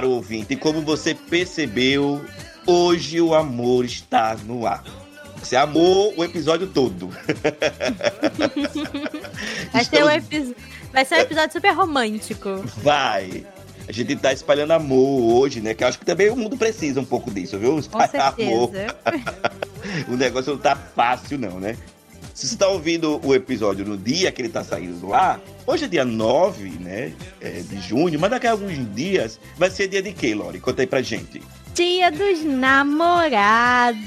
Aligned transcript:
Caro 0.00 0.12
ouvinte, 0.12 0.56
como 0.56 0.80
você 0.80 1.14
percebeu, 1.14 2.24
hoje 2.66 3.20
o 3.20 3.34
amor 3.34 3.84
está 3.84 4.34
no 4.46 4.66
ar. 4.66 4.82
Você 5.36 5.56
amou 5.56 6.14
o 6.16 6.24
episódio 6.24 6.66
todo. 6.68 7.10
Vai 9.72 9.84
ser, 9.84 10.02
um 10.04 10.08
Estamos- 10.10 10.32
epi- 10.32 10.56
Vai 10.92 11.04
ser 11.04 11.14
um 11.16 11.18
episódio 11.18 11.52
super 11.52 11.72
romântico. 11.74 12.64
Vai. 12.78 13.44
A 13.86 13.92
gente 13.92 14.16
tá 14.16 14.32
espalhando 14.32 14.70
amor 14.72 15.34
hoje, 15.34 15.60
né? 15.60 15.74
Que 15.74 15.84
eu 15.84 15.88
acho 15.88 15.98
que 15.98 16.04
também 16.06 16.30
o 16.30 16.36
mundo 16.36 16.56
precisa 16.56 17.00
um 17.00 17.04
pouco 17.04 17.30
disso, 17.30 17.58
viu? 17.58 17.78
Espalhar 17.78 18.34
amor. 18.38 18.70
O 20.08 20.14
negócio 20.16 20.52
não 20.52 20.60
tá 20.60 20.76
fácil, 20.76 21.38
não, 21.38 21.58
né? 21.58 21.74
Se 22.40 22.48
você 22.48 22.56
tá 22.56 22.68
ouvindo 22.68 23.20
o 23.22 23.34
episódio 23.34 23.84
no 23.84 23.98
dia 23.98 24.32
que 24.32 24.40
ele 24.40 24.48
tá 24.48 24.64
saindo 24.64 24.98
do 24.98 25.12
ar, 25.12 25.38
hoje 25.66 25.84
é 25.84 25.88
dia 25.88 26.06
9, 26.06 26.70
né? 26.80 27.12
é, 27.38 27.60
de 27.60 27.78
junho, 27.82 28.18
mas 28.18 28.30
daqui 28.30 28.46
a 28.46 28.52
alguns 28.52 28.78
dias 28.94 29.38
vai 29.58 29.68
ser 29.68 29.88
dia 29.88 30.00
de 30.00 30.10
quê, 30.10 30.34
Lori? 30.34 30.58
Conta 30.58 30.80
aí 30.80 30.86
pra 30.86 31.02
gente. 31.02 31.42
Dia 31.74 32.10
dos 32.10 32.42
namorados. 32.42 34.00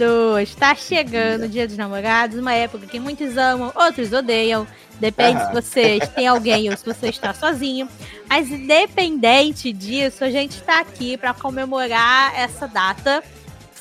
Tá 0.58 0.74
chegando 0.74 1.44
o 1.44 1.48
dia 1.48 1.68
dos 1.68 1.78
namorados, 1.78 2.40
uma 2.40 2.54
época 2.54 2.88
que 2.88 3.00
muitos 3.00 3.38
amam, 3.38 3.72
outros 3.76 4.12
odeiam. 4.12 4.66
Depende 5.00 5.40
Ah. 5.40 5.46
se 5.46 5.54
você 5.54 6.00
tem 6.16 6.26
alguém 6.26 6.72
ou 6.72 6.76
se 6.78 6.84
você 6.84 7.10
está 7.10 7.36
sozinho. 7.36 7.88
Mas 8.28 8.50
independente 8.50 9.72
disso, 9.72 10.24
a 10.24 10.32
gente 10.32 10.60
tá 10.64 10.80
aqui 10.80 11.18
para 11.18 11.36
comemorar 11.36 12.34
essa 12.36 12.68
data. 12.68 13.24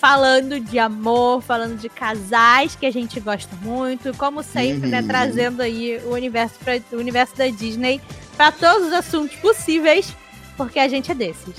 Falando 0.02 0.58
de 0.58 0.80
amor, 0.80 1.40
falando 1.42 1.78
de 1.78 1.88
casais 1.88 2.74
que 2.74 2.84
a 2.84 2.90
gente 2.90 3.20
gosta 3.20 3.54
muito, 3.62 4.12
como 4.16 4.42
sempre, 4.42 4.90
né, 4.90 5.00
Uhum. 5.00 5.06
trazendo 5.06 5.62
aí 5.62 6.00
o 6.04 6.10
universo, 6.10 6.56
pra, 6.58 6.80
o 6.92 6.96
universo 6.96 7.36
da 7.36 7.46
Disney 7.46 8.00
para 8.36 8.50
todos 8.50 8.88
os 8.88 8.92
assuntos 8.92 9.36
possíveis, 9.36 10.12
porque 10.56 10.80
a 10.80 10.88
gente 10.88 11.12
é 11.12 11.14
desses. 11.14 11.54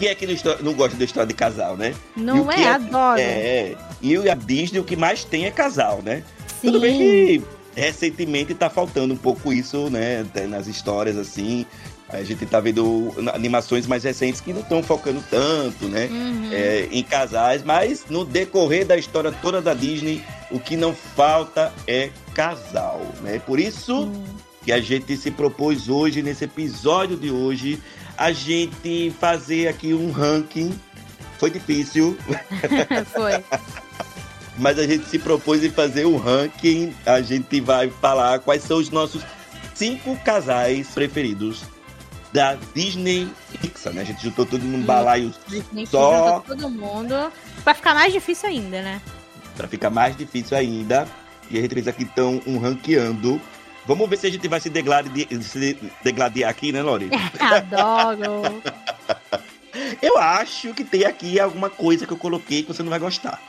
Quem 0.00 0.08
é 0.10 0.14
que 0.16 0.26
não, 0.26 0.34
não 0.64 0.74
gosta 0.74 0.96
da 0.96 1.04
história 1.04 1.28
de 1.28 1.34
casal, 1.34 1.76
né? 1.76 1.94
Não 2.16 2.50
é? 2.50 2.60
é- 2.60 2.68
Adoro. 2.70 3.20
É. 3.20 3.76
E 4.02 4.16
a 4.28 4.34
Disney 4.34 4.80
o 4.80 4.84
que 4.84 4.96
mais 4.96 5.22
tem 5.22 5.44
é 5.46 5.50
casal, 5.52 6.02
né? 6.02 6.24
Sim. 6.60 6.72
Tudo 6.72 6.80
bem 6.80 6.98
que 6.98 7.42
recentemente 7.76 8.52
tá 8.52 8.68
faltando 8.68 9.14
um 9.14 9.16
pouco 9.16 9.52
isso, 9.52 9.88
né? 9.90 10.26
Nas 10.48 10.66
histórias 10.66 11.16
assim. 11.16 11.64
A 12.12 12.22
gente 12.24 12.44
tá 12.46 12.58
vendo 12.60 13.12
animações 13.32 13.86
mais 13.86 14.02
recentes 14.04 14.40
que 14.40 14.52
não 14.52 14.60
estão 14.62 14.82
focando 14.82 15.22
tanto, 15.30 15.86
né? 15.86 16.06
Uhum. 16.10 16.50
é, 16.52 16.88
em 16.90 17.02
casais, 17.02 17.62
mas 17.62 18.06
no 18.10 18.24
decorrer 18.24 18.84
da 18.86 18.96
história 18.96 19.30
toda 19.30 19.60
da 19.62 19.74
Disney, 19.74 20.22
o 20.50 20.58
que 20.58 20.76
não 20.76 20.94
falta 20.94 21.72
é 21.86 22.10
casal, 22.34 23.00
né? 23.22 23.38
Por 23.38 23.60
isso 23.60 24.04
Hum. 24.06 24.24
que 24.64 24.72
a 24.72 24.80
gente 24.80 25.16
se 25.16 25.30
propôs 25.30 25.88
hoje, 25.88 26.20
nesse 26.22 26.44
episódio 26.44 27.16
de 27.16 27.30
hoje, 27.30 27.80
a 28.18 28.32
gente 28.32 29.12
fazer 29.20 29.68
aqui 29.68 29.94
um 29.94 30.10
ranking. 30.10 30.78
Foi 31.38 31.50
difícil, 31.50 32.18
Foi. 33.14 33.42
mas 34.58 34.78
a 34.78 34.86
gente 34.86 35.08
se 35.08 35.18
propôs 35.18 35.64
em 35.64 35.70
fazer 35.70 36.06
um 36.06 36.16
ranking. 36.16 36.92
A 37.06 37.20
gente 37.22 37.60
vai 37.60 37.88
falar 37.88 38.40
quais 38.40 38.62
são 38.64 38.78
os 38.78 38.90
nossos 38.90 39.22
cinco 39.74 40.14
casais 40.24 40.88
preferidos 40.88 41.62
da 42.32 42.56
Disney 42.74 43.28
Pixar, 43.60 43.92
né? 43.92 44.02
A 44.02 44.04
gente 44.04 44.22
juntou 44.22 44.46
tudo 44.46 44.64
num 44.64 44.82
balaio 44.82 45.32
Disney 45.48 45.86
Só- 45.86 46.40
juntou 46.40 46.56
todo 46.56 46.70
mundo. 46.70 47.32
Pra 47.64 47.74
ficar 47.74 47.94
mais 47.94 48.12
difícil 48.12 48.48
ainda, 48.48 48.82
né? 48.82 49.00
Pra 49.56 49.66
ficar 49.68 49.90
mais 49.90 50.16
difícil 50.16 50.56
ainda. 50.56 51.06
E 51.50 51.58
a 51.58 51.60
gente 51.62 51.74
fez 51.74 51.88
aqui 51.88 52.04
então 52.04 52.40
um 52.46 52.58
ranqueando. 52.58 53.40
Vamos 53.86 54.08
ver 54.08 54.16
se 54.18 54.26
a 54.26 54.30
gente 54.30 54.46
vai 54.46 54.60
se 54.60 54.70
degladiar, 54.70 55.26
se 55.42 55.76
degladiar 56.04 56.50
aqui, 56.50 56.70
né, 56.70 56.82
Lori? 56.82 57.10
Adoro. 57.40 58.62
Eu 60.02 60.18
acho 60.18 60.74
que 60.74 60.84
tem 60.84 61.04
aqui 61.04 61.38
alguma 61.38 61.70
coisa 61.70 62.04
que 62.06 62.12
eu 62.12 62.16
coloquei 62.16 62.62
que 62.62 62.72
você 62.72 62.82
não 62.82 62.90
vai 62.90 62.98
gostar. 62.98 63.40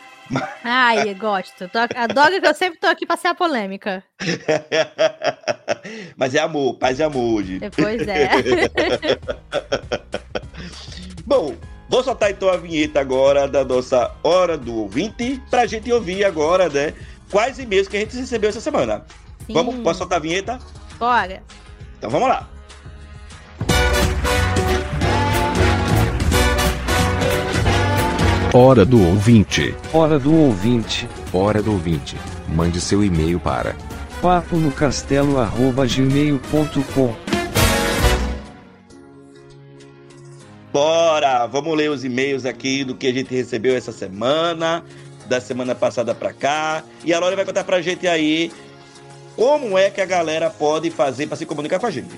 Ai, 0.64 1.14
gosto. 1.16 1.68
Tô- 1.70 1.80
Adoro 1.96 2.40
que 2.40 2.48
eu 2.48 2.54
sempre 2.54 2.80
tô 2.80 2.88
aqui 2.88 3.06
pra 3.06 3.18
ser 3.18 3.30
a 3.30 3.36
polêmica. 3.36 4.04
Mas 6.16 6.36
é 6.36 6.40
amor, 6.40 6.76
paz 6.78 7.00
e 7.00 7.04
amor 7.04 7.40
hoje. 7.40 7.60
Depois 7.60 8.08
é. 8.08 8.30
Bom, 11.26 11.56
vou 11.90 12.04
soltar 12.04 12.32
então 12.32 12.50
a 12.50 12.58
vinheta 12.58 13.00
agora 13.00 13.48
da 13.48 13.64
nossa 13.64 14.12
Hora 14.24 14.58
do 14.58 14.76
Ouvinte 14.82 15.42
pra 15.50 15.66
gente 15.66 15.92
ouvir 15.92 16.24
agora, 16.24 16.70
né? 16.70 16.94
Quais 17.30 17.60
e-mails 17.60 17.88
que 17.88 17.98
a 17.98 18.00
gente 18.02 18.18
recebeu 18.18 18.50
essa 18.50 18.62
semana. 18.62 19.06
Sim. 19.48 19.54
Vamos, 19.54 19.76
posso 19.78 20.00
soltar 20.00 20.18
a 20.18 20.22
vinheta? 20.22 20.60
Bora. 20.98 21.42
Então 21.98 22.10
vamos 22.10 22.28
lá. 22.28 22.48
Hora 28.54 28.84
do 28.84 29.02
ouvinte. 29.02 29.74
Hora 29.94 30.20
do 30.20 30.36
ouvinte, 30.36 31.08
Hora 31.32 31.62
do 31.62 31.72
ouvinte. 31.72 32.18
Mande 32.50 32.82
seu 32.82 33.02
e-mail 33.02 33.40
para 33.40 33.78
papo 34.22 34.58
no 34.58 34.70
castelo 34.74 35.40
arroba 35.40 35.88
gmail.com. 35.88 37.16
Bora! 40.74 41.48
Vamos 41.48 41.78
ler 41.78 41.90
os 41.90 42.04
e-mails 42.04 42.46
aqui 42.46 42.84
do 42.84 42.94
que 42.94 43.08
a 43.08 43.14
gente 43.14 43.34
recebeu 43.34 43.74
essa 43.74 43.94
semana, 43.94 44.84
da 45.28 45.40
semana 45.40 45.74
passada 45.74 46.14
pra 46.14 46.34
cá. 46.34 46.84
E 47.06 47.14
a 47.14 47.20
Lore 47.20 47.38
vai 47.38 47.46
contar 47.46 47.64
pra 47.64 47.82
gente 47.82 48.06
aí 48.06 48.52
como 49.38 49.78
é 49.78 49.90
que 49.90 50.02
a 50.02 50.06
galera 50.06 50.50
pode 50.50 50.92
fazer 50.92 51.26
pra 51.28 51.38
se 51.38 51.46
comunicar 51.46 51.80
com 51.80 51.86
a 51.86 51.92
gente. 51.92 52.12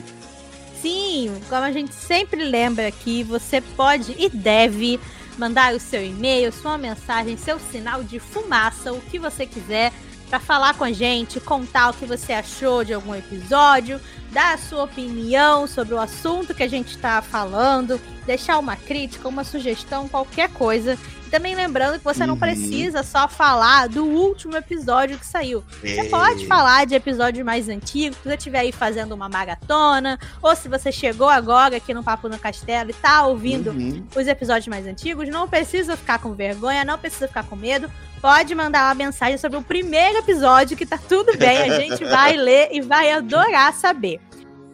Sim, 0.82 1.32
como 1.48 1.62
a 1.62 1.72
gente 1.72 1.94
sempre 1.94 2.44
lembra 2.44 2.88
aqui, 2.88 3.22
você 3.22 3.62
pode 3.62 4.16
e 4.18 4.28
deve 4.30 5.00
mandar 5.38 5.74
o 5.74 5.80
seu 5.80 6.04
e-mail, 6.04 6.52
sua 6.52 6.78
mensagem, 6.78 7.38
seu 7.38 7.60
sinal 7.60 8.04
de 8.04 8.20
fumaça, 8.20 8.94
o 8.94 9.02
que 9.02 9.20
você 9.20 9.46
quiser, 9.46 9.92
para 10.30 10.40
falar 10.40 10.74
com 10.74 10.84
a 10.84 10.92
gente, 10.92 11.40
contar 11.40 11.90
o 11.90 11.94
que 11.94 12.06
você 12.06 12.34
achou 12.34 12.84
de 12.84 12.94
algum 12.94 13.14
episódio, 13.14 14.02
dar 14.32 14.56
a 14.56 14.58
sua 14.58 14.84
opinião 14.84 15.68
sobre 15.68 15.94
o 15.94 16.00
assunto 16.00 16.56
que 16.56 16.64
a 16.64 16.68
gente 16.68 16.90
está 16.90 17.22
falando, 17.22 18.02
deixar 18.26 18.58
uma 18.58 18.76
crítica, 18.76 19.28
uma 19.28 19.44
sugestão, 19.44 20.10
qualquer 20.10 20.50
coisa. 20.50 20.98
Também 21.34 21.56
lembrando 21.56 21.98
que 21.98 22.04
você 22.06 22.28
não 22.28 22.36
Uhum. 22.36 22.40
precisa 22.40 23.02
só 23.02 23.28
falar 23.28 23.90
do 23.90 24.06
último 24.06 24.56
episódio 24.56 25.18
que 25.18 25.26
saiu. 25.26 25.64
Você 25.82 26.02
É. 26.02 26.04
pode 26.08 26.46
falar 26.46 26.86
de 26.86 26.94
episódios 26.94 27.44
mais 27.44 27.68
antigos, 27.68 28.20
se 28.20 28.24
você 28.30 28.36
estiver 28.36 28.60
aí 28.60 28.72
fazendo 28.72 29.14
uma 29.14 29.28
maratona, 29.28 30.20
ou 30.44 30.56
se 30.56 30.70
você 30.70 30.92
chegou 30.92 31.28
agora 31.28 31.78
aqui 31.78 31.92
no 31.92 32.04
Papo 32.04 32.30
no 32.30 32.38
Castelo 32.38 32.92
e 32.92 32.94
tá 32.94 33.26
ouvindo 33.26 33.72
Uhum. 33.72 34.06
os 34.16 34.28
episódios 34.28 34.68
mais 34.68 34.86
antigos, 34.86 35.28
não 35.30 35.48
precisa 35.48 35.98
ficar 35.98 36.20
com 36.20 36.34
vergonha, 36.36 36.86
não 36.86 37.00
precisa 37.00 37.28
ficar 37.28 37.46
com 37.46 37.56
medo. 37.56 37.90
Pode 38.22 38.54
mandar 38.54 38.86
uma 38.90 38.94
mensagem 38.94 39.40
sobre 39.40 39.58
o 39.58 39.64
primeiro 39.64 40.20
episódio, 40.20 40.78
que 40.78 40.86
tá 40.86 41.00
tudo 41.10 41.36
bem, 41.36 41.64
a 41.64 41.80
gente 41.80 42.06
vai 42.14 42.38
ler 42.38 42.70
e 42.72 42.80
vai 42.80 43.12
adorar 43.12 43.74
saber. 43.74 44.22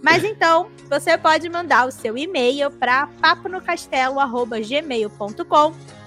Mas 0.03 0.25
então, 0.25 0.67
você 0.89 1.17
pode 1.17 1.47
mandar 1.49 1.87
o 1.87 1.91
seu 1.91 2.17
e-mail 2.17 2.69
para 2.69 3.07
paponocastelo.gmail.com 3.21 5.98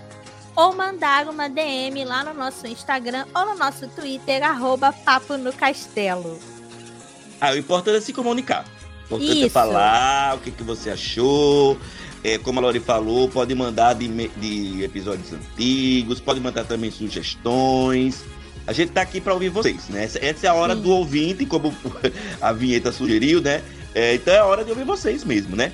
ou 0.54 0.74
mandar 0.74 1.28
uma 1.28 1.48
DM 1.48 2.04
lá 2.04 2.24
no 2.24 2.34
nosso 2.34 2.66
Instagram 2.66 3.24
ou 3.34 3.46
no 3.46 3.54
nosso 3.56 3.86
Twitter, 3.88 4.42
arroba 4.42 4.92
Papo 4.92 5.36
no 5.36 5.52
Castelo. 5.52 6.38
Ah, 7.40 7.52
o 7.52 7.56
importante 7.56 7.96
é 7.96 8.00
se 8.00 8.12
comunicar. 8.12 8.64
O 9.10 9.16
importante 9.16 9.42
é 9.42 9.46
Isso. 9.46 9.50
falar 9.50 10.36
o 10.36 10.38
que, 10.38 10.50
que 10.50 10.62
você 10.62 10.90
achou. 10.90 11.76
É, 12.24 12.38
como 12.38 12.60
a 12.60 12.62
Lori 12.62 12.78
falou, 12.78 13.28
pode 13.28 13.52
mandar 13.54 13.94
de, 13.94 14.06
de 14.28 14.84
episódios 14.84 15.32
antigos, 15.32 16.20
pode 16.20 16.38
mandar 16.38 16.64
também 16.64 16.90
sugestões. 16.90 18.24
A 18.64 18.72
gente 18.72 18.92
tá 18.92 19.02
aqui 19.02 19.20
para 19.20 19.34
ouvir 19.34 19.48
vocês, 19.48 19.88
né? 19.88 20.04
Essa, 20.04 20.24
essa 20.24 20.46
é 20.46 20.50
a 20.50 20.54
hora 20.54 20.76
Sim. 20.76 20.82
do 20.82 20.90
ouvinte, 20.90 21.44
como 21.44 21.74
a 22.40 22.52
vinheta 22.52 22.92
sugeriu, 22.92 23.40
né? 23.40 23.60
É, 23.92 24.14
então 24.14 24.32
é 24.32 24.38
a 24.38 24.44
hora 24.44 24.64
de 24.64 24.70
ouvir 24.70 24.84
vocês 24.84 25.24
mesmo, 25.24 25.56
né? 25.56 25.72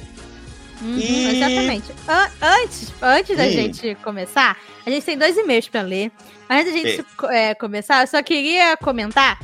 Uhum, 0.80 0.98
E- 0.98 1.36
Exatamente. 1.36 1.84
An- 2.06 2.30
antes, 2.40 2.92
antes 3.02 3.36
da 3.36 3.44
Hum. 3.44 3.50
gente 3.50 3.94
começar, 4.02 4.56
a 4.86 4.90
gente 4.90 5.04
tem 5.04 5.18
dois 5.18 5.36
e-mails 5.36 5.68
pra 5.68 5.82
ler. 5.82 6.10
Antes 6.48 6.72
da 6.72 6.78
gente 6.78 7.00
É. 7.30 7.54
co- 7.54 7.60
começar, 7.60 8.02
eu 8.02 8.06
só 8.06 8.22
queria 8.22 8.76
comentar. 8.76 9.38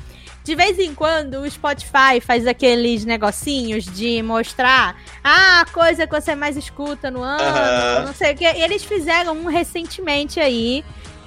De 0.45 0.55
vez 0.55 0.79
em 0.79 0.95
quando 0.95 1.41
o 1.41 1.51
Spotify 1.51 2.21
faz 2.21 2.47
aqueles 2.47 3.05
negocinhos 3.07 3.85
de 3.87 4.23
mostrar 4.23 4.95
ah, 5.23 5.63
a 5.63 5.65
coisa 5.65 6.07
que 6.07 6.13
você 6.21 6.35
mais 6.35 6.55
escuta 6.55 7.11
no 7.11 7.23
ano, 7.23 8.07
não 8.07 8.13
sei 8.15 8.35
o 8.35 8.37
quê. 8.37 8.45
E 8.55 8.61
eles 8.63 8.85
fizeram 8.85 9.33
um 9.35 9.47
recentemente 9.47 10.39
aí 10.39 10.85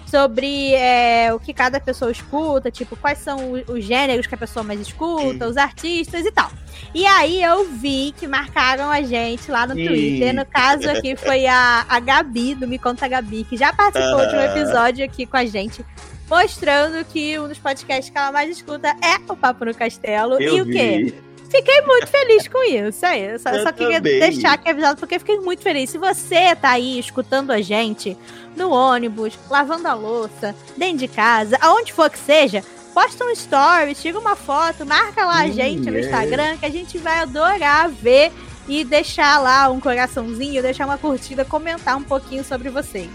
sobre 0.10 0.74
é, 0.74 1.34
o 1.34 1.40
que 1.40 1.54
cada 1.54 1.80
pessoa 1.80 2.12
escuta, 2.12 2.72
tipo, 2.72 2.96
quais 2.96 3.20
são 3.20 3.52
os 3.68 3.84
gêneros 3.84 4.26
que 4.26 4.34
a 4.36 4.38
pessoa 4.38 4.64
mais 4.64 4.80
escuta, 4.80 5.46
Sim. 5.46 5.52
os 5.52 5.58
artistas 5.58 6.26
e 6.26 6.32
tal. 6.32 6.50
E 6.94 7.06
aí 7.06 7.44
eu 7.44 7.66
vi 7.70 8.14
que 8.18 8.26
marcaram 8.28 8.90
a 8.90 9.02
gente 9.02 9.52
lá 9.52 9.68
no 9.68 9.76
Sim. 9.76 9.86
Twitter. 9.88 10.34
No 10.34 10.46
caso 10.46 10.90
aqui 10.90 11.16
foi 11.16 11.46
a, 11.46 11.86
a 11.90 12.00
Gabi, 12.00 12.56
do 12.56 12.68
Me 12.68 12.80
Conta 12.80 13.08
Gabi, 13.08 13.44
que 13.44 13.58
já 13.58 13.74
participou 13.74 14.26
de 14.28 14.36
um 14.36 14.40
Ah. 14.40 14.46
episódio 14.46 15.04
aqui 15.06 15.26
com 15.26 15.38
a 15.38 15.46
gente, 15.46 15.86
mostrando 16.30 17.04
que 17.06 17.38
um 17.40 17.48
dos 17.48 17.58
podcasts 17.58 18.10
que 18.10 18.18
ela 18.18 18.32
mais 18.32 18.50
escuta 18.50 18.90
é 19.04 19.32
o 19.32 19.36
Papo 19.36 19.66
no 19.66 19.74
Castelo. 19.76 20.36
Eu 20.42 20.58
e 20.58 20.62
o 20.62 20.66
quê? 20.66 21.14
Fiquei 21.50 21.82
muito 21.82 22.08
feliz 22.08 22.48
com 22.48 22.64
isso. 22.64 23.06
Eu 23.06 23.40
só, 23.40 23.50
Eu 23.50 23.64
só 23.64 23.72
queria 23.72 23.98
também. 23.98 24.20
deixar 24.20 24.54
aqui 24.54 24.70
avisado, 24.70 25.00
porque 25.00 25.18
fiquei 25.20 25.40
muito 25.40 25.62
feliz. 25.64 25.90
Se 25.90 25.98
você 25.98 26.56
tá 26.56 26.72
aí 26.72 27.00
escutando 27.00 27.52
a 27.52 27.62
gente 27.62 28.18
no 28.56 28.72
ônibus, 28.72 29.34
lavando 29.50 29.88
a 29.88 29.94
louça, 29.94 30.54
dentro 30.76 30.98
de 31.00 31.08
casa, 31.08 31.58
aonde 31.62 31.94
for 31.94 32.10
que 32.10 32.20
seja, 32.20 32.64
posta 32.94 33.24
um 33.24 33.30
story, 33.32 33.96
tira 33.96 34.20
uma 34.20 34.36
foto, 34.36 34.86
marca 34.86 35.26
lá 35.26 35.42
a 35.42 35.46
Hum, 35.46 35.54
gente 35.54 35.90
no 35.90 35.98
é. 35.98 36.02
Instagram, 36.02 36.58
que 36.58 36.66
a 36.66 36.72
gente 36.72 36.98
vai 36.98 37.20
adorar 37.20 37.90
ver 37.90 38.32
e 38.68 38.84
deixar 38.84 39.40
lá 39.40 39.70
um 39.70 39.80
coraçãozinho, 39.80 40.62
deixar 40.62 40.86
uma 40.86 40.98
curtida, 40.98 41.46
comentar 41.46 41.96
um 41.96 42.04
pouquinho 42.04 42.44
sobre 42.44 42.70
vocês. 42.70 43.10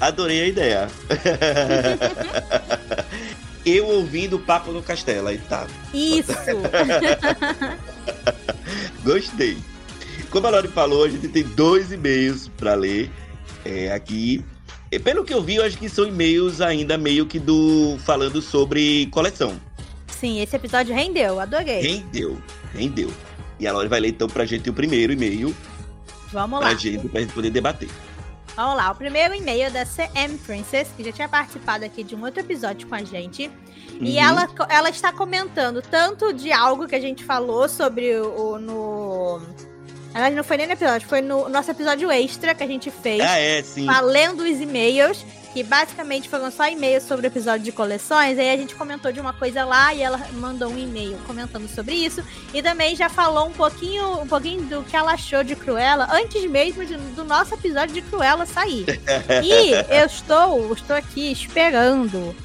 Adorei 0.00 0.42
a 0.42 0.46
ideia. 0.46 0.88
Eu 3.68 3.86
ouvindo 3.86 4.36
o 4.36 4.38
papo 4.38 4.72
no 4.72 4.82
castelo, 4.82 5.28
aí 5.28 5.38
tá. 5.38 5.66
Isso! 5.92 6.32
Gostei. 9.04 9.58
Como 10.30 10.46
a 10.46 10.50
Lori 10.50 10.68
falou, 10.68 11.04
a 11.04 11.08
gente 11.08 11.28
tem 11.28 11.42
dois 11.42 11.92
e-mails 11.92 12.48
para 12.48 12.74
ler 12.74 13.10
é, 13.64 13.92
aqui. 13.92 14.44
E 14.90 14.98
pelo 14.98 15.24
que 15.24 15.34
eu 15.34 15.42
vi, 15.42 15.56
eu 15.56 15.64
acho 15.64 15.76
que 15.76 15.88
são 15.88 16.06
e-mails 16.06 16.60
ainda 16.60 16.96
meio 16.96 17.26
que 17.26 17.38
do 17.38 17.98
falando 18.04 18.40
sobre 18.40 19.06
coleção. 19.10 19.60
Sim, 20.06 20.40
esse 20.40 20.56
episódio 20.56 20.94
rendeu, 20.94 21.38
adorei. 21.38 21.80
Rendeu, 21.80 22.38
rendeu. 22.74 23.10
E 23.60 23.66
a 23.66 23.72
Lori 23.72 23.88
vai 23.88 24.00
ler 24.00 24.08
então 24.08 24.28
pra 24.28 24.46
gente 24.46 24.70
o 24.70 24.72
primeiro 24.72 25.12
e-mail 25.12 25.54
Vamos 26.32 26.60
lá. 26.60 26.66
pra 26.66 26.74
gente, 26.74 27.08
pra 27.08 27.20
gente 27.20 27.32
poder 27.32 27.50
debater. 27.50 27.88
Vamos 28.58 28.74
lá, 28.76 28.90
o 28.90 28.94
primeiro 28.96 29.36
e-mail 29.36 29.70
da 29.70 29.86
CM 29.86 30.36
Princess, 30.38 30.88
que 30.96 31.04
já 31.04 31.12
tinha 31.12 31.28
participado 31.28 31.84
aqui 31.84 32.02
de 32.02 32.16
um 32.16 32.24
outro 32.24 32.40
episódio 32.40 32.88
com 32.88 32.94
a 32.96 33.04
gente. 33.04 33.48
E 34.00 34.16
Uhum. 34.16 34.20
ela, 34.20 34.48
ela 34.68 34.90
está 34.90 35.12
comentando 35.12 35.80
tanto 35.80 36.32
de 36.32 36.50
algo 36.50 36.88
que 36.88 36.96
a 36.96 37.00
gente 37.00 37.22
falou 37.22 37.68
sobre 37.68 38.16
o, 38.18 38.54
o- 38.54 38.58
no. 38.58 39.40
Verdade, 40.12 40.34
não 40.34 40.42
foi 40.42 40.56
nem 40.56 40.66
no 40.66 40.72
episódio, 40.72 41.06
foi 41.06 41.20
no 41.20 41.48
nosso 41.48 41.70
episódio 41.70 42.10
extra 42.10 42.52
que 42.52 42.64
a 42.64 42.66
gente 42.66 42.90
fez, 42.90 43.20
Ah, 43.20 43.38
é, 43.38 43.62
sim. 43.62 43.86
valendo 43.86 44.40
os 44.42 44.60
e-mails, 44.60 45.24
que 45.58 45.64
basicamente 45.64 46.28
foram 46.28 46.52
só 46.52 46.68
e-mails 46.68 47.02
sobre 47.02 47.26
o 47.26 47.28
episódio 47.28 47.64
de 47.64 47.72
coleções. 47.72 48.38
Aí 48.38 48.48
a 48.48 48.56
gente 48.56 48.76
comentou 48.76 49.10
de 49.10 49.18
uma 49.18 49.32
coisa 49.32 49.64
lá 49.64 49.92
e 49.92 50.00
ela 50.00 50.16
mandou 50.34 50.70
um 50.70 50.78
e-mail 50.78 51.18
comentando 51.26 51.68
sobre 51.68 51.96
isso. 51.96 52.22
E 52.54 52.62
também 52.62 52.94
já 52.94 53.08
falou 53.08 53.48
um 53.48 53.50
pouquinho, 53.50 54.20
um 54.20 54.26
pouquinho 54.28 54.62
do 54.66 54.84
que 54.84 54.94
ela 54.96 55.14
achou 55.14 55.42
de 55.42 55.56
Cruella 55.56 56.08
antes 56.12 56.48
mesmo 56.48 56.84
de- 56.86 56.96
do 56.96 57.24
nosso 57.24 57.54
episódio 57.54 57.92
de 57.92 58.02
Cruella 58.02 58.46
sair. 58.46 58.84
E 59.42 59.72
eu 59.98 60.06
estou, 60.06 60.72
estou 60.72 60.94
aqui 60.94 61.32
esperando 61.32 62.36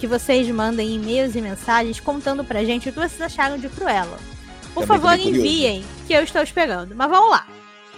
que 0.00 0.06
vocês 0.06 0.48
mandem 0.48 0.94
e-mails 0.94 1.34
e 1.36 1.42
mensagens 1.42 2.00
contando 2.00 2.42
pra 2.42 2.64
gente 2.64 2.88
o 2.88 2.92
que 2.92 2.98
vocês 2.98 3.20
acharam 3.20 3.58
de 3.58 3.68
Cruella. 3.68 4.18
Por 4.72 4.86
Também 4.86 4.86
tô 4.86 4.86
favor, 4.86 5.18
enviem, 5.18 5.84
que 6.06 6.14
eu 6.14 6.22
estou 6.22 6.42
esperando. 6.42 6.94
Mas 6.94 7.10
vamos 7.10 7.30
lá. 7.32 7.46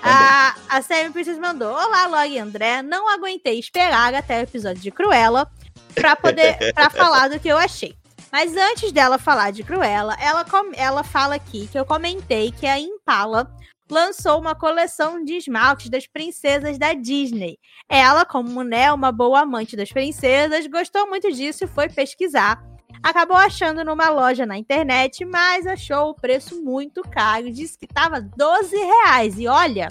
A, 0.07 0.55
a 0.69 0.83
Sam 0.83 1.13
Princess 1.13 1.39
mandou: 1.39 1.73
Olá, 1.73 2.07
Log 2.07 2.31
e 2.31 2.39
André. 2.39 2.83
Não 2.83 3.09
aguentei 3.09 3.59
esperar 3.59 4.15
até 4.15 4.41
o 4.41 4.43
episódio 4.43 4.83
de 4.83 4.91
Cruella 4.91 5.51
pra 5.95 6.15
poder 6.15 6.75
pra 6.75 6.91
falar 6.91 7.29
do 7.29 7.41
que 7.41 7.49
eu 7.49 7.57
achei. 7.57 7.97
Mas 8.31 8.55
antes 8.55 8.93
dela 8.93 9.17
falar 9.17 9.51
de 9.51 9.63
Cruella, 9.63 10.15
ela, 10.21 10.45
ela 10.77 11.03
fala 11.03 11.37
aqui 11.37 11.69
que 11.69 11.79
eu 11.79 11.87
comentei 11.87 12.53
que 12.53 12.67
a 12.67 12.79
Impala 12.79 13.51
lançou 13.91 14.39
uma 14.39 14.55
coleção 14.55 15.25
de 15.25 15.35
esmaltes 15.37 15.89
das 15.89 16.07
princesas 16.07 16.77
da 16.77 16.93
Disney. 16.93 17.59
Ela, 17.89 18.27
como 18.27 18.63
né, 18.63 18.93
uma 18.93 19.11
boa 19.11 19.41
amante 19.41 19.77
das 19.77 19.91
princesas, 19.91 20.67
gostou 20.67 21.09
muito 21.09 21.31
disso 21.33 21.65
e 21.65 21.69
foi 21.69 21.89
pesquisar. 21.89 22.63
Acabou 23.05 23.37
achando 23.37 23.85
numa 23.85 24.09
loja 24.09 24.47
na 24.47 24.57
internet, 24.57 25.27
mas 25.27 25.67
achou 25.67 26.09
o 26.09 26.15
preço 26.15 26.65
muito 26.65 27.03
caro. 27.03 27.53
Disse 27.53 27.77
que 27.77 27.87
tava 27.87 28.19
12 28.19 28.75
reais. 28.75 29.39
E 29.39 29.47
olha, 29.47 29.89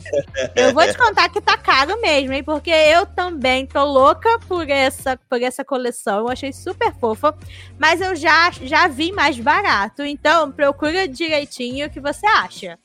eu 0.55 0.73
vou 0.73 0.81
te 0.81 0.97
contar 0.97 1.29
que 1.29 1.39
tá 1.39 1.55
caro 1.55 2.01
mesmo, 2.01 2.33
hein? 2.33 2.43
Porque 2.43 2.71
eu 2.71 3.05
também 3.05 3.67
tô 3.67 3.85
louca 3.85 4.39
por 4.47 4.67
essa, 4.67 5.15
por 5.29 5.39
essa 5.43 5.63
coleção. 5.63 6.21
Eu 6.21 6.29
achei 6.29 6.51
super 6.51 6.91
fofa. 6.95 7.37
Mas 7.77 8.01
eu 8.01 8.15
já, 8.15 8.49
já 8.49 8.87
vi 8.87 9.11
mais 9.11 9.39
barato. 9.39 10.01
Então, 10.01 10.51
procura 10.51 11.07
direitinho 11.07 11.85
o 11.85 11.91
que 11.91 11.99
você 11.99 12.25
acha. 12.25 12.79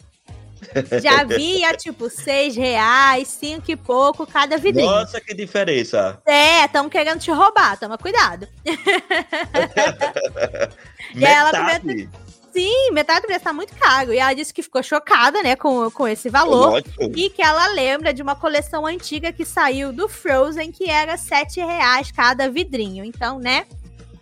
Já 1.02 1.24
vi 1.24 1.64
a 1.64 1.74
tipo 1.76 2.10
6 2.10 2.56
reais, 2.56 3.28
5 3.28 3.70
e 3.70 3.76
pouco 3.76 4.26
cada 4.26 4.56
vidrinho. 4.56 4.90
Nossa, 4.90 5.20
que 5.20 5.34
diferença. 5.34 6.20
É, 6.26 6.64
estão 6.64 6.88
querendo 6.88 7.20
te 7.20 7.30
roubar, 7.30 7.78
toma 7.78 7.98
cuidado. 7.98 8.48
E 11.14 11.24
ela 11.24 11.52
Metade. 11.52 12.08
Sim, 12.52 12.90
metade 12.92 13.20
do 13.20 13.26
preço 13.26 13.44
tá 13.44 13.52
muito 13.52 13.74
caro. 13.76 14.12
E 14.12 14.18
ela 14.18 14.34
disse 14.34 14.52
que 14.52 14.62
ficou 14.62 14.82
chocada, 14.82 15.42
né, 15.42 15.54
com, 15.54 15.90
com 15.90 16.08
esse 16.08 16.28
valor. 16.28 16.70
Lógico. 16.70 17.12
E 17.16 17.30
que 17.30 17.42
ela 17.42 17.68
lembra 17.68 18.12
de 18.12 18.22
uma 18.22 18.34
coleção 18.34 18.86
antiga 18.86 19.32
que 19.32 19.44
saiu 19.44 19.92
do 19.92 20.08
Frozen, 20.08 20.72
que 20.72 20.88
era 20.88 21.16
7 21.16 21.60
reais 21.60 22.10
cada 22.10 22.50
vidrinho. 22.50 23.04
Então, 23.04 23.38
né? 23.38 23.66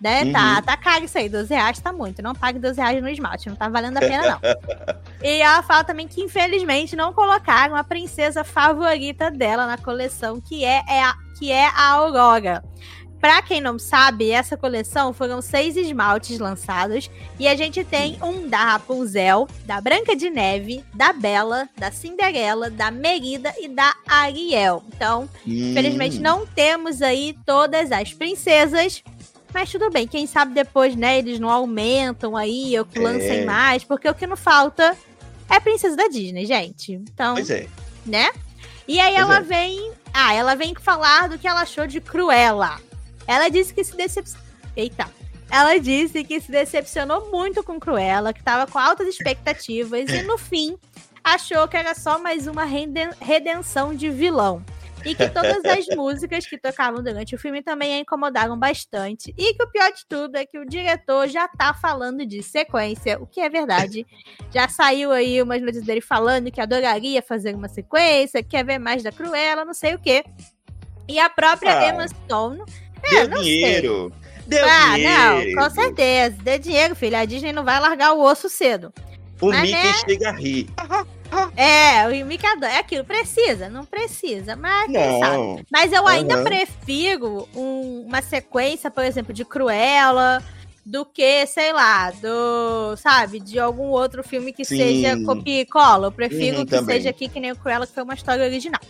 Né 0.01 0.31
tá, 0.33 0.57
Uhum. 0.57 0.63
tá 0.63 0.77
caro 0.77 1.05
isso 1.05 1.17
aí, 1.19 1.29
12 1.29 1.53
reais 1.55 1.79
tá 1.81 1.93
muito. 1.93 2.23
Não 2.23 2.35
pague 2.35 2.59
12 2.59 2.81
reais 2.81 3.03
no 3.03 3.09
esmalte, 3.09 3.49
não 3.49 3.57
tá 3.57 3.69
valendo 3.69 3.97
a 3.99 4.01
pena, 4.01 4.23
não. 4.31 4.41
e 5.23 5.41
ela 5.41 5.63
fala 5.63 5.85
também 5.85 6.07
que, 6.07 6.23
infelizmente, 6.23 6.95
não 6.97 7.13
colocaram 7.13 7.75
a 7.77 7.85
princesa 7.85 8.45
favorita 8.45 9.31
dela 9.31 9.67
na 9.67 9.79
coleção, 9.79 10.41
que 10.41 10.65
é, 10.65 10.83
é 10.89 11.03
a, 11.03 11.15
que 11.39 11.51
é 11.51 11.67
a 11.67 11.91
Aurora. 11.93 12.63
Pra 13.19 13.41
quem 13.41 13.63
não 13.63 13.79
sabe, 13.79 14.31
essa 14.31 14.59
coleção 14.59 15.13
foram 15.13 15.41
seis 15.41 15.75
esmaltes 15.75 16.39
lançados 16.39 17.11
e 17.41 17.49
a 17.49 17.57
gente 17.57 17.83
tem 17.83 18.19
um 18.23 18.47
da 18.47 18.59
Rapunzel, 18.73 19.49
da 19.65 19.81
Branca 19.81 20.15
de 20.15 20.29
Neve, 20.29 20.85
da 20.95 21.15
Bela, 21.15 21.67
da 21.79 21.91
Cinderela, 21.91 22.69
da 22.71 22.91
Merida 22.91 23.53
e 23.59 23.69
da 23.69 23.95
Ariel. 24.07 24.85
Então, 24.95 25.29
infelizmente 25.47 26.19
Hum. 26.19 26.23
não 26.23 26.47
temos 26.47 27.01
aí 27.01 27.35
todas 27.47 27.91
as 27.91 28.13
princesas, 28.13 29.03
mas 29.53 29.71
tudo 29.71 29.91
bem. 29.91 30.07
Quem 30.07 30.27
sabe 30.27 30.53
depois, 30.55 30.95
né, 30.97 31.19
eles 31.19 31.39
não 31.41 31.51
aumentam 31.51 32.37
aí 32.37 32.79
ou 32.79 32.87
É. 32.95 32.99
lancem 33.01 33.45
mais, 33.45 33.85
porque 33.85 34.09
o 34.09 34.15
que 34.15 34.27
não 34.27 34.37
falta 34.37 34.97
é 35.49 35.61
princesa 35.61 35.97
da 35.97 36.09
Disney, 36.09 36.45
gente. 36.47 36.93
Então, 36.93 37.35
Pois 37.35 37.51
é. 37.51 37.67
né? 38.05 38.31
E 38.89 39.01
aí 39.01 39.15
Pois 39.15 39.25
ela 39.25 39.37
é. 39.39 39.41
vem. 39.41 39.93
Ah, 40.13 40.35
ela 40.35 40.55
vem 40.55 40.75
falar 40.81 41.29
do 41.29 41.39
que 41.39 41.47
ela 41.49 41.61
achou 41.63 41.87
de 41.87 42.01
Cruella. 42.01 42.81
Ela 43.27 43.49
disse 43.49 43.73
que 43.75 43.83
se 43.85 43.97
decepcionou. 43.97 44.47
Eita. 44.77 45.09
Ela 45.51 45.79
disse 45.79 46.23
que 46.25 46.41
se 46.41 46.51
decepcionou 46.51 47.31
muito 47.31 47.63
com 47.63 47.79
Cruella, 47.79 48.33
que 48.33 48.43
tava 48.43 48.71
com 48.71 48.79
altas 48.79 49.07
expectativas 49.09 50.09
e 50.11 50.23
no 50.23 50.37
fim 50.37 50.77
achou 51.23 51.67
que 51.69 51.77
era 51.77 51.95
só 51.95 52.19
mais 52.19 52.47
uma 52.47 52.65
reden- 52.65 53.11
redenção 53.21 53.95
de 53.95 54.11
vilão. 54.11 54.63
E 55.05 55.15
que 55.15 55.29
todas 55.29 55.65
as 55.65 55.87
músicas 55.95 56.47
que 56.47 56.59
tocavam 56.59 57.03
durante 57.03 57.35
o 57.35 57.39
filme 57.39 57.63
também 57.63 57.95
a 57.95 57.99
incomodaram 57.99 58.59
bastante. 58.59 59.33
E 59.39 59.55
que 59.55 59.63
o 59.63 59.71
pior 59.71 59.93
de 59.93 60.05
tudo 60.09 60.37
é 60.37 60.45
que 60.47 60.59
o 60.59 60.67
diretor 60.67 61.29
já 61.29 61.47
tá 61.47 61.73
falando 61.75 62.27
de 62.27 62.43
sequência, 62.43 63.21
o 63.21 63.27
que 63.27 63.41
é 63.41 63.49
verdade. 63.49 64.07
Já 64.53 64.69
saiu 64.69 65.13
aí 65.13 65.41
umas 65.41 65.61
notícias 65.61 65.85
dele 65.85 66.01
falando 66.01 66.51
que 66.51 66.61
adoraria 66.61 67.23
fazer 67.23 67.55
uma 67.55 67.69
sequência, 67.69 68.43
quer 68.43 68.65
ver 68.65 68.79
mais 68.79 69.03
da 69.03 69.13
Cruella, 69.13 69.65
não 69.65 69.75
sei 69.75 69.95
o 69.95 69.99
quê. 69.99 70.25
E 71.09 71.19
a 71.21 71.31
própria 71.31 71.79
Ah. 71.79 71.89
Emma 71.89 72.09
Stone. 72.09 72.63
Deu 73.09 73.21
É, 73.21 73.25
sei. 73.27 73.43
dinheiro. 73.43 74.13
Deu 74.47 74.65
ah, 74.65 74.95
dinheiro. 74.95 75.55
não, 75.57 75.63
com 75.65 75.71
certeza. 75.75 76.37
Dê 76.43 76.59
dinheiro, 76.59 76.97
filho. 76.97 77.17
A 77.17 77.25
Disney 77.25 77.53
não 77.53 77.65
vai 77.65 77.79
largar 77.81 78.13
o 78.13 78.21
osso 78.23 78.49
cedo. 78.49 78.93
O 79.41 79.49
Mas, 79.49 79.63
Mickey 79.63 79.83
né? 79.87 79.93
chega 80.09 80.29
a 80.31 80.33
rir. 80.33 80.67
É, 81.57 82.07
o 82.23 82.27
Mickey 82.27 82.47
adora. 82.47 82.73
É 82.73 82.79
aquilo, 82.79 83.05
precisa? 83.05 83.69
Não 83.69 83.85
precisa, 83.85 84.57
mas 84.57 84.87
quem 84.91 85.21
sabe. 85.21 85.37
Não. 85.37 85.61
Mas 85.71 85.93
eu 85.93 86.07
ainda 86.07 86.35
Aham. 86.37 86.45
prefiro 86.45 87.49
um- 87.55 88.05
uma 88.07 88.23
sequência, 88.23 88.91
por 88.91 89.05
exemplo, 89.05 89.35
de 89.35 89.45
Cruella, 89.45 90.43
do 90.85 91.05
que, 91.05 91.45
sei 91.47 91.73
lá, 91.73 92.11
do, 92.13 92.97
sabe, 92.97 93.41
de 93.41 93.59
algum 93.59 93.89
outro 93.89 94.23
filme 94.23 94.53
que 94.53 94.65
Sim. 94.65 94.77
seja 94.77 95.21
copia 95.25 95.61
e 95.61 95.67
cola. 95.67 96.07
Eu 96.07 96.13
prefiro 96.13 96.59
Uhum, 96.59 96.65
que 96.65 96.71
também. 96.71 96.97
seja 96.97 97.11
aqui 97.11 97.29
que 97.29 97.41
nem 97.41 97.53
o 97.53 97.57
Cruella, 97.57 97.87
que 97.87 97.93
foi 97.93 98.05
uma 98.05 98.15
história 98.15 98.45
original. 98.45 98.81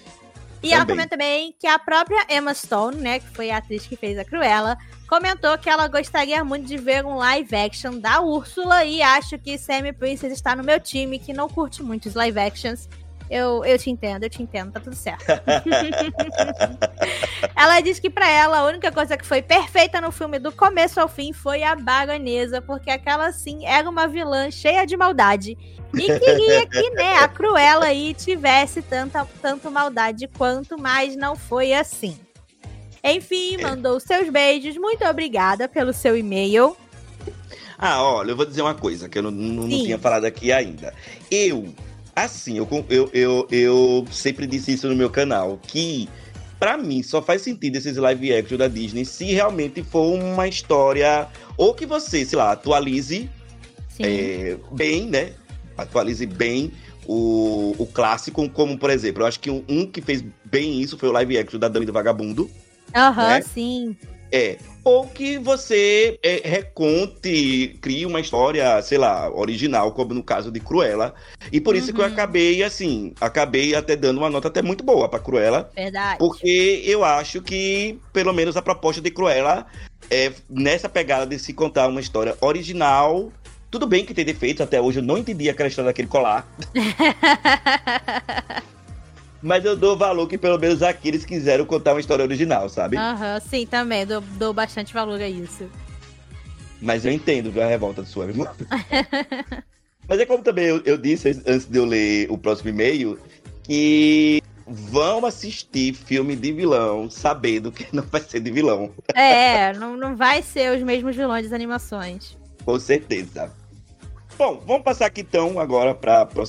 E 0.62 0.72
ela 0.72 0.80
Também. 0.84 0.96
comenta 0.96 1.10
também 1.10 1.54
que 1.58 1.66
a 1.66 1.78
própria 1.78 2.26
Emma 2.28 2.52
Stone, 2.52 2.96
né, 2.98 3.18
que 3.20 3.28
foi 3.28 3.50
a 3.50 3.58
atriz 3.58 3.86
que 3.86 3.96
fez 3.96 4.18
a 4.18 4.24
Cruella, 4.24 4.76
comentou 5.06 5.56
que 5.58 5.68
ela 5.68 5.88
gostaria 5.88 6.44
muito 6.44 6.66
de 6.66 6.76
ver 6.76 7.04
um 7.04 7.16
live 7.16 7.54
action 7.54 7.98
da 7.98 8.20
Úrsula 8.20 8.84
e 8.84 9.02
acho 9.02 9.38
que 9.38 9.56
Sammy 9.56 9.92
Princess 9.92 10.32
está 10.32 10.54
no 10.54 10.64
meu 10.64 10.80
time, 10.80 11.18
que 11.18 11.32
não 11.32 11.48
curte 11.48 11.82
muito 11.82 12.06
os 12.06 12.14
live 12.14 12.38
actions. 12.38 12.88
Eu, 13.28 13.64
eu 13.64 13.76
te 13.76 13.90
entendo, 13.90 14.22
eu 14.22 14.30
te 14.30 14.40
entendo, 14.40 14.72
tá 14.72 14.78
tudo 14.78 14.94
certo. 14.94 15.24
ela 17.56 17.80
diz 17.80 17.98
que 17.98 18.08
pra 18.08 18.30
ela 18.30 18.58
a 18.58 18.66
única 18.66 18.92
coisa 18.92 19.16
que 19.16 19.26
foi 19.26 19.42
perfeita 19.42 20.00
no 20.00 20.12
filme 20.12 20.38
do 20.38 20.52
começo 20.52 21.00
ao 21.00 21.08
fim 21.08 21.32
foi 21.32 21.64
a 21.64 21.74
baronesa, 21.74 22.62
porque 22.62 22.88
aquela 22.88 23.32
sim 23.32 23.66
era 23.66 23.88
uma 23.88 24.06
vilã 24.06 24.48
cheia 24.50 24.86
de 24.86 24.96
maldade. 24.96 25.58
E 25.92 26.18
queria 26.18 26.66
que, 26.66 26.90
né, 26.90 27.18
a 27.18 27.26
Cruella 27.26 27.86
aí 27.86 28.14
tivesse 28.14 28.80
tanta, 28.82 29.26
tanto 29.42 29.70
maldade 29.70 30.28
quanto, 30.28 30.78
mas 30.78 31.16
não 31.16 31.34
foi 31.34 31.72
assim. 31.72 32.25
Enfim, 33.02 33.58
mandou 33.58 34.00
seus 34.00 34.28
beijos. 34.28 34.76
Muito 34.76 35.04
obrigada 35.04 35.68
pelo 35.68 35.92
seu 35.92 36.16
e-mail. 36.16 36.76
Ah, 37.78 38.02
olha, 38.02 38.30
eu 38.30 38.36
vou 38.36 38.46
dizer 38.46 38.62
uma 38.62 38.74
coisa 38.74 39.08
que 39.08 39.18
eu 39.18 39.22
não, 39.22 39.30
não, 39.30 39.66
não 39.66 39.68
tinha 39.68 39.98
falado 39.98 40.24
aqui 40.24 40.50
ainda. 40.50 40.94
Eu, 41.30 41.74
assim, 42.14 42.56
eu, 42.56 42.68
eu, 42.88 43.10
eu, 43.12 43.48
eu 43.50 44.06
sempre 44.10 44.46
disse 44.46 44.72
isso 44.72 44.88
no 44.88 44.96
meu 44.96 45.10
canal, 45.10 45.60
que 45.62 46.08
pra 46.58 46.78
mim 46.78 47.02
só 47.02 47.20
faz 47.20 47.42
sentido 47.42 47.76
esses 47.76 47.96
live 47.96 48.34
action 48.34 48.56
da 48.56 48.68
Disney 48.68 49.04
se 49.04 49.26
realmente 49.26 49.82
for 49.82 50.14
uma 50.14 50.48
história, 50.48 51.28
ou 51.56 51.74
que 51.74 51.84
você, 51.84 52.24
sei 52.24 52.38
lá, 52.38 52.52
atualize 52.52 53.28
é, 53.98 54.56
bem, 54.72 55.06
né? 55.06 55.32
Atualize 55.76 56.24
bem 56.24 56.72
o, 57.06 57.74
o 57.78 57.86
clássico, 57.86 58.48
como 58.50 58.78
por 58.78 58.90
exemplo, 58.90 59.22
eu 59.22 59.26
acho 59.26 59.38
que 59.38 59.50
um, 59.50 59.62
um 59.68 59.86
que 59.86 60.00
fez 60.00 60.24
bem 60.44 60.80
isso 60.80 60.98
foi 60.98 61.08
o 61.08 61.12
live 61.12 61.38
action 61.38 61.60
da 61.60 61.68
Dama 61.68 61.84
do 61.84 61.92
Vagabundo. 61.92 62.50
Aham, 62.96 63.28
né? 63.28 63.42
sim. 63.42 63.96
É. 64.32 64.56
Ou 64.82 65.06
que 65.06 65.38
você 65.38 66.18
é, 66.22 66.48
reconte, 66.48 67.76
crie 67.80 68.06
uma 68.06 68.20
história, 68.20 68.80
sei 68.82 68.98
lá, 68.98 69.30
original, 69.32 69.92
como 69.92 70.14
no 70.14 70.22
caso 70.22 70.50
de 70.50 70.60
Cruella. 70.60 71.14
E 71.50 71.60
por 71.60 71.74
isso 71.74 71.92
que 71.92 72.00
eu 72.00 72.04
Uhum. 72.04 72.12
acabei, 72.12 72.62
assim, 72.62 73.12
acabei 73.20 73.74
até 73.74 73.96
dando 73.96 74.18
uma 74.18 74.30
nota 74.30 74.48
até 74.48 74.62
muito 74.62 74.84
boa 74.84 75.08
pra 75.08 75.18
Cruella. 75.18 75.70
Verdade. 75.74 76.18
Porque 76.18 76.82
eu 76.84 77.04
acho 77.04 77.40
que, 77.42 77.98
pelo 78.12 78.32
menos, 78.32 78.56
a 78.56 78.62
proposta 78.62 79.00
de 79.00 79.10
Cruella 79.10 79.66
é 80.10 80.32
nessa 80.48 80.88
pegada 80.88 81.26
de 81.26 81.38
se 81.38 81.52
contar 81.52 81.88
uma 81.88 82.00
história 82.00 82.36
original. 82.40 83.32
Tudo 83.70 83.86
bem 83.88 84.04
que 84.04 84.14
tem 84.14 84.24
defeitos, 84.24 84.60
até 84.60 84.80
hoje 84.80 85.00
eu 85.00 85.04
não 85.04 85.18
entendi 85.18 85.50
aquela 85.50 85.68
história 85.68 85.88
daquele 85.90 86.08
colar. 86.08 86.46
Mas 89.46 89.64
eu 89.64 89.76
dou 89.76 89.96
valor 89.96 90.26
que 90.26 90.36
pelo 90.36 90.58
menos 90.58 90.82
aqui 90.82 91.06
eles 91.06 91.24
quiseram 91.24 91.64
contar 91.64 91.94
uma 91.94 92.00
história 92.00 92.24
original, 92.24 92.68
sabe? 92.68 92.96
Aham, 92.96 93.38
sim, 93.38 93.64
também. 93.64 94.04
Dou, 94.04 94.20
dou 94.20 94.52
bastante 94.52 94.92
valor 94.92 95.20
a 95.20 95.28
isso. 95.28 95.70
Mas 96.82 97.04
eu 97.04 97.12
entendo 97.12 97.52
viu, 97.52 97.62
a 97.62 97.66
revolta 97.66 98.02
do 98.02 98.08
sua. 98.08 98.26
Mas 100.08 100.18
é 100.18 100.26
como 100.26 100.42
também 100.42 100.64
eu, 100.64 100.82
eu 100.84 100.98
disse 100.98 101.28
antes 101.46 101.64
de 101.64 101.78
eu 101.78 101.84
ler 101.84 102.28
o 102.28 102.36
próximo 102.36 102.70
e-mail, 102.70 103.20
que 103.62 104.42
vão 104.66 105.24
assistir 105.24 105.94
filme 105.94 106.34
de 106.34 106.50
vilão 106.50 107.08
sabendo 107.08 107.70
que 107.70 107.86
não 107.94 108.02
vai 108.02 108.22
ser 108.22 108.40
de 108.40 108.50
vilão, 108.50 108.90
É, 109.14 109.72
não, 109.74 109.96
não 109.96 110.16
vai 110.16 110.42
ser 110.42 110.76
os 110.76 110.82
mesmos 110.82 111.14
vilões 111.14 111.44
das 111.44 111.52
animações. 111.52 112.36
com 112.64 112.80
certeza. 112.80 113.52
Bom, 114.36 114.60
vamos 114.66 114.82
passar 114.82 115.06
aqui 115.06 115.20
então 115.20 115.60
agora 115.60 115.94
para 115.94 116.26
pro 116.26 116.44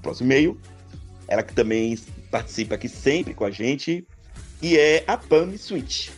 próximo 0.00 0.32
e-mail. 0.32 0.58
Ela 1.28 1.42
que 1.42 1.54
também 1.54 1.98
participa 2.30 2.74
aqui 2.74 2.88
sempre 2.88 3.34
com 3.34 3.44
a 3.44 3.50
gente, 3.50 4.06
e 4.60 4.76
é 4.76 5.04
a 5.06 5.16
Pam 5.16 5.56
Switch. 5.56 6.10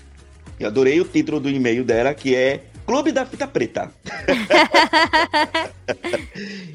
Eu 0.59 0.69
adorei 0.69 1.01
o 1.01 1.05
título 1.05 1.41
do 1.41 1.51
e-mail 1.51 1.85
dela, 1.85 2.15
que 2.15 2.35
é 2.35 2.65
Clube 2.87 3.13
da 3.13 3.27
Fita 3.27 3.47
Preta. 3.47 3.91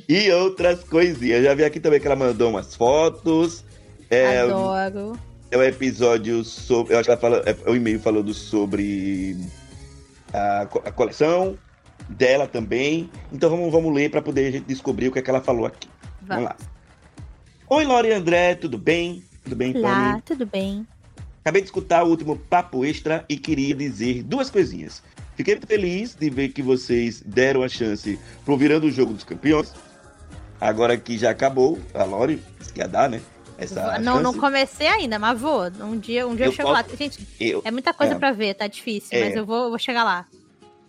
e 0.08 0.32
outras 0.32 0.84
coisinhas. 0.84 1.44
Já 1.44 1.54
vi 1.54 1.64
aqui 1.64 1.80
também 1.80 2.00
que 2.00 2.08
ela 2.08 2.16
mandou 2.16 2.50
umas 2.50 2.76
fotos. 2.76 3.64
É, 4.10 4.40
Adoro. 4.40 5.20
é 5.52 5.58
um 5.58 5.64
episódio 5.64 6.44
sobre. 6.44 6.94
Eu 6.94 7.00
acho 7.00 7.08
que 7.08 7.12
ela 7.12 7.22
fala. 7.22 7.44
É, 7.46 7.56
o 7.70 7.76
e-mail 7.76 8.00
falando 8.00 8.34
sobre 8.34 9.38
a, 10.34 10.62
a 10.62 10.92
coleção 10.92 11.58
dela 12.10 12.48
também. 12.48 13.10
Então 13.32 13.50
vamos, 13.50 13.72
vamos 13.72 13.94
ler 13.94 14.10
para 14.10 14.22
poder 14.22 14.48
a 14.48 14.52
gente 14.52 14.66
descobrir 14.66 15.08
o 15.08 15.12
que, 15.12 15.20
é 15.20 15.22
que 15.22 15.30
ela 15.30 15.42
falou 15.42 15.66
aqui. 15.66 15.88
Vamos 16.22 16.46
Vamos. 16.46 16.46
lá. 16.46 16.75
Oi, 17.68 17.84
Lore 17.86 18.10
e 18.10 18.14
André, 18.14 18.56
tudo 18.56 18.78
bem? 18.78 19.24
Tudo 19.44 19.56
bem, 19.56 19.74
Lá, 19.74 20.12
Pami? 20.12 20.22
tudo 20.24 20.46
bem. 20.46 20.88
Acabei 21.42 21.62
de 21.62 21.68
escutar 21.68 22.04
o 22.04 22.10
último 22.10 22.38
papo 22.38 22.84
extra 22.86 23.24
e 23.30 23.38
queria 23.38 23.76
dizer 23.76 24.24
duas 24.24 24.50
coisinhas. 24.50 25.02
Fiquei 25.36 25.60
feliz 25.60 26.16
de 26.16 26.30
ver 26.30 26.50
que 26.50 26.62
vocês 26.62 27.22
deram 27.26 27.62
a 27.62 27.68
chance 27.68 28.20
pro 28.44 28.58
Virando 28.58 28.88
o 28.88 28.92
Jogo 28.92 29.14
dos 29.14 29.24
Campeões. 29.24 29.72
Agora 30.60 30.98
que 30.98 31.18
já 31.18 31.32
acabou, 31.32 31.78
a 31.94 32.04
que 32.72 32.80
ia 32.80 32.88
dar, 32.88 33.10
né? 33.10 33.22
Essa 33.58 34.00
não, 34.00 34.22
não 34.22 34.34
comecei 34.34 34.88
ainda, 34.88 35.18
mas 35.20 35.40
vou. 35.40 35.64
Um 35.82 35.98
dia, 35.98 36.28
um 36.28 36.36
dia 36.36 36.46
eu, 36.46 36.50
Eu 36.50 36.56
chego 36.56 36.70
posso- 36.70 36.90
lá. 36.92 36.98
Gente, 36.98 37.28
Eu, 37.40 37.62
é 37.64 37.72
muita 37.72 37.94
coisa 37.94 38.14
É. 38.14 38.18
pra 38.20 38.32
ver, 38.32 38.54
tá 38.54 38.68
difícil, 38.68 39.10
É. 39.18 39.26
mas 39.26 39.36
eu 39.36 39.46
vou, 39.46 39.64
eu 39.66 39.70
vou 39.70 39.80
chegar 39.80 40.04
lá. 40.04 40.26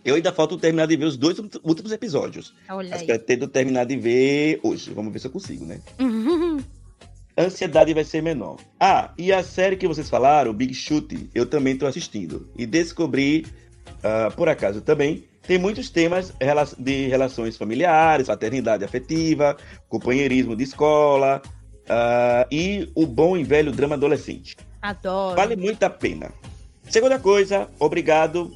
Eu 0.07 0.15
ainda 0.15 0.31
falta 0.31 0.57
terminar 0.57 0.87
de 0.87 0.95
ver 0.95 1.05
os 1.05 1.17
dois 1.17 1.37
últimos 1.63 1.91
episódios. 1.91 2.53
Olha 2.69 2.89
Mas 2.89 3.01
aí. 3.01 3.07
pretendo 3.07 3.45
terminar 3.45 3.85
de 3.85 3.97
ver 3.97 4.57
hoje. 4.63 4.91
Vamos 4.91 5.11
ver 5.11 5.19
se 5.19 5.27
eu 5.27 5.31
consigo, 5.31 5.65
né? 5.65 5.81
Ansiedade 7.37 7.93
vai 7.93 8.05
ser 8.05 8.23
menor. 8.23 8.57
Ah, 8.79 9.11
e 9.17 9.33
a 9.33 9.43
série 9.43 9.75
que 9.75 9.87
vocês 9.87 10.09
falaram, 10.09 10.53
Big 10.53 10.73
Shoot, 10.73 11.29
eu 11.35 11.45
também 11.45 11.77
tô 11.77 11.85
assistindo. 11.85 12.49
E 12.57 12.65
descobri, 12.65 13.45
ah, 14.01 14.31
por 14.35 14.47
acaso 14.47 14.79
também, 14.79 15.25
tem 15.43 15.59
muitos 15.59 15.89
temas 15.89 16.33
de 16.79 17.07
relações 17.07 17.57
familiares, 17.57 18.27
paternidade 18.27 18.85
afetiva, 18.85 19.57
companheirismo 19.89 20.55
de 20.55 20.63
escola 20.63 21.41
ah, 21.89 22.47
e 22.49 22.89
o 22.95 23.05
bom 23.05 23.37
e 23.37 23.43
velho 23.43 23.73
drama 23.73 23.95
adolescente. 23.95 24.55
Adoro. 24.81 25.35
Vale 25.35 25.57
muito 25.57 25.83
a 25.83 25.89
pena. 25.89 26.31
Segunda 26.89 27.19
coisa, 27.19 27.69
obrigado, 27.77 28.49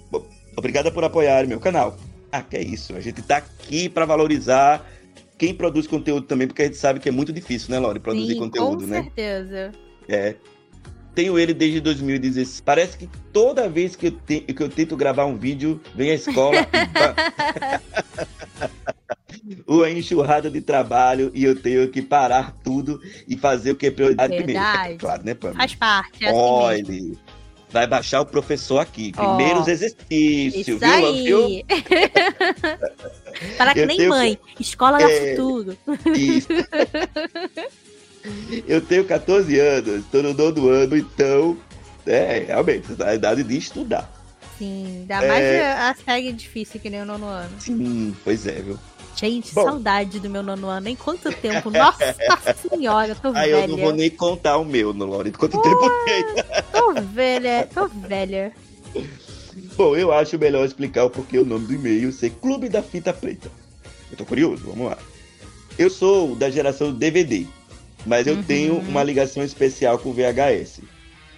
obrigada 0.56 0.92
por 0.92 1.04
apoiar 1.04 1.46
meu 1.48 1.60
canal. 1.60 1.98
Ah, 2.32 2.42
que 2.42 2.56
é 2.58 2.62
isso. 2.62 2.96
A 2.96 3.02
gente 3.02 3.22
tá 3.22 3.38
aqui 3.38 3.90
para 3.90 4.06
valorizar 4.06 4.86
quem 5.38 5.54
produz 5.54 5.88
conteúdo 5.88 6.26
também, 6.28 6.48
porque 6.48 6.62
a 6.62 6.66
gente 6.66 6.78
sabe 6.78 7.00
que 7.00 7.10
é 7.10 7.12
muito 7.12 7.34
difícil, 7.34 7.72
né, 7.72 7.80
Lore, 7.80 8.00
produzir 8.00 8.34
Sim, 8.34 8.40
conteúdo, 8.40 8.82
com 8.84 8.88
né? 8.88 9.04
certeza. 9.04 9.72
É. 10.08 10.36
Tenho 11.14 11.38
ele 11.38 11.54
desde 11.54 11.82
2016. 11.82 12.62
Parece 12.62 12.98
que 12.98 13.10
toda 13.34 13.68
vez 13.68 13.98
que 13.98 14.08
eu, 14.08 14.12
te- 14.12 14.42
que 14.42 14.64
eu 14.64 14.70
tento 14.70 14.96
gravar 14.96 15.26
um 15.26 15.36
vídeo, 15.38 15.82
vem 15.94 16.12
a 16.12 16.14
escola. 16.14 16.66
Uma 19.68 19.90
enxurrada 19.90 20.50
de 20.50 20.62
trabalho 20.62 21.32
e 21.34 21.44
eu 21.44 21.60
tenho 21.60 21.90
que 21.90 22.02
parar 22.02 22.56
tudo 22.64 23.02
e 23.28 23.36
fazer 23.38 23.72
o 23.72 23.76
que 23.76 23.88
é 23.88 23.92
prioridade 23.92 24.36
primeiro. 24.36 24.62
Verdade. 24.62 24.96
Claro, 24.98 25.24
né, 25.26 25.34
Pam? 25.34 25.54
Faz 25.54 25.76
parte, 25.76 26.24
é 26.24 26.30
assim 26.30 26.38
Olha, 26.38 26.84
mesmo. 26.84 27.18
Vai 27.72 27.88
baixar 27.88 28.22
o 28.22 28.26
professor 28.26 28.80
aqui. 28.80 29.12
Primeiros 29.12 29.68
exercícios, 29.68 30.68
Isso 30.68 30.80
viu? 30.80 31.24
viu? 31.24 31.46
aí. 31.50 31.66
Para 33.58 33.74
que 33.74 33.80
Eu 33.82 33.88
nem 33.88 33.98
tenho- 33.98 34.10
mãe. 34.10 34.38
Escola 34.60 35.02
É. 35.02 35.32
futuro. 35.36 35.78
Isso. 36.16 36.48
Eu 38.68 38.82
tenho 38.82 39.04
14 39.06 39.60
anos, 39.60 40.06
tô 40.12 40.22
no 40.22 40.34
nono 40.34 40.70
ano, 40.70 40.96
então, 40.96 41.58
é, 42.06 42.44
realmente, 42.48 42.86
a 43.04 43.16
idade 43.16 43.44
de 43.44 43.58
estudar. 43.58 44.12
Sim, 44.60 45.00
ainda 45.10 45.26
É. 45.26 45.28
mais 45.28 45.44
a 46.00 46.04
série 46.06 46.32
difícil 46.32 46.80
que 46.80 46.88
nem 46.90 47.02
o 47.02 47.06
nono 47.06 47.26
ano. 47.26 47.50
Sim, 47.60 48.16
pois 48.24 48.46
é, 48.46 48.62
viu? 48.62 48.78
Gente, 49.16 49.54
Bom. 49.54 49.64
saudade 49.64 50.20
do 50.20 50.30
meu 50.30 50.42
nono 50.42 50.68
ano. 50.68 50.88
Em 50.90 50.96
quanto 50.96 51.32
tempo? 51.32 51.70
Nossa 51.70 52.16
senhora, 52.70 53.14
tô 53.16 53.32
Aí 53.36 53.52
eu 53.52 53.62
não 53.68 53.78
vou 53.78 53.88
velha. 53.88 53.94
nem 53.94 54.10
contar 54.10 54.58
o 54.58 54.66
meu, 54.66 54.94
no 54.94 55.06
Lore, 55.06 55.32
quanto 55.32 55.62
tempo 55.62 55.90
tem. 56.06 56.24
Tô 56.72 56.94
velha, 57.02 57.68
tô 57.74 57.88
velha. 57.88 58.52
Bom, 59.76 59.96
eu 59.96 60.12
acho 60.12 60.38
melhor 60.40 60.66
explicar 60.66 61.04
o 61.06 61.10
porquê 61.10 61.38
o 61.40 61.46
nome 61.46 61.68
do 61.68 61.74
e-mail 61.74 62.12
ser 62.12 62.30
Clube 62.32 62.68
da 62.70 62.82
Fita 62.82 63.14
Preta. 63.14 63.50
Eu 64.12 64.18
tô 64.18 64.26
curioso, 64.26 64.64
vamos 64.66 64.88
lá. 64.88 64.98
Eu 65.78 65.90
sou 65.90 66.36
da 66.36 66.50
geração 66.50 66.92
DVD, 66.94 67.46
mas 68.06 68.28
eu 68.28 68.36
Uhum. 68.36 68.44
tenho 68.44 68.78
uma 68.80 69.04
ligação 69.04 69.44
especial 69.44 69.98
com 70.00 70.10
o 70.10 70.14
VHS. 70.14 70.82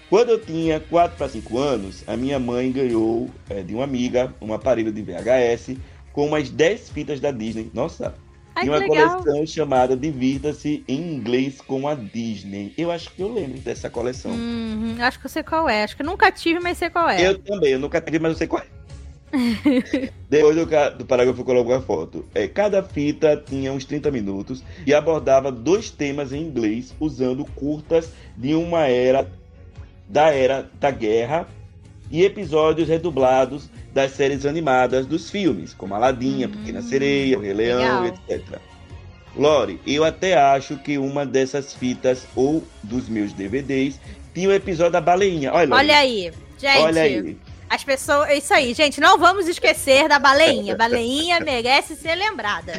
Quando 0.10 0.30
eu 0.30 0.40
tinha 0.40 0.80
4 0.80 1.18
para 1.18 1.30
5 1.30 1.58
anos, 1.58 2.04
a 2.08 2.16
minha 2.16 2.40
mãe 2.40 2.72
ganhou 2.72 3.30
é, 3.50 3.62
de 3.62 3.74
uma 3.74 3.84
amiga 3.84 4.34
um 4.42 4.54
aparelho 4.54 4.92
de 4.92 5.02
VHS 5.02 5.76
com 6.14 6.28
umas 6.28 6.50
10 6.50 6.90
fitas 6.90 7.20
da 7.20 7.32
Disney. 7.32 7.70
Nossa, 7.74 8.14
Ai, 8.56 8.68
e 8.68 8.70
uma 8.70 8.86
coleção 8.86 9.46
chamada 9.46 9.98
Divirta-se 9.98 10.84
em 10.88 11.16
Inglês 11.16 11.60
com 11.60 11.88
a 11.88 11.96
Disney. 11.96 12.74
Eu 12.78 12.92
acho 12.92 13.10
que 13.12 13.22
eu 13.22 13.34
lembro 13.34 13.60
dessa 13.60 13.90
coleção. 13.90 14.32
Uhum, 14.32 14.96
acho 15.00 15.20
que 15.20 15.26
eu 15.26 15.30
sei 15.30 15.44
qual 15.44 15.68
é. 15.68 15.84
Acho 15.84 15.96
que 15.96 16.04
eu 16.04 16.06
nunca 16.06 16.32
tive, 16.32 16.60
mas 16.60 16.78
sei 16.78 16.90
qual 16.90 17.10
é. 17.10 17.28
Eu 17.28 17.40
também, 17.40 17.72
eu 17.72 17.80
nunca 17.80 18.00
tive, 18.00 18.20
mas 18.20 18.34
eu 18.34 18.38
sei 18.38 18.48
qual 18.48 18.62
é. 18.62 18.84
Depois 20.30 20.56
do, 20.56 20.98
do 20.98 21.06
parágrafo 21.06 21.44
coloco 21.44 21.74
a 21.74 21.82
foto. 21.82 22.24
É, 22.36 22.48
cada 22.48 22.84
fita 22.84 23.36
tinha 23.36 23.74
uns 23.74 23.84
30 23.86 24.12
minutos 24.12 24.64
e 24.86 24.94
abordava 24.94 25.52
dois 25.52 25.90
temas 25.90 26.32
em 26.32 26.42
inglês, 26.44 26.94
usando 27.00 27.44
curtas 27.44 28.12
de 28.38 28.54
uma 28.54 28.86
era 28.86 29.28
da 30.08 30.30
era 30.30 30.70
da 30.80 30.92
guerra 30.92 31.48
e 32.12 32.24
episódios 32.24 32.88
redublados 32.88 33.70
das 33.94 34.12
séries 34.12 34.46
animadas 34.46 35.06
dos 35.06 35.30
filmes, 35.30 35.74
como 35.74 35.94
Aladdin, 35.94 36.44
A 36.44 36.50
Pequena 36.50 36.80
Hum, 36.80 36.84
Sereia, 36.84 37.38
O 37.38 37.42
Rei 37.42 37.54
Leão, 37.54 38.06
etc. 38.06 38.42
Lore, 39.36 39.80
eu 39.86 40.04
até 40.04 40.36
acho 40.36 40.78
que 40.78 40.98
uma 40.98 41.26
dessas 41.26 41.74
fitas 41.74 42.28
ou 42.36 42.64
dos 42.84 43.08
meus 43.08 43.34
DVDs 43.34 44.00
tinha 44.34 44.50
o 44.50 44.54
episódio 44.54 44.94
da 44.94 45.02
baleinha. 45.02 45.54
Olha, 45.54 45.74
Olha 45.74 45.98
aí, 45.98 46.32
gente. 46.60 46.80
olha 46.80 47.02
aí. 47.02 47.38
As 47.70 47.84
pessoas. 47.84 48.30
é 48.30 48.38
Isso 48.38 48.54
aí, 48.54 48.72
gente. 48.76 49.02
Não 49.02 49.18
vamos 49.18 49.48
esquecer 49.48 50.08
da 50.08 50.20
baleinha. 50.20 50.76
Baleinha 50.76 51.40
merece 51.42 51.96
ser 51.96 52.14
lembrada. 52.14 52.74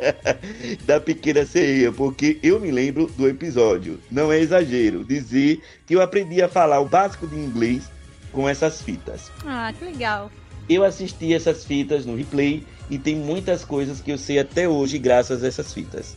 da 0.84 1.00
pequena 1.00 1.46
sereia, 1.46 1.90
porque 1.90 2.38
eu 2.42 2.60
me 2.60 2.70
lembro 2.70 3.06
do 3.16 3.26
episódio. 3.26 3.98
Não 4.10 4.30
é 4.30 4.38
exagero 4.38 5.04
dizer 5.04 5.62
que 5.86 5.94
eu 5.94 6.02
aprendi 6.02 6.42
a 6.42 6.48
falar 6.48 6.80
o 6.80 6.86
básico 6.86 7.26
de 7.26 7.36
inglês 7.36 7.84
com 8.32 8.48
essas 8.48 8.82
fitas. 8.82 9.30
Ah, 9.44 9.72
que 9.76 9.84
legal. 9.84 10.30
Eu 10.68 10.84
assisti 10.84 11.34
essas 11.34 11.64
fitas 11.64 12.06
no 12.06 12.16
replay 12.16 12.64
e 12.88 12.98
tem 12.98 13.16
muitas 13.16 13.64
coisas 13.64 14.00
que 14.00 14.12
eu 14.12 14.18
sei 14.18 14.38
até 14.38 14.68
hoje 14.68 14.98
graças 14.98 15.42
a 15.42 15.48
essas 15.48 15.72
fitas. 15.72 16.16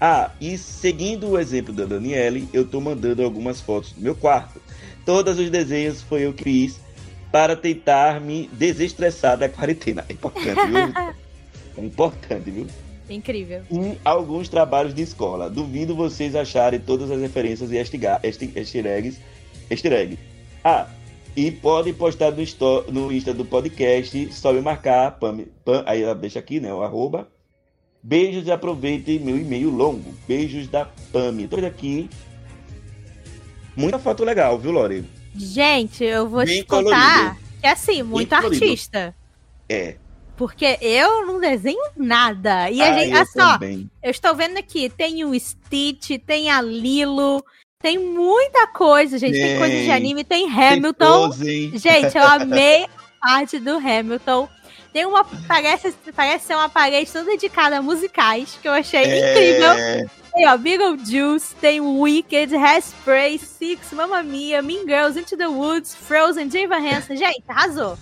Ah, 0.00 0.32
e 0.40 0.58
seguindo 0.58 1.28
o 1.28 1.38
exemplo 1.38 1.72
da 1.72 1.84
Daniele, 1.84 2.48
eu 2.52 2.66
tô 2.66 2.80
mandando 2.80 3.22
algumas 3.22 3.60
fotos 3.60 3.92
do 3.92 4.00
meu 4.00 4.16
quarto. 4.16 4.60
Todos 5.06 5.38
os 5.38 5.48
desenhos 5.48 6.02
foi 6.02 6.22
eu 6.22 6.32
que 6.32 6.42
fiz 6.42 6.80
para 7.30 7.54
tentar 7.54 8.20
me 8.20 8.50
desestressar 8.52 9.38
da 9.38 9.48
quarentena. 9.48 10.04
É 10.08 10.12
importante, 10.12 10.60
viu? 10.66 11.14
É 11.74 11.80
importante, 11.82 12.50
viu? 12.50 12.66
Incrível. 13.08 13.62
e 13.70 13.98
alguns 14.04 14.48
trabalhos 14.48 14.94
de 14.94 15.00
escola. 15.00 15.48
Duvido 15.48 15.94
vocês 15.94 16.36
acharem 16.36 16.78
todas 16.78 17.10
as 17.10 17.18
referências 17.18 17.70
e 17.72 17.78
eggs. 17.78 19.18
Easter 19.70 19.92
egg. 19.92 20.18
Ah, 20.62 20.86
e 21.36 21.50
podem 21.50 21.94
postar 21.94 22.30
no, 22.32 22.82
no 22.92 23.12
Insta 23.12 23.32
do 23.32 23.44
podcast, 23.44 24.32
só 24.32 24.52
me 24.52 24.60
marcar, 24.60 25.12
Pam, 25.18 25.44
Pam- 25.64 25.82
aí 25.86 26.02
ela 26.02 26.14
deixa 26.14 26.38
aqui, 26.38 26.60
né, 26.60 26.72
o 26.72 26.82
arroba. 26.82 27.28
Beijos 28.02 28.46
e 28.46 28.50
aproveitem 28.50 29.20
meu 29.20 29.38
e-mail 29.38 29.70
longo. 29.70 30.12
Beijos 30.26 30.66
da 30.66 30.86
Pami. 31.12 31.46
Tô 31.46 31.56
aqui. 31.64 32.10
Muita 33.76 33.98
foto 33.98 34.24
legal, 34.24 34.58
viu, 34.58 34.72
Lore? 34.72 35.04
Gente, 35.34 36.04
eu 36.04 36.28
vou 36.28 36.44
Bem 36.44 36.60
te 36.62 36.66
contar 36.66 37.18
colorido. 37.20 37.40
que 37.60 37.66
assim, 37.66 38.02
muito 38.02 38.28
colorido. 38.34 38.64
artista. 38.64 39.14
É. 39.68 39.96
Porque 40.36 40.76
eu 40.80 41.26
não 41.26 41.38
desenho 41.40 41.80
nada. 41.96 42.68
E 42.70 42.82
a 42.82 42.90
Ah, 42.92 42.98
gente. 42.98 43.14
eu 43.16 43.26
só, 43.26 43.58
eu 44.02 44.10
estou 44.10 44.34
vendo 44.34 44.58
aqui, 44.58 44.88
tem 44.90 45.24
o 45.24 45.38
Stitch, 45.38 46.18
tem 46.26 46.50
a 46.50 46.60
Lilo, 46.60 47.42
tem 47.82 47.98
muita 47.98 48.66
coisa, 48.68 49.18
gente. 49.18 49.32
Tem, 49.32 49.42
Tem. 49.48 49.58
coisa 49.58 49.76
de 49.76 49.90
anime, 49.90 50.24
tem 50.24 50.48
Tem 50.48 50.68
Hamilton. 50.68 51.32
Frozen. 51.32 51.72
Gente, 51.78 52.16
eu 52.16 52.22
amei 52.26 52.84
a 53.20 53.26
parte 53.28 53.58
do 53.58 53.76
Hamilton. 53.76 54.48
Tem 54.92 55.06
uma. 55.06 55.24
Parece, 55.24 55.92
parece 56.14 56.46
ser 56.46 56.54
uma 56.54 56.68
parede 56.68 57.10
toda 57.10 57.24
dedicada 57.24 57.78
a 57.78 57.82
musicais, 57.82 58.58
que 58.60 58.68
eu 58.68 58.72
achei 58.72 59.00
incrível. 59.02 59.72
É, 59.72 60.06
Tem, 60.34 60.48
ó, 60.48 60.56
Beetlejuice, 60.56 61.54
tem 61.56 61.80
Wicked, 61.80 62.54
Hairspray, 62.54 63.38
Six, 63.38 63.92
Mamma 63.92 64.22
Mia, 64.22 64.60
Mean 64.62 64.86
Girls, 64.86 65.18
Into 65.18 65.36
the 65.36 65.46
Woods, 65.48 65.94
Frozen, 65.94 66.50
Jane 66.50 66.66
Van 66.66 66.78
Hansen. 66.80 67.16
Gente, 67.16 67.42
arrasou. 67.48 67.98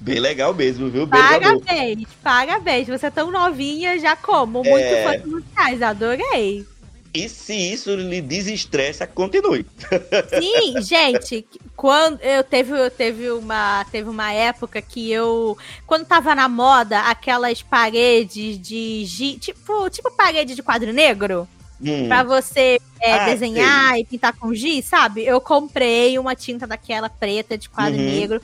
bem 0.00 0.18
legal 0.20 0.52
mesmo, 0.52 0.90
viu? 0.90 1.06
Bem 1.06 1.20
legal. 1.30 1.60
Parabéns, 1.60 2.08
parabéns. 2.22 2.88
Você 2.88 3.06
é 3.06 3.10
tão 3.10 3.30
novinha, 3.30 3.98
já 3.98 4.14
como 4.16 4.62
muito 4.64 4.76
É. 4.76 5.04
fã 5.04 5.18
de 5.18 5.26
musicais. 5.28 5.80
Adorei. 5.82 6.66
E 7.14 7.28
se 7.28 7.54
isso 7.54 7.94
lhe 7.94 8.20
desestressa, 8.20 9.06
continue. 9.06 9.64
Sim, 10.36 10.82
gente, 10.82 11.46
quando 11.76 12.20
eu 12.20 12.42
teve, 12.42 12.72
eu 12.72 12.90
teve 12.90 13.30
uma 13.30 13.84
teve 13.92 14.08
uma 14.08 14.32
época 14.32 14.82
que 14.82 15.12
eu 15.12 15.56
quando 15.86 16.04
tava 16.06 16.34
na 16.34 16.48
moda 16.48 17.00
aquelas 17.02 17.62
paredes 17.62 18.58
de 18.58 19.38
tipo 19.38 19.88
tipo 19.90 20.10
parede 20.16 20.56
de 20.56 20.62
quadro 20.62 20.92
negro 20.92 21.48
Hum, 21.80 22.08
pra 22.08 22.22
você 22.22 22.80
é, 23.00 23.12
Ah, 23.12 23.26
desenhar 23.26 23.98
e 23.98 24.04
pintar 24.04 24.32
com 24.32 24.54
giz, 24.54 24.84
sabe? 24.86 25.24
Eu 25.24 25.40
comprei 25.40 26.18
uma 26.18 26.34
tinta 26.34 26.66
daquela 26.66 27.10
preta 27.10 27.58
de 27.58 27.68
quadro 27.68 27.98
Uhum. 27.98 28.06
negro. 28.06 28.40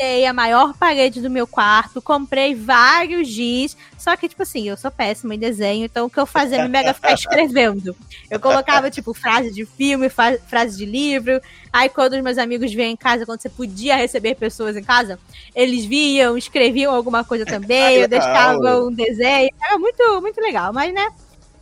Pintei 0.00 0.24
a 0.24 0.32
maior 0.32 0.72
parede 0.72 1.20
do 1.20 1.28
meu 1.28 1.46
quarto, 1.46 2.00
comprei 2.00 2.54
vários 2.54 3.28
giz, 3.28 3.76
só 3.98 4.16
que, 4.16 4.30
tipo 4.30 4.42
assim, 4.42 4.66
eu 4.66 4.74
sou 4.74 4.90
péssima 4.90 5.34
em 5.34 5.38
desenho, 5.38 5.84
então 5.84 6.06
o 6.06 6.10
que 6.10 6.18
eu 6.18 6.24
fazia 6.24 6.62
mesmo 6.62 6.74
era 6.74 6.94
ficar 6.94 7.12
escrevendo. 7.12 7.94
Eu 8.30 8.40
colocava, 8.40 8.90
tipo, 8.90 9.12
frase 9.12 9.50
de 9.50 9.66
filme, 9.66 10.08
frase 10.08 10.78
de 10.78 10.86
livro, 10.86 11.38
aí 11.70 11.90
quando 11.90 12.14
os 12.14 12.22
meus 12.22 12.38
amigos 12.38 12.72
vinham 12.72 12.88
em 12.90 12.96
casa, 12.96 13.26
quando 13.26 13.42
você 13.42 13.50
podia 13.50 13.94
receber 13.94 14.36
pessoas 14.36 14.74
em 14.74 14.82
casa, 14.82 15.18
eles 15.54 15.84
viam, 15.84 16.34
escreviam 16.38 16.94
alguma 16.94 17.22
coisa 17.22 17.44
também, 17.44 17.96
eu 17.96 18.08
legal. 18.08 18.08
deixava 18.08 18.80
um 18.82 18.90
desenho, 18.92 19.50
era 19.62 19.78
muito, 19.78 20.20
muito 20.22 20.40
legal, 20.40 20.72
mas, 20.72 20.94
né, 20.94 21.08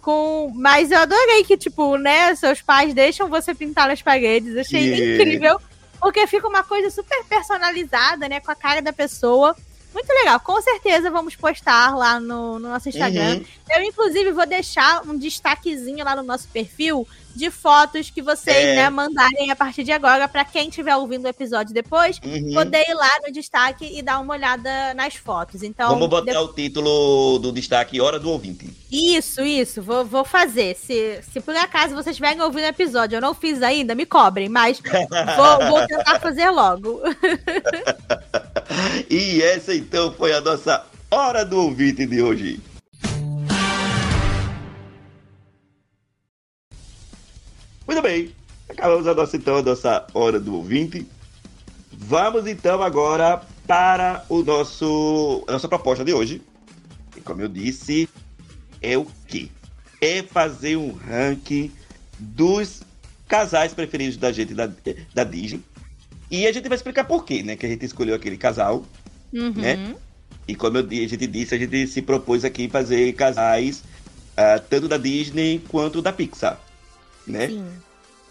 com... 0.00 0.52
Mas 0.54 0.92
eu 0.92 0.98
adorei 0.98 1.42
que, 1.42 1.56
tipo, 1.56 1.96
né, 1.96 2.36
seus 2.36 2.62
pais 2.62 2.94
deixam 2.94 3.28
você 3.28 3.52
pintar 3.52 3.88
nas 3.88 4.00
paredes, 4.00 4.56
achei 4.56 4.80
Yeah. 4.80 5.14
incrível, 5.14 5.60
porque 6.00 6.26
fica 6.26 6.46
uma 6.48 6.62
coisa 6.62 6.90
super 6.90 7.24
personalizada, 7.24 8.28
né, 8.28 8.40
com 8.40 8.50
a 8.50 8.54
cara 8.54 8.80
da 8.80 8.92
pessoa, 8.92 9.54
muito 9.92 10.08
legal, 10.12 10.38
com 10.40 10.60
certeza 10.60 11.10
vamos 11.10 11.34
postar 11.34 11.96
lá 11.96 12.20
no, 12.20 12.58
no 12.58 12.68
nosso 12.68 12.88
Instagram. 12.88 13.36
uhum. 13.36 13.44
Eu, 13.70 13.82
inclusive, 13.82 14.32
vou 14.32 14.46
deixar 14.46 15.02
um 15.06 15.16
destaquezinho 15.16 16.04
lá 16.04 16.14
no 16.14 16.22
nosso 16.22 16.46
perfil 16.48 17.06
de 17.38 17.50
fotos 17.50 18.10
que 18.10 18.20
vocês, 18.20 18.56
É. 18.56 18.74
né, 18.76 18.90
mandarem 18.90 19.50
a 19.50 19.56
partir 19.56 19.84
de 19.84 19.92
agora, 19.92 20.26
pra 20.28 20.44
quem 20.44 20.68
estiver 20.68 20.94
ouvindo 20.96 21.24
o 21.24 21.28
episódio 21.28 21.72
depois, 21.72 22.18
Uhum. 22.24 22.52
poder 22.54 22.84
ir 22.88 22.94
lá 22.94 23.10
no 23.26 23.32
destaque 23.32 23.88
e 23.96 24.02
dar 24.02 24.18
uma 24.18 24.34
olhada 24.34 24.92
nas 24.94 25.14
fotos. 25.14 25.62
Então, 25.62 25.88
Vamos 25.90 26.08
botar 26.08 26.32
de- 26.32 26.36
o 26.38 26.48
título 26.48 27.38
do 27.38 27.52
destaque 27.52 28.00
Hora 28.00 28.18
do 28.18 28.30
Ouvinte. 28.30 28.68
isso, 28.90 29.40
isso, 29.42 29.80
vou, 29.80 30.04
vou 30.04 30.24
fazer. 30.24 30.74
Se, 30.76 31.20
se 31.32 31.40
por 31.40 31.54
acaso 31.56 31.94
vocês 31.94 32.08
estiverem 32.14 32.40
ouvindo 32.42 32.64
o 32.64 32.68
episódio, 32.68 33.16
eu 33.16 33.20
não 33.20 33.32
fiz 33.34 33.62
ainda, 33.62 33.94
me 33.94 34.04
cobrem, 34.04 34.48
mas 34.48 34.80
vou, 34.80 35.68
vou 35.68 35.86
tentar 35.86 36.18
fazer 36.20 36.50
logo. 36.50 37.00
E 39.08 39.42
essa 39.42 39.74
então 39.74 40.12
foi 40.12 40.32
a 40.32 40.40
nossa 40.40 40.84
Hora 41.10 41.44
do 41.44 41.58
Ouvinte 41.62 42.04
de 42.04 42.20
hoje. 42.20 42.60
Muito 47.88 48.02
bem, 48.02 48.30
acabamos 48.68 49.06
a 49.06 49.14
nossa, 49.14 49.34
então, 49.34 49.56
a 49.56 49.62
nossa 49.62 50.06
Hora 50.12 50.38
do 50.38 50.54
Ouvinte. 50.54 51.06
Vamos 51.90 52.46
então 52.46 52.82
agora 52.82 53.40
para 53.66 54.26
o 54.28 54.42
nosso, 54.42 55.42
a 55.48 55.52
nossa 55.52 55.66
proposta 55.68 56.04
de 56.04 56.12
hoje. 56.12 56.42
E 57.16 57.20
como 57.22 57.40
eu 57.40 57.48
disse, 57.48 58.06
é 58.82 58.98
o 58.98 59.06
quê? 59.26 59.48
É 60.02 60.22
fazer 60.22 60.76
um 60.76 60.92
ranking 60.92 61.72
dos 62.18 62.82
casais 63.26 63.72
preferidos 63.72 64.18
da 64.18 64.32
gente 64.32 64.52
da, 64.52 64.70
da 65.14 65.24
Disney. 65.24 65.62
E 66.30 66.46
a 66.46 66.52
gente 66.52 66.68
vai 66.68 66.76
explicar 66.76 67.04
por 67.04 67.24
quê, 67.24 67.42
né? 67.42 67.56
Que 67.56 67.64
a 67.64 67.70
gente 67.70 67.86
escolheu 67.86 68.14
aquele 68.14 68.36
casal. 68.36 68.84
Uhum. 69.32 69.52
Né? 69.52 69.96
E 70.46 70.54
como 70.54 70.76
eu, 70.76 70.86
a 70.86 71.08
gente 71.08 71.26
disse, 71.26 71.54
a 71.54 71.58
gente 71.58 71.86
se 71.86 72.02
propôs 72.02 72.44
aqui 72.44 72.68
fazer 72.68 73.14
casais 73.14 73.82
ah, 74.36 74.58
tanto 74.58 74.88
da 74.88 74.98
Disney 74.98 75.62
quanto 75.70 76.02
da 76.02 76.12
Pixar. 76.12 76.67
Né? 77.28 77.48
Sim. 77.48 77.70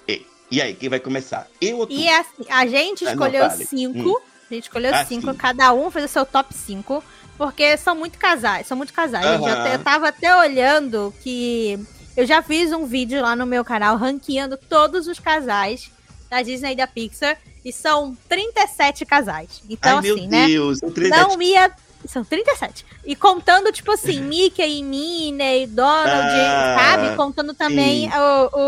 E, 0.07 0.25
e 0.51 0.61
aí, 0.61 0.73
quem 0.73 0.89
vai 0.89 0.99
começar? 0.99 1.47
Eu 1.61 1.77
ou 1.79 1.87
tu? 1.87 1.93
E 1.93 2.07
assim, 2.09 2.45
a 2.49 2.65
gente 2.67 3.03
Ah, 3.05 3.07
não, 3.07 3.13
escolheu 3.13 3.49
fale. 3.49 3.65
cinco. 3.65 4.09
Hum. 4.09 4.21
A 4.49 4.53
gente 4.53 4.63
escolheu 4.63 4.95
Ah, 4.95 5.05
cinco, 5.05 5.31
sim. 5.31 5.37
cada 5.37 5.73
um 5.73 5.91
fez 5.91 6.05
o 6.05 6.07
seu 6.07 6.25
top 6.25 6.53
5. 6.53 7.03
Porque 7.37 7.77
são 7.77 7.95
muito 7.95 8.17
casais, 8.17 8.65
são 8.65 8.75
muito 8.75 8.91
casais. 8.93 9.23
gente. 9.25 9.47
Eu, 9.47 9.55
eu 9.73 9.79
tava 9.83 10.07
até 10.07 10.35
olhando 10.35 11.13
que 11.21 11.77
eu 12.15 12.25
já 12.25 12.41
fiz 12.41 12.71
um 12.71 12.85
vídeo 12.87 13.21
lá 13.21 13.35
no 13.35 13.45
meu 13.45 13.63
canal 13.63 13.95
ranqueando 13.97 14.57
todos 14.57 15.05
os 15.07 15.19
casais 15.19 15.91
da 16.31 16.41
Disney 16.41 16.71
e 16.71 16.75
da 16.75 16.87
Pixar. 16.87 17.37
E 17.63 17.71
são 17.73 18.17
37 18.29 19.05
casais. 19.05 19.61
Então, 19.69 19.97
Ai, 19.97 20.01
meu 20.01 20.15
assim, 20.15 20.27
né? 20.27 20.47
Deus. 20.47 20.79
o 20.81 20.89
37 20.89 21.27
Não 21.29 21.41
ia. 21.41 21.69
São 22.05 22.23
37. 22.23 22.85
E 23.05 23.15
contando, 23.15 23.71
tipo 23.71 23.91
assim, 23.91 24.21
Mickey 24.21 24.79
e 24.79 24.83
Minnie, 24.83 25.67
Donald, 25.67 26.09
Ah, 26.39 26.75
sabe? 26.79 27.15
Contando 27.15 27.53
também 27.53 28.09
sim. 28.09 28.17
o, 28.17 28.59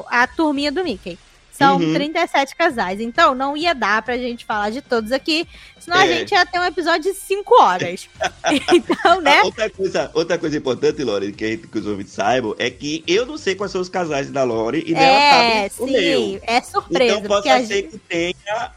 o- 0.00 0.04
a 0.08 0.26
turminha 0.26 0.70
do 0.70 0.84
Mickey. 0.84 1.18
São 1.50 1.76
Uhum. 1.76 1.92
37 1.92 2.54
casais. 2.54 3.00
Então, 3.00 3.34
não 3.34 3.56
ia 3.56 3.74
dar 3.74 4.00
pra 4.02 4.16
gente 4.16 4.44
falar 4.44 4.70
de 4.70 4.80
todos 4.80 5.10
aqui, 5.10 5.44
senão 5.80 5.96
a 5.98 6.06
É. 6.06 6.18
gente 6.18 6.30
ia 6.32 6.46
ter 6.46 6.60
um 6.60 6.64
episódio 6.64 7.12
de 7.12 7.18
5 7.18 7.60
horas. 7.60 8.08
então, 8.72 9.20
né? 9.20 9.38
Ah, 9.40 9.44
outra, 9.46 9.68
coisa, 9.70 10.10
outra 10.14 10.38
coisa 10.38 10.56
importante, 10.56 11.02
Lore, 11.02 11.32
que, 11.32 11.56
que 11.56 11.78
os 11.78 11.86
ouvintes 11.86 12.12
saibam, 12.12 12.54
é 12.60 12.70
que 12.70 13.02
eu 13.08 13.26
não 13.26 13.36
sei 13.36 13.56
quais 13.56 13.72
são 13.72 13.80
os 13.80 13.88
casais 13.88 14.30
da 14.30 14.44
Lore 14.44 14.84
e 14.86 14.94
dela 14.94 15.04
É, 15.06 15.68
sabe 15.68 15.90
o 15.90 15.92
meu. 15.92 16.18
sim, 16.20 16.40
é 16.46 16.60
surpresa. 16.60 17.14
Então 17.16 17.22
pode 17.28 17.48
a 17.48 17.58
ser 17.58 17.66
gente... 17.66 17.88
que 17.88 17.98
tenha 17.98 18.70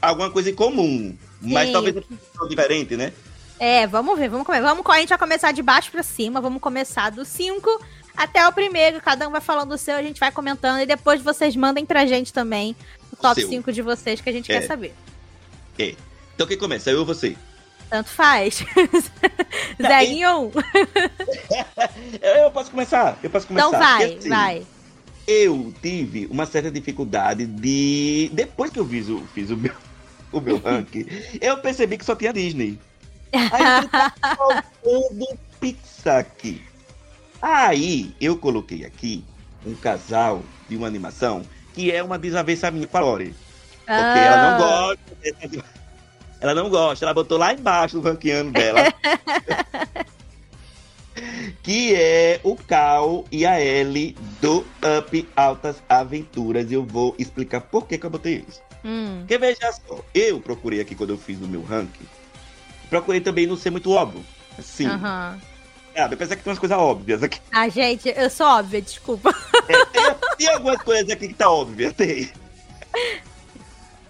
alguma 0.00 0.30
coisa 0.30 0.50
em 0.50 0.54
comum. 0.54 1.16
Mas 1.44 1.70
talvez 1.70 1.94
não 2.34 2.48
diferente, 2.48 2.96
né? 2.96 3.12
É, 3.58 3.86
vamos 3.86 4.18
ver, 4.18 4.28
vamos 4.28 4.46
comer. 4.46 4.60
Vamos, 4.60 4.84
a 4.86 4.98
gente 4.98 5.08
vai 5.10 5.18
começar 5.18 5.52
de 5.52 5.62
baixo 5.62 5.90
pra 5.90 6.02
cima, 6.02 6.40
vamos 6.40 6.60
começar 6.60 7.10
do 7.10 7.24
5 7.24 7.80
até 8.16 8.46
o 8.46 8.52
primeiro. 8.52 9.00
Cada 9.00 9.28
um 9.28 9.30
vai 9.30 9.40
falando 9.40 9.72
o 9.72 9.78
seu, 9.78 9.94
a 9.94 10.02
gente 10.02 10.18
vai 10.18 10.32
comentando 10.32 10.80
e 10.80 10.86
depois 10.86 11.22
vocês 11.22 11.54
mandem 11.54 11.86
pra 11.86 12.04
gente 12.06 12.32
também 12.32 12.74
o 13.12 13.16
top 13.16 13.40
seu. 13.40 13.48
5 13.48 13.72
de 13.72 13.80
vocês 13.82 14.20
que 14.20 14.28
a 14.28 14.32
gente 14.32 14.50
É. 14.50 14.60
quer 14.60 14.66
saber. 14.66 14.94
Então 16.34 16.46
quem 16.46 16.58
começa? 16.58 16.90
Eu 16.90 17.00
ou 17.00 17.04
você? 17.06 17.36
Tanto 17.90 18.10
faz. 18.10 18.64
Tá, 19.80 19.88
Zeguinho 19.88 20.46
1. 20.46 20.52
Eu, 22.20 22.50
posso 22.50 22.70
começar? 22.70 23.18
Eu 23.22 23.30
posso 23.30 23.46
começar. 23.46 23.68
Então 23.68 23.78
vai, 23.78 24.14
assim, 24.14 24.28
vai. 24.28 24.66
Eu 25.26 25.72
tive 25.80 26.26
uma 26.30 26.44
certa 26.46 26.70
dificuldade 26.70 27.46
de. 27.46 28.30
Depois 28.32 28.70
que 28.70 28.78
eu 28.78 28.86
fiz 28.86 29.08
o, 29.08 29.20
fiz 29.34 29.50
o 29.50 29.56
meu, 29.56 29.72
o 30.38 30.40
meu 30.40 30.58
ranking, 30.64 31.06
eu 31.40 31.56
percebi 31.58 31.96
que 31.98 32.04
só 32.04 32.14
tinha 32.14 32.32
Disney. 32.32 32.78
Aí 33.32 33.88
tá 33.88 34.12
faltando 34.36 35.38
Pixar 35.60 36.18
aqui. 36.20 36.62
Aí 37.42 38.14
eu 38.20 38.36
coloquei 38.36 38.84
aqui 38.84 39.24
um 39.66 39.74
casal 39.74 40.42
de 40.68 40.76
uma 40.76 40.86
animação 40.86 41.42
que 41.74 41.90
é 41.90 42.02
uma 42.02 42.18
desavença 42.18 42.70
minha 42.70 42.86
com 42.86 42.96
a 42.96 43.00
Lore. 43.00 43.34
Porque 43.78 43.92
ela 43.92 44.36
Ah. 44.36 44.50
não 44.50 44.58
gosta. 44.58 44.98
dessa- 45.22 45.64
Ela 46.40 46.54
não 46.54 46.68
gosta, 46.70 47.04
ela 47.04 47.14
botou 47.14 47.36
lá 47.38 47.52
embaixo 47.52 47.96
no 47.96 48.02
ranqueando 48.02 48.52
dela. 48.52 48.80
que 51.62 51.94
é 51.94 52.40
o 52.42 52.56
Cal 52.56 53.24
e 53.30 53.46
a 53.46 53.60
Ellie 53.60 54.16
do 54.40 54.64
Up 54.98 55.28
Altas 55.36 55.82
Aventuras. 55.88 56.70
Eu 56.70 56.84
vou 56.84 57.14
explicar 57.18 57.60
por 57.62 57.86
que, 57.86 57.96
que 57.98 58.04
eu 58.06 58.10
botei 58.10 58.44
isso. 58.48 58.60
Hum. 58.84 59.18
Porque 59.20 59.38
veja 59.38 59.72
só, 59.72 60.04
eu 60.14 60.40
procurei 60.40 60.80
aqui 60.80 60.94
quando 60.94 61.10
eu 61.10 61.18
fiz 61.18 61.40
o 61.40 61.48
meu 61.48 61.62
ranking. 61.62 62.06
Procurei 62.90 63.20
também 63.20 63.46
não 63.46 63.56
ser 63.56 63.70
muito 63.70 63.90
óbvio. 63.90 64.24
Sim. 64.60 64.86
Aham. 64.86 65.40
Sabe? 65.96 66.14
Eu 66.14 66.18
pensei 66.18 66.36
que 66.36 66.42
tem 66.42 66.50
umas 66.50 66.58
coisas 66.58 66.76
óbvias 66.76 67.22
aqui. 67.22 67.40
Ah, 67.52 67.68
gente, 67.68 68.12
eu 68.14 68.28
sou 68.28 68.46
óbvia, 68.46 68.82
desculpa. 68.82 69.32
Tem, 69.66 69.76
tem 70.36 70.48
algumas 70.48 70.82
coisas 70.82 71.08
aqui 71.08 71.28
que 71.28 71.34
tá 71.34 71.48
óbvia, 71.48 71.92
tem. 71.92 72.30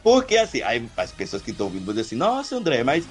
Porque 0.03 0.37
assim, 0.37 0.63
aí 0.63 0.87
as 0.97 1.13
pessoas 1.13 1.43
que 1.43 1.51
estão 1.51 1.67
ouvindo 1.67 1.85
vão 1.85 1.95
dizer 1.95 2.07
assim, 2.07 2.17
nossa, 2.17 2.57
André, 2.57 2.83
mas 2.83 3.07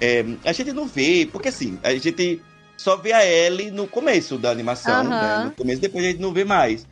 é, 0.00 0.24
a 0.44 0.52
gente 0.52 0.72
não 0.72 0.86
vê, 0.86 1.28
porque 1.30 1.48
assim, 1.48 1.78
a 1.82 1.94
gente 1.94 2.42
só 2.76 2.96
vê 2.96 3.12
a 3.12 3.24
Ellie 3.24 3.70
no 3.70 3.86
começo 3.86 4.36
da 4.38 4.50
animação, 4.50 5.00
Aham. 5.00 5.08
né? 5.08 5.44
No 5.44 5.50
começo, 5.52 5.80
depois 5.80 6.04
a 6.04 6.08
gente 6.08 6.20
não 6.20 6.32
vê 6.32 6.44
mais. 6.44 6.80
Sim. 6.80 6.86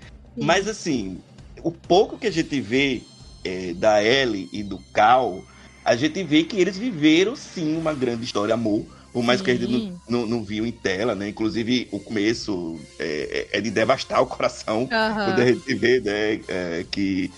Mas 0.45 0.67
assim, 0.67 1.21
o 1.63 1.71
pouco 1.71 2.19
que 2.19 2.27
a 2.27 2.33
gente 2.33 2.61
vê 2.61 3.03
é, 3.45 3.75
da 3.75 4.03
Ellie 4.03 4.49
e 4.53 4.63
do 4.63 4.79
Cal, 4.93 5.45
a 5.85 5.95
gente 5.95 6.23
vê 6.25 6.45
que 6.45 6.59
eles 6.59 6.77
viveram 6.79 7.37
sim 7.37 7.77
uma 7.77 7.93
grande 7.93 8.25
história, 8.25 8.55
amor. 8.55 8.87
Por 9.13 9.23
mais 9.23 9.41
que 9.41 9.49
a 9.51 9.55
gente 9.55 9.67
Sim. 9.67 9.97
não, 10.09 10.23
não, 10.23 10.27
não 10.27 10.45
viu 10.45 10.67
em 10.67 10.73
tela, 10.73 11.15
né? 11.15 11.29
Inclusive, 11.29 11.87
o 11.93 12.01
começo 12.01 12.81
é, 12.99 13.47
é 13.53 13.61
de 13.61 13.71
devastar 13.71 14.21
o 14.21 14.27
coração 14.27 14.89
Aham. 14.91 15.27
quando 15.27 15.41
a 15.41 15.47
gente 15.47 15.75
vê, 15.77 16.01
né, 16.01 16.41
é, 16.49 16.85
que 16.91 17.31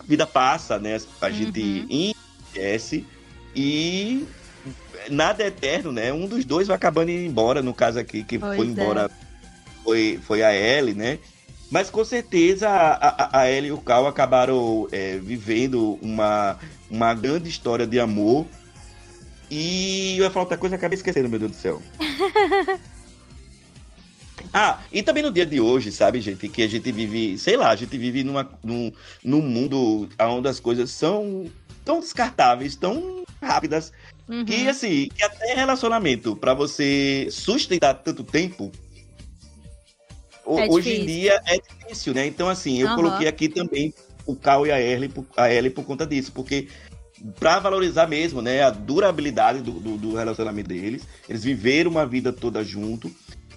a 0.00 0.02
vida 0.02 0.26
passa, 0.26 0.80
né, 0.80 0.98
a 1.20 1.30
gente 1.30 1.60
Uhum. 1.60 2.12
e 3.54 4.26
nada 5.08 5.44
é 5.44 5.46
eterno, 5.46 5.92
né, 5.92 6.12
um 6.12 6.26
dos 6.26 6.44
dois 6.44 6.66
vai 6.66 6.76
acabando 6.76 7.10
indo 7.10 7.22
embora, 7.22 7.62
no 7.62 7.72
caso 7.72 7.98
aqui, 7.98 8.24
que 8.24 8.38
Pois 8.38 8.56
foi 8.56 8.66
é. 8.66 8.70
embora 8.70 9.10
foi, 9.84 10.18
foi 10.26 10.42
a 10.42 10.52
Ellie, 10.54 10.94
né, 10.94 11.18
mas 11.70 11.90
com 11.90 12.04
certeza 12.04 12.68
a, 12.68 13.38
a, 13.38 13.40
a 13.40 13.50
Ellie 13.50 13.70
e 13.70 13.72
o 13.72 13.78
Cal 13.78 14.06
acabaram 14.06 14.88
é, 14.92 15.18
vivendo 15.18 15.98
uma, 16.00 16.58
uma 16.90 17.14
grande 17.14 17.48
história 17.48 17.86
de 17.86 17.98
amor 17.98 18.46
e 19.50 20.16
eu 20.18 20.24
ia 20.24 20.30
falar 20.30 20.44
outra 20.44 20.58
coisa, 20.58 20.76
acabei 20.76 20.96
esquecendo, 20.96 21.28
meu 21.28 21.38
Deus 21.38 21.52
do 21.52 21.56
céu. 21.56 21.82
Ah, 24.52 24.80
e 24.90 25.02
também 25.02 25.22
no 25.22 25.30
dia 25.32 25.44
de 25.44 25.60
hoje, 25.60 25.92
sabe, 25.92 26.18
gente, 26.20 26.48
que 26.48 26.62
a 26.62 26.68
gente 26.68 26.90
vive, 26.90 27.36
sei 27.36 27.56
lá, 27.58 27.70
a 27.70 27.76
gente 27.76 27.98
vive 27.98 28.24
numa, 28.24 28.48
num, 28.64 28.90
num 29.22 29.42
mundo 29.42 30.08
onde 30.18 30.48
as 30.48 30.58
coisas 30.58 30.90
são 30.90 31.44
tão 31.84 32.00
descartáveis, 32.00 32.74
tão 32.74 33.22
rápidas, 33.42 33.92
Uhum. 34.28 34.44
que 34.44 34.68
assim, 34.68 35.08
que 35.14 35.22
até 35.22 35.54
relacionamento, 35.54 36.34
pra 36.34 36.52
você 36.52 37.28
sustentar 37.30 37.94
tanto 37.94 38.24
tempo, 38.24 38.72
É 40.46 40.70
hoje 40.70 40.94
em 40.94 41.06
dia 41.06 41.40
é 41.46 41.58
difícil, 41.58 42.14
né? 42.14 42.26
Então, 42.26 42.48
assim, 42.48 42.78
eu 42.78 42.86
Aham. 42.86 42.96
coloquei 42.96 43.26
aqui 43.26 43.48
também 43.48 43.92
o 44.24 44.34
Cal 44.34 44.66
e 44.66 44.72
a 44.72 44.80
Ellie, 44.80 45.08
por- 45.08 45.26
a 45.36 45.52
Ellie 45.52 45.70
por 45.70 45.84
conta 45.84 46.06
disso, 46.06 46.32
porque 46.32 46.68
pra 47.40 47.58
valorizar 47.58 48.06
mesmo, 48.06 48.42
né, 48.42 48.62
a 48.62 48.70
durabilidade 48.70 49.60
do, 49.60 49.72
do, 49.72 49.96
do 49.96 50.14
relacionamento 50.14 50.68
deles, 50.68 51.02
eles 51.28 51.42
viveram 51.42 51.90
uma 51.90 52.06
vida 52.06 52.32
toda 52.32 52.62
junto. 52.62 53.10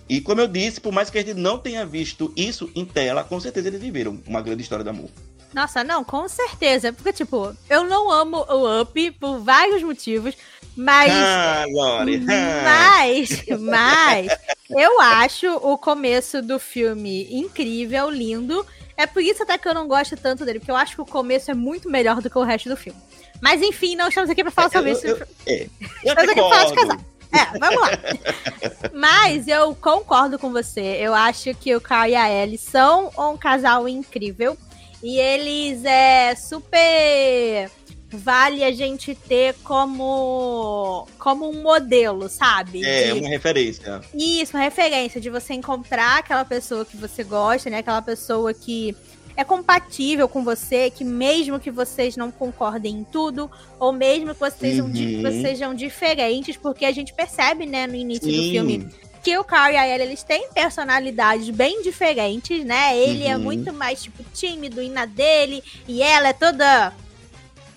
E 0.08 0.20
como 0.22 0.42
eu 0.42 0.48
disse, 0.48 0.82
por 0.82 0.92
mais 0.92 1.10
que 1.10 1.18
a 1.20 1.22
gente 1.22 1.36
não 1.36 1.58
tenha 1.60 1.86
visto 1.86 2.34
isso 2.36 2.70
em 2.76 2.84
tela, 2.86 3.24
com 3.24 3.40
certeza 3.40 3.68
eles 3.68 3.82
viveram 3.82 4.20
uma 4.26 4.42
grande 4.42 4.64
história 4.64 4.84
de 4.84 4.90
amor. 4.90 5.10
Nossa, 5.54 5.84
não, 5.84 6.04
com 6.04 6.28
certeza. 6.28 6.94
Porque, 6.94 7.12
tipo, 7.14 7.56
eu 7.70 7.84
não 7.84 8.12
amo 8.12 8.46
o 8.50 8.82
Up 8.82 9.12
por 9.20 9.40
vários 9.40 9.82
motivos, 9.82 10.36
mas. 10.76 11.12
Ah, 11.12 11.66
Lore! 11.70 12.20
Mas, 12.30 13.44
mas, 13.60 14.28
eu 14.70 15.00
acho 15.02 15.48
o 15.58 15.78
começo 15.78 16.42
do 16.42 16.60
filme 16.60 17.28
incrível, 17.34 18.10
lindo. 18.10 18.66
É 18.98 19.08
por 19.08 19.22
isso 19.24 19.42
até 19.44 19.58
que 19.58 19.68
eu 19.68 19.74
não 19.74 19.88
gosto 19.88 20.16
tanto 20.18 20.44
dele, 20.46 20.60
porque 20.60 20.70
eu 20.72 20.76
acho 20.76 20.96
que 20.96 21.02
o 21.02 21.06
começo 21.06 21.50
é 21.50 21.54
muito 21.54 21.90
melhor 21.90 22.22
do 22.22 22.30
que 22.30 22.38
o 22.38 22.44
resto 22.44 22.68
do 22.70 22.76
filme. 22.76 23.00
Mas 23.42 23.62
enfim, 23.62 23.96
não 23.96 24.10
estamos 24.10 24.30
aqui 24.30 24.44
pra 24.44 24.52
falar 24.52 24.70
sobre 24.70 24.90
Eu- 24.92 24.94
isso. 24.94 25.08
eu- 25.08 25.28
é, 25.48 25.64
eu 25.64 25.70
Estamos 26.14 26.30
aqui 26.32 26.42
pra 26.42 26.50
falar 26.50 26.66
de 26.66 26.74
casal. 26.76 26.98
É, 27.32 27.60
vamos 27.60 27.82
lá. 27.82 27.90
Mas 28.94 29.48
eu 29.48 29.74
concordo 29.76 30.38
com 30.38 30.52
você. 30.52 30.82
Eu 31.00 31.14
acho 31.14 31.54
que 31.56 31.74
o 31.76 31.80
Carl 31.82 32.10
e 32.10 32.16
a 32.16 32.30
Ellie 32.30 32.58
são 32.58 33.10
um 33.18 33.38
casal 33.38 33.88
incrível. 33.88 34.58
E 35.02 35.18
eles 35.18 35.84
é 35.86 36.36
super 36.36 37.70
vale 38.12 38.64
a 38.64 38.72
gente 38.72 39.14
ter 39.14 39.54
como 39.64 41.08
como 41.20 41.48
um 41.50 41.62
modelo, 41.62 42.28
sabe? 42.28 42.84
É, 42.84 43.14
De- 43.14 43.20
uma 43.20 43.30
referência. 43.30 44.02
isso, 44.14 44.58
uma 44.58 44.64
referência 44.64 45.22
de 45.22 45.30
você 45.30 45.54
encontrar 45.54 46.18
aquela 46.20 46.44
pessoa 46.44 46.84
que 46.84 46.98
você 46.98 47.24
gosta, 47.24 47.70
né? 47.70 47.78
Aquela 47.80 48.02
pessoa 48.02 48.52
que 48.54 48.96
é 49.38 49.44
compatível 49.44 50.28
com 50.28 50.44
você, 50.44 50.90
que 50.90 51.06
mesmo 51.06 51.60
que 51.60 51.70
vocês 51.72 52.18
não 52.18 52.30
concordem 52.32 52.96
em 52.98 53.04
tudo, 53.06 53.50
ou 53.80 53.94
mesmo 53.94 54.34
que 54.34 54.40
vocês, 54.40 54.58
sejam, 54.76 54.86
Uhum. 54.88 55.22
vocês 55.22 55.42
sejam 55.42 55.74
diferentes, 55.76 56.58
porque 56.58 56.84
a 56.86 56.92
gente 56.92 57.14
percebe, 57.14 57.66
né, 57.66 57.86
no 57.88 57.96
início 57.96 58.28
do 58.28 58.34
Sim. 58.42 58.52
filme, 58.52 58.90
que 59.24 59.38
o 59.38 59.44
Carl 59.44 59.74
e 59.74 59.78
a 59.78 59.88
Ellie, 59.88 60.08
eles 60.08 60.24
têm 60.24 60.50
personalidades 60.54 61.50
bem 61.50 61.82
diferentes, 61.82 62.64
né? 62.66 62.98
Ele 62.98 63.26
é 63.28 63.36
Uhum. 63.36 63.44
muito 63.44 63.74
mais, 63.74 64.02
tipo, 64.04 64.24
tímido 64.34 64.82
e 64.82 64.90
na 64.90 65.06
dele, 65.06 65.64
e 65.88 66.02
ela 66.02 66.30
é 66.30 66.34
toda 66.34 66.94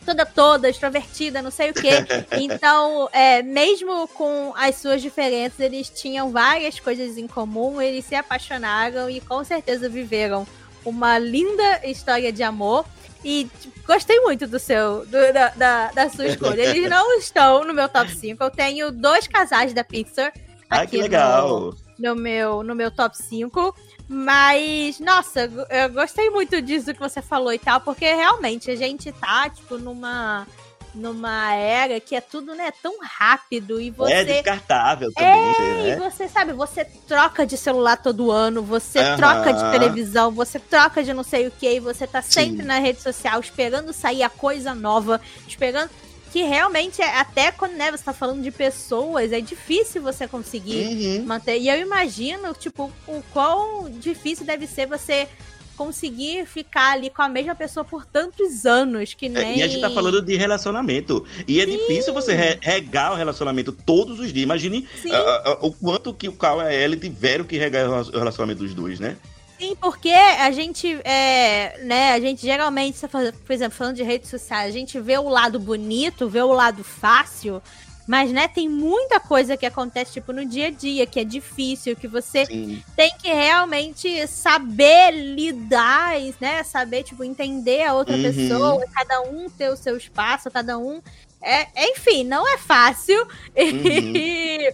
toda 0.04 0.26
toda, 0.26 0.68
extrovertida, 0.68 1.40
não 1.40 1.50
sei 1.50 1.70
o 1.70 1.74
quê. 1.74 1.90
Então, 2.42 3.08
é, 3.12 3.40
mesmo 3.42 4.08
com 4.08 4.52
as 4.56 4.74
suas 4.76 5.00
diferenças, 5.00 5.60
eles 5.60 5.88
tinham 5.88 6.30
várias 6.32 6.80
coisas 6.80 7.16
em 7.16 7.28
comum, 7.28 7.80
eles 7.80 8.04
se 8.04 8.14
apaixonaram 8.16 9.08
e 9.08 9.20
com 9.20 9.44
certeza 9.44 9.88
viveram 9.88 10.44
uma 10.84 11.18
linda 11.18 11.80
história 11.86 12.32
de 12.32 12.42
amor. 12.42 12.84
E 13.24 13.48
tipo, 13.60 13.80
gostei 13.86 14.18
muito 14.22 14.48
do 14.48 14.58
seu 14.58 15.06
do- 15.06 15.32
da, 15.32 15.48
da, 15.50 15.92
da 15.92 16.10
sua 16.10 16.26
escolha. 16.26 16.60
Eles 16.62 16.90
não 16.90 17.16
estão 17.18 17.62
no 17.64 17.72
meu 17.72 17.88
top 17.88 18.10
5. 18.10 18.42
Eu 18.42 18.50
tenho 18.50 18.90
dois 18.90 19.28
casais 19.28 19.72
da 19.72 19.84
Pixar 19.84 20.32
Ai, 20.80 20.86
que 20.86 20.96
legal. 20.96 21.74
no 21.98 22.14
meu, 22.16 22.62
no 22.62 22.74
meu 22.74 22.90
top 22.90 23.16
5. 23.16 23.74
Mas, 24.08 24.98
nossa, 25.00 25.50
eu 25.70 25.88
gostei 25.90 26.28
muito 26.30 26.60
disso 26.60 26.92
que 26.92 27.00
você 27.00 27.22
falou 27.22 27.52
e 27.52 27.58
tal, 27.58 27.80
porque 27.80 28.04
realmente 28.12 28.70
a 28.70 28.76
gente 28.76 29.10
tá, 29.12 29.48
tipo, 29.48 29.78
numa, 29.78 30.46
numa 30.94 31.54
era 31.54 31.98
que 32.00 32.14
é 32.14 32.20
tudo, 32.20 32.54
né, 32.54 32.72
tão 32.82 32.98
rápido 33.00 33.80
e 33.80 33.88
É 33.88 33.92
você. 33.92 34.24
descartável 34.24 35.10
também, 35.14 35.54
E 35.58 35.90
né? 35.90 35.96
você 35.96 36.28
sabe, 36.28 36.52
você 36.52 36.84
troca 36.84 37.46
de 37.46 37.56
celular 37.56 37.96
todo 37.96 38.30
ano, 38.30 38.62
você 38.62 38.98
Aham. 38.98 39.16
troca 39.16 39.52
de 39.54 39.70
televisão, 39.70 40.30
você 40.30 40.58
troca 40.58 41.02
de 41.02 41.14
não 41.14 41.22
sei 41.22 41.46
o 41.46 41.50
que, 41.50 41.68
e 41.76 41.80
você 41.80 42.06
tá 42.06 42.20
sempre 42.20 42.62
Sim. 42.62 42.68
na 42.68 42.78
rede 42.78 43.00
social 43.00 43.40
esperando 43.40 43.92
sair 43.92 44.22
a 44.22 44.28
coisa 44.30 44.74
nova, 44.74 45.20
esperando. 45.46 45.90
Que 46.32 46.42
realmente, 46.44 47.02
é, 47.02 47.18
até 47.18 47.52
quando 47.52 47.72
né, 47.72 47.90
você 47.90 48.02
tá 48.04 48.12
falando 48.14 48.42
de 48.42 48.50
pessoas, 48.50 49.32
é 49.32 49.40
difícil 49.40 50.00
você 50.00 50.26
conseguir 50.26 50.86
Uhum. 50.86 51.26
manter. 51.26 51.58
E 51.58 51.68
eu 51.68 51.78
imagino, 51.78 52.54
tipo, 52.54 52.90
o 53.06 53.22
quão 53.32 53.90
difícil 53.90 54.46
deve 54.46 54.66
ser 54.66 54.86
você 54.86 55.28
conseguir 55.76 56.46
ficar 56.46 56.92
ali 56.92 57.10
com 57.10 57.22
a 57.22 57.28
mesma 57.28 57.54
pessoa 57.54 57.82
por 57.84 58.04
tantos 58.06 58.64
anos, 58.66 59.14
que 59.14 59.26
É, 59.26 59.28
nem... 59.28 59.58
E 59.58 59.62
a 59.62 59.68
gente 59.68 59.80
tá 59.80 59.90
falando 59.90 60.20
de 60.22 60.36
relacionamento. 60.36 61.24
E 61.48 61.60
é 61.60 61.66
difícil 61.66 62.12
você 62.14 62.34
re- 62.34 62.58
regar 62.60 63.12
o 63.12 63.16
relacionamento 63.16 63.72
todos 63.72 64.20
os 64.20 64.32
dias. 64.32 64.44
Imagine 64.44 64.86
Sim. 65.00 65.10
ah, 65.12 65.42
ah, 65.46 65.58
o 65.60 65.72
quanto 65.72 66.12
que 66.14 66.28
o 66.28 66.32
Cal 66.32 66.60
e 66.60 66.66
a 66.66 66.72
Ellie 66.74 66.98
tiveram 67.00 67.44
que 67.44 67.58
regar 67.58 67.88
o 67.88 68.10
relacionamento 68.18 68.62
dos 68.62 68.74
dois, 68.74 69.00
né? 69.00 69.16
Sim, 69.62 69.76
porque 69.80 70.10
a 70.10 70.50
gente, 70.50 71.00
é, 71.04 71.78
né, 71.84 72.12
a 72.14 72.18
gente 72.20 72.42
geralmente, 72.42 73.06
fala- 73.06 73.32
por 73.46 73.52
exemplo, 73.52 73.78
falando 73.78 73.94
de 73.94 74.02
redes 74.02 74.28
sociais, 74.28 74.74
a 74.74 74.76
gente 74.76 74.98
vê 74.98 75.16
o 75.16 75.28
lado 75.28 75.60
bonito, 75.60 76.28
vê 76.28 76.42
o 76.42 76.52
lado 76.52 76.82
fácil, 76.82 77.62
mas, 78.08 78.32
né, 78.32 78.48
tem 78.48 78.68
muita 78.68 79.20
coisa 79.20 79.56
que 79.56 79.64
acontece, 79.64 80.14
tipo, 80.14 80.32
no 80.32 80.44
dia 80.44 80.66
a 80.66 80.70
dia, 80.70 81.06
que 81.06 81.20
é 81.20 81.24
difícil, 81.24 81.94
que 81.94 82.08
você 82.08 82.44
Sim. 82.44 82.82
tem 82.96 83.12
que 83.16 83.28
realmente 83.32 84.26
saber 84.26 85.12
lidar, 85.12 86.14
né, 86.40 86.64
saber, 86.64 87.04
tipo, 87.04 87.22
entender 87.22 87.84
a 87.84 87.94
outra 87.94 88.16
Uhum. 88.16 88.22
pessoa, 88.22 88.84
cada 88.92 89.20
um 89.22 89.48
ter 89.48 89.68
o 89.70 89.76
seu 89.76 89.96
espaço, 89.96 90.50
cada 90.50 90.76
um... 90.76 91.00
É, 91.44 91.90
enfim, 91.90 92.22
não 92.24 92.46
é 92.52 92.58
fácil. 92.58 93.16
Uhum. 93.56 94.12
E 94.16 94.72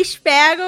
espero, 0.00 0.62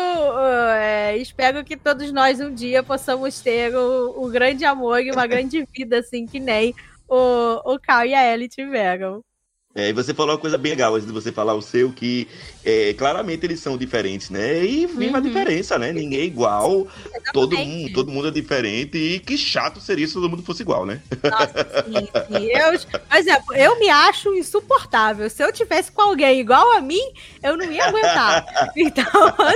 é, 0.74 1.16
espero 1.16 1.64
que 1.64 1.76
todos 1.76 2.12
nós 2.12 2.40
um 2.40 2.52
dia 2.52 2.82
possamos 2.82 3.40
ter 3.40 3.74
o, 3.74 4.24
o 4.24 4.30
grande 4.30 4.64
amor 4.64 5.00
e 5.02 5.10
uma 5.10 5.26
grande 5.26 5.66
vida, 5.72 5.98
assim, 5.98 6.26
que 6.26 6.40
nem 6.40 6.74
o, 7.08 7.74
o 7.74 7.78
Cal 7.78 8.06
e 8.06 8.14
a 8.14 8.32
Ellie 8.32 8.48
tiveram. 8.48 9.24
É, 9.72 9.88
e 9.90 9.92
você 9.92 10.12
falou 10.12 10.32
uma 10.34 10.40
coisa 10.40 10.58
bem 10.58 10.72
legal 10.72 10.94
antes 10.96 11.06
de 11.06 11.12
você 11.12 11.30
falar 11.30 11.54
o 11.54 11.62
seu, 11.62 11.92
que 11.92 12.26
é, 12.64 12.92
claramente 12.94 13.46
eles 13.46 13.60
são 13.60 13.78
diferentes, 13.78 14.28
né? 14.28 14.64
E 14.64 14.84
viva 14.84 15.18
a 15.18 15.20
Uhum. 15.20 15.26
diferença, 15.28 15.78
né? 15.78 15.92
Ninguém 15.92 16.18
é 16.20 16.24
igual, 16.24 16.88
todo 17.32 17.56
mundo, 17.56 17.92
todo 17.92 18.10
mundo 18.10 18.26
é 18.28 18.30
diferente. 18.32 18.98
E 18.98 19.20
que 19.20 19.38
chato 19.38 19.80
seria 19.80 20.08
se 20.08 20.14
todo 20.14 20.28
mundo 20.28 20.42
fosse 20.42 20.62
igual, 20.62 20.84
né? 20.84 21.00
Nossa, 21.22 21.84
sim, 21.84 22.08
sim. 22.26 22.46
Eu, 22.52 22.80
por 23.08 23.16
exemplo, 23.16 23.54
eu 23.54 23.78
me 23.78 23.88
acho 23.88 24.34
insuportável. 24.34 25.30
Se 25.30 25.44
eu 25.44 25.52
tivesse 25.52 25.92
com 25.92 26.02
alguém 26.02 26.40
igual 26.40 26.72
a 26.76 26.80
mim, 26.80 27.00
eu 27.40 27.56
não 27.56 27.70
ia 27.70 27.84
aguentar. 27.84 28.44
Então, 28.76 29.04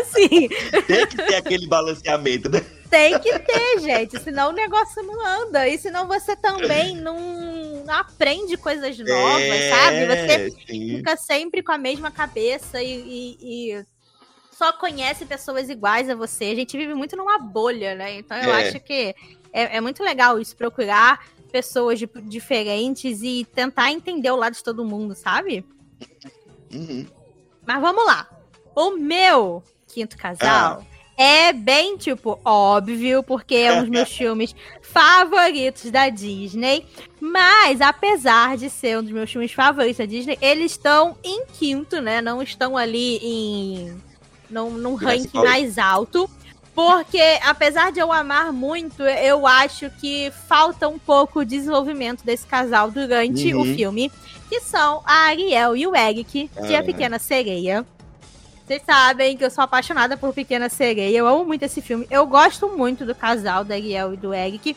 assim, 0.01 0.49
Tem 0.87 1.07
que 1.09 1.17
ter 1.17 1.35
aquele 1.35 1.67
balanceamento, 1.67 2.49
né? 2.49 2.65
tem 2.91 3.19
que 3.19 3.37
ter, 3.41 3.81
gente. 3.81 4.21
Senão 4.21 4.51
o 4.51 4.53
negócio 4.53 5.03
não 5.03 5.21
anda. 5.27 5.67
E 5.67 5.77
senão 5.77 6.07
você 6.07 6.37
também 6.37 6.95
não 6.95 7.54
aprende 7.93 8.57
coisas 8.57 8.97
novas, 8.99 9.43
É, 9.43 9.71
sabe? 9.71 10.07
Você 10.07 10.51
sim. 10.67 10.97
fica 10.97 11.17
sempre 11.17 11.63
com 11.63 11.73
a 11.73 11.79
mesma 11.79 12.11
cabeça 12.11 12.83
e, 12.83 12.91
e- 13.41 13.73
e 13.73 13.87
só 14.51 14.73
conhece 14.73 15.25
pessoas 15.27 15.69
iguais 15.69 16.09
a 16.09 16.15
você. 16.15 16.45
A 16.45 16.55
gente 16.55 16.77
vive 16.77 16.95
muito 16.95 17.17
numa 17.17 17.39
bolha, 17.39 17.95
né? 17.95 18.15
Então 18.19 18.37
eu 18.37 18.53
É. 18.55 18.69
acho 18.69 18.81
que 18.81 19.15
é, 19.53 19.77
é 19.77 19.81
muito 19.81 20.03
legal 20.03 20.39
isso, 20.41 20.57
procurar 20.57 21.27
pessoas 21.53 21.99
de- 21.99 22.09
diferentes 22.23 23.21
e 23.23 23.45
tentar 23.55 23.91
entender 23.93 24.31
o 24.31 24.37
lado 24.37 24.55
de 24.55 24.63
todo 24.65 24.85
mundo, 24.85 25.15
sabe? 25.15 25.65
Uhum. 26.73 27.07
Mas 27.67 27.81
vamos 27.81 28.05
lá. 28.07 28.29
O 28.75 28.91
meu 28.93 29.63
quinto 29.87 30.17
casal 30.17 30.85
é 31.17 31.53
bem, 31.53 31.97
tipo, 31.97 32.39
óbvio, 32.45 33.23
porque 33.23 33.55
é 33.55 33.73
um 33.75 33.81
dos 33.83 33.89
meus 33.91 34.09
filmes 34.17 34.55
favoritos 34.83 35.91
da 35.91 36.09
Disney. 36.09 36.87
Mas, 37.21 37.81
apesar 37.81 38.57
de 38.57 38.69
ser 38.71 38.99
um 38.99 39.03
dos 39.03 39.13
meus 39.13 39.31
filmes 39.31 39.53
favoritos 39.53 39.99
da 39.99 40.07
Disney, 40.07 40.39
eles 40.41 40.73
estão 40.73 41.17
em 41.25 41.45
quinto, 41.47 42.01
né? 42.01 42.21
Não 42.21 42.43
estão 42.43 42.77
ali 42.77 43.19
em. 43.23 43.97
Num, 44.51 44.71
num 44.71 44.95
ranking 44.95 45.39
mais 45.39 45.79
alto. 45.79 46.29
Porque, 46.75 47.23
apesar 47.45 47.93
de 47.93 48.01
eu 48.01 48.13
amar 48.13 48.53
muito, 48.53 49.03
eu 49.05 49.47
acho 49.47 49.89
que 50.01 50.33
falta 50.49 50.89
um 50.89 50.99
pouco 50.99 51.41
o 51.41 51.45
desenvolvimento 51.45 52.25
desse 52.25 52.45
casal 52.47 52.91
durante 52.91 53.55
Uhum. 53.55 53.61
o 53.63 53.65
filme. 53.77 54.11
Que 54.49 54.61
são 54.61 55.01
a 55.07 55.29
Ariel 55.29 55.77
e 55.77 55.87
o 55.87 55.95
Eric, 55.97 56.51
de 56.67 56.75
A 56.75 56.81
Ah. 56.81 56.83
Pequena 56.83 57.19
Sereia. 57.19 57.87
Vocês 58.67 58.83
sabem 58.85 59.37
que 59.37 59.45
eu 59.45 59.51
sou 59.51 59.63
apaixonada 59.63 60.17
por 60.17 60.33
Pequena 60.33 60.69
Sereia. 60.71 61.19
Eu 61.19 61.27
amo 61.29 61.45
muito 61.45 61.63
esse 61.65 61.83
filme. 61.83 62.07
Eu 62.11 62.27
gosto 62.27 62.69
muito 62.69 63.05
do 63.05 63.15
casal 63.15 63.63
da 63.63 63.75
Ariel 63.75 64.15
e 64.15 64.17
do 64.17 64.33
Eric. 64.33 64.75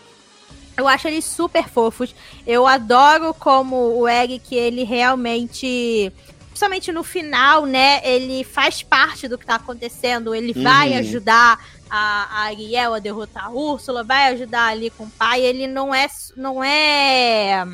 Eu 0.76 0.88
acho 0.88 1.08
eles 1.08 1.24
super 1.26 1.68
fofos. 1.70 2.14
Eu 2.46 2.68
adoro 2.68 3.34
como 3.34 3.98
o 3.98 4.08
Eric, 4.08 4.54
ele 4.54 4.84
realmente. 4.84 6.12
Principalmente 6.50 6.92
no 6.92 7.04
final, 7.04 7.66
né? 7.66 8.02
Ele 8.04 8.44
faz 8.44 8.84
parte 8.84 9.28
do 9.28 9.38
que 9.38 9.46
tá 9.46 9.56
acontecendo. 9.56 10.36
Ele 10.36 10.54
vai 10.54 10.92
Uhum. 10.92 10.98
ajudar 11.00 11.60
a, 11.90 12.28
a 12.30 12.42
Ariel 12.46 12.94
a 12.94 13.00
derrotar 13.00 13.46
a 13.46 13.50
Úrsula, 13.52 14.04
vai 14.04 14.34
ajudar 14.34 14.66
ali 14.68 14.90
com 14.90 15.06
o 15.06 15.10
pai. 15.12 15.42
Ele 15.42 15.66
não 15.66 15.94
é. 15.96 16.08
Não 16.36 16.62
é. 16.64 17.66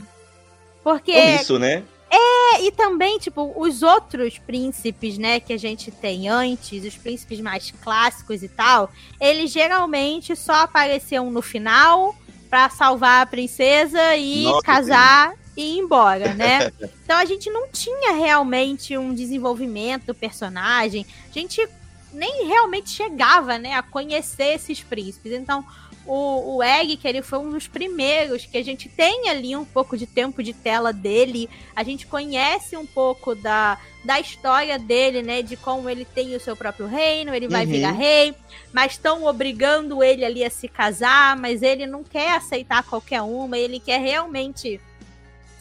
Porque. 0.83 1.11
Omisso, 1.11 1.57
né? 1.57 1.83
É, 2.15 2.61
e 2.61 2.71
também, 2.71 3.17
tipo, 3.17 3.51
os 3.55 3.81
outros 3.81 4.37
príncipes, 4.37 5.17
né, 5.17 5.39
que 5.39 5.51
a 5.51 5.57
gente 5.57 5.89
tem 5.89 6.29
antes, 6.29 6.85
os 6.85 6.95
príncipes 6.95 7.39
mais 7.39 7.71
clássicos 7.81 8.43
e 8.43 8.47
tal, 8.47 8.91
eles 9.19 9.51
geralmente 9.51 10.35
só 10.35 10.53
apareciam 10.57 11.31
no 11.31 11.41
final 11.41 12.15
pra 12.51 12.69
salvar 12.69 13.23
a 13.23 13.25
princesa 13.25 14.15
e 14.15 14.43
Nossa, 14.43 14.61
casar 14.61 15.33
e 15.57 15.75
ir 15.75 15.79
embora, 15.79 16.35
né? 16.35 16.71
então 17.03 17.17
a 17.17 17.25
gente 17.25 17.49
não 17.49 17.67
tinha 17.69 18.13
realmente 18.13 18.95
um 18.95 19.11
desenvolvimento 19.11 20.05
do 20.05 20.13
personagem, 20.13 21.07
a 21.27 21.33
gente 21.33 21.67
nem 22.13 22.45
realmente 22.45 22.91
chegava, 22.91 23.57
né, 23.57 23.73
a 23.73 23.81
conhecer 23.81 24.53
esses 24.53 24.83
príncipes. 24.83 25.31
Então, 25.31 25.65
o, 26.05 26.57
o 26.57 26.63
Egg, 26.63 26.97
que 26.97 27.07
ele 27.07 27.21
foi 27.21 27.39
um 27.39 27.49
dos 27.51 27.67
primeiros 27.67 28.45
que 28.45 28.57
a 28.57 28.63
gente 28.63 28.89
tem 28.89 29.29
ali 29.29 29.55
um 29.55 29.65
pouco 29.65 29.97
de 29.97 30.05
tempo 30.05 30.43
de 30.43 30.53
tela 30.53 30.91
dele, 30.91 31.49
a 31.75 31.83
gente 31.83 32.05
conhece 32.07 32.75
um 32.75 32.85
pouco 32.85 33.33
da, 33.33 33.77
da 34.03 34.19
história 34.19 34.77
dele, 34.77 35.21
né? 35.21 35.41
De 35.41 35.55
como 35.55 35.89
ele 35.89 36.05
tem 36.05 36.35
o 36.35 36.39
seu 36.39 36.55
próprio 36.55 36.87
reino, 36.87 37.33
ele 37.33 37.47
vai 37.47 37.65
Uhum. 37.65 37.71
virar 37.71 37.91
rei, 37.91 38.35
mas 38.73 38.93
estão 38.93 39.25
obrigando 39.25 40.03
ele 40.03 40.25
ali 40.25 40.43
a 40.43 40.49
se 40.49 40.67
casar, 40.67 41.37
mas 41.37 41.61
ele 41.61 41.85
não 41.85 42.03
quer 42.03 42.31
aceitar 42.31 42.83
qualquer 42.83 43.21
uma, 43.21 43.57
ele 43.57 43.79
quer 43.79 43.99
realmente 43.99 44.79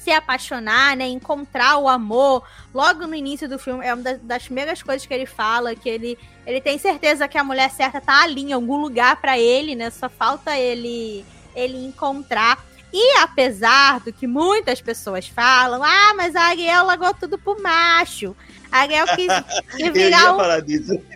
se 0.03 0.11
apaixonar, 0.11 0.97
né? 0.97 1.07
Encontrar 1.07 1.77
o 1.79 1.89
amor. 1.89 2.43
Logo 2.75 3.07
no 3.07 3.15
início 3.15 3.49
do 3.49 3.59
filme, 3.59 3.85
é 3.87 3.93
uma 3.95 4.03
das, 4.03 4.19
das 4.21 4.43
primeiras 4.45 4.83
coisas 4.83 5.07
que 5.07 5.13
ele 5.15 5.27
fala, 5.27 5.75
que 5.75 5.89
ele, 5.89 6.19
ele 6.47 6.61
tem 6.61 6.79
certeza 6.79 7.29
que 7.29 7.39
a 7.39 7.45
mulher 7.45 7.71
certa 7.71 8.01
tá 8.01 8.23
ali 8.23 8.43
em 8.43 8.53
algum 8.53 8.77
lugar 8.77 9.17
pra 9.17 9.39
ele, 9.39 9.75
né? 9.75 9.91
Só 9.91 10.09
falta 10.09 10.57
ele 10.59 11.25
ele 11.55 11.77
encontrar. 11.85 12.59
E 12.93 13.19
apesar 13.19 14.01
do 14.01 14.13
que 14.13 14.27
muitas 14.27 14.81
pessoas 14.81 15.27
falam, 15.29 15.83
ah, 15.83 16.13
mas 16.17 16.35
a 16.37 16.43
Ariel 16.45 16.85
largou 16.85 17.13
tudo 17.15 17.39
pro 17.39 17.63
macho. 17.63 18.35
A 18.71 18.81
Ariel 18.81 19.07
quis, 19.15 19.29
quis 19.77 19.93
virar, 19.93 20.35
um, 20.35 20.39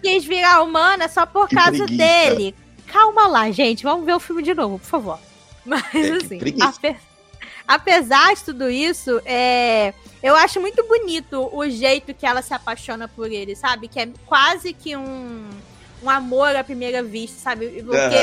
quis 0.03 0.25
virar 0.25 0.63
humana 0.63 1.09
só 1.09 1.25
por 1.27 1.49
Que 1.49 1.57
causa 1.57 1.85
preguiça. 1.85 1.97
dele. 1.97 2.55
Calma 2.87 3.27
lá, 3.27 3.51
gente. 3.51 3.83
Vamos 3.83 4.07
ver 4.07 4.15
o 4.15 4.21
filme 4.21 4.43
de 4.43 4.55
novo, 4.55 4.79
por 4.79 4.87
favor. 4.87 5.19
Mas 5.65 5.83
É, 5.95 6.11
assim, 6.13 6.39
preguiça. 6.39 6.69
ape- 6.69 6.97
apesar 7.67 8.35
de 8.35 8.45
tudo 8.45 8.69
isso, 8.71 9.21
é, 9.25 9.93
eu 10.23 10.35
acho 10.37 10.61
muito 10.61 10.83
bonito 10.87 11.49
o 11.53 11.69
jeito 11.69 12.15
que 12.15 12.27
ela 12.27 12.43
se 12.43 12.55
apaixona 12.55 13.09
por 13.09 13.31
ele, 13.31 13.55
sabe? 13.55 13.89
Que 13.89 14.01
é 14.01 14.09
quase 14.27 14.73
que 14.73 14.97
um, 14.97 15.49
um 16.03 16.11
amor 16.11 16.55
à 16.55 16.63
primeira 16.63 17.03
vista, 17.03 17.39
sabe? 17.39 17.83
Porque 17.83 18.17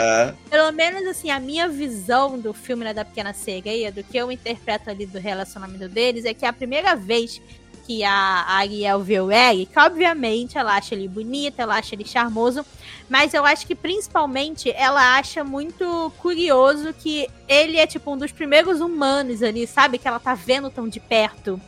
pelo 0.50 0.72
menos 0.72 1.06
assim, 1.08 1.30
a 1.30 1.40
minha 1.40 1.68
visão 1.68 2.40
do 2.40 2.54
filme 2.54 2.84
né, 2.84 2.94
da 2.94 3.06
Pequena 3.06 3.34
Sereia, 3.34 3.92
do 3.92 4.04
que 4.04 4.18
eu 4.18 4.32
interpreto 4.32 4.90
ali 4.90 5.06
do 5.06 5.20
relacionamento 5.20 5.88
deles, 5.90 6.26
é 6.26 6.34
que 6.34 6.46
é 6.46 6.48
a 6.48 6.54
primeira 6.54 6.96
vez 6.96 7.42
que 7.86 8.04
a 8.04 8.46
Ariel 8.48 9.02
vê 9.02 9.20
o 9.20 9.30
Eric, 9.30 9.78
obviamente 9.78 10.58
ela 10.58 10.76
acha 10.76 10.96
ele 10.96 11.08
bonito, 11.08 11.60
ela 11.60 11.78
acha 11.78 11.94
ele 11.94 12.06
charmoso, 12.06 12.66
mas 13.10 13.34
eu 13.34 13.46
acho 13.46 13.66
que 13.68 13.76
principalmente 13.76 14.72
ela 14.72 15.18
acha 15.18 15.44
muito 15.44 16.12
curioso 16.20 16.94
que 16.94 17.28
ele 17.48 17.78
é 17.78 17.86
tipo 17.88 18.12
um 18.14 18.18
dos 18.18 18.32
primeiros 18.32 18.80
humanos 18.82 19.44
ali, 19.44 19.68
sabe? 19.68 19.98
Que 19.98 20.08
ela 20.08 20.20
tá 20.20 20.34
vendo 20.34 20.70
tão 20.70 20.88
de 20.88 21.00
perto. 21.00 21.60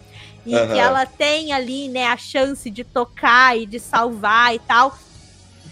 E 0.45 0.53
Aham. 0.55 0.73
que 0.73 0.79
ela 0.79 1.05
tem 1.05 1.53
ali, 1.53 1.87
né, 1.89 2.05
a 2.07 2.17
chance 2.17 2.69
de 2.69 2.83
tocar 2.83 3.57
e 3.57 3.65
de 3.65 3.79
salvar 3.79 4.53
e 4.53 4.59
tal. 4.59 4.95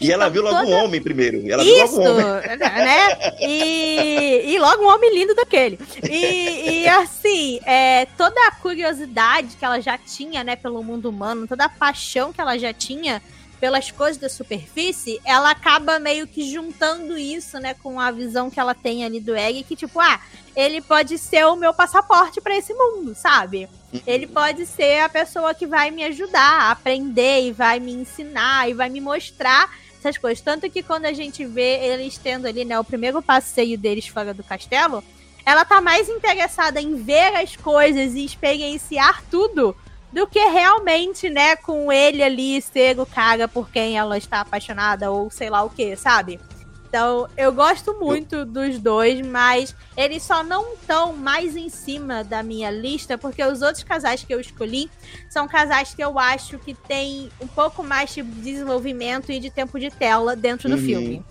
E 0.01 0.11
ela 0.11 0.23
Então, 0.23 0.33
viu 0.33 0.41
logo 0.41 0.55
toda- 0.57 0.67
um 0.67 0.83
homem 0.85 0.99
primeiro. 1.01 1.43
Ela 1.49 1.63
viu 1.63 1.85
isso, 1.85 1.95
logo 2.01 2.09
um 2.09 2.29
homem. 2.37 2.57
né? 2.57 3.35
E, 3.39 4.41
e 4.53 4.59
logo 4.59 4.83
um 4.83 4.87
homem 4.93 5.13
lindo 5.13 5.35
daquele. 5.35 5.79
E, 6.09 6.81
e, 6.81 6.87
assim, 6.87 7.59
é, 7.65 8.05
toda 8.17 8.35
a 8.47 8.51
curiosidade 8.55 9.55
que 9.57 9.63
ela 9.63 9.79
já 9.79 9.97
tinha, 9.97 10.43
né, 10.43 10.55
pelo 10.55 10.83
mundo 10.83 11.07
humano, 11.09 11.47
toda 11.47 11.65
a 11.65 11.69
paixão 11.69 12.33
que 12.33 12.41
ela 12.41 12.57
já 12.57 12.73
tinha 12.73 13.21
pelas 13.63 13.89
coisas 13.89 14.17
da 14.17 14.27
superfície, 14.27 15.21
ela 15.23 15.49
acaba 15.49 15.97
meio 15.97 16.27
que 16.27 16.51
juntando 16.51 17.17
isso, 17.17 17.57
né, 17.61 17.73
com 17.73 17.97
a 17.97 18.11
visão 18.11 18.49
que 18.49 18.59
ela 18.59 18.75
tem 18.75 19.05
ali 19.05 19.21
do 19.21 19.33
Egg, 19.33 19.63
que 19.63 19.73
tipo, 19.73 20.01
ah, 20.01 20.19
ele 20.53 20.81
pode 20.81 21.17
ser 21.17 21.45
o 21.45 21.55
meu 21.55 21.73
passaporte 21.73 22.41
pra 22.41 22.57
esse 22.57 22.73
mundo, 22.73 23.15
sabe? 23.15 23.69
Ele 24.05 24.27
pode 24.27 24.65
ser 24.65 24.99
a 24.99 25.07
pessoa 25.07 25.53
que 25.53 25.65
vai 25.65 25.91
me 25.91 26.03
ajudar 26.03 26.63
a 26.63 26.71
aprender 26.71 27.47
e 27.47 27.53
vai 27.53 27.79
me 27.79 27.93
ensinar 27.93 28.69
e 28.69 28.73
vai 28.73 28.89
me 28.89 28.99
mostrar 28.99 29.73
essas 29.97 30.17
coisas. 30.17 30.43
Tanto 30.43 30.69
que 30.69 30.83
quando 30.83 31.05
a 31.05 31.13
gente 31.13 31.45
vê 31.45 31.85
eles 31.85 32.17
tendo 32.17 32.45
ali, 32.45 32.65
né, 32.65 32.77
o 32.77 32.83
primeiro 32.83 33.21
passeio 33.21 33.77
deles 33.77 34.07
fora 34.07 34.33
do 34.33 34.43
castelo, 34.43 35.01
ela 35.45 35.63
tá 35.63 35.79
mais 35.79 36.09
interessada 36.09 36.81
em 36.81 36.95
ver 36.95 37.33
as 37.37 37.55
coisas 37.55 38.13
e 38.13 38.25
experienciar 38.25 39.23
tudo 39.31 39.73
do 40.13 40.27
que 40.27 40.39
realmente, 40.39 41.29
né, 41.29 41.55
com 41.55 41.91
ele 41.91 42.21
ali 42.23 42.61
ser 42.61 42.99
o 42.99 43.05
cara 43.05 43.47
por 43.47 43.69
quem 43.69 43.97
ela 43.97 44.17
está 44.17 44.41
apaixonada 44.41 45.09
ou 45.11 45.29
sei 45.31 45.49
lá 45.49 45.63
o 45.63 45.69
que, 45.69 45.95
sabe? 45.95 46.39
Então, 46.87 47.27
eu 47.35 47.51
gosto 47.51 47.99
muito 47.99 48.45
dos 48.45 48.77
dois, 48.77 49.19
mas 49.25 49.75
eles 49.97 50.21
só 50.21 50.43
não 50.43 50.73
estão 50.75 51.11
mais 51.11 51.55
em 51.55 51.67
cima 51.67 52.23
da 52.23 52.43
minha 52.43 52.69
lista, 52.69 53.17
porque 53.17 53.43
os 53.43 53.63
outros 53.63 53.83
casais 53.83 54.23
que 54.23 54.31
eu 54.31 54.39
escolhi 54.39 54.91
são 55.27 55.47
casais 55.47 55.95
que 55.95 56.03
eu 56.03 56.19
acho 56.19 56.59
que 56.59 56.75
tem 56.75 57.31
um 57.41 57.47
pouco 57.47 57.83
mais 57.83 58.13
de 58.13 58.21
desenvolvimento 58.21 59.31
e 59.31 59.39
de 59.39 59.49
tempo 59.49 59.79
de 59.79 59.89
tela 59.89 60.35
dentro 60.35 60.69
do 60.69 60.75
Uhum. 60.75 60.81
filme. 60.81 61.25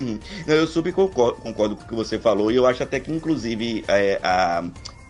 Hum. 0.00 0.20
Não, 0.46 0.54
Eu 0.54 0.68
super 0.68 0.92
concordo, 0.92 1.40
concordo 1.40 1.74
com 1.74 1.82
o 1.82 1.88
que 1.88 1.94
você 1.96 2.16
falou, 2.20 2.52
e 2.52 2.54
eu 2.54 2.64
acho 2.64 2.84
até 2.84 3.00
que, 3.00 3.10
inclusive, 3.10 3.84
é, 3.88 4.20
a, 4.22 4.62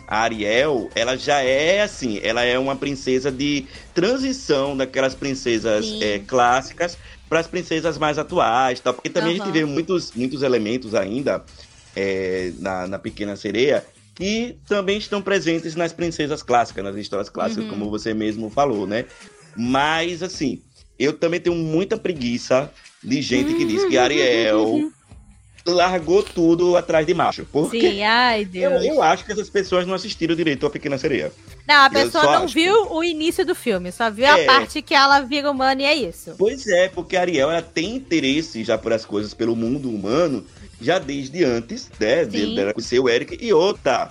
a 0.08 0.20
Ariel, 0.22 0.90
ela 0.94 1.16
já 1.16 1.42
é 1.42 1.82
assim, 1.82 2.18
ela 2.22 2.42
é 2.42 2.58
uma 2.58 2.74
princesa 2.74 3.30
de 3.30 3.68
transição 3.92 4.74
daquelas 4.74 5.14
princesas 5.14 5.96
é, 6.00 6.18
clássicas 6.20 6.98
para 7.28 7.40
as 7.40 7.46
princesas 7.46 7.98
mais 7.98 8.16
atuais, 8.18 8.80
tal, 8.80 8.94
porque 8.94 9.10
também 9.10 9.34
a 9.34 9.36
Aham. 9.36 9.44
gente 9.44 9.52
vê 9.52 9.64
muitos, 9.66 10.12
muitos 10.14 10.42
elementos 10.42 10.94
ainda 10.94 11.44
é, 11.94 12.52
na, 12.58 12.86
na 12.86 12.98
Pequena 12.98 13.36
Sereia 13.36 13.86
que 14.14 14.58
também 14.66 14.98
estão 14.98 15.22
presentes 15.22 15.76
nas 15.76 15.92
princesas 15.92 16.42
clássicas, 16.42 16.82
nas 16.82 16.96
histórias 16.96 17.28
clássicas, 17.28 17.64
Uhum. 17.64 17.70
como 17.70 17.90
você 17.90 18.12
mesmo 18.14 18.50
falou, 18.50 18.86
né? 18.86 19.04
Mas, 19.54 20.22
assim, 20.22 20.62
eu 20.98 21.12
também 21.12 21.38
tenho 21.40 21.54
muita 21.54 21.96
preguiça 21.98 22.72
de 23.02 23.22
gente 23.22 23.54
que 23.54 23.64
diz 23.64 23.84
que 23.84 23.96
Ariel 23.96 24.90
largou 25.66 26.22
tudo 26.22 26.76
atrás 26.76 27.06
de 27.06 27.12
macho. 27.14 27.44
Porque 27.50 27.80
Sim, 27.80 28.02
ai 28.02 28.42
eu, 28.42 28.46
Deus. 28.46 28.84
eu 28.84 29.02
acho 29.02 29.24
que 29.24 29.32
essas 29.32 29.50
pessoas 29.50 29.86
não 29.86 29.94
assistiram 29.94 30.34
direito 30.34 30.64
a 30.66 30.70
Pequena 30.70 30.96
Sereia. 30.98 31.30
Não, 31.66 31.74
a 31.82 31.86
eu 31.86 31.90
pessoa 31.90 32.24
não 32.24 32.44
acho 32.44 32.54
viu 32.54 32.92
o 32.92 33.04
início 33.04 33.44
do 33.44 33.54
filme, 33.54 33.92
só 33.92 34.10
viu 34.10 34.26
a 34.26 34.38
É. 34.38 34.44
parte 34.46 34.80
que 34.80 34.94
ela 34.94 35.20
vira 35.20 35.50
humana 35.50 35.82
e 35.82 35.84
é 35.84 35.94
isso. 35.94 36.34
Pois 36.38 36.66
é, 36.66 36.88
porque 36.88 37.16
a 37.16 37.20
Ariel 37.20 37.50
ela 37.50 37.60
tem 37.62 37.94
interesse 37.96 38.64
já 38.64 38.78
por 38.78 38.92
as 38.92 39.04
coisas 39.04 39.34
pelo 39.34 39.54
mundo 39.54 39.90
humano, 39.90 40.44
já 40.80 40.98
desde 40.98 41.44
antes, 41.44 41.90
né? 42.00 42.24
Sim. 42.24 42.30
De, 42.30 42.54
dela 42.56 42.72
conhecer 42.72 42.98
o 42.98 43.08
Eric. 43.08 43.36
E 43.44 43.52
outra, 43.52 44.10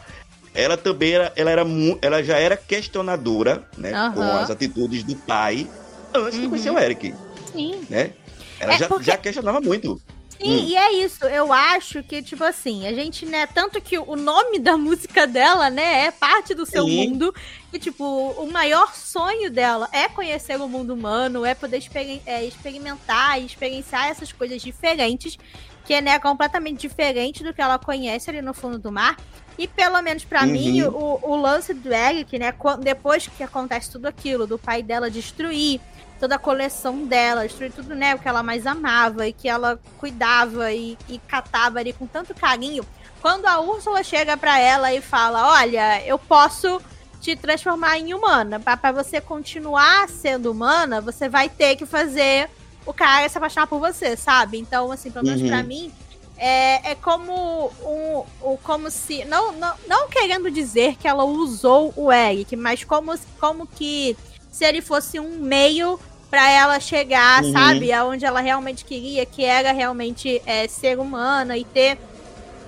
ela 0.54 0.78
também 0.78 1.14
era, 1.14 1.34
ela 1.36 1.50
era 1.52 1.66
ela 2.02 2.24
já 2.24 2.38
era 2.38 2.56
questionadora, 2.56 3.64
né? 3.78 3.94
Aham. 3.94 4.14
Com 4.14 4.22
as 4.24 4.52
atitudes 4.52 5.04
do 5.04 5.16
pai 5.16 5.68
antes 6.14 6.34
de 6.38 6.44
Uhum. 6.44 6.50
conhecer 6.50 6.70
o 6.70 6.78
Eric, 6.80 7.14
Sim. 7.52 7.82
né? 7.90 8.12
Ela 8.60 8.74
É 8.74 8.78
já, 8.78 8.88
porque- 8.88 9.04
já 9.06 9.18
questionava 9.18 9.60
muito. 9.62 10.00
Sim, 10.40 10.46
Hum. 10.46 10.72
e 10.72 10.76
é 10.76 10.94
isso. 11.04 11.26
Eu 11.26 11.52
acho 11.52 12.04
que, 12.04 12.22
tipo 12.22 12.44
assim, 12.44 12.86
a 12.86 12.94
gente, 12.94 13.26
né, 13.26 13.48
tanto 13.48 13.82
que 13.82 13.98
o 13.98 14.16
nome 14.16 14.60
da 14.60 14.78
música 14.78 15.26
dela, 15.26 15.70
né, 15.72 16.06
é 16.06 16.12
parte 16.12 16.54
do 16.54 16.66
seu 16.66 16.88
Sim. 16.88 16.90
mundo. 16.90 17.34
E, 17.74 17.80
tipo, 17.80 18.04
o 18.06 18.52
maior 18.52 18.94
sonho 18.96 19.50
dela 19.52 19.90
é 19.92 20.08
conhecer 20.08 20.62
o 20.62 20.70
mundo 20.70 20.94
humano, 20.94 21.44
é 21.44 21.56
poder 21.56 21.78
experi- 21.80 22.22
é, 22.26 22.46
experimentar 22.46 23.42
e 23.42 23.46
experienciar 23.46 24.08
essas 24.10 24.32
coisas 24.32 24.62
diferentes, 24.62 25.36
que 25.84 25.94
é, 25.94 26.02
né, 26.02 26.20
completamente 26.20 26.82
diferente 26.82 27.44
do 27.44 27.54
que 27.54 27.62
ela 27.62 27.80
conhece 27.80 28.30
ali 28.30 28.42
no 28.42 28.54
fundo 28.54 28.78
do 28.78 28.92
mar. 28.92 29.18
E 29.58 29.68
pelo 29.68 30.00
menos 30.04 30.24
pra 30.24 30.46
Uhum. 30.46 30.48
mim, 30.48 30.84
o, 30.84 31.20
o 31.24 31.36
lance 31.36 31.74
do 31.74 31.92
Eric, 31.92 32.38
né, 32.38 32.54
depois 32.84 33.28
que 33.28 33.42
acontece 33.42 33.92
tudo 33.92 34.06
aquilo, 34.06 34.46
do 34.46 34.60
pai 34.60 34.84
dela 34.84 35.10
destruir 35.10 35.82
toda 36.20 36.36
a 36.36 36.40
coleção 36.40 37.06
dela, 37.06 37.48
destruir 37.48 37.72
tudo, 37.72 37.96
né, 37.96 38.16
o 38.16 38.20
que 38.20 38.28
ela 38.28 38.44
mais 38.44 38.66
amava 38.68 39.28
e 39.28 39.34
que 39.34 39.48
ela 39.48 39.80
cuidava 39.98 40.72
e, 40.72 40.98
e 41.08 41.20
catava 41.20 41.80
ali 41.80 41.94
com 41.94 42.06
tanto 42.08 42.34
carinho. 42.34 42.86
Quando 43.22 43.46
a 43.46 43.60
Úrsula 43.60 44.04
chega 44.04 44.38
pra 44.38 44.60
ela 44.60 44.94
e 44.94 45.02
fala: 45.02 45.60
Olha, 45.60 46.06
eu 46.06 46.18
posso 46.20 46.82
te 47.20 47.36
transformar 47.36 47.98
em 47.98 48.14
humana. 48.14 48.60
Pra 48.60 48.92
você 48.92 49.20
continuar 49.20 50.08
sendo 50.08 50.52
humana, 50.52 51.02
você 51.02 51.28
vai 51.28 51.50
ter 51.50 51.76
que 51.76 51.86
fazer 51.86 52.50
o 52.86 52.94
cara 52.94 53.28
se 53.28 53.38
apaixonar 53.38 53.68
por 53.68 53.80
você, 53.80 54.16
sabe? 54.16 54.58
Então, 54.58 54.92
assim, 54.92 55.12
pelo 55.12 55.26
menos 55.26 55.42
Uhum. 55.42 55.48
pra 55.48 55.64
mim, 55.64 55.92
é, 56.38 56.92
é 56.92 56.96
como 56.96 57.72
um, 57.82 58.24
o 58.42 58.58
como 58.64 58.90
se. 58.92 59.26
Não, 59.26 59.52
não, 59.54 59.74
não 59.88 60.08
querendo 60.10 60.50
dizer 60.52 60.96
que 60.96 61.08
ela 61.08 61.26
usou 61.26 61.92
o 61.98 62.12
Eric, 62.12 62.56
mas 62.56 62.84
como, 62.84 63.14
como 63.40 63.66
que 63.66 64.16
se 64.58 64.66
ele 64.66 64.82
fosse 64.82 65.20
um 65.20 65.38
meio 65.38 66.00
pra 66.32 66.50
ela 66.52 66.80
chegar, 66.80 67.44
Uhum. 67.44 67.52
sabe? 67.54 67.94
Aonde 67.94 68.26
ela 68.26 68.40
realmente 68.42 68.84
queria, 68.84 69.26
que 69.26 69.46
era 69.46 69.72
realmente 69.72 70.42
é, 70.46 70.68
ser 70.68 70.98
humana 71.00 71.56
e 71.58 71.64
ter 71.64 71.98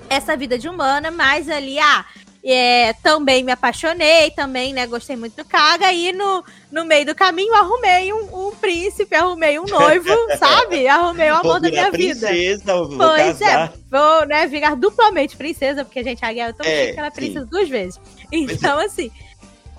essa 0.08 0.38
vida 0.38 0.58
de 0.58 0.69
humana, 0.69 1.10
mas 1.12 1.49
ali, 1.49 1.78
ah. 1.80 2.06
é, 2.45 2.93
também 3.04 3.43
me 3.43 3.52
apaixonei, 3.52 4.32
também, 4.32 4.71
né? 4.71 4.88
Gostei 4.88 5.15
muito 5.15 5.36
do 5.36 5.45
cara. 5.45 5.91
E 5.91 6.13
no, 6.13 6.43
no 6.71 6.86
meio 6.86 7.06
do 7.08 7.13
caminho 7.15 7.54
arrumei 7.56 8.13
um, 8.13 8.47
um 8.47 8.56
príncipe, 8.56 9.13
arrumei 9.15 9.60
um 9.60 9.65
noivo, 9.65 10.15
sabe? 10.39 10.88
Arrumei 10.88 11.30
o 11.32 11.36
amor 11.36 11.60
da 11.60 11.69
minha 11.69 11.91
vida. 11.91 12.28
princesa, 12.28 12.73
vou 12.75 12.97
Pois 12.97 13.41
é, 13.41 13.69
vou 13.91 14.25
né, 14.28 14.47
virar 14.47 14.75
duplamente 14.75 15.36
princesa, 15.36 15.84
porque 15.84 15.99
a 15.99 16.04
gente, 16.04 16.23
a 16.23 16.28
Ariel 16.30 16.49
é 16.49 16.54
tão 16.54 16.65
É, 16.65 16.80
chique 16.82 16.93
que 16.93 16.99
ela 16.99 17.08
é 17.08 17.12
princesa 17.12 17.45
duas 17.45 17.67
vezes. 17.67 17.99
Então, 18.32 18.80
assim, 18.80 19.12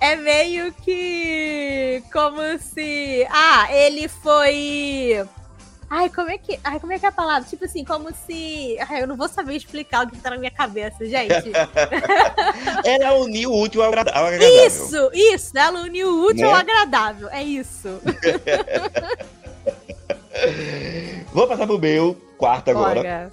é 0.01 0.15
meio 0.15 0.73
que 0.73 2.03
como 2.11 2.41
se. 2.59 3.25
Ah, 3.29 3.67
ele 3.71 4.07
foi. 4.07 5.23
Ai, 5.87 6.09
como 6.09 6.31
é 6.31 6.37
que. 6.37 6.59
Ai, 6.63 6.79
como 6.79 6.91
é 6.91 6.97
que 6.97 7.05
é 7.05 7.09
a 7.09 7.11
palavra? 7.11 7.47
Tipo 7.47 7.65
assim, 7.65 7.85
como 7.85 8.09
se. 8.25 8.77
Ai, 8.89 9.03
eu 9.03 9.07
não 9.07 9.15
vou 9.15 9.29
saber 9.29 9.55
explicar 9.55 10.07
o 10.07 10.09
que 10.09 10.17
tá 10.17 10.31
na 10.31 10.37
minha 10.37 10.49
cabeça, 10.49 11.05
gente. 11.05 11.51
Ela 12.83 13.13
uniu 13.19 13.51
o 13.51 13.61
útil 13.61 13.83
ao 13.83 13.89
agradável. 13.89 14.39
Isso, 14.65 15.11
isso, 15.13 15.57
ela 15.57 15.81
uniu 15.81 16.07
o 16.09 16.25
útil 16.25 16.47
Né? 16.47 16.53
ao 16.53 16.55
agradável. 16.55 17.29
É 17.29 17.43
isso. 17.43 18.01
Vou 21.31 21.47
passar 21.47 21.67
pro 21.67 21.77
meu 21.77 22.15
quarto 22.37 22.71
agora. 22.71 22.95
Bora. 22.95 23.31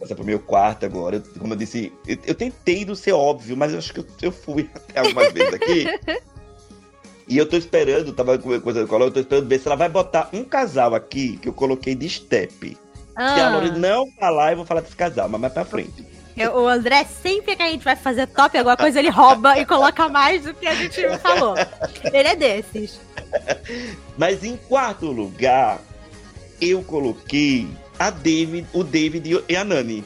Passar 0.00 0.14
pro 0.14 0.24
meu 0.24 0.38
quarto 0.40 0.86
agora. 0.86 1.16
Eu- 1.16 1.40
Como 1.40 1.52
eu 1.52 1.56
disse, 1.58 1.92
eu, 2.06 2.16
eu 2.26 2.34
tentei 2.34 2.84
não 2.84 2.94
ser 2.94 3.12
óbvio, 3.12 3.56
mas 3.56 3.72
eu 3.72 3.78
acho 3.78 3.92
que 3.92 4.00
eu, 4.00 4.06
eu 4.22 4.32
fui 4.32 4.68
até 4.74 5.00
algumas 5.00 5.30
vezes 5.32 5.54
aqui. 5.54 5.86
E 7.28 7.36
eu 7.38 7.46
tô 7.48 7.56
esperando, 7.56 8.12
tava 8.12 8.36
com 8.38 8.60
coisa 8.60 8.82
do 8.82 8.88
colo, 8.88 9.04
eu 9.04 9.10
tô 9.12 9.20
esperando 9.20 9.46
ver 9.48 9.60
se 9.60 9.68
ela 9.68 9.76
vai 9.76 9.88
botar 9.88 10.28
um 10.32 10.42
casal 10.42 10.94
aqui 10.94 11.36
que 11.36 11.48
eu 11.48 11.52
coloquei 11.52 11.94
de 11.94 12.08
step. 12.08 12.76
Se 12.76 12.76
a 13.16 13.46
Ah, 13.46 13.50
Lori 13.50 13.78
não 13.78 14.10
falar, 14.18 14.52
eu 14.52 14.56
vou 14.56 14.66
falar 14.66 14.80
desse 14.80 14.96
casal, 14.96 15.28
mas 15.28 15.40
mais 15.40 15.52
pra 15.52 15.64
frente. 15.64 16.04
eu- 16.36 16.54
o 16.54 16.66
André, 16.66 17.04
sempre 17.04 17.54
que 17.54 17.62
a 17.62 17.68
gente 17.68 17.84
vai 17.84 17.94
fazer 17.94 18.26
top, 18.28 18.56
alguma 18.56 18.76
coisa 18.76 18.98
ele 18.98 19.10
rouba 19.10 19.58
e 19.58 19.66
coloca 19.66 20.08
mais 20.08 20.42
do 20.44 20.54
que 20.54 20.66
a 20.66 20.74
gente 20.74 21.18
falou. 21.18 21.54
Ele 22.12 22.28
é 22.28 22.34
desses. 22.34 22.98
Mas 24.16 24.42
em 24.42 24.56
quarto 24.56 25.06
lugar, 25.06 25.80
eu 26.60 26.82
coloquei 26.82 27.68
a 28.00 28.08
David, 28.08 28.66
o 28.72 28.82
David 28.82 29.44
e 29.46 29.54
a 29.56 29.62
Nani. 29.62 30.02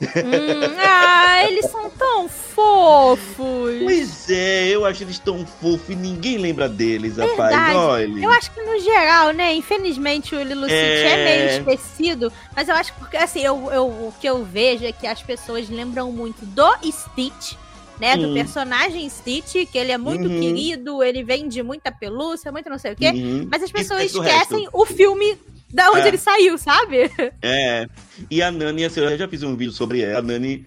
Hum, 0.00 0.76
ah, 0.78 1.44
eles 1.48 1.66
são 1.70 1.90
tão 1.90 2.28
fofos. 2.28 3.74
Pois 3.82 4.30
é, 4.30 4.68
eu 4.68 4.84
acho 4.84 5.02
eles 5.02 5.18
tão 5.18 5.44
fofos 5.44 5.88
e 5.88 5.96
ninguém 5.96 6.38
lembra 6.38 6.68
deles, 6.68 7.16
rapaz. 7.16 7.36
Verdade. 7.36 7.76
Olha. 7.76 8.24
Eu 8.24 8.30
acho 8.30 8.52
que 8.52 8.62
no 8.62 8.78
geral, 8.80 9.32
né? 9.32 9.52
Infelizmente 9.54 10.34
o 10.34 10.42
Lilo 10.42 10.62
City 10.62 10.74
é... 10.74 11.08
É. 11.08 11.24
meio 11.24 11.58
esquecido, 11.58 12.32
mas 12.54 12.68
eu 12.68 12.74
acho 12.76 12.92
que 12.92 13.00
porque 13.00 13.16
assim, 13.16 13.40
eu, 13.40 13.68
eu, 13.72 13.86
o 13.86 14.14
que 14.20 14.28
eu 14.28 14.44
vejo 14.44 14.84
é 14.84 14.92
que 14.92 15.06
as 15.06 15.20
pessoas 15.22 15.68
lembram 15.68 16.12
muito 16.12 16.44
do 16.46 16.72
Stitch, 16.84 17.54
né? 17.98 18.16
Do 18.16 18.28
Hum. 18.28 18.34
personagem 18.34 19.08
Stitch, 19.08 19.68
que 19.70 19.78
ele 19.78 19.90
é 19.90 19.98
muito 19.98 20.28
Uhum. 20.28 20.40
querido, 20.40 21.02
ele 21.02 21.24
vende 21.24 21.62
muita 21.64 21.90
pelúcia, 21.90 22.52
muito 22.52 22.70
não 22.70 22.78
sei 22.78 22.92
o 22.92 22.96
quê. 22.96 23.08
Uhum. 23.08 23.48
Mas 23.50 23.62
as 23.62 23.72
pessoas 23.72 24.04
esquecem 24.04 24.68
o 24.72 24.84
filme 24.86 25.36
da 25.74 25.90
onde 25.90 26.02
É. 26.02 26.08
ele 26.08 26.16
saiu, 26.18 26.56
sabe? 26.56 27.10
É. 27.42 27.86
E 28.30 28.40
a 28.40 28.50
Nani, 28.50 28.84
assim, 28.84 29.00
eu 29.00 29.18
já 29.18 29.26
fiz 29.28 29.42
um 29.42 29.56
vídeo 29.56 29.72
sobre 29.72 30.00
ela. 30.02 30.20
A 30.20 30.22
Nani. 30.22 30.64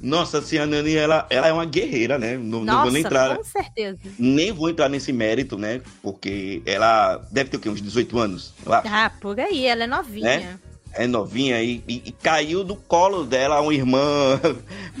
Nossa, 0.00 0.38
assim, 0.38 0.58
a 0.58 0.66
Nani, 0.66 0.94
ela, 0.94 1.26
ela 1.30 1.48
é 1.48 1.52
uma 1.52 1.64
guerreira, 1.64 2.18
né? 2.18 2.36
Não, 2.36 2.62
não 2.62 2.82
vou 2.82 2.90
nem 2.92 3.02
Nossa, 3.02 3.14
entrar. 3.14 3.36
com 3.36 3.42
certeza. 3.44 3.98
Nem 4.18 4.52
vou 4.52 4.68
entrar 4.70 4.88
nesse 4.88 5.12
mérito, 5.12 5.56
né? 5.58 5.80
Porque 6.02 6.62
ela 6.66 7.26
deve 7.32 7.50
ter 7.50 7.56
o 7.56 7.60
quê? 7.60 7.68
Uns 7.70 7.80
18 7.82 8.18
anos. 8.18 8.52
Ah, 8.66 9.10
por 9.20 9.40
aí, 9.40 9.64
ela 9.66 9.84
é 9.84 9.86
novinha. 9.86 10.60
É 10.96 11.06
novinha 11.08 11.60
e, 11.60 11.82
e- 11.88 12.02
e 12.06 12.12
caiu 12.12 12.62
do 12.62 12.76
colo 12.76 13.24
dela 13.24 13.60
uma 13.60 13.74
irmã 13.74 14.38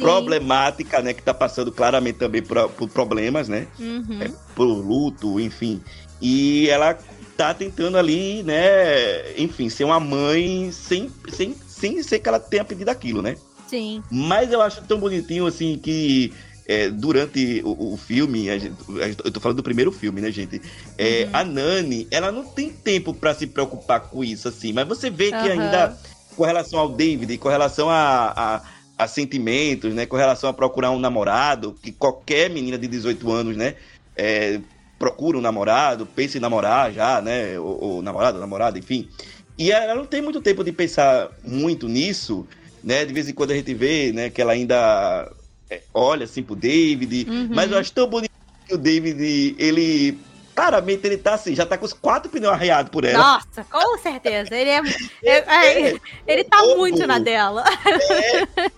problemática, 0.00 1.00
né? 1.00 1.12
Que 1.14 1.22
tá 1.22 1.32
passando 1.34 1.70
claramente 1.70 2.18
também 2.18 2.42
por, 2.42 2.68
por 2.70 2.88
problemas, 2.88 3.48
né? 3.48 3.66
Uhum. 3.78 4.18
É, 4.22 4.30
por 4.54 4.64
luto, 4.64 5.38
enfim. 5.38 5.80
E 6.20 6.68
ela 6.70 6.98
tá 7.36 7.52
tentando 7.54 7.96
ali, 7.98 8.42
né? 8.42 9.32
Enfim, 9.36 9.68
ser 9.68 9.84
uma 9.84 9.98
mãe 10.00 10.70
sem, 10.72 11.10
sem, 11.28 11.56
sem 11.66 12.02
ser 12.02 12.18
que 12.20 12.28
ela 12.28 12.40
tenha 12.40 12.64
pedido 12.64 12.88
aquilo, 12.88 13.20
né? 13.22 13.36
Sim. 13.68 14.02
Mas 14.10 14.52
eu 14.52 14.60
acho 14.60 14.82
tão 14.82 14.98
bonitinho, 14.98 15.46
assim, 15.46 15.76
que 15.76 16.32
é, 16.66 16.88
durante 16.88 17.60
o, 17.64 17.94
o 17.94 17.96
filme, 17.96 18.48
a 18.50 18.58
gente- 18.58 18.76
a 19.02 19.08
gente- 19.08 19.18
eu 19.24 19.30
tô 19.30 19.40
falando 19.40 19.56
do 19.58 19.62
primeiro 19.62 19.90
filme, 19.92 20.20
né, 20.20 20.30
gente? 20.30 20.60
É, 20.96 21.24
Uhum. 21.24 21.30
A 21.32 21.44
Nani, 21.44 22.06
ela 22.10 22.30
não 22.32 22.44
tem 22.44 22.70
tempo 22.70 23.12
pra 23.12 23.34
se 23.34 23.46
preocupar 23.46 24.00
com 24.00 24.22
isso, 24.24 24.48
assim, 24.48 24.72
mas 24.72 24.86
você 24.86 25.10
vê 25.10 25.30
que 25.30 25.34
Aham. 25.50 25.50
ainda, 25.52 25.98
com 26.36 26.44
relação 26.44 26.78
ao 26.78 26.88
David, 26.90 27.36
com 27.38 27.48
relação 27.48 27.90
a, 27.90 28.32
a, 28.36 28.62
a 28.96 29.08
sentimentos, 29.08 29.92
né? 29.94 30.06
Com 30.06 30.16
relação 30.16 30.48
a 30.48 30.54
procurar 30.54 30.90
um 30.90 30.98
namorado, 30.98 31.74
que 31.82 31.90
qualquer 31.92 32.48
menina 32.48 32.78
de 32.78 32.86
18 32.88 33.30
anos, 33.30 33.56
né? 33.56 33.74
é, 34.16 34.60
procura 35.04 35.36
um 35.36 35.42
namorado, 35.42 36.06
pensa 36.06 36.38
em 36.38 36.40
namorar 36.40 36.90
já, 36.90 37.20
né? 37.20 37.58
Ou, 37.58 37.84
ou 37.84 38.02
namorado, 38.02 38.40
namorada, 38.40 38.78
enfim. 38.78 39.06
E 39.58 39.70
ela 39.70 39.94
não 39.94 40.06
tem 40.06 40.22
muito 40.22 40.40
tempo 40.40 40.64
de 40.64 40.72
pensar 40.72 41.28
muito 41.44 41.86
nisso, 41.86 42.48
né? 42.82 43.04
De 43.04 43.12
vez 43.12 43.28
em 43.28 43.34
quando 43.34 43.50
a 43.50 43.54
gente 43.54 43.74
vê, 43.74 44.12
né? 44.12 44.30
Que 44.30 44.40
ela 44.40 44.52
ainda 44.52 45.30
é, 45.68 45.82
olha 45.92 46.24
assim 46.24 46.42
pro 46.42 46.56
David. 46.56 47.26
Uhum. 47.28 47.50
Mas 47.50 47.70
eu 47.70 47.76
acho 47.76 47.92
tão 47.92 48.08
bonito 48.08 48.32
que 48.66 48.74
o 48.74 48.78
David, 48.78 49.54
ele... 49.58 50.18
Claramente 50.54 51.04
ele 51.04 51.18
tá 51.18 51.34
assim, 51.34 51.52
já 51.54 51.66
tá 51.66 51.76
com 51.76 51.84
os 51.84 51.92
quatro 51.92 52.30
pneus 52.30 52.52
arreados 52.52 52.90
por 52.90 53.04
ela. 53.04 53.18
Nossa, 53.18 53.64
com 53.64 53.98
certeza. 53.98 54.54
Ele 54.56 54.70
é. 54.70 54.80
é- 55.22 55.90
é- 55.90 56.00
ele 56.28 56.44
tá 56.44 56.62
bobo. 56.62 56.76
muito 56.78 57.04
na 57.06 57.18
dela. 57.18 57.64
É, 57.84 58.68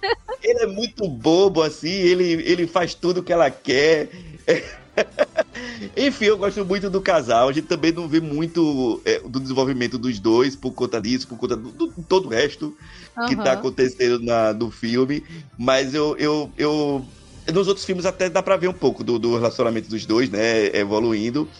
ele 0.43 0.62
é 0.62 0.66
muito 0.66 1.07
bobo, 1.07 1.62
assim, 1.62 1.91
ele, 1.91 2.33
ele 2.51 2.66
faz 2.66 2.95
tudo 2.95 3.22
que 3.22 3.33
ela 3.33 3.51
quer. 3.51 4.09
Enfim, 5.97 6.26
eu 6.26 6.38
gosto 6.38 6.64
muito 6.64 6.90
do 6.90 7.03
casal. 7.03 7.49
A 7.49 7.53
gente 7.53 7.66
também 7.66 7.92
não 7.92 8.09
vê 8.09 8.20
muito 8.20 9.03
é, 9.07 9.20
do 9.20 9.40
desenvolvimento 9.40 9.99
dos 9.99 10.18
dois 10.20 10.57
por 10.57 10.72
conta 10.74 11.01
disso, 11.01 11.28
por 11.28 11.38
conta 11.38 11.57
do, 11.57 11.72
do- 11.72 12.05
todo 12.05 12.26
o 12.26 12.28
resto 12.30 12.76
que 13.24 13.36
Aham. 13.36 13.36
tá 13.36 13.53
acontecendo 13.53 14.20
na, 14.22 14.53
no 14.53 14.70
filme. 14.70 15.26
Mas 15.57 15.94
eu, 15.94 16.16
eu, 16.18 16.53
eu. 16.57 17.12
Nos 17.53 17.68
outros 17.68 17.86
filmes 17.86 18.05
até 18.07 18.28
dá 18.28 18.42
pra 18.42 18.57
ver 18.57 18.68
um 18.68 18.72
pouco 18.74 19.05
do, 19.05 19.18
do 19.18 19.34
relacionamento 19.36 19.88
dos 19.88 20.05
dois, 20.07 20.28
né? 20.30 20.66
Evoluindo. 20.76 21.51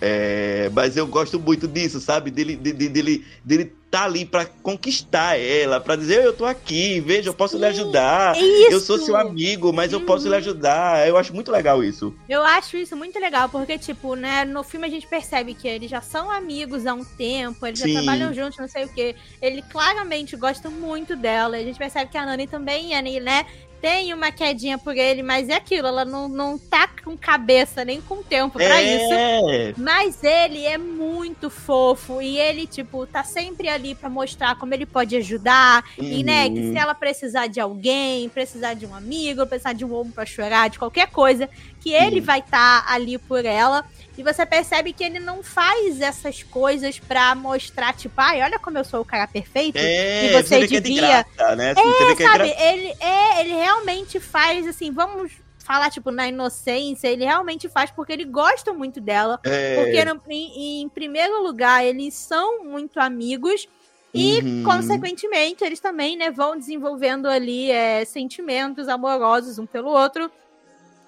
É, 0.00 0.70
mas 0.70 0.96
eu 0.96 1.06
gosto 1.06 1.40
muito 1.40 1.68
disso, 1.68 2.00
sabe? 2.00 2.30
Dele, 2.30 2.56
de- 2.56 2.72
de- 2.72 2.88
dele, 2.88 3.26
dele 3.44 3.78
tá 3.92 4.04
ali 4.04 4.24
pra 4.24 4.46
conquistar 4.46 5.38
ela, 5.38 5.78
pra 5.78 5.96
dizer, 5.96 6.24
eu 6.24 6.32
tô 6.32 6.46
aqui, 6.46 6.98
veja, 7.00 7.28
eu 7.28 7.34
posso 7.34 7.58
lhe 7.58 7.66
ajudar. 7.66 8.34
Isso! 8.38 8.72
Eu 8.72 8.80
sou 8.80 8.96
seu 8.98 9.14
amigo, 9.14 9.70
mas 9.70 9.92
eu 9.92 10.00
posso 10.00 10.24
Uhum. 10.24 10.30
lhe 10.30 10.36
ajudar. 10.38 11.06
Eu 11.06 11.18
acho 11.18 11.34
muito 11.34 11.52
legal 11.52 11.84
isso. 11.84 12.14
Eu 12.26 12.42
acho 12.42 12.78
isso 12.78 12.96
muito 12.96 13.18
legal, 13.20 13.50
porque, 13.50 13.76
tipo, 13.76 14.14
né, 14.14 14.46
no 14.46 14.64
filme 14.64 14.86
a 14.86 14.90
gente 14.90 15.06
percebe 15.06 15.52
que 15.52 15.68
eles 15.68 15.90
já 15.90 16.00
são 16.00 16.30
amigos 16.30 16.86
há 16.86 16.94
um 16.94 17.04
tempo, 17.04 17.66
eles 17.66 17.80
Sim. 17.80 17.92
já 17.92 18.00
trabalham 18.00 18.32
juntos, 18.32 18.58
não 18.58 18.66
sei 18.66 18.86
o 18.86 18.88
quê. 18.88 19.14
Ele 19.42 19.60
claramente 19.60 20.36
gosta 20.36 20.70
muito 20.70 21.14
dela. 21.14 21.58
A 21.58 21.62
gente 21.62 21.78
percebe 21.78 22.10
que 22.10 22.16
a 22.16 22.24
Nani 22.24 22.46
também, 22.46 22.94
é, 22.94 23.02
né, 23.20 23.44
tem 23.82 24.14
uma 24.14 24.32
quedinha 24.32 24.78
por 24.78 24.96
ele, 24.96 25.22
mas 25.24 25.50
é 25.50 25.54
aquilo, 25.56 25.88
ela 25.88 26.04
não, 26.06 26.28
não 26.28 26.58
tá 26.58 26.88
com 27.04 27.18
cabeça 27.18 27.84
nem 27.84 28.00
com 28.00 28.22
tempo 28.24 28.60
pra 28.62 28.82
isso. 28.82 29.12
é, 29.14 29.74
Mas 29.76 30.22
ele 30.22 30.64
é 30.66 30.78
muito 30.78 31.50
fofo 31.50 32.20
e 32.22 32.38
ele, 32.38 32.66
tipo, 32.66 33.06
tá 33.06 33.24
sempre 33.24 33.68
ali 33.68 33.94
pra 33.94 34.10
mostrar 34.10 34.56
como 34.56 34.74
ele 34.74 34.86
pode 34.86 35.16
ajudar. 35.16 35.82
E, 36.10 36.22
né, 36.22 36.50
que 36.50 36.62
Uhum. 36.62 36.72
se 36.72 36.78
ela 36.78 36.94
precisar 36.94 37.46
de 37.48 37.58
alguém, 37.60 38.28
precisar 38.30 38.74
de 38.74 38.86
um 38.86 38.94
amigo, 38.94 39.46
precisar 39.48 39.72
de 39.72 39.84
um 39.84 39.92
ombro 39.94 40.12
pra 40.14 40.26
chorar, 40.26 40.68
de 40.70 40.78
qualquer 40.78 41.08
coisa, 41.10 41.48
que 41.82 41.92
ele 41.92 42.20
vai 42.20 42.38
estar 42.40 42.84
ali 42.88 43.18
por 43.18 43.44
ela. 43.44 43.84
E 44.16 44.22
você 44.22 44.44
percebe 44.44 44.92
que 44.92 45.02
ele 45.02 45.18
não 45.18 45.42
faz 45.42 46.00
essas 46.00 46.42
coisas 46.42 46.98
pra 46.98 47.34
mostrar, 47.34 47.94
tipo, 47.94 48.14
ai, 48.18 48.42
olha 48.42 48.58
como 48.58 48.76
eu 48.78 48.84
sou 48.84 49.00
o 49.00 49.04
cara 49.04 49.26
perfeito. 49.26 49.76
é, 49.78 50.26
E 50.26 50.32
você 50.42 50.58
que 50.58 50.76
é 50.76 50.80
de 50.80 50.80
devia- 50.80 51.26
né? 51.56 51.74
Que 51.74 51.80
é 51.80 52.28
Sabe, 52.28 52.50
gra- 52.54 52.72
ele 52.72 52.94
é, 53.00 53.40
ele 53.40 53.54
realmente 53.54 54.20
faz 54.20 54.66
assim, 54.66 54.92
vamos 54.92 55.32
falar, 55.64 55.90
tipo, 55.90 56.10
na 56.10 56.28
inocência, 56.28 57.08
ele 57.08 57.24
realmente 57.24 57.68
faz 57.68 57.90
porque 57.90 58.12
ele 58.12 58.24
gosta 58.26 58.72
muito 58.74 59.00
dela. 59.00 59.40
é, 59.44 59.76
Porque, 59.76 60.04
no- 60.04 60.20
em, 60.28 60.82
em 60.82 60.88
primeiro 60.88 61.42
lugar, 61.42 61.84
eles 61.84 62.14
são 62.14 62.62
muito 62.64 63.00
amigos. 63.00 63.66
E, 64.14 64.42
Uhum. 64.42 64.62
consequentemente, 64.64 65.64
eles 65.64 65.80
também 65.80 66.18
né, 66.18 66.30
vão 66.30 66.58
desenvolvendo 66.58 67.26
ali 67.26 67.70
é, 67.70 68.04
sentimentos 68.04 68.86
amorosos 68.88 69.58
um 69.58 69.64
pelo 69.64 69.88
outro. 69.88 70.30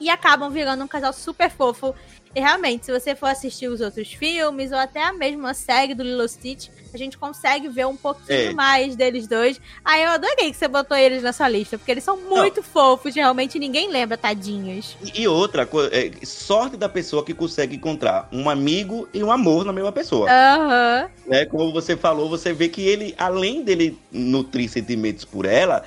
E 0.00 0.10
acabam 0.10 0.50
virando 0.50 0.84
um 0.84 0.88
casal 0.88 1.12
super 1.12 1.50
fofo. 1.50 1.94
E 2.36 2.40
realmente, 2.40 2.84
se 2.86 2.90
você 2.92 3.14
for 3.14 3.26
assistir 3.26 3.68
os 3.68 3.80
outros 3.80 4.12
filmes, 4.12 4.72
ou 4.72 4.78
até 4.78 5.00
a 5.04 5.12
mesma 5.12 5.54
série 5.54 5.94
do 5.94 6.02
Lilo 6.02 6.28
Stitch, 6.28 6.66
a 6.92 6.96
gente 6.96 7.16
consegue 7.16 7.68
ver 7.68 7.86
um 7.86 7.96
pouquinho 7.96 8.50
É. 8.50 8.52
mais 8.52 8.96
deles 8.96 9.28
dois. 9.28 9.60
Aí 9.84 10.02
eu 10.02 10.10
adorei 10.10 10.50
que 10.50 10.56
você 10.56 10.66
botou 10.66 10.96
eles 10.96 11.22
nessa 11.22 11.48
lista, 11.48 11.78
porque 11.78 11.92
eles 11.92 12.02
são 12.02 12.16
muito 12.16 12.60
fofos, 12.60 13.14
realmente 13.14 13.56
ninguém 13.56 13.88
lembra, 13.88 14.16
tadinhos. 14.18 14.96
E 15.14 15.28
outra 15.28 15.64
coisa, 15.64 15.94
é, 15.94 16.10
sorte 16.24 16.76
da 16.76 16.88
pessoa 16.88 17.24
que 17.24 17.32
consegue 17.32 17.76
encontrar 17.76 18.28
um 18.32 18.50
amigo 18.50 19.08
e 19.14 19.22
um 19.22 19.30
amor 19.30 19.64
na 19.64 19.72
mesma 19.72 19.92
pessoa. 19.92 20.28
Aham. 20.28 21.08
né? 21.28 21.46
Como 21.46 21.72
você 21.72 21.96
falou, 21.96 22.28
você 22.28 22.52
vê 22.52 22.68
que 22.68 22.82
ele, 22.82 23.14
além 23.16 23.62
dele 23.62 23.96
nutrir 24.10 24.68
sentimentos 24.68 25.24
por 25.24 25.44
ela, 25.46 25.84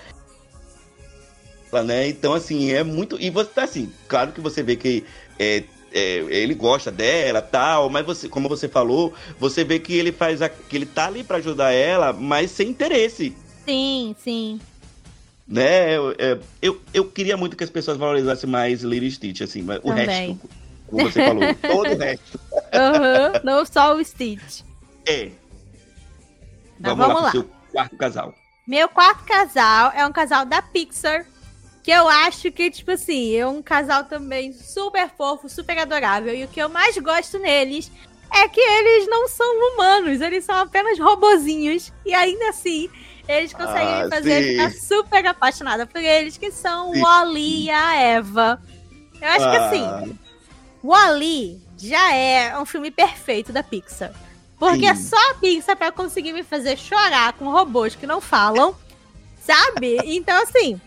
né? 1.72 2.08
Então, 2.08 2.34
assim, 2.34 2.72
é 2.72 2.84
muito. 2.84 3.20
E 3.20 3.30
você 3.30 3.50
tá 3.50 3.64
assim, 3.64 3.92
claro 4.08 4.32
que 4.32 4.42
você 4.42 4.64
vê 4.64 4.76
que 4.76 5.04
é, 5.40 5.64
é, 5.92 6.18
ele 6.30 6.54
gosta 6.54 6.92
dela 6.92 7.42
tal, 7.42 7.90
mas 7.90 8.06
você, 8.06 8.30
como 8.30 8.50
você 8.50 8.68
falou, 8.68 9.14
você 9.40 9.64
vê 9.64 9.80
que 9.80 9.94
ele 9.94 10.12
faz 10.12 10.42
a, 10.42 10.50
que 10.50 10.76
ele 10.76 10.86
tá 10.86 11.08
ali 11.08 11.24
pra 11.24 11.38
ajudar 11.38 11.72
ela, 11.72 12.14
mas 12.14 12.52
sem 12.52 12.70
interesse. 12.70 13.36
Sim, 13.66 14.16
sim. 14.24 14.60
Né? 15.48 15.96
Eu, 15.96 16.16
é, 16.18 16.38
eu, 16.62 16.82
eu 16.94 17.06
queria 17.06 17.38
muito 17.38 17.56
que 17.56 17.64
as 17.64 17.70
pessoas 17.70 17.98
valorizassem 17.98 18.50
mais 18.50 18.82
Lily 18.82 19.10
Stitch, 19.12 19.42
assim, 19.42 19.62
mas 19.62 19.80
o 19.84 19.90
resto, 19.92 20.40
como 20.88 21.10
você 21.10 21.26
falou, 21.26 21.44
todo 21.62 21.94
o 21.94 21.98
resto. 21.98 22.40
Aham, 22.74 23.42
não 23.44 23.66
só 23.66 23.96
o 23.96 24.04
Stitch. 24.04 24.62
É. 25.06 25.30
Mas 26.80 26.96
Vamos, 26.96 27.08
vamos 27.08 27.16
lá, 27.16 27.22
lá. 27.22 27.32
pro 27.32 27.42
seu 27.42 27.50
quarto 27.72 27.98
casal. 27.98 28.36
Meu 28.68 28.90
quarto 28.90 29.24
casal 29.24 29.94
é 29.96 30.06
um 30.06 30.12
casal 30.12 30.46
da 30.46 30.62
Pixar. 30.62 31.26
Que 31.88 31.92
eu 31.92 32.06
acho 32.06 32.52
que, 32.52 32.70
tipo 32.70 32.92
assim, 32.92 33.34
é 33.34 33.48
um 33.48 33.62
casal 33.62 34.04
também 34.04 34.52
super 34.52 35.10
fofo, 35.10 35.48
super 35.48 35.78
adorável. 35.80 36.36
E 36.36 36.44
o 36.44 36.48
que 36.50 36.62
eu 36.62 36.68
mais 36.68 36.98
gosto 36.98 37.40
neles 37.40 37.90
é 38.30 38.46
que 38.50 38.60
eles 38.60 39.08
não 39.08 39.30
são 39.30 39.48
humanos, 39.72 40.20
eles 40.20 40.44
são 40.44 40.58
apenas 40.58 41.00
robozinhos. 41.00 41.94
E 42.06 42.14
ainda 42.14 42.50
assim, 42.50 42.90
eles 43.26 43.54
conseguem 43.54 43.88
Ah, 43.88 44.04
me 44.04 44.10
fazer 44.10 44.44
sim. 44.44 44.50
ficar 44.50 44.72
super 44.74 45.26
apaixonada 45.28 45.88
por 45.88 46.02
eles, 46.02 46.38
que 46.38 46.52
são 46.52 46.92
Sim. 46.92 47.00
o 47.00 47.04
Wally 47.04 47.64
e 47.64 47.70
a 47.70 47.96
Eva. 47.96 48.62
Eu 49.22 49.28
acho 49.30 49.50
que 49.50 49.56
assim, 49.56 49.84
Ah, 49.86 50.04
o 50.84 50.94
Ali 50.94 51.62
já 51.78 52.14
é 52.14 52.60
um 52.60 52.66
filme 52.66 52.92
perfeito 52.92 53.54
da 53.54 53.64
Pixar. 53.64 54.12
Porque 54.60 54.80
Sim. 54.82 54.88
é 54.88 54.96
só 54.96 55.32
a 55.32 55.36
Pixar 55.36 55.78
pra 55.78 55.94
conseguir 55.94 56.34
me 56.34 56.44
fazer 56.44 56.78
chorar 56.78 57.32
com 57.32 57.46
robôs 57.50 57.96
que 57.96 58.06
não 58.06 58.20
falam, 58.20 58.76
sabe? 59.40 60.00
Então, 60.04 60.44
assim. 60.44 60.82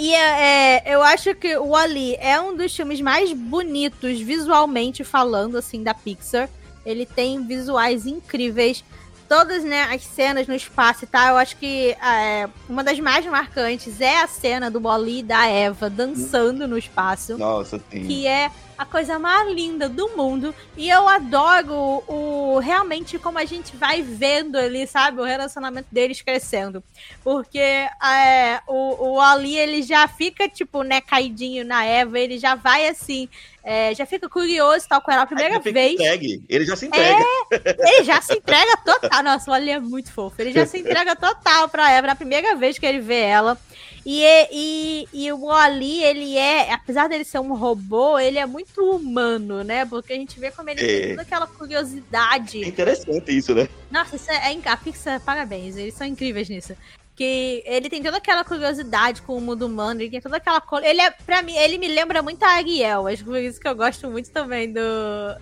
E 0.00 0.14
é, 0.14 0.76
é, 0.76 0.94
eu 0.94 1.02
acho 1.02 1.34
que 1.34 1.58
o 1.58 1.74
Ali 1.74 2.14
é 2.20 2.40
um 2.40 2.56
dos 2.56 2.74
filmes 2.74 3.00
mais 3.00 3.32
bonitos 3.32 4.20
visualmente 4.20 5.02
falando, 5.02 5.58
assim, 5.58 5.82
da 5.82 5.92
Pixar. 5.92 6.48
Ele 6.86 7.04
tem 7.04 7.44
visuais 7.44 8.06
incríveis. 8.06 8.84
Todas 9.28 9.64
né, 9.64 9.82
as 9.92 10.04
cenas 10.04 10.46
no 10.46 10.54
espaço 10.54 11.02
e 11.02 11.06
tal, 11.08 11.30
eu 11.30 11.36
acho 11.36 11.56
que 11.56 11.96
é, 12.00 12.48
uma 12.68 12.84
das 12.84 13.00
mais 13.00 13.26
marcantes 13.26 14.00
é 14.00 14.22
a 14.22 14.28
cena 14.28 14.70
do 14.70 14.80
Wally 14.80 15.18
e 15.18 15.22
da 15.24 15.46
Eva 15.48 15.90
dançando 15.90 16.68
no 16.68 16.78
espaço 16.78 17.36
Nossa, 17.36 17.78
sim. 17.90 18.06
que 18.06 18.24
é 18.24 18.52
a 18.78 18.86
coisa 18.86 19.18
mais 19.18 19.52
linda 19.52 19.88
do 19.88 20.16
mundo. 20.16 20.54
E 20.76 20.88
eu 20.88 21.08
adoro 21.08 22.04
o 22.06 22.60
realmente 22.60 23.18
como 23.18 23.38
a 23.38 23.44
gente 23.44 23.76
vai 23.76 24.02
vendo 24.02 24.56
ali, 24.56 24.86
sabe, 24.86 25.20
o 25.20 25.24
relacionamento 25.24 25.88
deles 25.90 26.22
crescendo. 26.22 26.82
Porque 27.24 27.58
é, 27.58 28.60
o, 28.68 29.14
o 29.14 29.20
Ali, 29.20 29.56
ele 29.56 29.82
já 29.82 30.06
fica, 30.06 30.48
tipo, 30.48 30.84
né, 30.84 31.00
caidinho 31.00 31.64
na 31.64 31.84
Eva, 31.84 32.18
ele 32.18 32.38
já 32.38 32.54
vai 32.54 32.86
assim, 32.86 33.28
é, 33.64 33.94
já 33.94 34.06
fica 34.06 34.28
curioso 34.30 34.86
tal 34.88 35.02
com 35.02 35.10
ela 35.10 35.22
a 35.22 35.26
primeira 35.26 35.56
Ele 35.56 35.72
vez. 35.72 35.92
Entregue. 35.92 36.42
Ele 36.48 36.64
já 36.64 36.74
se 36.76 36.86
entrega. 36.86 37.24
Ele 37.50 38.04
já 38.04 38.20
se 38.22 38.34
entrega 38.34 38.76
total. 38.78 39.22
Nossa, 39.22 39.50
o 39.50 39.54
Ali 39.54 39.70
é 39.70 39.80
muito 39.80 40.12
fofo. 40.12 40.40
Ele 40.40 40.52
já 40.52 40.64
se 40.66 40.78
entrega 40.78 41.14
total 41.16 41.68
pra 41.68 41.90
Eva 41.90 42.06
na 42.06 42.14
primeira 42.14 42.56
vez 42.56 42.78
que 42.78 42.86
ele 42.86 43.00
vê 43.00 43.20
ela. 43.20 43.58
E, 44.04 44.22
e, 44.52 45.08
e 45.12 45.32
o 45.32 45.50
Ali, 45.50 46.02
ele 46.02 46.36
é, 46.36 46.72
apesar 46.72 47.08
dele 47.08 47.24
ser 47.24 47.38
um 47.40 47.54
robô, 47.54 48.18
ele 48.18 48.38
é 48.38 48.46
muito 48.46 48.80
humano, 48.82 49.62
né? 49.62 49.84
Porque 49.84 50.12
a 50.12 50.16
gente 50.16 50.38
vê 50.40 50.50
como 50.50 50.70
ele 50.70 50.80
É. 50.80 51.00
tem 51.00 51.08
toda 51.10 51.22
aquela 51.22 51.44
É 51.44 51.58
curiosidade. 51.58 52.66
interessante 52.66 53.36
isso, 53.36 53.54
né? 53.54 53.68
Nossa, 53.90 54.16
isso 54.16 54.30
é, 54.30 54.52
é 54.54 54.58
a 54.68 54.76
Pixar, 54.76 55.20
parabéns, 55.20 55.76
eles 55.76 55.94
são 55.94 56.06
incríveis 56.06 56.48
nisso. 56.48 56.74
Que 57.14 57.64
ele 57.66 57.90
tem 57.90 58.00
toda 58.00 58.18
aquela 58.18 58.44
curiosidade 58.44 59.22
com 59.22 59.36
o 59.36 59.40
mundo 59.40 59.66
humano, 59.66 60.00
ele 60.00 60.10
tem 60.10 60.20
toda 60.20 60.36
aquela 60.36 60.60
coisa. 60.60 60.86
Ele 60.86 61.00
é, 61.00 61.10
pra 61.10 61.42
mim, 61.42 61.56
ele 61.56 61.76
me 61.76 61.88
lembra 61.88 62.22
muito 62.22 62.44
a 62.44 62.50
Ariel. 62.50 63.08
Acho 63.08 63.24
que 63.24 63.24
por 63.24 63.38
isso 63.38 63.58
que 63.58 63.66
eu 63.66 63.74
gosto 63.74 64.08
muito 64.08 64.30
também 64.30 64.72
do, 64.72 64.80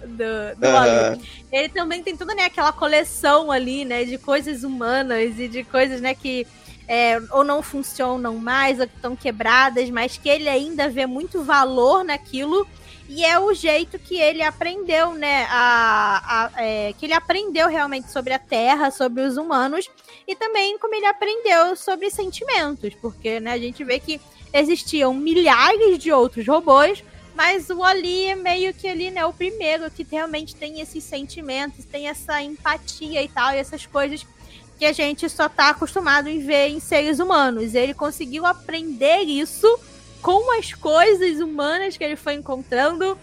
do, 0.07 0.57
do. 0.57 1.23
Ele 1.53 1.69
também 1.69 2.03
tem 2.03 2.17
toda 2.17 2.35
né, 2.35 2.45
aquela 2.47 2.73
coleção 2.73 3.53
ali, 3.53 3.85
né, 3.85 4.05
de 4.05 4.17
coisas 4.17 4.65
humanas 4.65 5.39
e 5.39 5.49
de 5.49 5.65
coisas, 5.65 6.01
né, 6.01 6.15
que 6.15 6.47
é, 6.89 7.21
ou 7.31 7.43
não 7.45 7.63
funcionam 7.63 8.37
mais, 8.37 8.79
ou 8.81 8.87
que 8.87 8.95
estão 8.95 9.17
quebradas, 9.17 9.91
mas 9.91 10.17
que 10.17 10.29
ele 10.29 10.49
ainda 10.49 10.89
vê 10.89 11.07
muito 11.07 11.43
valor 11.43 12.05
naquilo. 12.05 12.67
E 13.09 13.25
é 13.25 13.39
o 13.39 13.55
jeito 13.55 13.99
que 14.01 14.17
ele 14.19 14.43
aprendeu, 14.43 15.15
né? 15.15 15.47
A, 15.49 16.51
a- 16.57 16.63
é, 16.63 16.93
que 16.99 17.07
ele 17.07 17.13
aprendeu 17.13 17.69
realmente 17.69 18.11
sobre 18.11 18.33
a 18.33 18.39
Terra, 18.39 18.91
sobre 18.91 19.23
os 19.23 19.37
humanos, 19.37 19.89
e 20.27 20.35
também 20.35 20.77
como 20.79 20.95
ele 20.95 21.07
aprendeu 21.07 21.77
sobre 21.77 22.11
sentimentos, 22.11 22.95
porque 23.01 23.39
né, 23.39 23.53
a 23.53 23.59
gente 23.59 23.85
vê 23.85 24.01
que 24.01 24.21
existiam 24.53 25.15
milhares 25.15 25.99
de 25.99 26.11
outros 26.11 26.47
robôs, 26.49 27.05
mas 27.35 27.69
o 27.71 27.85
Ali 27.85 28.25
é 28.25 28.35
meio 28.35 28.73
que 28.75 28.89
ali, 28.89 29.11
né, 29.11 29.25
o 29.25 29.33
primeiro 29.33 29.89
que 29.91 30.05
realmente 30.11 30.57
tem 30.57 30.81
esses 30.81 31.05
sentimentos, 31.05 31.85
tem 31.85 32.09
essa 32.09 32.43
empatia 32.43 33.23
e 33.23 33.29
tal, 33.29 33.53
e 33.53 33.59
essas 33.59 33.87
coisas 33.87 34.27
que 34.79 34.85
a 34.85 34.93
gente 34.93 35.29
só 35.29 35.49
tá 35.49 35.71
acostumado 35.71 36.29
em 36.29 36.39
ver 36.39 36.69
em 36.69 36.81
seres 36.81 37.19
humanos. 37.19 37.75
Ele 37.75 37.95
conseguiu 37.95 38.45
aprender 38.45 39.23
isso 39.23 39.67
com 40.23 40.59
as 40.59 40.73
coisas 40.73 41.41
humanas 41.41 41.97
que 41.97 42.05
ele 42.05 42.17
foi 42.17 42.35
encontrando, 42.35 43.19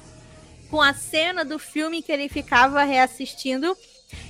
com 0.70 0.82
a 0.82 0.94
cena 0.94 1.44
do 1.44 1.60
filme 1.60 2.02
que 2.02 2.12
ele 2.12 2.30
ficava 2.30 2.84
reassistindo. 2.84 3.78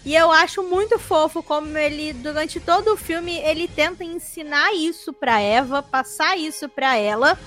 E 0.05 0.15
eu 0.15 0.31
acho 0.31 0.63
muito 0.63 0.97
fofo 0.97 1.41
como 1.43 1.77
ele, 1.77 2.13
durante 2.13 2.59
todo 2.59 2.93
o 2.93 2.97
filme, 2.97 3.37
ele 3.39 3.67
tenta 3.67 4.03
ensinar 4.03 4.73
isso 4.73 5.13
pra 5.13 5.39
Eva, 5.39 5.81
passar 5.81 6.37
isso 6.37 6.67
pra 6.67 6.97
ela. 6.97 7.37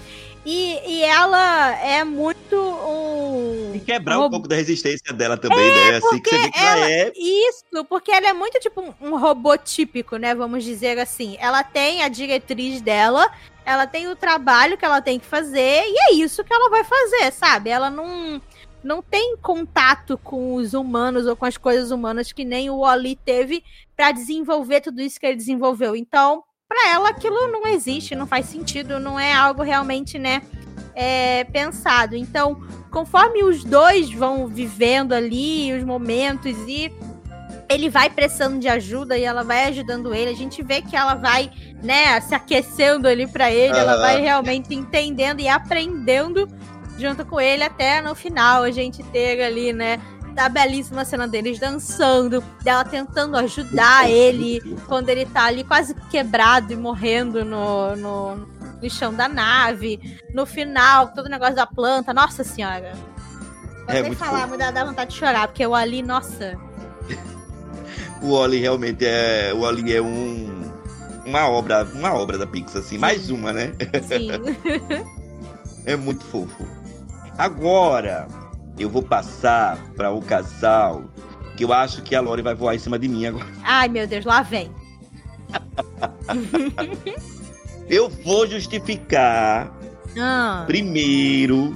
E, 0.48 0.80
e 0.86 1.02
ela 1.02 1.72
é 1.80 2.04
muito 2.04 2.54
um. 2.56 3.74
E 3.74 3.80
quebrar 3.80 4.16
um 4.18 4.22
Rob- 4.22 4.30
pouco 4.30 4.46
da 4.48 4.54
resistência 4.54 5.12
dela 5.12 5.36
também, 5.36 5.58
né? 5.58 5.96
Assim 5.96 6.20
que 6.20 6.30
você 6.30 6.38
vê 6.38 6.50
que 6.52 6.58
ela, 6.60 6.70
ela- 6.78 6.90
é. 6.90 7.12
Isso, 7.16 7.84
porque 7.88 8.12
ela 8.12 8.28
é 8.28 8.32
muito 8.32 8.60
tipo 8.60 8.80
um- 8.80 8.94
um 9.08 9.18
robô 9.18 9.58
típico, 9.58 10.16
né? 10.16 10.36
Vamos 10.36 10.62
dizer 10.62 10.98
assim. 11.00 11.36
Ela 11.40 11.64
tem 11.64 12.02
a 12.04 12.08
diretriz 12.08 12.80
dela, 12.80 13.28
ela 13.64 13.88
tem 13.88 14.06
o 14.06 14.14
trabalho 14.14 14.78
que 14.78 14.84
ela 14.84 15.02
tem 15.02 15.18
que 15.18 15.26
fazer, 15.26 15.82
e 15.84 15.96
é 16.10 16.14
isso 16.14 16.44
que 16.44 16.54
ela 16.54 16.70
vai 16.70 16.84
fazer, 16.84 17.32
sabe? 17.32 17.70
Ela 17.70 17.90
não, 17.90 18.40
não 18.84 19.02
tem 19.02 19.36
contato 19.38 20.16
com 20.16 20.54
os 20.54 20.74
humanos 20.74 21.26
ou 21.26 21.34
com 21.34 21.44
as 21.44 21.56
coisas 21.56 21.90
humanas 21.90 22.30
que 22.30 22.44
nem 22.44 22.70
o 22.70 22.78
Oli 22.78 23.16
teve 23.16 23.64
pra 23.96 24.12
desenvolver 24.12 24.80
tudo 24.80 25.00
isso 25.02 25.18
que 25.18 25.26
ele 25.26 25.36
desenvolveu. 25.36 25.96
Então, 25.96 26.44
pra 26.68 26.90
ela 26.90 27.10
aquilo 27.10 27.50
não 27.50 27.66
existe, 27.66 28.14
não 28.14 28.26
faz 28.26 28.46
sentido, 28.46 28.98
não 28.98 29.18
é 29.18 29.32
algo 29.32 29.62
realmente, 29.62 30.18
né? 30.18 30.42
é, 30.96 31.44
pensado. 31.44 32.16
Então, 32.16 32.58
conforme 32.90 33.44
os 33.44 33.62
dois 33.62 34.10
vão 34.10 34.48
vivendo 34.48 35.12
ali 35.12 35.72
os 35.74 35.84
momentos 35.84 36.56
e 36.66 36.90
ele 37.68 37.90
vai 37.90 38.08
precisando 38.08 38.58
de 38.58 38.68
ajuda 38.68 39.18
e 39.18 39.22
ela 39.22 39.44
vai 39.44 39.66
ajudando 39.66 40.14
ele, 40.14 40.30
a 40.30 40.34
gente 40.34 40.62
vê 40.62 40.80
que 40.80 40.96
ela 40.96 41.14
vai, 41.14 41.50
né, 41.82 42.18
se 42.20 42.34
aquecendo 42.34 43.06
ali 43.06 43.26
pra 43.26 43.52
ele, 43.52 43.76
ela 43.76 43.92
Aham. 43.92 44.00
vai 44.00 44.20
realmente 44.20 44.74
entendendo 44.74 45.40
e 45.40 45.48
aprendendo 45.48 46.48
junto 46.96 47.26
com 47.26 47.38
ele 47.38 47.62
até 47.62 48.00
no 48.00 48.14
final 48.14 48.62
a 48.62 48.70
gente 48.70 49.02
ter 49.02 49.42
ali, 49.42 49.72
né, 49.72 50.00
a 50.44 50.48
belíssima 50.48 51.04
cena 51.04 51.26
deles 51.26 51.58
dançando, 51.58 52.42
dela 52.62 52.84
tentando 52.84 53.36
ajudar 53.36 54.08
ele 54.10 54.60
quando 54.86 55.08
ele 55.08 55.26
tá 55.26 55.44
ali 55.44 55.64
quase 55.64 55.94
quebrado 56.10 56.72
e 56.72 56.76
morrendo 56.76 57.44
no, 57.44 57.96
no, 57.96 58.36
no 58.82 58.90
chão 58.90 59.12
da 59.14 59.28
nave. 59.28 60.20
No 60.34 60.46
final, 60.46 61.08
todo 61.08 61.26
o 61.26 61.30
negócio 61.30 61.54
da 61.54 61.66
planta. 61.66 62.12
Nossa 62.12 62.44
senhora. 62.44 62.92
Vou 63.86 63.88
É 63.88 63.94
nem 63.94 64.04
muito 64.04 64.18
falar, 64.18 64.46
me 64.48 64.56
dá, 64.56 64.70
dá 64.70 64.84
vontade 64.84 65.10
de 65.12 65.16
chorar, 65.16 65.48
porque 65.48 65.66
o 65.66 65.74
Ali, 65.74 66.02
nossa. 66.02 66.58
O 68.22 68.30
Oli 68.32 68.58
realmente 68.58 69.04
é. 69.04 69.52
O 69.54 69.60
Oli 69.60 69.94
é 69.94 70.00
um. 70.00 70.70
Uma 71.24 71.48
obra, 71.48 71.84
uma 71.84 72.14
obra 72.14 72.38
da 72.38 72.46
Pixar, 72.46 72.80
assim. 72.80 72.96
Mais 72.98 73.30
uma, 73.30 73.52
né? 73.52 73.72
Sim. 74.02 74.30
É 75.86 75.94
muito 75.94 76.24
fofo. 76.24 76.66
Agora, 77.38 78.26
eu 78.78 78.88
vou 78.90 79.02
passar 79.02 79.78
para 79.96 80.10
o 80.10 80.20
casal 80.20 81.04
que 81.56 81.64
eu 81.64 81.72
acho 81.72 82.02
que 82.02 82.14
a 82.14 82.20
Lori 82.20 82.42
vai 82.42 82.54
voar 82.54 82.74
em 82.74 82.78
cima 82.78 82.98
de 82.98 83.08
mim 83.08 83.24
agora. 83.26 83.46
Ai, 83.62 83.88
meu 83.88 84.06
Deus, 84.06 84.24
lá 84.24 84.42
vem. 84.42 84.70
Eu 87.88 88.08
vou 88.08 88.46
justificar 88.48 89.72
Ah, 90.18 90.64
primeiro, 90.66 91.74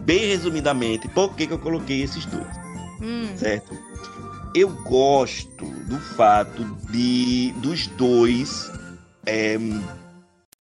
bem 0.00 0.28
resumidamente, 0.28 1.08
por 1.08 1.34
que, 1.34 1.46
que 1.46 1.52
eu 1.52 1.58
coloquei 1.58 2.02
esses 2.02 2.24
dois, 2.24 2.46
hum, 3.02 3.28
certo? 3.36 3.76
Eu 4.54 4.70
gosto 4.82 5.66
do 5.66 5.98
fato 5.98 6.64
de 6.90 7.52
dos 7.58 7.86
dois 7.88 8.70
é, 9.26 9.58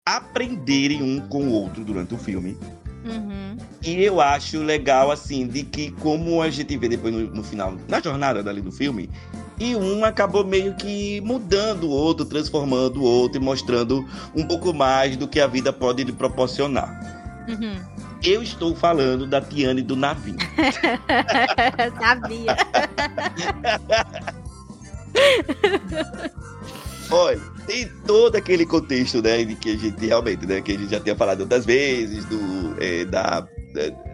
aprenderem 0.04 1.02
um 1.02 1.20
com 1.20 1.44
o 1.44 1.52
outro 1.52 1.84
durante 1.84 2.14
o 2.14 2.18
filme. 2.18 2.56
Uhum, 3.04 3.56
E 3.82 4.04
eu 4.04 4.20
acho 4.20 4.58
legal, 4.58 5.10
assim, 5.10 5.46
de 5.46 5.62
que 5.62 5.90
como 5.92 6.42
a 6.42 6.50
gente 6.50 6.76
vê 6.76 6.88
depois 6.88 7.12
no, 7.12 7.20
no 7.34 7.42
final, 7.42 7.74
na 7.88 8.00
jornada 8.00 8.42
dali 8.42 8.60
do 8.60 8.72
filme, 8.72 9.10
e 9.58 9.74
um 9.76 10.04
acabou 10.04 10.44
meio 10.44 10.74
que 10.74 11.20
mudando 11.20 11.84
o 11.84 11.90
outro, 11.90 12.24
transformando 12.24 13.00
o 13.00 13.04
outro 13.04 13.40
e 13.40 13.44
mostrando 13.44 14.04
um 14.34 14.46
pouco 14.46 14.72
mais 14.72 15.16
do 15.16 15.28
que 15.28 15.40
a 15.40 15.46
vida 15.46 15.72
pode 15.72 16.04
lhe 16.04 16.12
proporcionar. 16.12 17.44
uhum. 17.48 17.74
Eu 18.22 18.42
estou 18.42 18.76
falando 18.76 19.26
da 19.26 19.40
Tiane 19.40 19.80
e 19.80 19.82
do 19.82 19.96
Navin. 19.96 20.36
Sabia. 21.98 22.54
Olha, 27.10 27.40
tem 27.70 27.88
todo 28.04 28.34
aquele 28.36 28.66
contexto, 28.66 29.22
né, 29.22 29.44
de 29.44 29.54
que 29.54 29.70
a 29.70 29.76
gente 29.76 30.04
realmente, 30.04 30.44
né, 30.44 30.60
que 30.60 30.72
a 30.72 30.78
gente 30.78 30.90
já 30.90 30.98
tinha 30.98 31.14
falado 31.14 31.42
outras 31.42 31.64
vezes, 31.64 32.24
do, 32.24 32.74
é, 32.82 33.04
da, 33.04 33.40
da- 33.40 34.10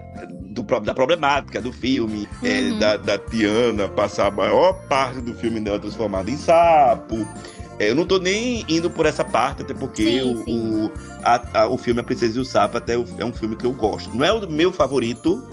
do, 0.50 0.62
da 0.80 0.92
problemática 0.94 1.60
do 1.60 1.72
filme, 1.72 2.28
é, 2.42 2.60
Uhum. 2.60 2.78
da, 2.78 2.96
da 2.96 3.18
Tiana 3.18 3.88
passar 3.88 4.26
a 4.26 4.30
maior 4.30 4.74
parte 4.88 5.20
do 5.20 5.34
filme 5.34 5.60
dela 5.60 5.78
transformada 5.78 6.30
em 6.30 6.36
sapo. 6.36 7.26
É, 7.78 7.90
eu 7.90 7.94
não 7.94 8.06
tô 8.06 8.18
nem 8.18 8.64
indo 8.68 8.90
por 8.90 9.04
essa 9.06 9.22
parte, 9.24 9.62
até 9.62 9.72
porque 9.74 10.04
Sim, 10.04 10.20
o, 10.32 10.44
sim. 10.44 10.80
O, 10.86 10.92
a- 11.22 11.60
a- 11.62 11.68
o 11.68 11.76
filme 11.78 12.00
A 12.00 12.04
Princesa 12.04 12.38
e 12.38 12.40
o 12.40 12.44
Sapo 12.44 12.76
até 12.78 12.94
é 12.94 13.24
um 13.24 13.32
filme 13.32 13.54
que 13.56 13.64
eu 13.66 13.72
gosto. 13.72 14.14
Não 14.16 14.24
é 14.24 14.32
o 14.32 14.50
meu 14.50 14.72
favorito, 14.72 15.46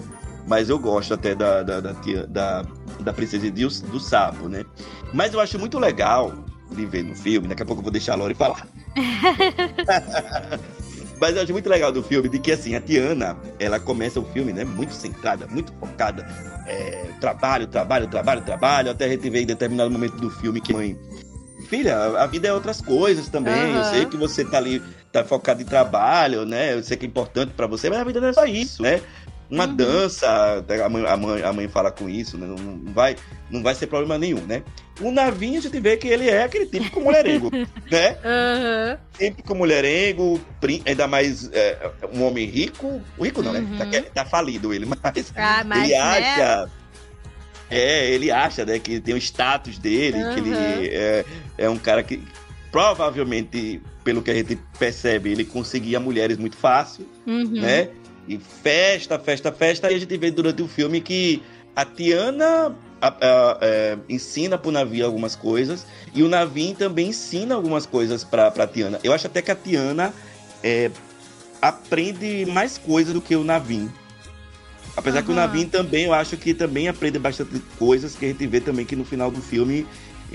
mas 0.46 0.68
eu 0.70 0.78
gosto 0.78 1.12
até 1.12 1.34
da, 1.34 1.62
da, 1.62 1.80
da, 1.80 1.92
da, 2.28 2.64
da 3.00 3.12
Princesa 3.12 3.46
e 3.46 3.50
do, 3.50 3.68
do 3.68 4.00
Sapo, 4.00 4.48
né? 4.48 4.64
Mas 5.12 5.34
eu 5.34 5.40
acho 5.40 5.58
muito 5.58 5.78
legal 5.78 6.32
de 6.74 6.86
ver 6.86 7.02
no 7.04 7.14
filme, 7.14 7.48
daqui 7.48 7.62
a 7.62 7.66
pouco 7.66 7.80
eu 7.80 7.84
vou 7.84 7.92
deixar 7.92 8.12
a 8.14 8.16
Lori 8.16 8.34
falar. 8.34 8.66
Mas 11.20 11.36
eu 11.36 11.42
acho 11.42 11.52
muito 11.52 11.68
legal 11.68 11.92
do 11.92 12.02
filme 12.02 12.28
de 12.28 12.38
que 12.38 12.52
assim, 12.52 12.74
a 12.74 12.80
Tiana, 12.80 13.36
ela 13.58 13.78
começa 13.78 14.20
o 14.20 14.24
filme, 14.24 14.52
né, 14.52 14.64
muito 14.64 14.92
centrada, 14.92 15.46
muito 15.46 15.72
focada. 15.74 16.26
É, 16.66 17.10
trabalho, 17.20 17.66
trabalho, 17.66 18.06
trabalho, 18.08 18.42
trabalho, 18.42 18.90
até 18.90 19.04
a 19.04 19.08
gente 19.08 19.30
vê 19.30 19.40
em 19.42 19.46
determinado 19.46 19.90
momento 19.90 20.16
do 20.16 20.30
filme 20.30 20.60
que 20.60 20.72
mãe. 20.72 20.98
Filha, 21.68 21.96
a 21.96 22.26
vida 22.26 22.48
é 22.48 22.52
outras 22.52 22.80
coisas 22.80 23.28
também. 23.28 23.74
Eu 23.74 23.80
Aham. 23.80 23.84
sei 23.84 24.06
que 24.06 24.16
você 24.16 24.44
tá 24.44 24.58
ali, 24.58 24.82
tá 25.10 25.24
focado 25.24 25.62
em 25.62 25.64
trabalho, 25.64 26.44
né? 26.44 26.74
Eu 26.74 26.82
sei 26.82 26.96
que 26.96 27.06
é 27.06 27.08
importante 27.08 27.52
pra 27.54 27.66
você, 27.66 27.88
mas 27.88 28.00
a 28.00 28.04
vida 28.04 28.20
não 28.20 28.28
é 28.28 28.32
só 28.32 28.44
isso, 28.44 28.82
né? 28.82 29.00
Uma 29.50 29.66
Uhum. 29.66 29.76
dança, 29.76 30.64
a 30.84 30.88
mãe, 30.88 31.06
a, 31.06 31.16
mãe, 31.16 31.42
a 31.42 31.52
mãe 31.52 31.68
fala 31.68 31.90
com 31.90 32.08
isso, 32.08 32.38
né? 32.38 32.46
Não, 32.46 32.80
vai, 32.92 33.14
não 33.50 33.62
vai 33.62 33.74
ser 33.74 33.86
problema 33.86 34.16
nenhum, 34.18 34.40
né? 34.46 34.62
O 35.00 35.10
Navinho 35.10 35.58
a 35.58 35.62
gente 35.62 35.78
vê 35.80 35.96
que 35.96 36.08
ele 36.08 36.28
é 36.30 36.44
aquele 36.44 36.66
típico 36.66 37.00
mulherengo, 37.00 37.50
né? 37.90 38.16
Aham. 38.24 38.98
típico 39.18 39.54
mulherengo, 39.54 40.40
ainda 40.86 41.06
mais 41.06 41.50
é, 41.52 41.90
um 42.12 42.22
homem 42.24 42.46
rico. 42.46 43.00
O 43.18 43.24
rico 43.24 43.42
não, 43.42 43.52
né? 43.52 43.60
Uhum. 43.60 43.76
Tá, 43.76 43.86
que- 43.86 44.02
tá 44.02 44.24
falido 44.24 44.72
ele, 44.72 44.86
mas, 44.86 45.32
Ah, 45.36 45.62
mas, 45.64 45.84
ele 45.90 45.92
né? 45.92 46.00
acha. 46.00 46.70
É, 47.70 48.10
ele 48.10 48.30
acha, 48.30 48.64
né, 48.64 48.78
que 48.78 49.00
tem 49.00 49.14
o 49.14 49.18
status 49.18 49.78
dele, 49.78 50.18
que 50.32 50.40
ele 50.40 50.50
Uhum. 50.50 50.88
é, 50.92 51.24
é 51.58 51.68
um 51.70 51.78
cara 51.78 52.02
que 52.02 52.22
provavelmente, 52.70 53.80
pelo 54.02 54.20
que 54.22 54.30
a 54.30 54.34
gente 54.34 54.58
percebe, 54.78 55.30
ele 55.32 55.44
conseguia 55.44 55.98
mulheres 55.98 56.36
muito 56.36 56.56
fácil, 56.56 57.06
Uhum. 57.26 57.48
né? 57.60 57.88
E 58.28 58.38
festa, 58.38 59.18
festa, 59.18 59.52
festa, 59.52 59.90
e 59.90 59.94
a 59.94 59.98
gente 59.98 60.16
vê 60.16 60.30
durante 60.30 60.62
o 60.62 60.68
filme 60.68 61.00
que 61.00 61.42
a 61.76 61.84
Tiana 61.84 62.74
a- 63.00 63.08
a- 63.20 63.58
é, 63.60 63.98
ensina 64.08 64.56
pro 64.56 64.70
Navio 64.70 65.04
algumas 65.04 65.36
coisas, 65.36 65.86
e 66.14 66.22
o 66.22 66.28
Navin 66.28 66.74
também 66.74 67.08
ensina 67.08 67.54
algumas 67.54 67.84
coisas 67.84 68.24
pra, 68.24 68.50
pra 68.50 68.66
Tiana. 68.66 68.98
Eu 69.04 69.12
acho 69.12 69.26
até 69.26 69.42
que 69.42 69.50
a 69.50 69.54
Tiana 69.54 70.14
é, 70.62 70.90
aprende 71.60 72.46
mais 72.46 72.78
coisas 72.78 73.12
do 73.12 73.20
que 73.20 73.36
o 73.36 73.44
Navin. 73.44 73.90
Apesar 74.96 75.22
que 75.22 75.30
o. 75.30 75.34
Navin 75.34 75.66
também, 75.66 76.04
eu 76.04 76.14
acho 76.14 76.36
que 76.36 76.54
também 76.54 76.88
aprende 76.88 77.18
bastante 77.18 77.58
coisas, 77.78 78.14
que 78.14 78.24
a 78.24 78.28
gente 78.28 78.46
vê 78.46 78.60
também 78.60 78.86
que 78.86 78.94
no 78.96 79.04
final 79.04 79.30
do 79.30 79.42
filme 79.42 79.86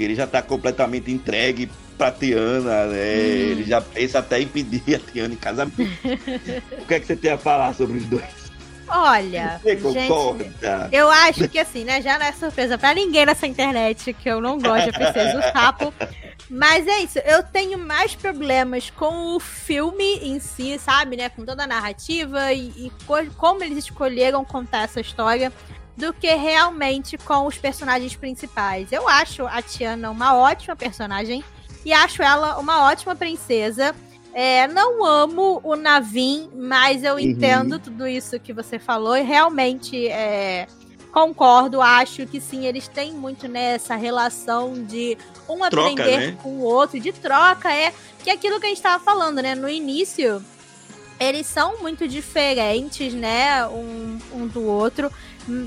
ele 0.03 0.15
já 0.15 0.25
tá 0.27 0.41
completamente 0.41 1.11
entregue 1.11 1.69
pra 1.97 2.11
Tiana, 2.11 2.85
né? 2.87 2.97
Hum. 2.97 3.51
Ele 3.51 3.63
já 3.65 3.81
pensa 3.81 4.19
até 4.19 4.41
em 4.41 4.47
pedir 4.47 4.95
a 4.95 4.99
Tiana 4.99 5.33
em 5.33 5.37
casamento. 5.37 5.81
o 6.81 6.85
que 6.85 6.93
é 6.93 6.99
que 6.99 7.05
você 7.05 7.15
tem 7.15 7.31
a 7.31 7.37
falar 7.37 7.73
sobre 7.73 7.97
os 7.97 8.05
dois? 8.05 8.49
Olha, 8.91 9.61
Você 9.63 9.77
gente, 9.77 10.09
eu 10.91 11.11
acho 11.11 11.47
que 11.47 11.59
assim, 11.59 11.83
né? 11.83 12.01
Já 12.01 12.17
não 12.17 12.25
é 12.25 12.31
surpresa 12.31 12.75
pra 12.75 12.91
ninguém 12.93 13.23
nessa 13.23 13.45
internet 13.45 14.13
que 14.13 14.27
eu 14.27 14.41
não 14.41 14.57
gosto 14.57 14.85
de 14.85 14.91
Princesa 14.93 15.37
do 15.37 15.43
Sapo. 15.53 15.93
Mas 16.49 16.87
é 16.87 17.01
isso, 17.01 17.19
eu 17.19 17.43
tenho 17.43 17.77
mais 17.77 18.15
problemas 18.15 18.89
com 18.89 19.35
o 19.35 19.39
filme 19.39 20.15
em 20.23 20.39
si, 20.39 20.79
sabe, 20.79 21.15
né? 21.15 21.29
Com 21.29 21.45
toda 21.45 21.65
a 21.65 21.67
narrativa 21.67 22.51
e, 22.51 22.69
e 22.87 22.91
co- 23.05 23.27
como 23.37 23.63
eles 23.63 23.77
escolheram 23.77 24.43
contar 24.43 24.85
essa 24.85 24.99
história, 24.99 25.53
do 25.99 26.13
que 26.13 26.33
realmente 26.33 27.17
com 27.17 27.45
os 27.45 27.57
personagens 27.57 28.15
principais. 28.15 28.91
Eu 28.91 29.07
acho 29.07 29.45
a 29.45 29.61
Tiana 29.61 30.09
uma 30.09 30.35
ótima 30.37 30.75
personagem 30.75 31.43
e 31.85 31.91
acho 31.91 32.23
ela 32.23 32.57
uma 32.57 32.85
ótima 32.85 33.15
princesa. 33.15 33.93
É, 34.33 34.67
não 34.67 35.03
amo 35.05 35.59
o 35.63 35.75
Navin, 35.75 36.49
mas 36.55 37.03
eu 37.03 37.15
Uhum. 37.15 37.19
entendo 37.19 37.79
tudo 37.79 38.07
isso 38.07 38.39
que 38.39 38.53
você 38.53 38.79
falou 38.79 39.17
e 39.17 39.21
realmente 39.23 40.07
é, 40.07 40.67
concordo. 41.11 41.81
Acho 41.81 42.25
que 42.25 42.39
sim, 42.39 42.65
eles 42.65 42.87
têm 42.87 43.11
muito 43.11 43.47
nessa 43.47 43.95
relação 43.95 44.73
de 44.85 45.17
um 45.49 45.57
Troca, 45.69 45.89
aprender 45.89 46.17
né? 46.31 46.37
com 46.41 46.49
o 46.49 46.61
outro, 46.61 46.99
de 46.99 47.11
troca. 47.11 47.73
É 47.73 47.93
que 48.23 48.29
é 48.29 48.33
aquilo 48.33 48.59
que 48.59 48.67
a 48.67 48.69
gente 48.69 48.77
estava 48.77 49.03
falando, 49.03 49.41
né? 49.41 49.55
No 49.55 49.67
início, 49.67 50.43
eles 51.19 51.45
são 51.45 51.79
muito 51.81 52.07
diferentes, 52.07 53.13
né? 53.13 53.67
Um, 53.67 54.19
um 54.33 54.47
do 54.47 54.63
outro. 54.63 55.11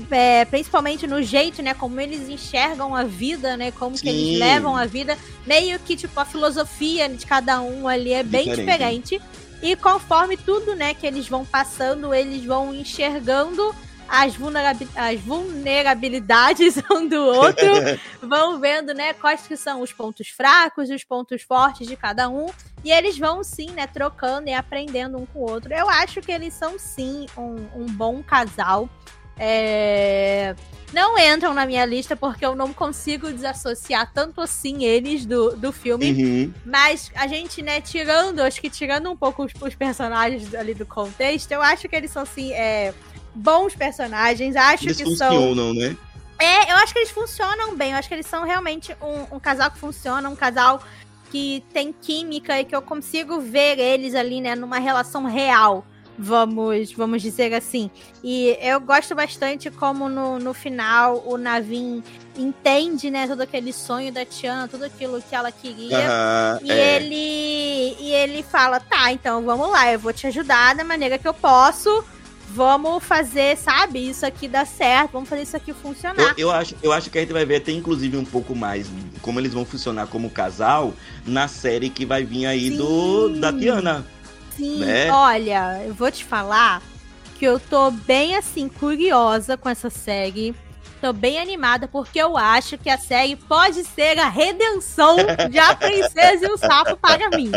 É, 0.09 0.45
principalmente 0.45 1.05
no 1.05 1.21
jeito, 1.21 1.61
né? 1.61 1.73
Como 1.73 1.99
eles 1.99 2.29
enxergam 2.29 2.95
a 2.95 3.03
vida, 3.03 3.55
né? 3.57 3.71
Como 3.71 3.95
que 3.95 4.01
Sim. 4.01 4.09
eles 4.09 4.39
levam 4.39 4.75
a 4.75 4.85
vida. 4.85 5.17
Meio 5.45 5.77
que, 5.79 5.95
tipo, 5.95 6.17
a 6.19 6.25
filosofia 6.25 7.09
de 7.09 7.25
cada 7.25 7.61
um 7.61 7.87
ali 7.87 8.13
é 8.13 8.23
bem 8.23 8.49
Diferente. 8.49 8.71
diferente. 8.71 9.21
E 9.61 9.75
conforme 9.77 10.35
tudo, 10.35 10.75
né, 10.75 10.93
que 10.93 11.07
eles 11.07 11.27
vão 11.27 11.45
passando, 11.45 12.13
eles 12.13 12.43
vão 12.43 12.75
enxergando 12.75 13.73
as, 14.07 14.35
vulnerabi- 14.35 14.89
as 14.95 15.19
vulnerabilidades 15.21 16.75
um 16.91 17.07
do 17.07 17.23
outro, 17.23 17.67
vão 18.21 18.59
vendo, 18.59 18.93
né, 18.93 19.13
quais 19.13 19.45
que 19.47 19.57
são 19.57 19.81
os 19.81 19.91
pontos 19.91 20.29
fracos 20.29 20.89
e 20.89 20.93
os 20.93 21.03
pontos 21.03 21.41
fortes 21.41 21.87
de 21.87 21.95
cada 21.95 22.29
um. 22.29 22.47
E 22.83 22.91
eles 22.91 23.17
vão 23.17 23.43
sim, 23.43 23.71
né, 23.71 23.87
trocando 23.87 24.49
e 24.49 24.53
aprendendo 24.53 25.17
um 25.17 25.25
com 25.25 25.39
o 25.39 25.49
outro. 25.49 25.73
Eu 25.73 25.89
acho 25.89 26.21
que 26.21 26.31
eles 26.31 26.53
são 26.53 26.77
sim 26.77 27.25
um, 27.37 27.65
um 27.75 27.85
bom 27.85 28.21
casal. 28.21 28.89
É, 29.37 30.55
Não 30.93 31.17
entram 31.17 31.53
na 31.53 31.65
minha 31.65 31.85
lista 31.85 32.15
porque 32.15 32.45
eu 32.45 32.55
não 32.55 32.71
consigo 32.71 33.31
desassociar 33.31 34.11
tanto 34.13 34.41
assim 34.41 34.83
eles 34.83 35.25
do, 35.25 35.55
do 35.55 35.71
filme. 35.71 36.11
Uhum. 36.11 36.53
Mas 36.65 37.11
a 37.15 37.25
gente, 37.25 37.61
né, 37.61 37.81
tirando, 37.81 38.41
acho 38.41 38.61
que 38.61 38.69
tirando 38.69 39.09
um 39.09 39.17
pouco 39.17 39.43
os, 39.45 39.51
os 39.59 39.73
personagens 39.73 40.53
ali 40.53 40.73
do 40.73 40.85
contexto, 40.85 41.51
eu 41.51 41.61
acho 41.63 41.89
que 41.89 41.95
eles 41.95 42.11
são, 42.11 42.23
assim, 42.23 42.53
é, 42.53 42.93
bons 43.33 43.75
personagens. 43.75 44.55
Acho 44.55 44.85
Eles 44.85 44.97
que 44.97 45.15
são. 45.15 45.31
funcionam, 45.31 45.73
né? 45.73 45.95
É, 46.39 46.71
eu 46.71 46.75
acho 46.77 46.93
que 46.93 46.99
eles 46.99 47.11
funcionam 47.11 47.75
bem. 47.75 47.91
Eu 47.91 47.97
acho 47.97 48.07
que 48.07 48.13
eles 48.13 48.25
são 48.27 48.43
realmente 48.43 48.95
um, 49.01 49.35
um 49.35 49.39
casal 49.39 49.71
que 49.71 49.77
funciona, 49.79 50.27
um 50.29 50.35
casal 50.35 50.81
que 51.31 51.63
tem 51.73 51.91
química 51.93 52.59
e 52.59 52.65
que 52.65 52.75
eu 52.75 52.81
consigo 52.81 53.39
ver 53.39 53.79
eles 53.79 54.13
ali, 54.13 54.39
né, 54.41 54.55
numa 54.55 54.77
relação 54.77 55.25
real. 55.25 55.85
Vamos, 56.17 56.91
vamos 56.91 57.23
dizer 57.23 57.51
assim. 57.55 57.89
E 58.23 58.55
eu 58.61 58.79
gosto 58.79 59.15
bastante 59.15 59.71
como 59.71 60.07
no, 60.07 60.37
no 60.37 60.53
final 60.53 61.23
o 61.25 61.37
Navin 61.37 62.03
entende, 62.37 63.09
né, 63.09 63.27
todo 63.27 63.41
aquele 63.41 63.73
sonho 63.73 64.11
da 64.11 64.23
Tiana, 64.23 64.67
tudo 64.67 64.85
aquilo 64.85 65.19
que 65.27 65.35
ela 65.35 65.51
queria. 65.51 65.97
Aham, 65.97 66.59
E 66.63 66.71
é. 66.71 66.95
ele 66.97 67.95
e 67.99 68.11
ele 68.13 68.43
fala: 68.43 68.79
"Tá, 68.79 69.11
então 69.11 69.41
vamos 69.43 69.71
lá, 69.71 69.91
eu 69.91 69.97
vou 69.97 70.13
te 70.13 70.27
ajudar 70.27 70.75
da 70.75 70.83
maneira 70.83 71.17
que 71.17 71.27
eu 71.27 71.33
posso. 71.33 72.03
Vamos 72.53 73.03
fazer, 73.03 73.57
sabe, 73.57 74.07
isso 74.07 74.23
aqui 74.23 74.47
dar 74.47 74.67
certo, 74.67 75.13
vamos 75.13 75.27
fazer 75.27 75.41
isso 75.41 75.57
aqui 75.57 75.73
funcionar". 75.73 76.35
Eu, 76.37 76.49
eu 76.49 76.51
acho, 76.51 76.75
eu 76.83 76.91
acho 76.91 77.09
que 77.09 77.17
a 77.17 77.21
gente 77.21 77.33
vai 77.33 77.45
ver 77.45 77.55
até 77.55 77.71
inclusive 77.71 78.15
um 78.15 78.23
pouco 78.23 78.55
mais 78.55 78.87
como 79.23 79.39
eles 79.39 79.53
vão 79.53 79.65
funcionar 79.65 80.05
como 80.05 80.29
casal 80.29 80.93
na 81.25 81.47
série 81.47 81.89
que 81.89 82.05
vai 82.05 82.23
vir 82.23 82.45
aí 82.45 82.69
do 82.69 83.29
da 83.39 83.51
Tiana. 83.51 84.05
Sim, 84.55 84.85
né? 84.85 85.11
olha, 85.11 85.81
eu 85.83 85.95
vou 85.95 86.11
te 86.11 86.23
falar 86.23 86.79
que 87.39 87.45
eu 87.45 87.59
tô 87.59 87.89
bem 87.89 88.35
assim 88.35 88.69
curiosa 88.69 89.57
com 89.57 89.67
essa 89.67 89.89
série. 89.89 90.53
Tô 91.01 91.11
bem 91.11 91.39
animada 91.39 91.87
porque 91.87 92.19
eu 92.19 92.37
acho 92.37 92.77
que 92.77 92.89
a 92.89 92.99
série 92.99 93.35
pode 93.35 93.83
ser 93.83 94.19
a 94.19 94.29
redenção 94.29 95.17
de 95.49 95.57
A 95.57 95.75
Princesa 95.75 96.45
e 96.45 96.51
o 96.51 96.57
Sapo 96.57 96.95
para 96.97 97.29
mim. 97.35 97.51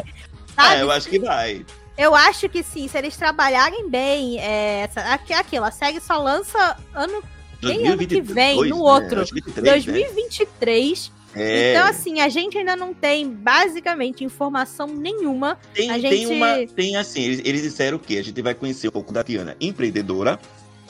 Sabe? 0.55 0.77
É, 0.81 0.83
eu 0.83 0.91
acho 0.91 1.07
que 1.07 1.19
vai. 1.19 1.67
Eu 1.97 2.15
acho 2.15 2.49
que 2.49 2.63
sim, 2.63 2.89
se 2.89 2.99
eles 2.99 3.17
trabalharem 3.17 3.89
bem, 3.89 4.39
é, 4.39 4.83
essa, 4.83 5.01
aqui, 5.13 5.33
aquilo, 5.33 5.65
a 5.65 5.71
série 5.71 6.01
só 6.01 6.19
lança 6.19 6.77
ano 6.95 7.23
Bem 7.63 7.87
ano 7.89 7.97
que 8.07 8.21
vem, 8.21 8.57
2022, 8.57 8.71
no 8.71 8.77
né? 8.77 8.83
outro. 8.83 9.21
Acho 9.23 9.33
que 9.35 9.41
23, 9.41 9.65
né? 9.65 9.73
2023. 9.73 11.13
É. 11.35 11.73
Então, 11.75 11.87
assim, 11.89 12.21
a 12.21 12.29
gente 12.29 12.57
ainda 12.57 12.77
não 12.77 12.95
tem 12.95 13.29
basicamente 13.31 14.25
informação 14.25 14.87
nenhuma. 14.87 15.59
tem, 15.75 15.91
a 15.91 15.95
tem 15.95 16.03
gente- 16.03 16.27
uma. 16.27 16.67
Tem 16.75 16.97
assim, 16.97 17.23
eles, 17.23 17.41
eles 17.45 17.63
disseram 17.63 17.97
o 17.97 18.01
quê? 18.01 18.17
A 18.19 18.23
gente 18.25 18.41
vai 18.41 18.55
conhecer 18.55 18.89
um 18.89 18.91
pouco 18.91 19.13
da 19.13 19.23
Tiana 19.25 19.55
empreendedora 19.61 20.39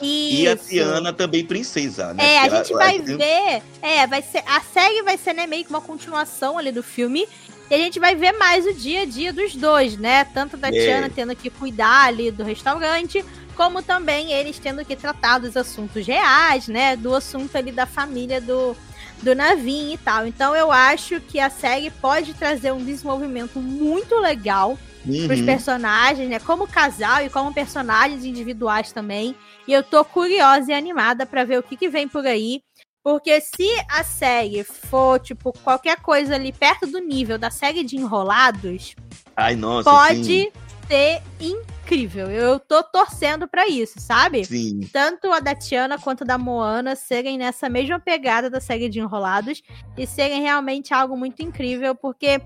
e 0.01 0.47
a 0.47 0.53
Isso. 0.53 0.69
Tiana 0.69 1.11
também 1.11 1.43
princesa, 1.45 2.13
né? 2.13 2.23
É, 2.23 2.37
a 2.37 2.41
Porque 2.41 2.53
ela- 2.55 2.63
gente 2.63 2.73
ela 2.73 2.83
vai 2.83 2.99
tem- 2.99 3.17
ver. 3.17 3.63
É, 3.81 4.07
vai 4.07 4.21
ser. 4.21 4.43
A 4.45 4.61
série 4.61 5.01
vai 5.03 5.17
ser, 5.17 5.33
né, 5.33 5.47
meio 5.47 5.63
que 5.65 5.69
uma 5.69 5.81
continuação 5.81 6.57
ali 6.57 6.71
do 6.71 6.83
filme. 6.83 7.27
E 7.69 7.73
a 7.75 7.77
gente 7.77 7.99
vai 7.99 8.15
ver 8.15 8.31
mais 8.33 8.65
o 8.65 8.73
dia 8.73 9.01
a 9.01 9.05
dia 9.05 9.33
dos 9.33 9.55
dois, 9.55 9.97
né? 9.97 10.23
Tanto 10.25 10.55
da 10.55 10.69
É. 10.69 10.71
Tiana 10.71 11.09
tendo 11.09 11.35
que 11.35 11.49
cuidar 11.49 12.05
ali 12.07 12.31
do 12.31 12.43
restaurante, 12.43 13.23
como 13.55 13.81
também 13.83 14.31
eles 14.31 14.57
tendo 14.57 14.85
que 14.85 14.95
tratar 14.95 15.39
dos 15.39 15.57
assuntos 15.57 16.05
reais, 16.07 16.67
né? 16.67 16.95
Do 16.95 17.13
assunto 17.13 17.55
ali 17.57 17.71
da 17.71 17.85
família 17.85 18.39
do, 18.39 18.75
do 19.21 19.35
Navin 19.35 19.93
e 19.93 19.97
tal. 19.97 20.25
Então 20.25 20.55
eu 20.55 20.71
acho 20.71 21.19
que 21.19 21.39
a 21.39 21.49
série 21.49 21.89
pode 21.89 22.33
trazer 22.33 22.71
um 22.71 22.83
desenvolvimento 22.83 23.59
muito 23.59 24.15
legal 24.19 24.77
pros 25.25 25.39
Uhum. 25.39 25.45
personagens, 25.45 26.29
né? 26.29 26.39
Como 26.39 26.67
casal 26.67 27.23
e 27.25 27.29
como 27.29 27.53
personagens 27.53 28.23
individuais 28.25 28.91
também. 28.91 29.35
E 29.67 29.73
eu 29.73 29.83
tô 29.83 30.03
curiosa 30.05 30.71
e 30.71 30.73
animada 30.75 31.25
pra 31.25 31.43
ver 31.43 31.59
o 31.59 31.63
que, 31.63 31.75
que 31.75 31.89
vem 31.89 32.07
por 32.07 32.25
aí. 32.25 32.61
Porque 33.07 33.39
se 33.39 33.69
a 33.89 34.03
série 34.03 34.65
for, 34.65 35.17
tipo, 35.17 35.53
qualquer 35.63 35.95
coisa 36.01 36.35
ali 36.35 36.51
perto 36.51 36.85
do 36.85 36.99
nível 36.99 37.37
da 37.37 37.49
série 37.49 37.81
de 37.81 37.95
Enrolados, 37.95 38.97
Ai, 39.33 39.55
nossa. 39.55 39.89
pode 39.89 40.25
sim, 40.25 40.51
ser 40.89 41.21
incrível. 41.39 42.29
Eu 42.29 42.59
tô 42.59 42.83
torcendo 42.83 43.47
pra 43.47 43.65
isso, 43.65 43.97
sabe? 44.01 44.43
Sim. 44.43 44.81
Tanto 44.91 45.31
a 45.31 45.39
da 45.39 45.55
Tiana 45.55 45.97
quanto 45.97 46.25
a 46.25 46.27
da 46.27 46.37
Moana 46.37 46.97
serem 46.97 47.37
nessa 47.37 47.69
mesma 47.69 47.97
pegada 47.97 48.49
da 48.49 48.59
série 48.59 48.89
de 48.89 48.99
Enrolados 48.99 49.63
e 49.97 50.05
serem 50.05 50.41
realmente 50.41 50.93
algo 50.93 51.15
muito 51.15 51.41
incrível, 51.41 51.95
porque, 51.95 52.41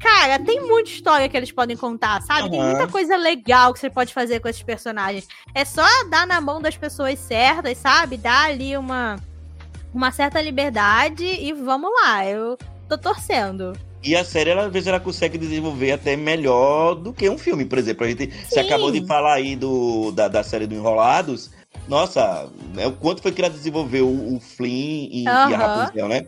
cara, 0.00 0.40
tem 0.40 0.66
muita 0.66 0.90
história 0.90 1.28
que 1.28 1.36
eles 1.36 1.52
podem 1.52 1.76
contar, 1.76 2.20
sabe? 2.22 2.50
Tem 2.50 2.58
Aham. 2.58 2.70
muita 2.70 2.88
coisa 2.88 3.16
legal 3.16 3.72
que 3.72 3.78
você 3.78 3.88
pode 3.88 4.12
fazer 4.12 4.40
com 4.40 4.48
esses 4.48 4.64
personagens. 4.64 5.28
É 5.54 5.64
só 5.64 5.86
dar 6.10 6.26
na 6.26 6.40
mão 6.40 6.60
das 6.60 6.76
pessoas 6.76 7.20
certas, 7.20 7.78
sabe? 7.78 8.16
Dar 8.16 8.46
ali 8.46 8.76
uma, 8.76 9.14
uma 9.92 10.10
certa 10.10 10.40
liberdade 10.40 11.24
e 11.24 11.52
vamos 11.52 11.90
lá. 12.02 12.26
Eu 12.26 12.56
tô 12.88 12.96
torcendo. 12.96 13.72
E 14.02 14.16
a 14.16 14.24
série, 14.24 14.50
ela, 14.50 14.64
às 14.64 14.72
vezes, 14.72 14.88
ela 14.88 14.98
consegue 14.98 15.36
desenvolver 15.36 15.92
até 15.92 16.16
melhor 16.16 16.94
do 16.94 17.12
que 17.12 17.28
um 17.28 17.36
filme, 17.36 17.66
por 17.66 17.78
exemplo. 17.78 18.06
A 18.06 18.08
gente, 18.08 18.32
você 18.48 18.60
acabou 18.60 18.90
de 18.90 19.06
falar 19.06 19.34
aí 19.34 19.54
do, 19.54 20.10
da, 20.12 20.26
da 20.26 20.42
série 20.42 20.66
do 20.66 20.74
Enrolados. 20.74 21.50
Nossa, 21.86 22.48
né, 22.74 22.86
o 22.86 22.92
quanto 22.92 23.20
foi 23.20 23.30
que 23.30 23.42
ela 23.42 23.50
desenvolveu 23.50 24.08
o, 24.08 24.36
o 24.36 24.40
Flynn 24.40 25.08
e, 25.10 25.24
e 25.24 25.28
a. 25.28 25.46
Rapunzel, 25.46 26.08
né? 26.08 26.26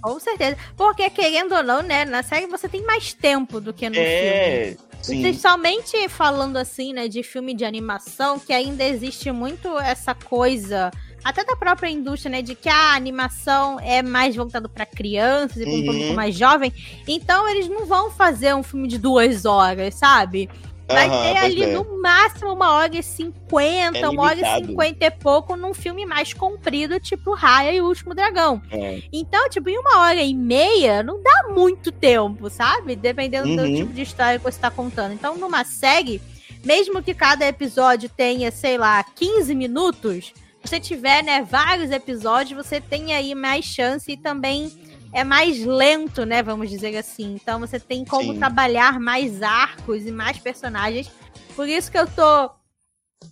Com 0.00 0.20
certeza. 0.20 0.56
Porque, 0.76 1.10
querendo 1.10 1.56
ou 1.56 1.62
não, 1.62 1.82
né? 1.82 2.04
Na 2.04 2.22
série 2.22 2.46
você 2.46 2.68
tem 2.68 2.84
mais 2.84 3.12
tempo 3.12 3.60
do 3.60 3.72
que 3.72 3.88
no 3.88 3.96
filme. 3.96 4.08
É, 4.08 4.76
sim. 5.02 5.22
Principalmente 5.22 6.08
falando 6.08 6.56
assim, 6.56 6.92
né, 6.92 7.08
de 7.08 7.24
filme 7.24 7.52
de 7.52 7.64
animação, 7.64 8.38
que 8.38 8.52
ainda 8.52 8.84
existe 8.84 9.32
muito 9.32 9.76
essa 9.78 10.14
coisa, 10.14 10.90
até 11.24 11.44
da 11.44 11.56
própria 11.56 11.90
indústria, 11.90 12.30
né, 12.30 12.42
de 12.42 12.54
que 12.54 12.68
a 12.68 12.94
animação 12.94 13.78
é 13.80 14.02
mais 14.02 14.34
voltado 14.36 14.68
para 14.68 14.86
crianças 14.86 15.56
e 15.58 15.64
para 15.64 15.70
um 15.72 15.76
Uhum. 15.76 15.86
público 15.86 16.14
mais 16.14 16.34
jovem. 16.36 16.72
Então 17.06 17.48
eles 17.48 17.68
não 17.68 17.86
vão 17.86 18.10
fazer 18.10 18.54
um 18.54 18.62
filme 18.62 18.88
de 18.88 18.98
duas 18.98 19.44
horas, 19.44 19.94
sabe? 19.94 20.48
Vai 20.90 21.06
Aham, 21.06 21.22
ter 21.34 21.36
ali 21.38 21.62
é. 21.64 21.66
no 21.74 22.00
máximo 22.00 22.50
uma 22.50 22.72
hora 22.72 22.96
e 22.96 23.02
cinquenta, 23.02 23.98
É 23.98 24.08
uma 24.08 24.22
hora 24.22 24.40
e 24.40 24.64
cinquenta 24.64 25.04
e 25.04 25.10
pouco 25.10 25.54
num 25.54 25.74
filme 25.74 26.06
mais 26.06 26.32
comprido, 26.32 26.98
tipo 26.98 27.34
Raya 27.34 27.72
e 27.74 27.80
o 27.82 27.86
Último 27.86 28.14
Dragão. 28.14 28.62
É. 28.70 29.02
Então, 29.12 29.50
tipo, 29.50 29.68
em 29.68 29.76
uma 29.78 29.98
hora 30.00 30.22
e 30.22 30.32
meia 30.34 31.02
não 31.02 31.22
dá 31.22 31.48
muito 31.54 31.92
tempo, 31.92 32.48
sabe? 32.48 32.96
Dependendo 32.96 33.54
do 33.54 33.62
Uhum. 33.64 33.74
tipo 33.74 33.92
de 33.92 34.00
história 34.00 34.38
que 34.38 34.44
você 34.44 34.58
tá 34.58 34.70
contando. 34.70 35.12
Então, 35.12 35.36
numa 35.36 35.62
série, 35.62 36.22
mesmo 36.64 37.02
que 37.02 37.12
cada 37.12 37.46
episódio 37.46 38.08
tenha, 38.08 38.50
sei 38.50 38.78
lá, 38.78 39.04
15 39.04 39.54
minutos, 39.54 40.32
você 40.68 40.78
tiver, 40.78 41.22
né, 41.22 41.42
vários 41.42 41.90
episódios, 41.90 42.66
você 42.66 42.80
tem 42.80 43.14
aí 43.14 43.34
mais 43.34 43.64
chance 43.64 44.12
e 44.12 44.16
também 44.16 44.70
é 45.12 45.24
mais 45.24 45.64
lento, 45.64 46.26
né, 46.26 46.42
vamos 46.42 46.68
dizer 46.68 46.96
assim. 46.96 47.34
Então, 47.34 47.58
você 47.58 47.80
tem 47.80 48.04
como 48.04 48.34
Sim. 48.34 48.38
trabalhar 48.38 49.00
mais 49.00 49.42
arcos 49.42 50.04
e 50.06 50.12
mais 50.12 50.38
personagens. 50.38 51.10
Por 51.56 51.66
isso 51.68 51.90
que 51.90 51.98
eu 51.98 52.06
tô 52.06 52.50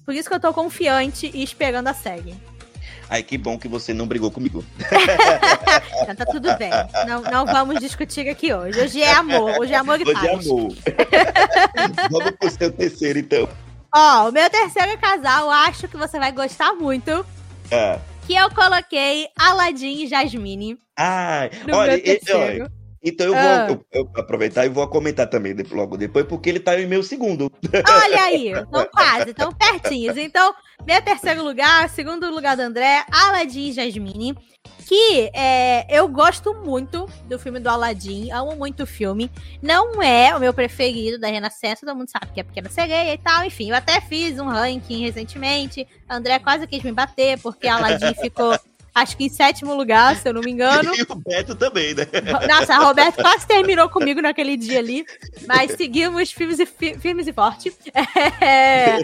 Por 0.04 0.14
isso 0.14 0.28
que 0.28 0.34
eu 0.34 0.40
tô 0.40 0.52
confiante 0.52 1.30
e 1.32 1.42
esperando 1.42 1.88
a 1.88 1.94
série. 1.94 2.34
Ai, 3.08 3.22
que 3.22 3.38
bom 3.38 3.56
que 3.56 3.68
você 3.68 3.94
não 3.94 4.06
brigou 4.06 4.32
comigo. 4.32 4.64
Então 6.02 6.16
tá 6.16 6.26
tudo 6.26 6.56
bem. 6.56 6.70
Não, 7.06 7.22
não 7.22 7.46
vamos 7.46 7.78
discutir 7.78 8.28
aqui 8.28 8.52
hoje. 8.52 8.80
Hoje 8.80 9.00
é 9.00 9.12
amor. 9.12 9.60
Hoje 9.60 9.74
é 9.74 9.76
amor 9.76 10.00
e 10.00 10.02
Hoje 10.02 10.26
é 10.26 10.30
paz. 10.32 10.46
amor. 10.46 10.74
Vamos 12.10 12.30
pro 12.32 12.50
seu 12.50 12.72
terceiro, 12.72 13.20
então. 13.20 13.48
Ó, 13.98 14.28
o 14.28 14.32
meu 14.32 14.50
terceiro 14.50 14.98
casal, 14.98 15.50
acho 15.50 15.88
que 15.88 15.96
você 15.96 16.18
vai 16.18 16.30
gostar 16.30 16.74
muito. 16.74 17.24
Ah. 17.72 17.98
Que 18.26 18.34
eu 18.34 18.50
coloquei 18.50 19.26
Aladdin 19.38 20.04
e 20.04 20.06
Jasmine 20.06 20.76
Ai, 20.98 21.50
no 21.66 21.74
olha, 21.74 21.92
meu 21.92 22.02
terceiro. 22.02 22.64
olha, 22.64 22.72
então 23.02 23.26
eu 23.26 23.32
vou 23.32 23.40
Ah. 23.42 23.66
eu- 23.70 23.86
eu 23.92 24.10
aproveitar 24.16 24.66
e 24.66 24.68
vou 24.68 24.86
comentar 24.88 25.28
também 25.28 25.54
logo 25.70 25.96
depois, 25.96 26.26
porque 26.26 26.48
ele 26.50 26.60
tá 26.60 26.78
em 26.80 26.86
meu 26.86 27.02
segundo. 27.02 27.50
Olha 27.72 28.22
aí, 28.24 28.48
estão 28.52 28.86
quase, 28.92 29.30
estão 29.30 29.52
pertinhos. 29.52 30.16
Então, 30.16 30.54
meu 30.86 31.00
terceiro 31.02 31.42
lugar, 31.44 31.88
segundo 31.90 32.28
lugar 32.30 32.56
do 32.56 32.62
André, 32.62 33.04
Aladdin 33.12 33.68
e 33.68 33.72
Jasmine. 33.72 34.36
Que 34.88 35.32
é, 35.34 35.84
eu 35.90 36.06
gosto 36.06 36.54
muito 36.54 37.08
do 37.28 37.40
filme 37.40 37.58
do 37.58 37.68
Aladdin, 37.68 38.30
amo 38.30 38.54
muito 38.54 38.84
o 38.84 38.86
filme. 38.86 39.28
Não 39.60 40.00
é 40.00 40.32
o 40.36 40.38
meu 40.38 40.54
preferido 40.54 41.18
da 41.18 41.26
Renascença, 41.26 41.84
todo 41.84 41.96
mundo 41.96 42.08
sabe 42.08 42.32
que 42.32 42.38
é 42.38 42.44
Pequena 42.44 42.70
Sereia 42.70 43.12
e 43.14 43.18
tal. 43.18 43.44
Enfim, 43.44 43.70
eu 43.70 43.74
até 43.76 44.00
fiz 44.00 44.38
um 44.38 44.46
ranking 44.46 45.02
recentemente. 45.04 45.84
André 46.08 46.38
quase 46.38 46.68
quis 46.68 46.84
me 46.84 46.92
bater, 46.92 47.36
porque 47.40 47.66
Aladdin 47.66 48.14
ficou, 48.30 48.56
acho 48.96 49.16
que 49.16 49.24
em 49.24 49.28
sétimo 49.28 49.74
lugar, 49.74 50.16
se 50.16 50.26
eu 50.26 50.32
não 50.32 50.40
me 50.40 50.50
engano. 50.50 50.90
E 50.96 51.02
o 51.02 51.14
Beto 51.14 51.54
também, 51.54 51.94
né? 51.94 52.06
Nossa, 52.48 52.74
a 52.74 52.78
Roberto 52.78 53.16
quase 53.22 53.46
terminou 53.46 53.88
comigo 53.90 54.22
naquele 54.22 54.56
dia 54.56 54.78
ali, 54.78 55.04
mas 55.46 55.72
seguimos 55.72 56.32
firmes 56.32 56.58
e, 56.58 56.64
fi- 56.66 56.98
firmes 56.98 57.26
e 57.26 57.32
fortes. 57.32 57.76
É, 58.40 59.00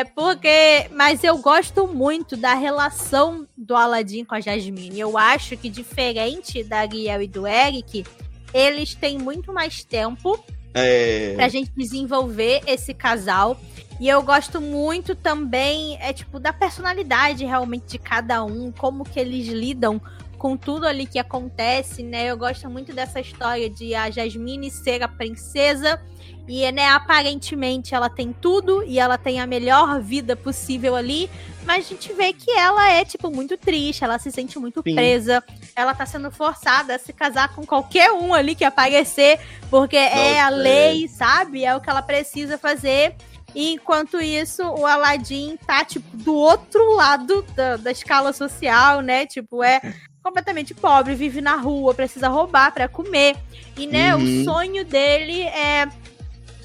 é, 0.00 0.04
porque, 0.04 0.86
mas 0.92 1.22
eu 1.22 1.38
gosto 1.38 1.86
muito 1.86 2.36
da 2.36 2.54
relação 2.54 3.46
do 3.56 3.74
Aladdin 3.76 4.24
com 4.24 4.34
a 4.34 4.40
Jasmine. 4.40 4.98
Eu 4.98 5.16
acho 5.16 5.56
que 5.56 5.68
diferente 5.68 6.64
da 6.64 6.78
Ariel 6.80 7.22
e 7.22 7.28
do 7.28 7.46
Eric, 7.46 8.04
eles 8.52 8.94
têm 8.94 9.18
muito 9.18 9.52
mais 9.52 9.84
tempo 9.84 10.42
É, 10.74 11.34
pra 11.36 11.48
gente 11.48 11.70
desenvolver 11.76 12.62
esse 12.66 12.92
casal. 12.94 13.58
E 14.02 14.08
eu 14.08 14.20
gosto 14.20 14.60
muito 14.60 15.14
também, 15.14 15.96
é 16.00 16.12
tipo, 16.12 16.40
da 16.40 16.52
personalidade 16.52 17.44
realmente 17.44 17.86
de 17.86 17.98
cada 18.00 18.42
um, 18.42 18.72
como 18.72 19.04
que 19.04 19.20
eles 19.20 19.46
lidam 19.46 20.02
com 20.36 20.56
tudo 20.56 20.88
ali 20.88 21.06
que 21.06 21.20
acontece, 21.20 22.02
né? 22.02 22.26
Eu 22.26 22.36
gosto 22.36 22.68
muito 22.68 22.92
dessa 22.92 23.20
história 23.20 23.70
de 23.70 23.94
a 23.94 24.10
Jasmine 24.10 24.72
ser 24.72 25.04
a 25.04 25.08
princesa 25.08 26.02
e, 26.48 26.68
né, 26.72 26.88
aparentemente 26.88 27.94
ela 27.94 28.10
tem 28.10 28.32
tudo 28.32 28.82
e 28.82 28.98
ela 28.98 29.16
tem 29.16 29.40
a 29.40 29.46
melhor 29.46 30.00
vida 30.00 30.34
possível 30.34 30.96
ali, 30.96 31.30
mas 31.64 31.86
a 31.86 31.88
gente 31.90 32.12
vê 32.12 32.32
que 32.32 32.50
ela 32.50 32.90
é, 32.90 33.04
tipo, 33.04 33.30
muito 33.30 33.56
triste, 33.56 34.02
ela 34.02 34.18
se 34.18 34.32
sente 34.32 34.58
muito 34.58 34.82
Sim. 34.82 34.96
presa, 34.96 35.44
ela 35.76 35.94
tá 35.94 36.04
sendo 36.04 36.28
forçada 36.28 36.96
a 36.96 36.98
se 36.98 37.12
casar 37.12 37.54
com 37.54 37.64
qualquer 37.64 38.10
um 38.10 38.34
ali 38.34 38.56
que 38.56 38.64
aparecer, 38.64 39.38
porque 39.70 39.96
é 39.96 40.40
a 40.40 40.50
Nossa, 40.50 40.60
lei, 40.60 41.06
sabe? 41.06 41.64
É 41.64 41.76
o 41.76 41.80
que 41.80 41.88
ela 41.88 42.02
precisa 42.02 42.58
fazer. 42.58 43.14
E 43.54 43.72
enquanto 43.74 44.20
isso, 44.20 44.62
o 44.62 44.86
Aladdin 44.86 45.58
tá, 45.66 45.84
tipo, 45.84 46.16
do 46.16 46.34
outro 46.34 46.94
lado 46.94 47.44
da, 47.54 47.76
da 47.76 47.90
escala 47.90 48.32
social, 48.32 49.00
né? 49.00 49.26
Tipo, 49.26 49.62
é 49.62 49.80
completamente 50.22 50.72
pobre, 50.72 51.14
vive 51.14 51.40
na 51.40 51.56
rua, 51.56 51.92
precisa 51.94 52.28
roubar 52.28 52.72
pra 52.72 52.88
comer. 52.88 53.36
E, 53.76 53.86
né, 53.86 54.14
Uhum. 54.14 54.22
o 54.40 54.44
sonho 54.44 54.84
dele 54.84 55.42
é 55.42 55.88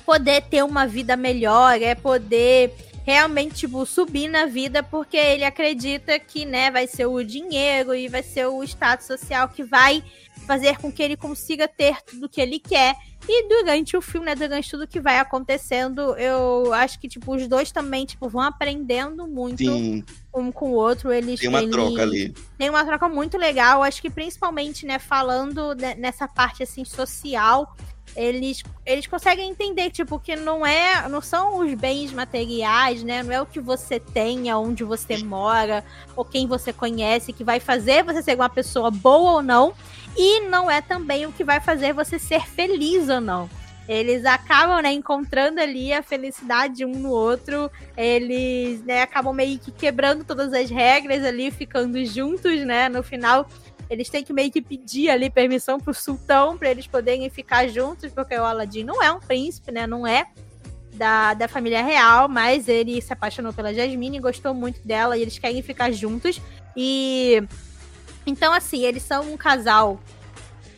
poder 0.06 0.42
ter 0.44 0.64
uma 0.64 0.88
vida 0.88 1.18
melhor, 1.18 1.82
é 1.82 1.94
poder 1.96 2.74
realmente, 3.08 3.56
tipo, 3.56 3.86
subir 3.86 4.28
na 4.28 4.46
vida, 4.46 4.84
porque 4.84 5.16
ele 5.16 5.46
acredita 5.46 6.20
que, 6.20 6.46
né, 6.46 6.70
vai 6.70 6.86
ser 6.86 7.06
o 7.06 7.24
dinheiro 7.24 7.96
e 7.96 8.10
vai 8.10 8.22
ser 8.22 8.48
o 8.48 8.62
status 8.66 9.08
social 9.08 9.48
que 9.48 9.64
vai 9.64 10.04
fazer 10.46 10.78
com 10.78 10.92
que 10.92 11.02
ele 11.02 11.16
consiga 11.16 11.70
ter 11.70 12.02
tudo 12.02 12.28
que 12.28 12.42
ele 12.42 12.60
quer. 12.60 12.96
E 13.30 13.48
durante 13.48 13.96
o 13.96 14.02
filme, 14.02 14.26
né, 14.26 14.36
durante 14.36 14.70
tudo 14.70 14.86
que 14.86 15.00
vai 15.00 15.20
acontecendo, 15.20 16.18
eu 16.18 16.74
acho 16.74 17.00
que, 17.00 17.08
tipo, 17.08 17.34
os 17.34 17.48
dois 17.48 17.72
também, 17.72 18.06
tipo, 18.06 18.28
vão 18.28 18.42
aprendendo 18.42 19.26
muito 19.26 19.58
sim, 19.60 20.04
um 20.36 20.52
com 20.52 20.72
o 20.72 20.74
outro. 20.74 21.10
Eles 21.12 21.40
tem 21.40 21.48
uma 21.48 21.60
eles- 21.62 21.72
troca 21.72 22.02
ali. 22.02 22.34
tem 22.58 22.70
uma 22.70 22.84
troca 22.86 23.08
muito 23.08 23.38
legal. 23.38 23.84
Acho 23.84 24.02
que 24.02 24.10
principalmente, 24.10 24.86
né, 24.86 25.00
falando 25.00 25.74
ne- 25.76 25.96
nessa 25.96 26.28
parte 26.28 26.62
assim 26.62 26.84
social, 26.84 27.74
eles, 28.16 28.64
eles 28.86 29.06
conseguem 29.06 29.50
entender, 29.50 29.92
tipo, 29.92 30.20
que 30.20 30.36
não 30.36 30.66
é, 30.66 31.08
não 31.08 31.22
são 31.22 31.60
os 31.60 31.74
bens 31.74 32.12
materiais, 32.12 33.04
né? 33.04 33.22
Não 33.22 33.32
é 33.32 33.42
o 33.42 33.46
que 33.46 33.60
você 33.60 34.00
tem, 34.00 34.50
aonde 34.50 34.84
você 34.84 35.18
mora, 35.18 35.84
ou 36.16 36.26
quem 36.26 36.48
você 36.48 36.74
conhece 36.74 37.34
que 37.34 37.44
vai 37.44 37.60
fazer 37.60 38.04
você 38.04 38.24
ser 38.24 38.36
uma 38.36 38.50
pessoa 38.50 38.90
boa 38.90 39.34
ou 39.34 39.42
não. 39.42 39.74
E 40.18 40.42
não 40.42 40.70
é 40.70 40.82
também 40.82 41.26
o 41.26 41.32
que 41.32 41.44
vai 41.44 41.60
fazer 41.60 41.94
você 41.94 42.18
ser 42.18 42.48
feliz 42.48 43.08
ou 43.08 43.22
não. 43.22 43.50
Eles 43.88 44.26
acabam, 44.26 44.82
né, 44.82 44.92
encontrando 44.92 45.62
ali 45.62 45.94
a 45.94 46.04
felicidade 46.04 46.84
um 46.84 46.92
no 46.92 47.10
outro. 47.10 47.72
Eles, 47.96 48.84
né, 48.84 49.02
acabam 49.02 49.34
meio 49.34 49.58
que 49.58 49.72
quebrando 49.72 50.26
todas 50.26 50.52
as 50.52 50.70
regras 50.70 51.24
ali, 51.24 51.50
ficando 51.52 52.04
juntos, 52.04 52.66
né? 52.66 52.90
No 52.90 53.02
final, 53.02 53.48
eles 53.90 54.10
têm 54.10 54.24
que 54.24 54.34
meio 54.34 54.52
que 54.52 54.62
pedir 54.62 55.10
ali 55.10 55.30
permissão 55.30 55.80
pro 55.80 55.94
sultão 55.94 56.58
para 56.58 56.70
eles 56.70 56.88
poderem 56.88 57.30
ficar 57.30 57.68
juntos, 57.68 58.12
porque 58.12 58.36
o 58.36 58.44
Aladdin 58.44 58.84
não 58.84 59.02
é 59.02 59.12
um 59.12 59.20
príncipe, 59.20 59.72
né? 59.72 59.88
Não 59.88 60.06
é 60.06 60.28
da, 60.94 61.34
da 61.34 61.48
família 61.48 61.84
real, 61.84 62.28
mas 62.28 62.68
ele 62.68 63.02
se 63.02 63.14
apaixonou 63.14 63.54
pela 63.54 63.74
Jasmine, 63.74 64.20
gostou 64.20 64.54
muito 64.54 64.86
dela 64.86 65.18
e 65.18 65.22
eles 65.22 65.38
querem 65.40 65.62
ficar 65.62 65.92
juntos. 65.92 66.42
E 66.76 67.42
então, 68.26 68.54
assim, 68.54 68.84
eles 68.84 69.04
são 69.04 69.32
um 69.32 69.38
casal 69.38 70.00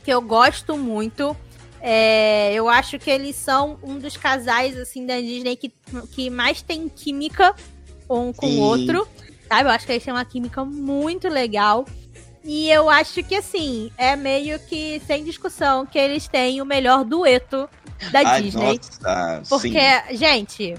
que 0.03 0.11
eu 0.11 0.21
gosto 0.21 0.77
muito. 0.77 1.35
É, 1.81 2.53
eu 2.53 2.69
acho 2.69 2.99
que 2.99 3.09
eles 3.09 3.35
são 3.35 3.79
um 3.81 3.97
dos 3.97 4.17
casais 4.17 4.77
assim 4.77 5.05
da 5.05 5.19
Disney 5.19 5.55
que, 5.55 5.73
que 6.11 6.29
mais 6.29 6.61
tem 6.61 6.89
química 6.89 7.55
um 8.09 8.31
com 8.31 8.47
o 8.47 8.59
outro. 8.59 9.07
Sabe? 9.47 9.67
Eu 9.67 9.73
acho 9.73 9.85
que 9.85 9.93
eles 9.93 10.03
têm 10.03 10.13
uma 10.13 10.25
química 10.25 10.63
muito 10.63 11.27
legal. 11.27 11.85
E 12.51 12.67
eu 12.71 12.89
acho 12.89 13.21
que 13.21 13.35
assim, 13.35 13.91
é 13.95 14.15
meio 14.15 14.57
que 14.61 14.99
sem 15.05 15.23
discussão 15.23 15.85
que 15.85 15.99
eles 15.99 16.27
têm 16.27 16.63
o 16.63 16.65
melhor 16.65 17.05
dueto 17.05 17.69
da 18.11 18.21
Ai, 18.27 18.41
Disney. 18.41 18.79
nossa, 19.03 19.43
Porque, 19.47 19.69
sim. 19.69 20.17
gente, 20.17 20.75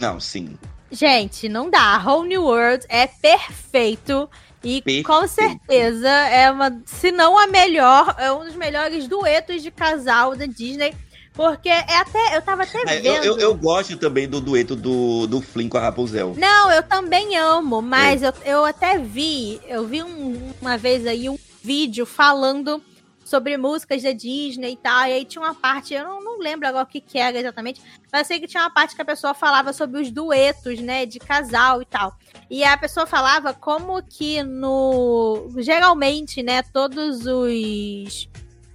Não, 0.00 0.18
sim. 0.18 0.58
Gente, 0.90 1.48
não 1.48 1.70
dá. 1.70 2.02
Whole 2.04 2.28
New 2.28 2.42
World 2.42 2.84
é 2.88 3.06
perfeito. 3.06 4.28
E 4.64 4.80
com 5.04 5.20
Perfeito. 5.20 5.28
certeza 5.28 6.08
é 6.08 6.50
uma, 6.50 6.76
se 6.84 7.12
não 7.12 7.38
a 7.38 7.46
melhor, 7.46 8.16
é 8.18 8.32
um 8.32 8.44
dos 8.44 8.56
melhores 8.56 9.06
duetos 9.06 9.62
de 9.62 9.70
casal 9.70 10.34
da 10.34 10.46
Disney. 10.46 10.92
Porque 11.34 11.68
é 11.68 11.96
até. 11.96 12.36
Eu 12.36 12.42
tava 12.42 12.62
até 12.64 12.80
É, 12.82 13.00
vendo. 13.00 13.06
eu, 13.06 13.24
eu, 13.24 13.38
eu 13.38 13.54
gosto 13.54 13.96
também 13.96 14.28
do 14.28 14.40
dueto 14.40 14.76
do, 14.76 15.26
do 15.26 15.40
Flynn 15.40 15.68
com 15.68 15.78
a 15.78 15.80
Rapunzel. 15.80 16.34
Não, 16.36 16.70
eu 16.70 16.82
também 16.82 17.36
amo, 17.38 17.80
mas 17.80 18.22
eu, 18.22 18.32
eu 18.44 18.64
até 18.64 18.98
vi, 18.98 19.60
eu 19.66 19.86
vi 19.86 20.02
um- 20.02 20.52
uma 20.60 20.76
vez 20.76 21.06
aí 21.06 21.28
um 21.30 21.38
vídeo 21.62 22.04
falando 22.04 22.82
sobre 23.24 23.56
músicas 23.56 24.02
da 24.02 24.12
Disney 24.12 24.72
e 24.72 24.76
tal, 24.76 25.06
e 25.06 25.12
aí 25.12 25.24
tinha 25.24 25.40
uma 25.42 25.54
parte, 25.54 25.94
eu 25.94 26.04
não, 26.04 26.22
não 26.22 26.38
lembro 26.38 26.68
agora 26.68 26.84
o 26.84 26.86
que, 26.86 27.00
que 27.00 27.18
era 27.18 27.38
exatamente, 27.38 27.80
mas 28.12 28.26
sei 28.26 28.38
que 28.38 28.46
tinha 28.46 28.62
uma 28.64 28.68
parte 28.70 28.94
que 28.94 29.00
a 29.00 29.04
pessoa 29.06 29.32
falava 29.32 29.72
sobre 29.72 30.02
os 30.02 30.10
duetos, 30.10 30.80
né, 30.80 31.06
de 31.06 31.18
casal 31.18 31.80
e 31.80 31.86
tal. 31.86 32.12
E 32.50 32.62
a 32.62 32.76
pessoa 32.76 33.06
falava 33.06 33.54
como 33.54 34.02
que 34.02 34.42
no. 34.42 35.48
Geralmente, 35.58 36.42
né, 36.42 36.62
todos 36.62 37.24
os. 37.26 38.28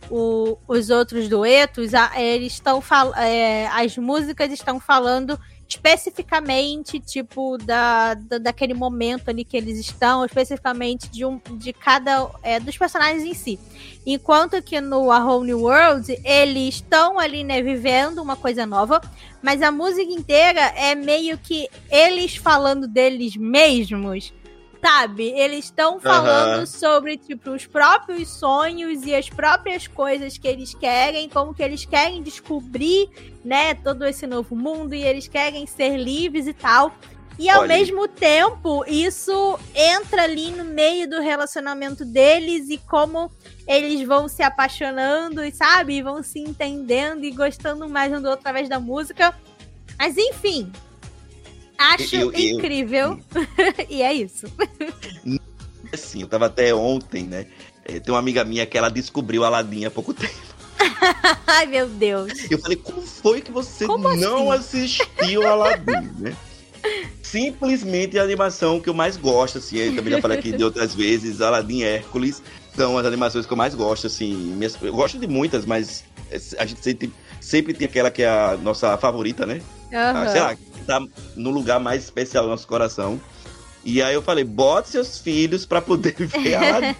O- 0.10 0.58
os 0.68 0.89
outros 0.89 1.28
duetos, 1.28 1.93
a- 1.93 2.12
eles 2.20 2.53
estão 2.53 2.82
é, 3.18 3.68
as 3.68 3.97
músicas 3.97 4.51
estão 4.51 4.80
falando 4.80 5.39
especificamente, 5.68 6.99
tipo, 6.99 7.58
da, 7.58 8.14
da, 8.14 8.38
daquele 8.38 8.74
momento 8.74 9.30
ali 9.30 9.43
que 9.43 9.58
eles 9.58 9.78
estão, 9.80 10.24
especificamente 10.24 11.10
de, 11.10 11.26
um, 11.26 11.41
de 11.58 11.74
cada 11.74 12.30
é, 12.41 12.60
dos 12.60 12.78
personagens 12.78 13.24
em 13.24 13.34
si. 13.34 13.60
Enquanto 14.05 14.62
que 14.62 14.80
no 14.80 15.12
A 15.12 15.20
Whole 15.26 15.47
New 15.47 15.62
World, 15.64 16.18
eles 16.24 16.76
estão 16.76 17.20
ali, 17.20 17.43
né, 17.43 17.62
vivendo 17.62 18.20
uma 18.22 18.38
coisa 18.38 18.66
nova, 18.66 19.01
mas 19.41 19.62
a 19.62 19.72
música 19.72 20.10
inteira 20.12 20.62
é 20.76 20.95
meio 20.95 21.38
que 21.38 21.68
eles 21.91 22.36
falando 22.38 22.88
deles 22.88 23.36
mesmos, 23.36 24.34
sabe? 24.82 25.30
Eles 25.30 25.66
estão 25.66 26.00
falando 26.00 26.58
Aham. 26.58 26.66
sobre, 26.66 27.18
tipo, 27.18 27.52
os 27.52 27.66
próprios 27.66 28.30
sonhos 28.30 29.06
e 29.06 29.14
as 29.14 29.30
próprias 29.30 29.88
coisas 29.88 30.38
que 30.38 30.48
eles 30.48 30.74
querem, 30.74 31.30
como 31.30 31.54
que 31.54 31.64
eles 31.64 31.86
querem 31.86 32.22
descobrir, 32.22 33.10
né, 33.44 33.74
todo 33.76 34.06
esse 34.06 34.28
novo 34.28 34.56
mundo 34.56 34.94
e 34.94 35.04
eles 35.04 35.28
querem 35.28 35.66
ser 35.66 35.98
livres 35.98 36.48
e 36.48 36.54
tal. 36.54 36.94
E 37.40 37.50
ao 37.50 37.62
Olha 37.62 37.68
mesmo 37.68 38.08
tempo, 38.08 38.84
isso 38.88 39.60
entra 39.76 40.24
ali 40.24 40.50
no 40.50 40.66
meio 40.66 41.08
do 41.08 41.22
relacionamento 41.22 42.04
deles 42.04 42.68
e 42.70 42.80
como 42.80 43.32
eles 43.68 44.06
vão 44.08 44.28
se 44.28 44.42
apaixonando 44.42 45.44
e, 45.44 45.52
sabe, 45.52 46.02
vão 46.02 46.24
se 46.24 46.40
entendendo 46.40 47.24
e 47.24 47.32
gostando 47.32 47.88
mais 47.88 48.12
um 48.12 48.20
do 48.20 48.28
outro 48.28 48.40
através 48.40 48.68
da 48.68 48.80
música. 48.80 49.36
Mas 50.00 50.18
enfim, 50.18 50.72
Acho 51.78 52.16
Eu- 52.16 52.32
eu- 52.32 52.40
incrível. 52.58 53.20
e 53.90 54.02
é 54.02 54.14
isso. 54.14 54.48
Assim, 55.94 56.22
eu 56.22 56.28
tava 56.28 56.48
até 56.48 56.74
ontem, 56.74 57.24
né? 57.24 57.46
É, 57.86 58.00
tem 58.00 58.14
uma 58.14 58.20
amiga 58.20 58.44
minha 58.44 58.66
que 58.66 58.78
ela 58.78 58.90
descobriu 58.90 59.44
Aladdin 59.46 59.86
há 59.86 59.92
pouco 59.92 60.14
tempo. 60.14 60.34
Ai, 61.48 61.66
meu 61.66 61.88
Deus. 61.88 62.32
Eu 62.52 62.60
falei, 62.60 62.78
como 62.78 63.02
foi 63.02 63.42
que 63.42 63.52
você 63.52 63.86
Como 63.88 64.16
não 64.18 64.52
assim? 64.52 64.78
assistiu 64.86 65.48
Aladdin, 65.48 66.10
né? 66.20 66.36
Simplesmente 67.24 68.18
a 68.18 68.24
animação 68.24 68.80
que 68.80 68.88
eu 68.90 68.94
mais 68.94 69.18
gosto, 69.18 69.58
assim, 69.58 69.78
eu 69.78 69.96
também 69.96 70.14
já 70.14 70.22
falei 70.22 70.38
aqui 70.38 70.52
de 70.54 70.64
outras 70.64 70.96
vezes, 70.96 71.42
Aladdin 71.42 71.80
e 71.80 71.84
Hércules 71.84 72.42
são 72.76 72.98
as 72.98 73.06
animações 73.06 73.46
que 73.46 73.52
eu 73.52 73.58
mais 73.58 73.74
gosto, 73.76 74.08
assim, 74.08 74.58
eu 74.82 74.94
gosto 74.94 75.18
de 75.20 75.28
muitas, 75.28 75.66
mas 75.66 76.04
a 76.58 76.66
gente 76.66 76.82
sempre, 76.82 77.12
sempre 77.42 77.74
tem 77.74 77.86
aquela 77.88 78.12
que 78.12 78.22
é 78.24 78.30
a 78.30 78.58
nossa 78.62 78.96
favorita, 78.98 79.46
né? 79.46 79.62
Ah, 79.92 80.12
Aham. 80.12 80.28
sei 80.30 80.42
lá, 80.42 80.58
tá 80.88 81.00
no 81.36 81.50
lugar 81.52 81.80
mais 81.80 82.04
especial 82.04 82.46
do 82.46 82.50
nosso 82.50 82.68
coração. 82.68 83.20
E 83.86 84.02
aí 84.02 84.14
eu 84.16 84.22
falei, 84.22 84.44
bote 84.44 84.90
seus 84.90 85.20
filhos 85.20 85.66
pra 85.66 85.82
poder 85.82 86.16
ver 86.18 86.56
Aladdin. 86.56 86.96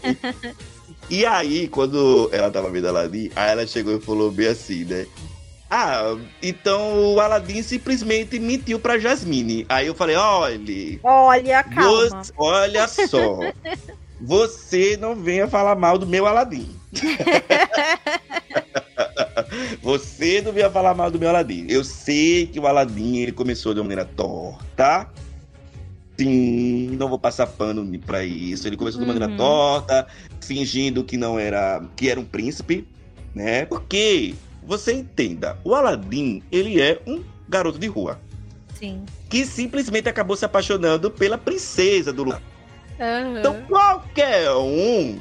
e 1.10 1.26
aí, 1.26 1.68
quando 1.68 2.30
ela 2.32 2.50
tava 2.52 2.70
vendo 2.70 2.88
Aladdin, 2.88 3.32
aí 3.36 3.52
ela 3.52 3.66
chegou 3.68 3.98
e 3.98 4.02
falou 4.02 4.30
bem 4.32 4.48
assim, 4.48 4.86
né? 4.86 5.06
Ah, 5.70 6.16
então 6.42 7.14
o 7.14 7.20
Aladdin 7.20 7.62
simplesmente 7.62 8.40
mentiu 8.40 8.80
pra 8.80 8.98
Jasmine. 8.98 9.66
Aí 9.68 9.88
eu 9.88 9.94
falei, 9.96 10.16
olha, 10.16 11.00
Olha, 11.04 11.64
calma. 11.64 12.24
você- 12.24 12.32
olha 12.38 12.88
só. 12.88 13.40
Você 14.20 14.98
não 15.00 15.14
venha 15.16 15.48
falar 15.48 15.76
mal 15.76 15.96
do 16.00 16.08
meu 16.08 16.26
Aladdin. 16.26 16.68
Você 19.82 20.42
não 20.42 20.52
venha 20.52 20.70
falar 20.70 20.94
mal 20.94 21.10
do 21.12 21.20
meu 21.20 21.30
Aladdin. 21.30 21.66
Eu 21.70 21.84
sei 21.84 22.48
que 22.48 22.60
o 22.60 22.68
Aladdin 22.68 23.18
ele 23.18 23.32
começou 23.32 23.74
de 23.74 23.80
uma 23.80 23.84
maneira 23.86 24.06
torta. 24.06 25.08
Sim, 26.20 26.96
não 26.98 27.08
vou 27.10 27.20
passar 27.20 27.46
pano 27.48 27.88
pra 28.00 28.24
isso. 28.24 28.68
Ele 28.68 28.76
começou 28.76 29.00
de 29.00 29.06
uma 29.06 29.14
maneira 29.14 29.32
Uhum. 29.32 29.38
torta, 29.38 30.08
fingindo 30.42 31.04
que 31.04 31.16
não 31.16 31.38
era, 31.38 31.84
que 31.96 32.10
era 32.10 32.20
um 32.20 32.26
príncipe, 32.26 32.88
né? 33.36 33.66
Porque 33.66 34.34
você 34.64 34.94
entenda, 34.94 35.58
o 35.64 35.76
Aladdin, 35.76 36.42
ele 36.52 36.82
é 36.82 37.00
um 37.06 37.24
garoto 37.48 37.78
de 37.78 37.88
rua 37.88 38.20
Sim. 38.74 39.06
que 39.30 39.46
simplesmente 39.46 40.10
acabou 40.10 40.36
se 40.36 40.44
apaixonando 40.44 41.10
pela 41.12 41.38
princesa 41.38 42.12
do 42.12 42.24
lugar. 42.24 42.42
Aham. 43.00 43.40
Então 43.40 43.62
qualquer 43.68 44.52
um 44.54 45.20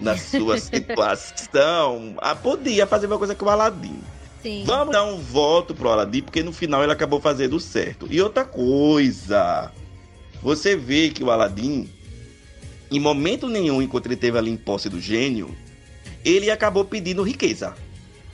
na 0.00 0.16
sua 0.16 0.58
situação 0.60 2.14
ah, 2.18 2.34
podia 2.34 2.86
fazer 2.86 3.06
uma 3.06 3.18
coisa 3.18 3.34
com 3.34 3.46
o 3.46 3.50
Aladdin. 3.50 4.00
Sim. 4.42 4.62
Vamos 4.64 4.92
dar 4.92 5.04
um 5.04 5.18
voto 5.18 5.74
pro 5.74 5.88
Aladdin, 5.88 6.22
porque 6.22 6.42
no 6.42 6.52
final 6.52 6.82
ele 6.82 6.92
acabou 6.92 7.20
fazendo 7.20 7.58
certo. 7.58 8.06
E 8.10 8.22
outra 8.22 8.44
coisa, 8.44 9.72
você 10.40 10.76
vê 10.76 11.10
que 11.10 11.24
o 11.24 11.30
Aladdin, 11.30 11.88
em 12.90 13.00
momento 13.00 13.48
nenhum, 13.48 13.82
enquanto 13.82 14.06
ele 14.06 14.16
teve 14.16 14.38
ali 14.38 14.50
em 14.50 14.56
posse 14.56 14.88
do 14.88 15.00
gênio, 15.00 15.54
ele 16.24 16.50
acabou 16.50 16.84
pedindo 16.84 17.22
riqueza. 17.22 17.74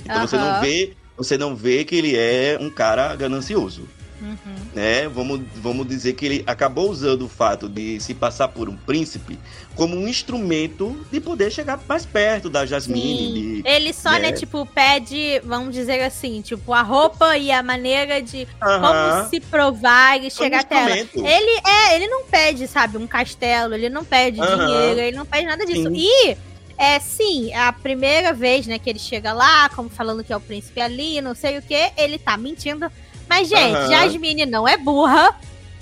Então 0.05 0.27
você 0.27 0.37
não 0.37 0.61
vê, 0.61 0.93
você 1.17 1.39
não 1.39 1.57
vê 1.57 1.85
que 1.85 1.97
ele 1.97 2.15
é 2.15 2.59
um 2.61 2.69
cara 2.69 3.17
ganancioso 3.17 3.89
Uhum. 4.21 4.37
né? 4.75 5.09
Vamos, 5.09 5.41
vamos 5.57 5.87
dizer 5.87 6.13
que 6.15 6.25
ele 6.25 6.45
acabou 6.47 6.89
usando 6.91 7.23
o 7.23 7.29
fato 7.29 7.69
de 7.69 7.99
se 8.01 8.15
passar 8.15 8.49
por 8.49 8.69
um 8.69 8.77
príncipe 8.77 9.39
como 9.75 9.97
um 9.97 10.07
instrumento 10.07 11.05
de 11.11 11.21
poder 11.21 11.51
chegar 11.51 11.81
mais 11.89 12.07
perto 12.07 12.49
da 12.49 12.65
Jasmine. 12.65 13.63
De- 13.63 13.69
Ele 13.69 13.93
só, 13.93 14.13
né, 14.13 14.19
né? 14.31 14.33
tipo, 14.33 14.65
pede, 14.67 15.41
vamos 15.45 15.75
dizer 15.75 16.03
assim, 16.03 16.41
tipo, 16.43 16.73
a 16.73 16.83
roupa 16.83 17.37
e 17.37 17.51
a 17.51 17.63
maneira 17.63 18.23
de 18.23 18.47
Aham. 18.63 18.81
como 19.21 19.31
se 19.31 19.41
provar 19.41 20.23
e 20.23 20.31
chegar 20.31 20.61
até 20.61 20.77
ela. 20.77 20.97
Ele 20.97 21.61
é, 21.67 21.97
ele 21.97 22.07
não 22.07 22.25
pede, 22.25 22.67
sabe, 22.69 22.97
um 22.97 23.07
castelo, 23.07 23.75
ele 23.75 23.89
não 23.89 24.05
pede 24.05 24.41
Aham. 24.41 24.67
dinheiro, 24.67 25.01
ele 25.01 25.17
não 25.17 25.27
pede 25.27 25.47
nada 25.47 25.67
disso. 25.67 25.89
Sim. 25.89 25.95
E 25.97 26.37
é 26.79 26.99
sim, 27.01 27.53
a 27.55 27.73
primeira 27.73 28.33
vez, 28.33 28.67
né, 28.67 28.79
que 28.79 28.89
ele 28.91 28.99
chega 28.99 29.33
lá, 29.33 29.69
como 29.71 29.89
falando 29.89 30.25
que 30.25 30.33
é 30.33 30.37
o 30.37 30.41
príncipe 30.41 30.81
ali, 30.81 31.21
não 31.21 31.35
sei 31.35 31.59
o 31.59 31.63
que, 31.63 31.91
ele 31.97 32.19
tá 32.19 32.37
mentindo. 32.37 32.91
Mas, 33.35 33.49
gente, 33.49 33.75
Aham. 33.75 33.91
Jasmine 33.91 34.47
não 34.47 34.67
é 34.69 34.77
burra. 34.77 35.37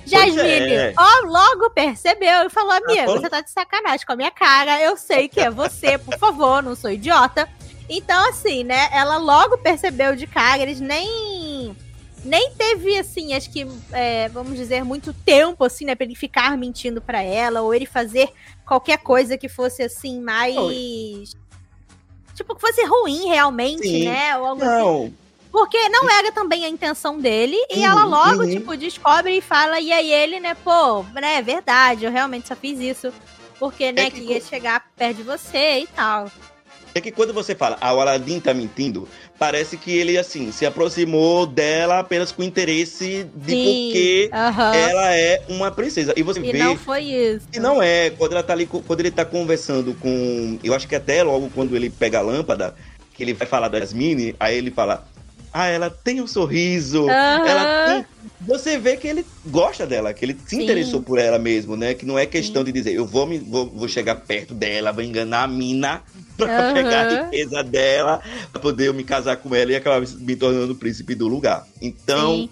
Jasmine, 0.06 0.74
é. 0.74 0.94
ó, 0.96 1.26
logo 1.26 1.68
percebeu 1.70 2.46
e 2.46 2.48
falou: 2.48 2.72
Amigo, 2.72 3.12
você 3.12 3.28
tá 3.28 3.42
de 3.42 3.50
sacanagem 3.50 4.06
com 4.06 4.12
a 4.14 4.16
minha 4.16 4.30
cara. 4.30 4.80
Eu 4.80 4.96
sei 4.96 5.28
que 5.28 5.38
é 5.38 5.50
você, 5.50 5.98
por 5.98 6.16
favor, 6.18 6.62
não 6.62 6.74
sou 6.74 6.90
idiota. 6.90 7.46
Então, 7.90 8.26
assim, 8.30 8.64
né? 8.64 8.88
Ela 8.90 9.18
logo 9.18 9.58
percebeu 9.58 10.16
de 10.16 10.26
cara, 10.26 10.62
eles 10.62 10.80
nem. 10.80 11.76
Nem 12.24 12.52
teve, 12.52 12.96
assim, 12.96 13.34
acho 13.34 13.50
que, 13.50 13.66
é, 13.90 14.28
vamos 14.28 14.56
dizer, 14.56 14.84
muito 14.84 15.12
tempo, 15.12 15.64
assim, 15.64 15.84
né, 15.84 15.96
pra 15.96 16.04
ele 16.06 16.14
ficar 16.14 16.56
mentindo 16.56 17.02
pra 17.02 17.20
ela, 17.20 17.62
ou 17.62 17.74
ele 17.74 17.84
fazer 17.84 18.30
qualquer 18.64 18.98
coisa 18.98 19.36
que 19.36 19.48
fosse, 19.48 19.82
assim, 19.82 20.20
mais. 20.20 21.34
Tipo, 22.34 22.54
que 22.54 22.60
fosse 22.60 22.82
ruim 22.86 23.26
realmente, 23.26 23.82
Sim. 23.82 24.04
né? 24.04 24.38
Ou 24.38 24.46
algo 24.46 24.62
assim. 24.62 25.14
Porque 25.52 25.78
não 25.90 26.10
era 26.10 26.32
também 26.32 26.64
a 26.64 26.68
intenção 26.68 27.18
dele. 27.18 27.56
E 27.70 27.80
Uhum, 27.80 27.84
ela 27.84 28.04
logo, 28.06 28.42
uhum. 28.42 28.50
tipo, 28.50 28.76
descobre 28.76 29.36
e 29.36 29.40
fala. 29.42 29.78
E 29.78 29.92
aí 29.92 30.10
ele, 30.10 30.40
né, 30.40 30.54
pô, 30.64 31.02
né, 31.14 31.36
é 31.36 31.42
verdade, 31.42 32.04
eu 32.06 32.10
realmente 32.10 32.48
só 32.48 32.56
fiz 32.56 32.80
isso. 32.80 33.12
Porque, 33.58 33.92
né, 33.92 34.06
É 34.06 34.10
que, 34.10 34.22
que 34.22 34.32
ia 34.32 34.40
chegar 34.40 34.82
perto 34.96 35.18
de 35.18 35.22
você 35.22 35.80
e 35.80 35.86
tal. 35.94 36.28
é 36.94 37.00
que 37.00 37.12
quando 37.12 37.32
você 37.32 37.54
fala, 37.54 37.76
ah, 37.80 37.94
o 37.94 38.00
Aladdin 38.00 38.40
tá 38.40 38.52
mentindo, 38.52 39.06
parece 39.38 39.76
que 39.76 39.90
ele, 39.96 40.18
assim, 40.18 40.50
se 40.50 40.66
aproximou 40.66 41.46
dela 41.46 41.98
apenas 42.00 42.32
com 42.32 42.42
interesse 42.42 43.24
de 43.34 43.54
porque 43.54 44.30
Aham. 44.32 44.74
ela 44.74 45.14
é 45.16 45.42
uma 45.48 45.70
princesa. 45.70 46.12
E 46.16 46.22
você 46.22 46.40
E 46.40 46.50
vê 46.50 46.58
não 46.58 46.76
foi 46.76 47.02
isso. 47.02 47.46
E 47.52 47.60
não 47.60 47.82
é, 47.82 48.10
quando 48.10 48.32
ela 48.32 48.42
tá 48.42 48.52
ali, 48.54 48.66
quando 48.66 49.00
ele 49.00 49.10
tá 49.10 49.24
conversando 49.24 49.94
com. 49.94 50.58
Eu 50.64 50.74
acho 50.74 50.88
que 50.88 50.94
até 50.96 51.22
logo 51.22 51.50
quando 51.54 51.76
ele 51.76 51.88
pega 51.90 52.18
a 52.18 52.22
lâmpada, 52.22 52.74
que 53.14 53.22
ele 53.22 53.34
vai 53.34 53.46
falar 53.46 53.68
da 53.68 53.78
Yasmine, 53.78 54.34
aí 54.40 54.56
ele 54.56 54.70
fala. 54.70 55.06
Ah, 55.52 55.66
ela 55.66 55.90
tem 55.90 56.20
um 56.22 56.26
sorriso. 56.26 57.08
Aham. 57.08 57.46
Ela 57.46 57.84
tem. 57.86 58.06
Você 58.46 58.78
vê 58.78 58.96
que 58.96 59.06
ele 59.06 59.24
gosta 59.46 59.86
dela, 59.86 60.14
que 60.14 60.24
ele 60.24 60.36
se 60.46 60.56
Sim. 60.56 60.62
interessou 60.62 61.02
por 61.02 61.18
ela 61.18 61.38
mesmo, 61.38 61.76
né? 61.76 61.92
Que 61.94 62.06
não 62.06 62.18
é 62.18 62.24
questão 62.24 62.64
de 62.64 62.72
dizer, 62.72 62.94
eu 62.94 63.04
vou, 63.04 63.26
me, 63.26 63.38
vou, 63.38 63.68
vou 63.68 63.86
chegar 63.86 64.16
perto 64.16 64.54
dela, 64.54 64.92
vou 64.92 65.04
enganar 65.04 65.42
a 65.42 65.46
mina 65.46 66.02
pra 66.36 66.46
Aham. 66.46 66.72
pegar 66.74 67.06
a 67.06 67.24
riqueza 67.24 67.62
dela, 67.62 68.22
pra 68.50 68.60
poder 68.62 68.88
eu 68.88 68.94
me 68.94 69.04
casar 69.04 69.36
com 69.36 69.54
ela 69.54 69.72
e 69.72 69.76
acabar 69.76 70.00
me- 70.00 70.36
tornando 70.36 70.72
o 70.72 70.76
príncipe 70.76 71.14
do 71.14 71.28
lugar. 71.28 71.66
Então, 71.80 72.30
Sim. 72.34 72.50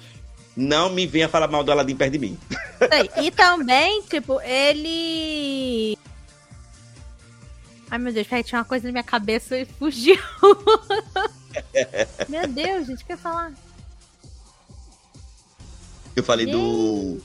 não 0.57 0.91
me 0.91 1.07
venha 1.07 1.29
falar 1.29 1.49
mal 1.49 1.65
do 1.65 1.73
Aladdin 1.73 1.97
perto 1.97 2.13
de 2.13 2.19
mim. 2.19 2.39
E 3.23 3.31
também, 3.31 4.03
tipo, 4.03 4.41
ele. 4.43 5.97
Ai, 7.91 7.99
meu 7.99 8.13
Deus, 8.13 8.27
peraí, 8.27 8.45
tinha 8.45 8.59
uma 8.59 8.65
coisa 8.65 8.87
na 8.87 8.93
minha 8.93 9.03
cabeça 9.05 9.57
e 9.59 9.65
fugiu. 9.65 10.19
meu 12.29 12.47
Deus, 12.47 12.87
gente, 12.87 13.03
o 13.03 13.07
que 13.07 13.13
eu 13.13 13.17
ia 13.17 13.23
falar? 13.23 13.53
Eu 16.15 16.23
falei 16.25 16.47
do. 16.47 17.21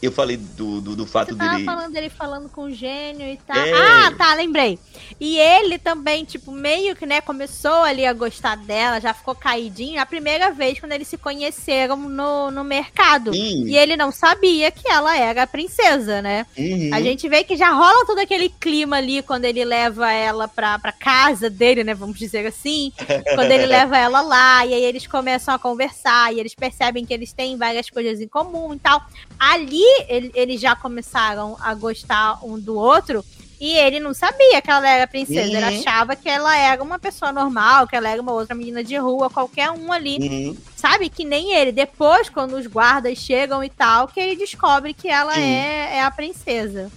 Eu 0.00 0.12
falei 0.12 0.36
do, 0.36 0.80
do, 0.80 0.94
do 0.94 1.06
fato 1.06 1.32
Você 1.32 1.36
tava 1.36 1.54
dele. 1.54 1.64
falando 1.64 1.92
dele 1.92 2.08
falando 2.08 2.48
com 2.48 2.64
o 2.64 2.70
gênio 2.70 3.26
e 3.26 3.36
tal. 3.38 3.56
É. 3.56 3.72
Ah, 3.72 4.12
tá, 4.16 4.32
lembrei. 4.34 4.78
E 5.20 5.36
ele 5.36 5.76
também, 5.76 6.24
tipo, 6.24 6.52
meio 6.52 6.94
que, 6.94 7.04
né, 7.04 7.20
começou 7.20 7.82
ali 7.82 8.06
a 8.06 8.12
gostar 8.12 8.56
dela, 8.56 9.00
já 9.00 9.12
ficou 9.12 9.34
caidinho 9.34 10.00
a 10.00 10.06
primeira 10.06 10.52
vez 10.52 10.78
quando 10.78 10.92
eles 10.92 11.08
se 11.08 11.18
conheceram 11.18 11.96
no, 11.96 12.50
no 12.50 12.62
mercado. 12.62 13.32
Sim. 13.32 13.64
E 13.66 13.76
ele 13.76 13.96
não 13.96 14.12
sabia 14.12 14.70
que 14.70 14.88
ela 14.88 15.16
era 15.16 15.42
a 15.42 15.46
princesa, 15.46 16.22
né? 16.22 16.46
Uhum. 16.56 16.90
A 16.92 17.00
gente 17.00 17.28
vê 17.28 17.42
que 17.42 17.56
já 17.56 17.72
rola 17.72 18.06
todo 18.06 18.20
aquele 18.20 18.48
clima 18.48 18.98
ali 18.98 19.20
quando 19.22 19.46
ele 19.46 19.64
leva 19.64 20.12
ela 20.12 20.46
pra, 20.46 20.78
pra 20.78 20.92
casa 20.92 21.50
dele, 21.50 21.82
né? 21.82 21.92
Vamos 21.92 22.18
dizer 22.18 22.46
assim. 22.46 22.92
quando 23.34 23.50
ele 23.50 23.66
leva 23.66 23.98
ela 23.98 24.20
lá, 24.20 24.64
e 24.64 24.74
aí 24.74 24.84
eles 24.84 25.08
começam 25.08 25.52
a 25.52 25.58
conversar, 25.58 26.32
e 26.32 26.38
eles 26.38 26.54
percebem 26.54 27.04
que 27.04 27.12
eles 27.12 27.32
têm 27.32 27.56
várias 27.56 27.90
coisas 27.90 28.20
em 28.20 28.28
comum 28.28 28.74
e 28.74 28.78
tal. 28.78 29.02
Ali 29.38 29.87
ele- 30.08 30.30
eles 30.34 30.60
já 30.60 30.74
começaram 30.76 31.56
a 31.60 31.74
gostar 31.74 32.38
um 32.44 32.58
do 32.58 32.76
outro. 32.76 33.24
E 33.60 33.72
ele 33.76 33.98
não 33.98 34.14
sabia 34.14 34.62
que 34.62 34.70
ela 34.70 34.88
era 34.88 35.04
princesa, 35.06 35.40
ele 35.40 35.56
Uhum. 35.56 35.80
achava 35.80 36.14
que 36.14 36.28
ela 36.28 36.56
era 36.56 36.80
uma 36.80 36.96
pessoa 36.96 37.32
normal, 37.32 37.88
que 37.88 37.96
ela 37.96 38.08
era 38.08 38.22
uma 38.22 38.30
outra 38.32 38.54
menina 38.54 38.84
de 38.84 38.96
rua, 38.96 39.28
qualquer 39.28 39.68
um 39.72 39.92
ali 39.92 40.16
Uhum. 40.20 40.56
sabe? 40.76 41.08
Que 41.08 41.24
nem 41.24 41.52
ele. 41.54 41.72
Depois, 41.72 42.28
quando 42.28 42.54
os 42.56 42.68
guardas 42.68 43.18
chegam 43.18 43.64
e 43.64 43.68
tal, 43.68 44.06
que 44.06 44.20
ele 44.20 44.36
descobre 44.36 44.94
que 44.94 45.08
ela 45.08 45.34
Sim. 45.34 45.40
é, 45.40 45.96
é 45.96 46.02
a 46.04 46.10
princesa. 46.10 46.88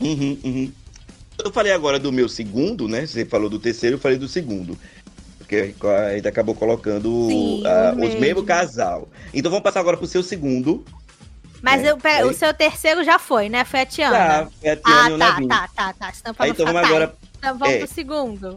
Uhum, 0.00 0.38
uhum. 0.44 0.72
Eu 1.44 1.50
falei 1.52 1.72
agora 1.72 1.98
do 1.98 2.12
meu 2.12 2.28
segundo, 2.28 2.86
né? 2.86 3.04
Você 3.04 3.24
falou 3.24 3.48
do 3.50 3.58
terceiro, 3.58 3.96
eu 3.96 4.00
falei 4.00 4.18
do 4.18 4.28
segundo. 4.28 4.78
Porque 5.38 5.74
a 5.84 6.14
gente 6.14 6.28
acabou 6.28 6.54
colocando 6.54 7.26
Sim, 7.28 7.62
o 7.98 8.06
os 8.06 8.14
mesmo. 8.14 8.44
casal. 8.44 9.08
Então 9.34 9.50
vamos 9.50 9.64
passar 9.64 9.80
agora 9.80 9.96
pro 9.96 10.06
seu 10.06 10.22
segundo. 10.22 10.84
Mas 11.62 11.82
É, 11.84 11.90
eu, 11.92 11.96
pera, 11.96 12.24
aí- 12.24 12.30
o 12.30 12.34
seu 12.34 12.52
terceiro 12.52 13.04
já 13.04 13.18
foi, 13.18 13.48
né? 13.48 13.64
Foi 13.64 13.80
a 13.82 13.86
Tiana. 13.86 14.16
Tá, 14.46 14.48
é 14.62 14.72
a 14.72 14.74
ah, 14.74 14.76
Tiana 14.76 15.08
e 15.10 15.12
o 15.14 15.18
tá, 15.18 15.26
Navin. 15.32 15.48
tá, 15.48 15.68
tá, 15.74 15.92
tá. 15.94 16.12
Então, 16.20 16.34
pra 16.34 16.44
Aí 16.44 16.50
não 16.50 16.54
então 16.54 16.66
vamos 16.66 16.82
agora 16.88 17.14
Então 17.38 17.58
vamos 17.58 17.74
é. 17.74 17.78
pro 17.78 17.86
segundo. 17.88 18.56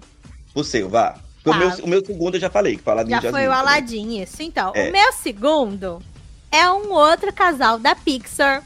pro 0.54 0.64
seu, 0.64 0.90
vá. 0.90 1.16
O, 1.46 1.52
Tá. 1.52 1.58
meu, 1.58 1.70
o 1.70 1.88
meu 1.88 2.04
segundo 2.04 2.36
eu 2.36 2.42
já 2.42 2.50
falei, 2.50 2.76
que 2.78 2.82
fala 2.82 3.04
de 3.04 3.12
Já 3.12 3.18
Jasmine 3.22 3.46
foi 3.46 3.48
o. 3.48 3.52
Aladdin, 3.56 4.22
isso. 4.22 4.42
Então, 4.42 4.72
É. 4.74 4.90
o 4.90 4.92
meu 4.92 5.14
segundo 5.14 6.02
é 6.52 6.68
um 6.72 6.92
outro 6.92 7.32
casal 7.32 7.78
da 7.78 7.94
Pixar. 7.96 8.64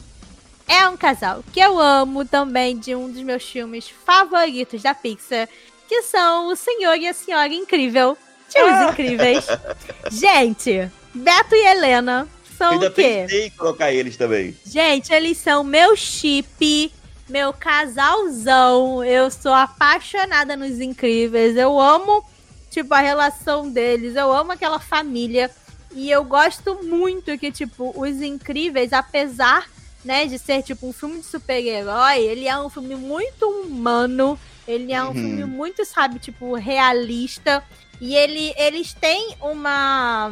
É 0.66 0.88
um 0.88 0.96
casal 0.96 1.44
que 1.52 1.60
eu 1.60 1.78
amo 1.80 2.24
também, 2.24 2.78
de 2.78 2.96
um 2.96 3.12
dos 3.12 3.22
meus 3.24 3.44
filmes 3.44 3.90
favoritos 4.06 4.82
da 4.84 4.94
Pixar, 4.94 5.50
que 5.90 6.04
são 6.04 6.48
o 6.48 6.56
Senhor 6.56 6.96
e 6.96 7.08
a 7.08 7.14
Senhora 7.14 7.52
Incrível. 7.54 8.18
De 8.50 8.62
Os 8.64 8.92
Incríveis. 8.92 9.46
Gente, 10.12 10.90
Beto 11.14 11.54
e 11.56 11.66
Helena 11.68 12.28
são 12.60 12.72
ainda 12.74 12.88
o 12.88 12.92
quê? 12.92 13.02
pensei 13.22 13.46
em 13.48 13.50
colocar 13.52 13.92
eles 13.92 14.16
também. 14.18 14.56
Gente, 14.66 15.12
eles 15.14 15.38
são 15.38 15.64
meu 15.64 15.96
chip, 15.96 16.92
meu 17.28 17.52
casalzão. 17.54 19.04
Eu 19.04 19.32
sou 19.32 19.54
apaixonada 19.54 20.56
nos 20.56 20.80
incríveis. 20.80 21.56
Eu 21.56 21.80
amo, 21.80 22.24
tipo, 22.70 22.94
a 22.94 23.00
relação 23.00 23.70
deles. 23.70 24.16
Eu 24.16 24.32
amo 24.32 24.52
aquela 24.52 24.80
família. 24.80 25.50
E 25.94 26.12
eu 26.12 26.24
gosto 26.24 26.84
muito 26.84 27.36
que, 27.38 27.52
tipo, 27.52 27.94
os 28.00 28.22
incríveis, 28.22 28.94
apesar, 28.94 29.68
né, 30.06 30.26
de 30.28 30.38
ser, 30.38 30.62
tipo, 30.62 30.88
um 30.88 30.94
filme 30.94 31.20
de 31.20 31.26
super-herói, 31.26 32.20
ele 32.20 32.48
é 32.48 32.58
um 32.60 32.70
filme 32.70 32.94
muito 32.96 33.44
humano. 33.50 34.38
Ele 34.68 34.94
é 34.94 35.02
um 35.04 35.08
Uhum. 35.08 35.14
filme 35.16 35.46
muito, 35.46 35.84
sabe, 35.86 36.20
tipo, 36.20 36.54
realista. 36.54 37.64
E 38.00 38.16
ele, 38.16 38.54
eles 38.56 38.94
têm 38.94 39.36
uma 39.42 40.32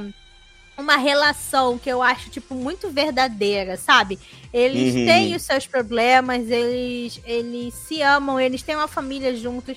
uma 0.78 0.96
relação 0.98 1.78
que 1.78 1.90
eu 1.90 2.02
acho, 2.04 2.30
tipo, 2.30 2.54
muito 2.54 2.90
verdadeira, 2.92 3.78
sabe? 3.78 4.20
Eles 4.54 4.94
Uhum. 4.94 5.06
têm 5.06 5.36
os 5.36 5.42
seus 5.42 5.66
problemas, 5.66 6.50
eles, 6.50 7.20
eles 7.26 7.74
se 7.74 8.02
amam, 8.02 8.40
eles 8.40 8.62
têm 8.62 8.76
uma 8.76 8.88
família 8.88 9.36
juntos. 9.36 9.76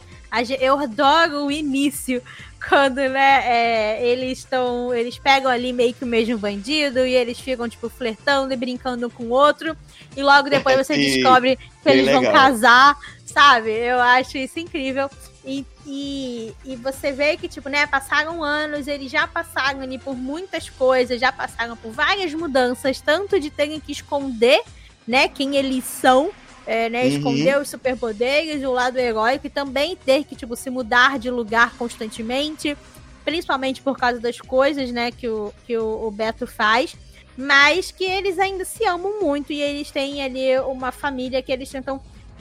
Eu 0.61 0.79
adoro 0.79 1.47
o 1.47 1.51
início, 1.51 2.23
quando, 2.69 2.97
né, 2.97 3.43
é, 3.47 4.07
eles 4.07 4.39
estão. 4.39 4.95
Eles 4.95 5.19
pegam 5.19 5.51
ali 5.51 5.73
meio 5.73 5.95
que 5.95 6.05
o 6.05 6.07
mesmo 6.07 6.37
bandido 6.39 7.05
e 7.07 7.15
eles 7.15 7.41
ficam, 7.41 7.69
tipo, 7.69 7.89
flertando 7.89 8.53
e 8.53 8.57
brincando 8.57 9.07
um 9.07 9.11
com 9.11 9.25
o 9.25 9.31
outro. 9.31 9.75
E 10.17 10.23
logo 10.23 10.49
depois 10.51 10.77
você 10.87 10.95
descobre 10.99 11.57
que 11.57 11.89
eles 11.89 12.07
vão 12.13 12.21
legal. 12.21 12.35
casar, 12.35 12.97
sabe? 13.25 13.71
Eu 13.71 13.99
acho 14.01 14.37
isso 14.37 14.59
incrível. 14.61 15.09
E, 15.45 15.65
e, 15.87 16.55
e 16.65 16.77
você 16.77 17.13
vê 17.13 17.37
que, 17.37 17.49
tipo, 17.49 17.69
né, 17.69 17.87
passaram 17.87 18.45
anos, 18.45 18.87
eles 18.87 19.11
já 19.11 19.27
passaram 19.27 19.81
ali 19.81 19.99
por 19.99 20.15
muitas 20.15 20.69
coisas, 20.69 21.19
já 21.21 21.33
passaram 21.33 21.77
por 21.77 21.93
várias 21.93 22.33
mudanças, 22.35 23.01
tanto 23.01 23.41
de 23.41 23.51
terem 23.51 23.81
que 23.81 23.93
esconder, 23.93 24.61
né, 25.07 25.29
quem 25.29 25.57
eles 25.57 25.85
são, 25.85 26.31
é, 26.67 26.91
né, 26.91 27.03
Uhum. 27.05 27.09
esconder 27.09 27.59
os 27.59 27.71
superpoderes, 27.71 28.63
o 28.65 28.71
lado 28.73 28.99
heróico, 28.99 29.47
e 29.47 29.51
também 29.51 29.97
ter 29.97 30.25
que, 30.25 30.37
tipo, 30.37 30.55
se 30.55 30.69
mudar 30.69 31.19
de 31.19 31.31
lugar 31.31 31.75
constantemente, 31.79 32.77
principalmente 33.25 33.81
por 33.81 33.97
causa 33.97 34.21
das 34.21 34.39
coisas, 34.41 34.91
né, 34.93 35.11
que 35.11 35.27
o, 35.27 35.55
que 35.67 35.77
o, 35.77 36.07
o 36.07 36.11
Beto 36.11 36.47
faz. 36.47 36.95
Mas 37.37 37.91
que 37.91 38.05
eles 38.05 38.39
ainda 38.39 38.67
se 38.67 38.85
amam 38.85 39.21
muito 39.23 39.53
e 39.53 39.63
eles 39.63 39.91
têm 39.91 40.23
ali 40.23 40.59
uma 40.59 40.93
família 40.93 41.41
que 41.41 41.51
eles 41.51 41.71
tentam 41.71 41.99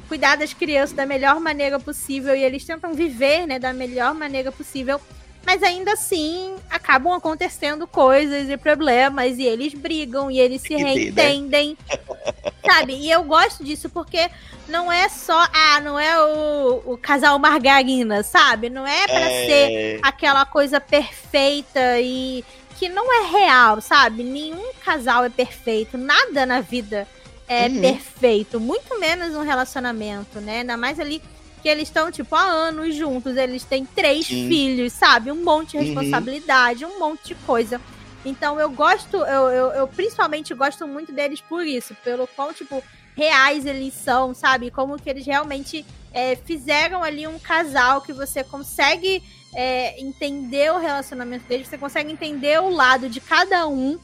cuidar 0.10 0.36
das 0.36 0.54
crianças 0.54 0.96
da 0.96 1.06
melhor 1.06 1.40
maneira 1.40 1.80
possível 1.80 2.36
e 2.36 2.44
eles 2.44 2.66
tentam 2.66 2.94
viver, 2.94 3.46
né, 3.46 3.60
da 3.60 3.72
melhor 3.72 4.16
maneira 4.16 4.52
possível. 4.52 5.00
Mas 5.46 5.64
ainda 5.64 5.94
assim, 5.94 6.56
acabam 6.70 7.14
acontecendo 7.14 7.88
coisas 7.88 8.50
e 8.50 8.58
problemas 8.58 9.38
e 9.38 9.44
eles 9.44 9.74
brigam 9.74 10.30
e 10.30 10.40
eles 10.40 10.62
se 10.62 10.76
né? 10.76 10.84
reentendem. 10.84 11.78
Sabe? 12.66 12.94
E 12.94 13.10
eu 13.10 13.24
gosto 13.24 13.64
disso 13.64 13.90
porque 13.90 14.30
não 14.68 14.92
é 14.92 15.08
só, 15.08 15.48
ah, 15.54 15.80
não 15.80 15.98
é 15.98 16.22
o, 16.22 16.94
o 16.94 16.98
casal 16.98 17.40
margarina, 17.40 18.22
sabe? 18.22 18.70
Não 18.70 18.86
é 18.86 19.08
ser 19.08 19.72
É, 19.72 20.00
aquela 20.04 20.46
coisa 20.46 20.80
perfeita 20.80 22.00
e 22.00 22.44
que 22.78 22.88
não 22.88 23.12
é 23.12 23.32
real, 23.32 23.82
sabe? 23.82 24.24
Nenhum 24.24 24.72
casal 24.86 25.26
é 25.26 25.30
perfeito, 25.30 25.98
nada 25.98 26.46
na 26.46 26.62
vida 26.62 27.08
é 27.50 27.68
Uhum. 27.68 27.82
perfeito, 27.82 28.60
muito 28.60 29.00
menos 29.00 29.36
um 29.36 29.42
relacionamento, 29.42 30.40
né? 30.40 30.60
Ainda 30.60 30.78
mais 30.78 31.00
ali 31.00 31.20
que 31.62 31.68
eles 31.68 31.90
estão, 31.90 32.10
tipo, 32.12 32.34
há 32.36 32.44
anos 32.44 32.96
juntos, 32.96 33.36
eles 33.36 33.66
têm 33.66 33.86
três 33.86 34.28
Sim. 34.28 34.48
filhos, 34.48 34.94
sabe? 34.94 35.32
Um 35.32 35.44
monte 35.44 35.72
de 35.72 35.78
Uhum. 35.78 35.84
responsabilidade, 35.84 36.86
um 36.86 37.00
monte 37.00 37.30
de 37.30 37.36
coisa. 37.36 37.82
Então 38.24 38.60
eu 38.60 38.70
gosto, 38.70 39.18
eu, 39.18 39.50
eu, 39.50 39.72
eu 39.72 39.88
principalmente 39.88 40.54
gosto 40.54 40.88
muito 40.88 41.12
deles 41.12 41.42
por 41.42 41.66
isso, 41.66 41.96
pelo 42.04 42.28
qual, 42.28 42.54
tipo, 42.54 42.84
reais 43.18 43.66
eles 43.66 43.94
são, 43.94 44.34
sabe? 44.34 44.70
Como 44.70 44.98
que 45.00 45.10
eles 45.10 45.26
realmente 45.26 45.86
é, 46.14 46.36
fizeram 46.36 47.04
ali 47.04 47.28
um 47.28 47.40
casal 47.40 48.02
que 48.02 48.14
você 48.14 48.44
consegue 48.44 49.22
é, 49.56 50.00
entender 50.00 50.72
o 50.72 50.78
relacionamento 50.80 51.46
deles, 51.48 51.68
você 51.68 51.78
consegue 51.78 52.12
entender 52.12 52.60
o 52.62 52.70
lado 52.70 53.10
de 53.10 53.20
cada 53.20 53.68
um, 53.68 53.98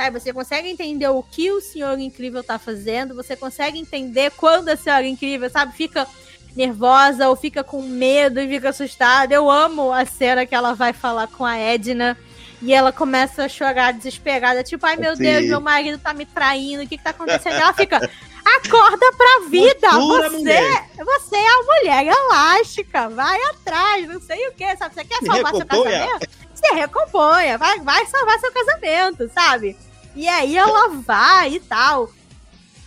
sabe? 0.00 0.18
Você 0.18 0.32
consegue 0.32 0.68
entender 0.68 1.08
o 1.08 1.22
que 1.22 1.52
o 1.52 1.60
Senhor 1.60 1.98
Incrível 1.98 2.42
tá 2.42 2.58
fazendo, 2.58 3.14
você 3.14 3.36
consegue 3.36 3.78
entender 3.78 4.32
quando 4.32 4.70
a 4.70 4.76
Senhora 4.76 5.06
Incrível, 5.06 5.50
sabe, 5.50 5.76
fica 5.76 6.06
nervosa 6.56 7.28
ou 7.28 7.36
fica 7.36 7.62
com 7.62 7.82
medo 7.82 8.40
e 8.40 8.48
fica 8.48 8.70
assustada. 8.70 9.34
Eu 9.34 9.50
amo 9.50 9.92
a 9.92 10.06
cena 10.06 10.46
que 10.46 10.54
ela 10.54 10.74
vai 10.74 10.94
falar 10.94 11.28
com 11.28 11.44
a 11.44 11.56
Edna. 11.56 12.16
E 12.62 12.74
ela 12.74 12.92
começa 12.92 13.44
a 13.44 13.48
chorar 13.48 13.94
desesperada, 13.94 14.62
tipo, 14.62 14.84
ai 14.84 14.94
meu 14.94 15.16
Sim. 15.16 15.22
Deus, 15.22 15.46
meu 15.46 15.62
marido 15.62 15.96
tá 15.96 16.12
me 16.12 16.26
traindo, 16.26 16.82
o 16.82 16.86
que 16.86 16.98
que 16.98 17.02
tá 17.02 17.08
acontecendo? 17.08 17.54
Ela 17.54 17.72
fica, 17.72 17.96
acorda 17.96 19.12
pra 19.16 19.48
vida, 19.48 19.90
você, 19.92 20.28
mulher. 20.28 20.90
você 20.98 21.36
é 21.36 21.48
a 21.48 21.62
mulher 21.62 22.06
elástica, 22.06 23.08
vai 23.08 23.42
atrás, 23.44 24.06
não 24.06 24.20
sei 24.20 24.46
o 24.48 24.52
que, 24.52 24.76
sabe? 24.76 24.94
Você 24.94 25.04
quer 25.06 25.24
salvar 25.24 25.54
seu 25.54 25.66
casamento? 25.66 26.28
Se 26.52 26.74
recomponha, 26.74 27.56
vai, 27.56 27.80
vai 27.80 28.04
salvar 28.04 28.38
seu 28.38 28.52
casamento, 28.52 29.30
sabe? 29.32 29.74
E 30.14 30.26
aí 30.28 30.56
ela 30.56 30.88
vai 30.88 31.54
e 31.54 31.60
tal. 31.60 32.10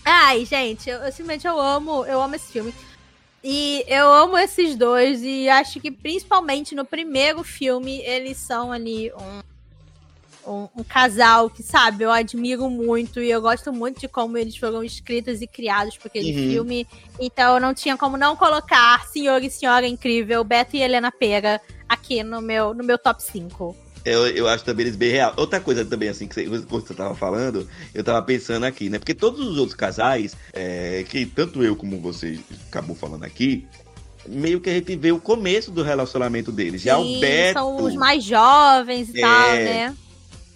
Ai, 0.05 0.45
gente, 0.45 0.89
eu, 0.89 0.97
eu 0.99 1.11
simplesmente 1.11 1.47
eu 1.47 1.59
amo, 1.59 2.05
eu 2.05 2.21
amo 2.21 2.35
esse 2.35 2.51
filme. 2.51 2.73
E 3.43 3.83
eu 3.87 4.11
amo 4.11 4.37
esses 4.37 4.75
dois 4.75 5.21
e 5.21 5.49
acho 5.49 5.79
que 5.79 5.91
principalmente 5.91 6.73
no 6.75 6.85
primeiro 6.85 7.43
filme 7.43 7.99
eles 8.01 8.37
são 8.37 8.71
ali 8.71 9.11
um, 10.45 10.51
um, 10.51 10.69
um 10.77 10.83
casal 10.83 11.49
que, 11.49 11.61
sabe, 11.61 12.05
eu 12.05 12.11
admiro 12.11 12.69
muito 12.69 13.21
e 13.21 13.29
eu 13.29 13.41
gosto 13.41 13.71
muito 13.73 13.99
de 13.99 14.07
como 14.07 14.37
eles 14.37 14.55
foram 14.55 14.81
escritos 14.83 15.41
e 15.41 15.47
criados 15.47 15.97
para 15.97 16.07
aquele 16.07 16.31
Uhum. 16.31 16.49
filme. 16.51 16.87
Então 17.19 17.55
eu 17.55 17.59
não 17.61 17.73
tinha 17.73 17.97
como 17.97 18.15
não 18.17 18.35
colocar 18.35 19.05
Senhor 19.07 19.41
e 19.43 19.49
Senhora 19.49 19.85
Incrível, 19.87 20.43
Beto 20.45 20.77
e 20.77 20.81
Helena 20.81 21.11
Pera 21.11 21.61
aqui 21.87 22.23
no 22.23 22.41
meu, 22.41 22.73
no 22.73 22.83
meu 22.83 22.97
top 22.97 23.21
5. 23.21 23.75
Eu, 24.05 24.27
eu 24.27 24.47
acho 24.47 24.65
também 24.65 24.85
eles 24.85 24.97
bem 24.97 25.11
real. 25.11 25.33
Outra 25.37 25.59
coisa 25.59 25.85
também, 25.85 26.09
assim, 26.09 26.27
que 26.27 26.35
você, 26.35 26.45
quando 26.45 26.85
você 26.85 26.93
tava 26.93 27.15
falando, 27.15 27.67
eu 27.93 28.03
tava 28.03 28.21
pensando 28.21 28.65
aqui, 28.65 28.89
né? 28.89 28.99
Porque 28.99 29.13
todos 29.13 29.39
os 29.39 29.57
outros 29.57 29.75
casais, 29.75 30.35
é, 30.53 31.05
que 31.07 31.25
tanto 31.25 31.63
eu 31.63 31.75
como 31.75 31.99
você 31.99 32.37
acabou 32.67 32.95
falando 32.95 33.23
aqui, 33.23 33.65
meio 34.27 34.59
que 34.59 34.69
a 34.69 34.73
gente 34.73 34.95
vê 34.95 35.11
o 35.11 35.19
começo 35.19 35.71
do 35.71 35.83
relacionamento 35.83 36.51
deles. 36.51 36.81
Já 36.81 36.97
o 36.97 37.05
Sim, 37.05 37.19
Beto, 37.19 37.59
são 37.59 37.83
os 37.83 37.95
mais 37.95 38.23
jovens 38.23 39.09
e 39.09 39.19
É. 39.19 39.21
tal, 39.21 39.55
né? 39.55 39.95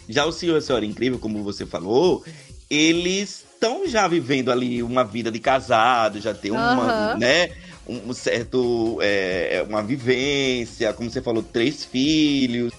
já 0.09 0.25
o 0.25 0.31
senhor 0.31 0.55
e 0.55 0.57
a 0.57 0.61
senhora 0.61 0.85
incrível, 0.85 1.19
como 1.19 1.43
você 1.43 1.65
falou, 1.65 2.23
eles 2.69 3.45
estão 3.53 3.87
já 3.87 4.07
vivendo 4.07 4.51
ali 4.51 4.81
uma 4.81 5.03
vida 5.03 5.31
de 5.31 5.39
casado, 5.39 6.21
já 6.21 6.33
tem 6.33 6.51
uma, 6.51 6.91
Aham. 6.91 7.17
né? 7.17 7.49
Um 7.87 8.13
certo, 8.13 8.99
é, 9.01 9.63
uma 9.67 9.81
vivência, 9.81 10.93
como 10.93 11.09
você 11.09 11.21
falou, 11.21 11.41
três 11.41 11.85
filhos, 11.85 12.71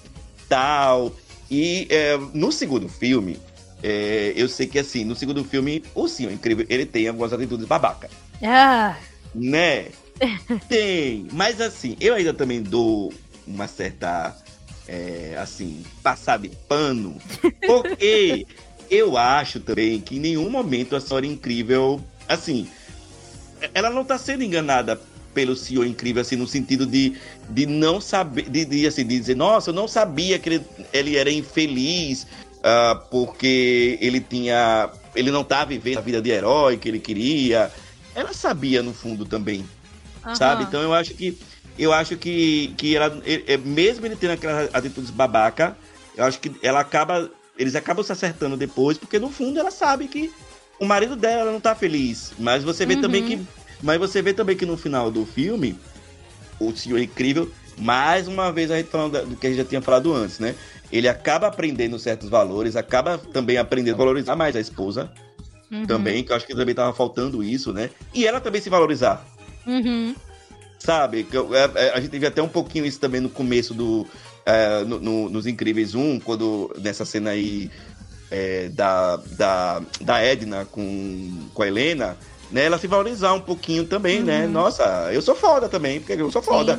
tal. 0.48 1.12
E 1.50 1.86
é, 1.90 2.16
no 2.34 2.52
segundo 2.52 2.88
filme, 2.88 3.38
é, 3.82 4.32
eu 4.36 4.48
sei 4.48 4.66
que 4.66 4.78
assim, 4.78 5.04
no 5.04 5.14
segundo 5.14 5.44
filme, 5.44 5.82
o 5.94 6.08
senhor 6.08 6.32
incrível, 6.32 6.66
ele 6.68 6.84
tem 6.84 7.08
algumas 7.08 7.32
atitudes 7.32 7.66
babaca, 7.66 8.10
Ah, 8.42 8.96
né? 9.34 9.86
tem, 10.68 11.28
mas 11.32 11.60
assim, 11.60 11.96
eu 12.00 12.14
ainda 12.14 12.34
também 12.34 12.60
dou 12.62 13.12
uma 13.46 13.68
certa, 13.68 14.36
é, 14.86 15.36
assim, 15.40 15.82
passar 16.02 16.38
de 16.38 16.48
pano, 16.48 17.16
porque 17.66 18.46
eu 18.90 19.16
acho 19.16 19.60
também 19.60 20.00
que 20.00 20.16
em 20.16 20.20
nenhum 20.20 20.50
momento 20.50 20.96
a 20.96 21.00
senhora 21.00 21.24
incrível, 21.24 22.00
assim, 22.28 22.68
ela 23.72 23.90
não 23.90 24.04
tá 24.04 24.18
sendo 24.18 24.42
enganada 24.42 25.00
pelo 25.34 25.54
senhor 25.56 25.86
incrível, 25.86 26.22
assim, 26.22 26.36
no 26.36 26.46
sentido 26.46 26.86
de, 26.86 27.16
de 27.50 27.66
não 27.66 28.00
saber, 28.00 28.48
de, 28.48 28.64
de, 28.64 28.86
assim, 28.86 29.06
de 29.06 29.18
dizer, 29.18 29.36
nossa, 29.36 29.70
eu 29.70 29.74
não 29.74 29.86
sabia 29.88 30.38
que 30.38 30.48
ele, 30.48 30.66
ele 30.92 31.16
era 31.16 31.30
infeliz, 31.30 32.26
ah, 32.64 33.00
porque 33.10 33.98
ele 34.00 34.20
tinha, 34.20 34.90
ele 35.14 35.30
não 35.30 35.44
tá 35.44 35.64
vivendo 35.64 35.98
a 35.98 36.02
vida 36.02 36.20
de 36.20 36.30
herói 36.30 36.76
que 36.76 36.88
ele 36.88 36.98
queria. 36.98 37.70
Ela 38.14 38.32
sabia 38.32 38.82
no 38.82 38.92
fundo 38.92 39.24
também, 39.24 39.64
aham. 40.24 40.34
sabe? 40.34 40.64
Então 40.64 40.82
eu 40.82 40.92
acho 40.92 41.14
que 41.14 41.38
eu 41.78 41.92
acho 41.92 42.16
que, 42.16 42.74
que 42.76 42.96
ela, 42.96 43.22
ele- 43.24 43.56
mesmo 43.58 44.04
ele 44.04 44.16
tendo 44.16 44.32
aquelas 44.32 44.68
atitudes 44.74 45.10
babaca, 45.10 45.76
eu 46.16 46.24
acho 46.24 46.40
que 46.40 46.50
ela 46.60 46.80
acaba, 46.80 47.30
eles 47.56 47.76
acabam 47.76 48.02
se 48.04 48.10
acertando 48.10 48.56
depois, 48.56 48.98
porque 48.98 49.20
no 49.20 49.30
fundo 49.30 49.60
ela 49.60 49.70
sabe 49.70 50.08
que 50.08 50.32
o 50.80 50.84
marido 50.84 51.14
dela 51.14 51.52
não 51.52 51.60
tá 51.60 51.76
feliz, 51.76 52.32
mas 52.38 52.64
você 52.64 52.84
vê 52.84 52.94
Uhum. 52.94 53.00
também 53.00 53.22
que, 53.22 53.38
mas 53.82 53.98
você 53.98 54.20
vê 54.22 54.32
também 54.32 54.56
que 54.56 54.66
no 54.66 54.76
final 54.76 55.10
do 55.10 55.24
filme, 55.26 55.76
o 56.60 56.74
senhor 56.76 56.98
incrível 56.98 57.50
Mais 57.80 58.26
uma 58.26 58.50
vez 58.50 58.70
a 58.72 58.76
gente 58.76 58.90
falando 58.90 59.24
do 59.24 59.36
que 59.36 59.46
a 59.46 59.50
gente 59.50 59.58
já 59.58 59.64
tinha 59.64 59.80
falado 59.80 60.12
antes, 60.12 60.40
né? 60.40 60.54
Ele 60.90 61.06
acaba 61.08 61.46
aprendendo 61.46 61.96
certos 61.98 62.28
valores, 62.28 62.74
acaba 62.74 63.18
também 63.18 63.56
aprendendo 63.56 63.94
a 63.94 63.98
valorizar 63.98 64.34
mais 64.34 64.56
a 64.56 64.60
esposa 64.60 65.08
Uhum. 65.70 65.86
também, 65.86 66.24
que 66.24 66.32
eu 66.32 66.36
acho 66.36 66.46
que 66.46 66.54
também 66.56 66.74
tava 66.74 66.92
faltando 66.94 67.44
isso, 67.44 67.72
né? 67.74 67.90
E 68.14 68.26
ela 68.26 68.40
também 68.40 68.60
se 68.60 68.68
valorizar. 68.70 69.24
Uhum. 69.66 70.14
Sabe? 70.78 71.26
É- 71.76 71.86
é, 71.86 71.90
a 71.92 72.00
gente 72.00 72.10
teve 72.10 72.26
até 72.26 72.42
um 72.42 72.48
pouquinho 72.48 72.86
isso 72.86 72.98
também 72.98 73.20
no 73.20 73.28
começo 73.28 73.74
do. 73.74 74.06
é, 74.46 74.82
no- 74.84 74.98
no- 74.98 75.28
nos 75.28 75.46
Incríveis 75.46 75.94
1, 75.94 76.18
quando 76.20 76.74
nessa 76.80 77.04
cena 77.04 77.30
aí 77.30 77.70
é, 78.30 78.70
da, 78.70 79.16
da, 79.36 79.82
da 80.00 80.22
Edna 80.24 80.64
com, 80.64 81.48
com 81.52 81.62
a 81.62 81.66
Helena, 81.68 82.16
né? 82.50 82.64
Ela 82.64 82.78
se 82.78 82.86
valorizar 82.86 83.32
um 83.34 83.40
pouquinho 83.40 83.84
também, 83.86 84.22
né? 84.22 84.44
Uhum. 84.46 84.52
Nossa, 84.52 85.10
eu 85.12 85.20
sou 85.22 85.34
foda 85.34 85.68
também, 85.68 86.00
porque 86.00 86.20
eu 86.20 86.30
sou 86.30 86.42
foda. 86.42 86.78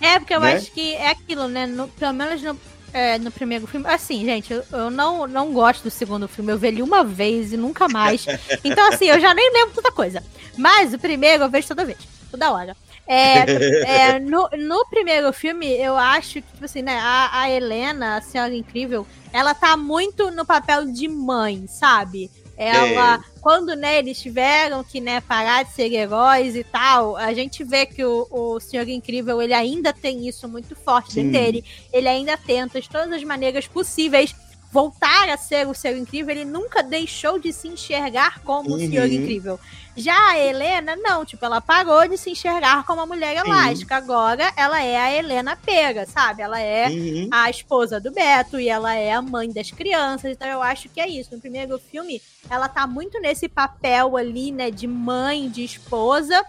É, 0.00 0.18
porque 0.18 0.34
eu 0.34 0.40
Né? 0.40 0.54
acho 0.54 0.70
que 0.72 0.94
é 0.94 1.10
aquilo, 1.10 1.46
né? 1.48 1.66
No- 1.66 1.88
pelo 1.88 2.14
menos 2.14 2.42
no, 2.42 2.58
é, 2.92 3.18
no 3.18 3.30
primeiro 3.30 3.66
filme. 3.66 3.86
Assim, 3.86 4.24
gente, 4.24 4.52
eu, 4.52 4.64
eu 4.72 4.90
não, 4.90 5.26
não 5.26 5.52
gosto 5.52 5.82
do 5.82 5.90
segundo 5.90 6.26
filme. 6.26 6.52
Eu 6.52 6.58
vi 6.58 6.68
ele 6.68 6.82
uma 6.82 7.04
vez 7.04 7.52
e 7.52 7.56
nunca 7.56 7.88
mais. 7.88 8.24
Então, 8.64 8.88
assim, 8.88 9.06
eu 9.06 9.20
já 9.20 9.34
nem 9.34 9.52
lembro 9.52 9.74
tanta 9.74 9.92
coisa. 9.92 10.22
Mas 10.56 10.94
o 10.94 10.98
primeiro 10.98 11.44
eu 11.44 11.50
vejo 11.50 11.68
toda 11.68 11.84
vez, 11.84 11.98
toda 12.30 12.50
hora. 12.50 12.76
É, 13.06 14.12
é, 14.14 14.18
no, 14.20 14.48
no 14.56 14.86
primeiro 14.88 15.32
filme, 15.32 15.66
eu 15.66 15.96
acho 15.96 16.34
que, 16.34 16.42
tipo 16.42 16.64
assim, 16.64 16.80
né, 16.80 16.96
a, 17.02 17.40
a 17.42 17.50
Helena, 17.50 18.16
a 18.16 18.20
Senhora 18.20 18.54
Incrível, 18.54 19.04
ela 19.32 19.52
tá 19.52 19.76
muito 19.76 20.30
no 20.30 20.44
papel 20.46 20.86
de 20.92 21.08
mãe, 21.08 21.66
sabe? 21.66 22.30
Ela, 22.62 23.24
quando, 23.40 23.74
né, 23.74 23.98
eles 23.98 24.20
tiveram 24.20 24.84
que, 24.84 25.00
né, 25.00 25.22
parar 25.22 25.62
de 25.62 25.72
ser 25.72 25.90
heróis 25.90 26.54
e 26.54 26.62
tal, 26.62 27.16
a 27.16 27.32
gente 27.32 27.64
vê 27.64 27.86
que 27.86 28.04
o, 28.04 28.26
o 28.30 28.60
Senhor 28.60 28.86
Incrível, 28.86 29.40
ele 29.40 29.54
ainda 29.54 29.94
tem 29.94 30.28
isso 30.28 30.46
muito 30.46 30.76
forte 30.76 31.14
Sim. 31.14 31.30
dentro 31.30 31.40
dele. 31.40 31.64
Ele 31.90 32.06
ainda 32.06 32.36
tenta, 32.36 32.78
de 32.78 32.86
todas 32.86 33.10
as 33.12 33.24
maneiras 33.24 33.66
possíveis, 33.66 34.34
voltar 34.70 35.28
a 35.28 35.36
ser 35.36 35.66
o 35.66 35.74
Senhor 35.74 35.96
Incrível. 35.96 36.30
Ele 36.34 36.44
nunca 36.44 36.82
deixou 36.82 37.38
de 37.38 37.52
se 37.52 37.66
enxergar 37.68 38.40
como 38.40 38.74
o 38.74 38.78
Senhor 38.78 39.06
Uhum. 39.08 39.14
Incrível. 39.14 39.60
Já 39.96 40.30
a 40.30 40.38
Helena, 40.38 40.94
não, 40.96 41.24
tipo, 41.24 41.44
ela 41.44 41.60
parou 41.60 42.06
de 42.08 42.16
se 42.16 42.30
enxergar 42.30 42.84
como 42.84 43.00
uma 43.00 43.06
mulher 43.06 43.36
elástica. 43.36 43.96
Agora, 43.96 44.52
ela 44.56 44.80
é 44.82 44.96
a 44.96 45.12
Helena 45.12 45.56
Pega, 45.56 46.06
sabe? 46.06 46.40
Ela 46.42 46.60
é 46.60 46.88
Uhum. 46.88 47.28
a 47.30 47.50
esposa 47.50 48.00
do 48.00 48.10
Beto 48.12 48.58
e 48.60 48.68
ela 48.68 48.94
é 48.94 49.12
a 49.12 49.20
mãe 49.20 49.50
das 49.52 49.70
crianças. 49.72 50.30
Então 50.30 50.48
eu 50.48 50.62
acho 50.62 50.88
que 50.88 51.00
é 51.00 51.08
isso. 51.08 51.34
No 51.34 51.40
primeiro 51.40 51.76
filme, 51.78 52.22
ela 52.48 52.68
tá 52.68 52.86
muito 52.86 53.20
nesse 53.20 53.48
papel 53.48 54.16
ali, 54.16 54.52
né, 54.52 54.70
de 54.70 54.86
mãe, 54.86 55.50
de 55.50 55.64
esposa. 55.64 56.42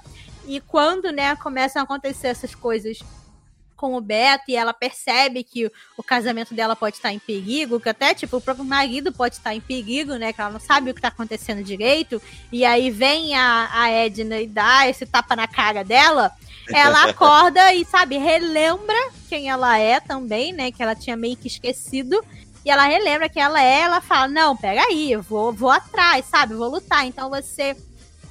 E 0.47 0.61
quando, 0.61 1.11
né, 1.11 1.36
começam 1.36 1.82
a 1.82 1.84
acontecer 1.86 2.28
essas 2.28 2.53
coisas 2.55 2.99
com 3.82 3.95
o 3.95 3.99
Beto 3.99 4.43
e 4.47 4.55
ela 4.55 4.75
percebe 4.75 5.43
que 5.43 5.65
o, 5.97 6.03
casamento 6.03 6.53
dela 6.53 6.75
pode 6.75 6.97
estar 6.97 7.11
em 7.11 7.17
perigo, 7.17 7.79
que 7.79 7.89
até, 7.89 8.13
tipo, 8.13 8.38
o 8.38 8.41
próprio 8.41 8.63
marido 8.63 9.11
pode 9.11 9.36
estar 9.36 9.55
em 9.55 9.59
perigo, 9.59 10.13
né, 10.17 10.32
que 10.32 10.39
ela 10.39 10.51
não 10.51 10.59
sabe 10.59 10.91
o 10.91 10.93
que 10.93 11.01
tá 11.01 11.07
acontecendo 11.07 11.63
direito, 11.63 12.21
e 12.51 12.63
aí 12.63 12.91
vem 12.91 13.36
a, 13.36 13.69
a 13.73 13.89
Edna 13.89 14.39
e 14.39 14.45
dá 14.45 14.88
esse 14.88 15.07
tapa 15.07 15.36
na 15.36 15.47
cara 15.47 15.84
dela, 15.84 16.32
ela 16.71 17.05
acorda 17.09 17.73
e, 17.73 17.84
sabe, 17.84 18.19
relembra 18.19 19.09
quem 19.27 19.49
ela 19.49 19.79
é 19.79 19.99
também, 19.99 20.53
né, 20.53 20.71
que 20.71 20.84
ela 20.84 20.93
tinha 20.93 21.17
meio 21.17 21.36
que 21.36 21.47
esquecido, 21.47 22.23
e 22.63 22.69
ela 22.69 22.86
relembra 22.86 23.29
quem 23.29 23.41
ela 23.41 23.63
é, 23.63 23.79
ela 23.79 23.99
fala, 23.99 24.27
não, 24.27 24.55
peraí, 24.55 25.11
eu 25.11 25.23
vou, 25.23 25.51
vou 25.51 25.71
atrás, 25.71 26.23
sabe, 26.25 26.53
vou 26.53 26.69
lutar, 26.69 27.07
então 27.07 27.32
você 27.32 27.75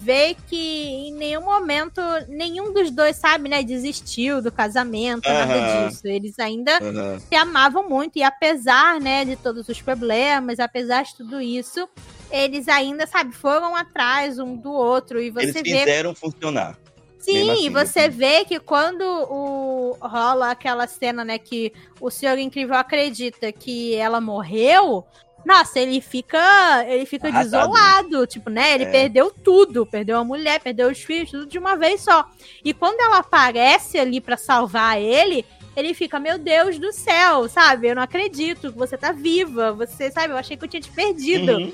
vê 0.00 0.34
que 0.48 0.56
em 0.56 1.12
nenhum 1.12 1.44
momento 1.44 2.00
nenhum 2.28 2.72
dos 2.72 2.90
dois, 2.90 3.16
sabe, 3.16 3.48
né, 3.48 3.62
desistiu 3.62 4.40
do 4.42 4.50
casamento, 4.50 5.28
nada 5.28 5.58
Aham. 5.58 5.88
disso. 5.88 6.06
Eles 6.06 6.38
ainda 6.38 6.72
Aham. 6.80 7.18
se 7.18 7.34
amavam 7.34 7.88
muito 7.88 8.18
e 8.18 8.22
apesar, 8.22 9.00
né, 9.00 9.24
de 9.24 9.36
todos 9.36 9.68
os 9.68 9.80
problemas, 9.82 10.58
apesar 10.58 11.04
de 11.04 11.14
tudo 11.16 11.40
isso, 11.40 11.88
eles 12.30 12.66
ainda, 12.68 13.06
sabe, 13.06 13.34
foram 13.34 13.76
atrás 13.76 14.38
um 14.38 14.56
do 14.56 14.72
outro 14.72 15.20
e 15.20 15.30
você 15.30 15.42
Eles 15.48 15.54
vê 15.54 15.78
fizeram 15.80 16.14
funcionar. 16.14 16.78
Sim, 17.18 17.50
assim, 17.50 17.66
e 17.66 17.70
você 17.70 18.08
vê 18.08 18.46
que 18.46 18.58
quando 18.58 19.02
o 19.02 19.94
rola 20.00 20.52
aquela 20.52 20.86
cena, 20.86 21.22
né, 21.22 21.38
que 21.38 21.70
o 22.00 22.10
Senhor 22.10 22.38
Incrível 22.38 22.74
acredita 22.76 23.52
que 23.52 23.94
ela 23.94 24.22
morreu, 24.22 25.04
nossa, 25.44 25.78
ele 25.78 26.00
fica, 26.00 26.84
ele 26.86 27.06
fica 27.06 27.28
Arrasado, 27.28 27.66
desolado, 27.72 28.26
tipo, 28.26 28.50
né? 28.50 28.74
Ele 28.74 28.84
É. 28.84 28.90
perdeu 28.90 29.30
tudo, 29.30 29.86
perdeu 29.86 30.18
a 30.18 30.24
mulher, 30.24 30.60
perdeu 30.60 30.90
os 30.90 31.02
filhos, 31.02 31.30
tudo 31.30 31.46
de 31.46 31.58
uma 31.58 31.76
vez 31.76 32.02
só. 32.02 32.28
E 32.64 32.72
quando 32.74 33.00
ela 33.00 33.18
aparece 33.18 33.98
ali 33.98 34.20
pra 34.20 34.36
salvar 34.36 35.00
ele, 35.00 35.44
ele 35.76 35.94
fica, 35.94 36.18
meu 36.18 36.38
Deus 36.38 36.78
do 36.78 36.92
céu, 36.92 37.48
sabe? 37.48 37.88
Eu 37.88 37.94
não 37.94 38.02
acredito 38.02 38.72
que 38.72 38.78
você 38.78 38.96
tá 38.98 39.12
viva, 39.12 39.72
você, 39.72 40.10
sabe? 40.10 40.32
Eu 40.32 40.36
achei 40.36 40.56
que 40.56 40.64
eu 40.64 40.68
tinha 40.68 40.80
te 40.80 40.90
perdido. 40.90 41.52
Uhum. 41.52 41.72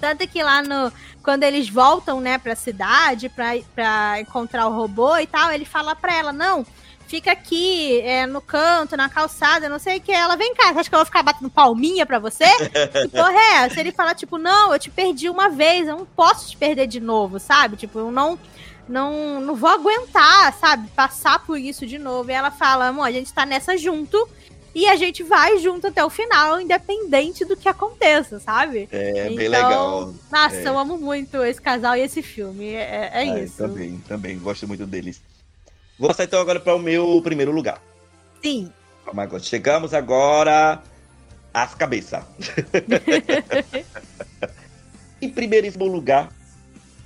Tanto 0.00 0.26
que 0.28 0.42
lá 0.42 0.62
no. 0.62 0.92
Quando 1.22 1.42
eles 1.42 1.68
voltam, 1.68 2.20
né, 2.20 2.38
pra 2.38 2.54
cidade 2.54 3.28
pra, 3.28 3.52
pra 3.74 4.20
encontrar 4.20 4.66
o 4.68 4.74
robô 4.74 5.16
e 5.18 5.26
tal, 5.26 5.52
ele 5.52 5.64
fala 5.64 5.94
pra 5.94 6.14
ela: 6.14 6.32
não, 6.32 6.64
fica 7.08 7.32
aqui 7.32 8.00
é, 8.02 8.26
no 8.26 8.40
canto, 8.40 8.96
na 8.96 9.08
calçada, 9.08 9.68
não 9.68 9.78
sei 9.78 9.96
o 9.96 10.00
que. 10.00 10.12
Ela, 10.12 10.36
vem 10.36 10.54
cá, 10.54 10.72
você 10.72 10.80
acha 10.80 10.88
que 10.88 10.94
eu 10.94 10.98
vou 11.00 11.06
ficar 11.06 11.22
batendo 11.22 11.50
palminha 11.50 12.06
pra 12.06 12.18
você? 12.18 12.44
que 13.02 13.08
porra 13.08 13.32
é 13.32 13.54
essa? 13.64 13.80
Ele 13.80 13.90
fala, 13.90 14.14
tipo, 14.14 14.38
não, 14.38 14.72
eu 14.72 14.78
te 14.78 14.90
perdi 14.90 15.28
uma 15.28 15.48
vez, 15.48 15.88
eu 15.88 15.96
não 15.96 16.06
posso 16.06 16.50
te 16.50 16.56
perder 16.56 16.86
de 16.86 17.00
novo, 17.00 17.40
sabe? 17.40 17.76
Tipo, 17.76 17.98
eu 17.98 18.12
não. 18.12 18.38
Não, 18.88 19.38
não 19.38 19.54
vou 19.54 19.68
aguentar, 19.68 20.50
sabe? 20.58 20.88
Passar 20.96 21.44
por 21.44 21.58
isso 21.58 21.86
de 21.86 21.98
novo. 21.98 22.30
E 22.30 22.32
ela 22.32 22.50
fala, 22.50 22.86
amor, 22.88 23.04
a 23.04 23.12
gente 23.12 23.30
tá 23.30 23.44
nessa 23.44 23.76
junto. 23.76 24.26
E 24.74 24.86
a 24.86 24.96
gente 24.96 25.22
vai 25.22 25.58
junto 25.58 25.88
até 25.88 26.02
o 26.04 26.08
final, 26.08 26.58
independente 26.60 27.44
do 27.44 27.54
que 27.56 27.68
aconteça, 27.68 28.38
sabe? 28.40 28.88
É 28.90 29.24
bem 29.24 29.32
Então, 29.32 29.50
legal. 29.50 30.14
Nossa, 30.32 30.56
É. 30.56 30.68
eu 30.68 30.78
amo 30.78 30.96
muito 30.96 31.42
esse 31.44 31.60
casal 31.60 31.96
e 31.96 32.00
esse 32.00 32.22
filme. 32.22 32.68
É, 32.72 33.10
é 33.12 33.30
Ah, 33.30 33.38
isso. 33.40 33.58
Também, 33.58 33.98
também, 34.08 34.38
gosto 34.38 34.66
muito 34.66 34.86
deles. 34.86 35.20
Vou 35.98 36.08
passar 36.08 36.24
então 36.24 36.40
agora 36.40 36.60
para 36.60 36.74
o 36.74 36.78
meu 36.78 37.20
primeiro 37.22 37.50
lugar. 37.52 37.80
Sim. 38.42 38.70
Vamos 39.04 39.22
agora. 39.24 39.42
Chegamos 39.42 39.94
agora 39.94 40.80
às 41.52 41.74
cabeças. 41.74 42.22
em 45.20 45.28
primeiríssimo 45.28 45.86
lugar, 45.86 46.30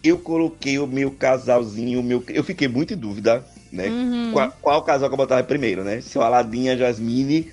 eu 0.05 0.19
coloquei 0.19 0.79
o 0.79 0.87
meu 0.87 1.11
casalzinho, 1.11 2.01
o 2.01 2.03
meu. 2.03 2.23
Eu 2.29 2.45
fiquei 2.45 2.69
muito 2.69 2.93
em 2.95 2.97
dúvida, 2.97 3.45
né? 3.71 3.87
Uhum. 3.89 4.31
Qual, 4.33 4.53
qual 4.61 4.83
casal 4.83 5.09
que 5.09 5.15
eu 5.15 5.19
botava 5.19 5.43
primeiro, 5.43 5.83
né? 5.85 6.01
Se 6.01 6.19
o 6.19 6.23
Aladdin 6.23 6.65
e 6.65 6.71
a 6.71 6.77
Jasmine. 6.77 7.51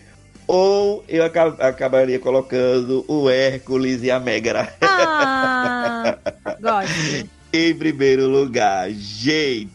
Ou 0.52 1.06
eu 1.08 1.24
aca- 1.24 1.56
acabaria 1.60 2.18
colocando 2.18 3.06
o 3.08 3.30
Hércules 3.30 4.02
e 4.02 4.10
a 4.10 4.20
Megara 4.20 4.74
Ah, 4.82 6.18
gosto. 6.60 7.30
em 7.54 7.76
primeiro 7.76 8.28
lugar. 8.28 8.90
Gente, 8.90 9.70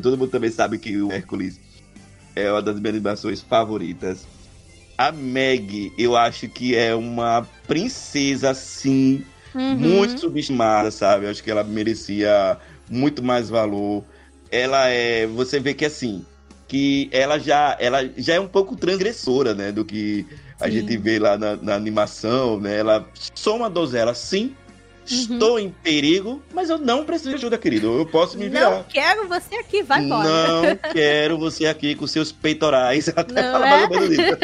todo 0.00 0.16
mundo 0.16 0.30
também 0.30 0.50
sabe 0.50 0.78
que 0.78 0.96
o 1.00 1.12
Hércules 1.12 1.60
é 2.34 2.50
uma 2.50 2.62
das 2.62 2.78
minhas 2.78 2.94
animações 2.94 3.40
favoritas. 3.40 4.26
A 4.96 5.12
Meg, 5.12 5.92
eu 5.96 6.16
acho 6.16 6.48
que 6.48 6.74
é 6.74 6.94
uma 6.94 7.46
princesa, 7.66 8.54
sim, 8.54 9.24
Uhum. 9.54 9.74
muito 9.74 10.20
subestimada, 10.20 10.90
sabe? 10.90 11.24
Eu 11.26 11.30
acho 11.30 11.42
que 11.42 11.50
ela 11.50 11.64
merecia 11.64 12.58
muito 12.88 13.22
mais 13.22 13.48
valor. 13.48 14.04
Ela 14.50 14.88
é. 14.88 15.26
Você 15.26 15.58
vê 15.58 15.74
que 15.74 15.84
assim. 15.84 16.24
Que 16.66 17.08
ela 17.12 17.38
já, 17.38 17.76
ela 17.80 18.06
já 18.16 18.34
é 18.34 18.40
um 18.40 18.46
pouco 18.46 18.76
transgressora, 18.76 19.54
né? 19.54 19.72
Do 19.72 19.84
que 19.86 20.26
a 20.60 20.66
Sim. 20.66 20.72
gente 20.72 20.96
vê 20.98 21.18
lá 21.18 21.38
na, 21.38 21.56
na 21.56 21.74
animação, 21.74 22.60
né? 22.60 22.76
Ela 22.78 23.08
sou 23.34 23.56
uma 23.56 23.70
donzela, 23.70 24.14
sim. 24.14 24.54
Estou 25.14 25.58
em 25.58 25.70
perigo, 25.70 26.42
mas 26.52 26.70
eu 26.70 26.78
não 26.78 27.04
preciso 27.04 27.30
de 27.30 27.36
ajuda, 27.36 27.58
querido. 27.58 27.98
Eu 27.98 28.06
posso 28.06 28.38
me 28.38 28.48
virar. 28.48 28.70
Não 28.70 28.84
quero 28.84 29.28
você 29.28 29.56
aqui, 29.56 29.82
vai 29.82 30.04
embora. 30.04 30.28
Não 30.28 30.76
quero 30.92 31.38
você 31.38 31.66
aqui 31.66 31.94
com 31.94 32.06
seus 32.06 32.32
peitorais. 32.32 33.08
Até 33.14 33.42
Não 33.42 33.64
é? 33.64 33.70
mais 33.70 33.82
ou 33.82 33.90
menos 33.90 34.10
isso. 34.10 34.38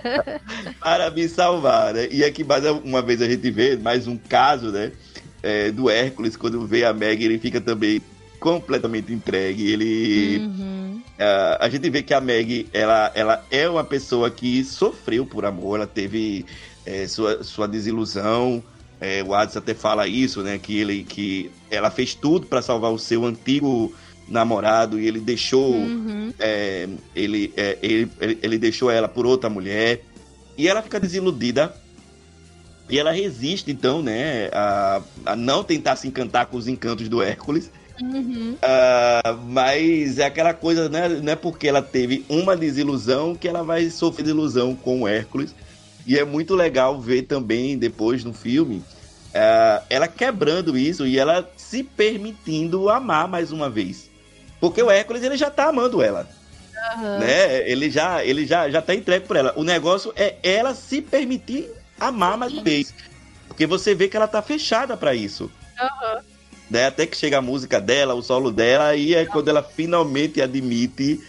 Para 0.80 1.10
me 1.10 1.28
salvar, 1.28 1.94
né? 1.94 2.08
E 2.10 2.24
aqui 2.24 2.44
mais 2.44 2.64
uma 2.64 3.02
vez 3.02 3.22
a 3.22 3.28
gente 3.28 3.50
vê 3.50 3.76
mais 3.76 4.06
um 4.06 4.16
caso, 4.16 4.70
né? 4.70 4.92
é, 5.42 5.70
do 5.70 5.88
Hércules, 5.88 6.36
quando 6.36 6.66
vê 6.66 6.84
a 6.84 6.92
Meg, 6.92 7.24
ele 7.24 7.38
fica 7.38 7.60
também 7.60 8.00
completamente 8.38 9.12
entregue. 9.12 9.70
Ele. 9.70 10.38
Uhum. 10.38 11.02
ah, 11.18 11.58
a 11.60 11.68
gente 11.68 11.88
vê 11.90 12.02
que 12.02 12.14
a 12.14 12.20
Meg, 12.20 12.68
ela, 12.72 13.10
ela 13.14 13.44
é 13.50 13.68
uma 13.68 13.84
pessoa 13.84 14.30
que 14.30 14.64
sofreu 14.64 15.26
por 15.26 15.44
amor, 15.44 15.76
ela 15.76 15.86
teve 15.86 16.44
é, 16.84 17.06
sua, 17.06 17.42
sua 17.42 17.66
desilusão. 17.66 18.62
É, 19.00 19.22
o 19.22 19.34
Hades 19.34 19.56
até 19.56 19.74
fala 19.74 20.06
isso, 20.06 20.42
né? 20.42 20.58
Que, 20.58 20.78
ele, 20.78 21.04
que 21.04 21.50
ela 21.70 21.90
fez 21.90 22.14
tudo 22.14 22.46
para 22.46 22.60
salvar 22.60 22.92
o 22.92 22.98
seu 22.98 23.24
antigo 23.24 23.94
namorado 24.28 24.98
e 25.00 25.08
ele 25.08 25.18
deixou 25.20 25.72
Uhum. 25.74 26.32
é, 26.38 26.88
ele, 27.16 27.52
é, 27.56 27.78
ele, 27.82 28.08
ele, 28.20 28.38
ele 28.40 28.58
deixou 28.58 28.90
ela 28.90 29.08
por 29.08 29.26
outra 29.26 29.50
mulher 29.50 30.02
e 30.56 30.68
ela 30.68 30.82
fica 30.82 31.00
desiludida 31.00 31.74
e 32.88 32.96
ela 32.96 33.10
resiste 33.10 33.72
então 33.72 34.00
né 34.02 34.48
a, 34.52 35.02
a 35.26 35.34
não 35.34 35.64
tentar 35.64 35.96
se 35.96 36.06
encantar 36.06 36.46
com 36.46 36.56
os 36.56 36.68
encantos 36.68 37.08
do 37.08 37.20
Hércules 37.20 37.72
Uhum. 38.02 38.56
Ah, 38.62 39.36
mas 39.46 40.18
é 40.18 40.24
aquela 40.24 40.54
coisa, 40.54 40.88
né? 40.88 41.08
Não 41.08 41.32
é 41.32 41.36
porque 41.36 41.68
ela 41.68 41.82
teve 41.82 42.24
uma 42.28 42.56
desilusão 42.56 43.34
que 43.34 43.46
ela 43.46 43.62
vai 43.62 43.90
sofrer 43.90 44.22
desilusão 44.22 44.74
com 44.74 45.02
o 45.02 45.08
Hércules. 45.08 45.54
E 46.06 46.18
é 46.18 46.24
muito 46.24 46.54
legal 46.54 47.00
ver 47.00 47.22
também 47.22 47.78
depois 47.78 48.24
no 48.24 48.32
filme 48.32 48.82
ah, 49.34 49.82
ela 49.88 50.08
quebrando 50.08 50.76
isso 50.76 51.06
e 51.06 51.18
ela 51.18 51.48
se 51.56 51.82
permitindo 51.82 52.88
amar 52.88 53.28
mais 53.28 53.52
uma 53.52 53.70
vez. 53.70 54.10
Porque 54.60 54.82
o 54.82 54.90
Hércules 54.90 55.22
ele 55.22 55.36
já 55.36 55.50
tá 55.50 55.68
amando 55.68 56.02
ela. 56.02 56.28
Né? 57.20 57.70
Ele 57.70 57.90
já 57.90 58.24
ele 58.24 58.46
já, 58.46 58.68
já 58.70 58.82
tá 58.82 58.94
entregue 58.94 59.26
por 59.26 59.36
ela. 59.36 59.52
O 59.56 59.62
negócio 59.62 60.12
é 60.16 60.36
ela 60.42 60.74
se 60.74 61.00
permitir 61.00 61.70
amar 61.98 62.36
mais 62.36 62.52
uma 62.52 62.62
vez. 62.62 62.92
Porque 63.46 63.66
você 63.66 63.94
vê 63.94 64.08
que 64.08 64.16
ela 64.16 64.26
tá 64.26 64.42
fechada 64.42 64.96
para 64.96 65.14
isso. 65.14 65.50
Aham. 65.78 66.22
né? 66.70 66.86
Até 66.86 67.06
que 67.06 67.16
chega 67.16 67.38
a 67.38 67.42
música 67.42 67.80
dela, 67.80 68.14
o 68.14 68.22
solo 68.22 68.50
dela, 68.50 68.96
e 68.96 69.14
é 69.14 69.24
quando 69.26 69.48
ela 69.48 69.62
finalmente 69.62 70.40
admite 70.40 71.20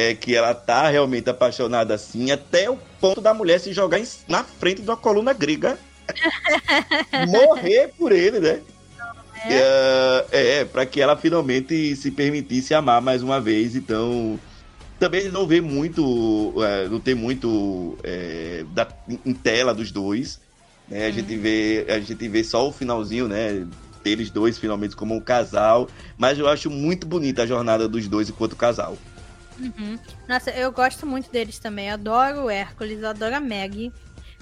é, 0.00 0.14
que 0.14 0.34
ela 0.34 0.54
tá 0.54 0.88
realmente 0.88 1.28
apaixonada 1.28 1.94
assim, 1.94 2.30
até 2.30 2.70
o 2.70 2.78
ponto 3.00 3.20
da 3.20 3.34
mulher 3.34 3.60
se 3.60 3.72
jogar 3.72 3.98
em- 3.98 4.06
na 4.28 4.42
frente 4.44 4.80
de 4.82 4.88
uma 4.88 4.96
coluna 4.96 5.32
grega. 5.32 5.78
morrer 7.28 7.92
por 7.98 8.12
ele, 8.12 8.40
né? 8.40 8.60
É, 9.48 10.26
é, 10.32 10.64
para 10.64 10.84
que 10.86 11.00
ela 11.00 11.16
finalmente 11.16 11.96
se 11.96 12.10
permitisse 12.10 12.74
amar 12.74 13.00
mais 13.00 13.22
uma 13.22 13.40
vez. 13.40 13.74
Então, 13.74 14.38
também 14.98 15.28
não 15.30 15.46
vê 15.46 15.60
muito, 15.60 16.54
é, 16.62 16.88
não 16.88 17.00
tem 17.00 17.14
muito 17.14 17.96
é, 18.04 18.64
da- 18.68 18.88
em 19.24 19.32
tela 19.34 19.74
dos 19.74 19.90
dois. 19.90 20.38
Né? 20.88 21.06
A 21.06 21.10
gente 21.10 21.36
vê, 21.36 21.86
a 21.88 21.98
gente 22.00 22.28
vê 22.28 22.44
só 22.44 22.68
o 22.68 22.72
finalzinho, 22.72 23.28
né? 23.28 23.66
Deles 24.04 24.30
dois 24.30 24.58
finalmente 24.58 24.94
como 24.96 25.14
um 25.14 25.20
casal. 25.20 25.88
Mas 26.18 26.38
eu 26.38 26.46
acho 26.48 26.68
muito 26.70 27.06
bonita 27.06 27.42
a 27.42 27.46
jornada 27.46 27.88
dos 27.88 28.06
dois 28.08 28.28
enquanto 28.28 28.56
casal. 28.56 28.98
Uhum. 29.60 29.98
Nossa, 30.26 30.50
eu 30.50 30.72
gosto 30.72 31.06
muito 31.06 31.30
deles 31.30 31.58
também. 31.58 31.90
Adoro 31.90 32.44
o 32.44 32.50
Hércules, 32.50 33.04
adoro 33.04 33.36
a 33.36 33.40
Maggie. 33.40 33.92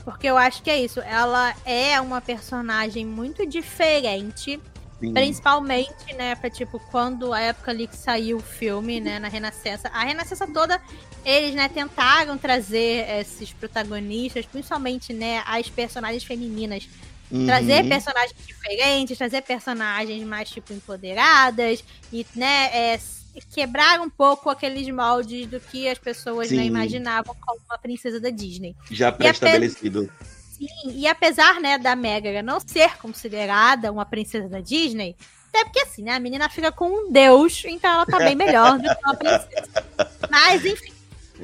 Porque 0.04 0.26
eu 0.26 0.38
acho 0.38 0.62
que 0.62 0.70
é 0.70 0.80
isso. 0.80 1.00
Ela 1.00 1.54
é 1.64 2.00
uma 2.00 2.20
personagem 2.20 3.04
muito 3.04 3.44
diferente. 3.46 4.60
Sim. 5.00 5.12
Principalmente, 5.12 6.12
né, 6.16 6.34
pra 6.34 6.50
tipo, 6.50 6.80
quando 6.90 7.32
a 7.32 7.40
época 7.40 7.70
ali 7.70 7.86
que 7.86 7.96
saiu 7.96 8.38
o 8.38 8.42
filme, 8.42 9.00
né, 9.00 9.18
na 9.18 9.28
Renascença. 9.28 9.88
A 9.92 10.02
Renascença 10.02 10.46
toda, 10.46 10.80
eles, 11.24 11.54
né, 11.54 11.68
tentaram 11.68 12.36
trazer 12.36 13.08
esses 13.20 13.52
protagonistas, 13.52 14.44
principalmente, 14.46 15.12
né, 15.12 15.42
as 15.46 15.68
personagens 15.68 16.24
femininas. 16.24 16.88
Uhum. 17.30 17.46
Trazer 17.46 17.86
personagens 17.86 18.34
diferentes, 18.44 19.18
trazer 19.18 19.42
personagens 19.42 20.26
mais, 20.26 20.50
tipo, 20.50 20.72
empoderadas. 20.72 21.84
E, 22.12 22.26
né, 22.34 22.70
é, 22.72 22.98
quebrar 23.40 24.00
um 24.00 24.10
pouco 24.10 24.50
aqueles 24.50 24.88
moldes 24.88 25.46
do 25.46 25.60
que 25.60 25.88
as 25.88 25.98
pessoas, 25.98 26.50
né, 26.50 26.64
imaginavam 26.64 27.34
como 27.40 27.60
uma 27.68 27.78
princesa 27.78 28.20
da 28.20 28.30
Disney. 28.30 28.76
Já 28.90 29.12
pré-estabelecido. 29.12 30.10
Sim, 30.50 30.66
e 30.86 31.06
apesar, 31.06 31.60
né, 31.60 31.78
da 31.78 31.94
Megan 31.94 32.42
não 32.42 32.58
ser 32.58 32.96
considerada 32.98 33.92
uma 33.92 34.04
princesa 34.04 34.48
da 34.48 34.60
Disney, 34.60 35.14
até 35.48 35.64
porque 35.64 35.80
assim, 35.80 36.02
né, 36.02 36.12
a 36.12 36.20
menina 36.20 36.48
fica 36.48 36.72
com 36.72 36.88
um 36.88 37.12
deus, 37.12 37.64
então 37.64 37.90
ela 37.90 38.06
tá 38.06 38.18
bem 38.18 38.34
melhor 38.34 38.78
do 38.78 38.82
que 38.82 39.04
uma 39.04 39.14
princesa. 39.14 39.84
Mas, 40.30 40.64
enfim, 40.64 40.92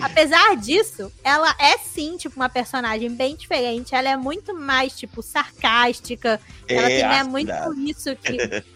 apesar 0.00 0.56
disso, 0.56 1.12
ela 1.22 1.54
é 1.58 1.78
sim, 1.78 2.16
tipo, 2.16 2.36
uma 2.36 2.48
personagem 2.48 3.10
bem 3.14 3.36
diferente, 3.36 3.94
ela 3.94 4.10
é 4.10 4.16
muito 4.16 4.54
mais, 4.54 4.96
tipo, 4.98 5.22
sarcástica, 5.22 6.40
ela 6.68 6.90
É 6.90 7.00
tem, 7.00 7.08
né, 7.08 7.22
muito 7.22 7.52
isso 7.88 8.14
que, 8.16 8.36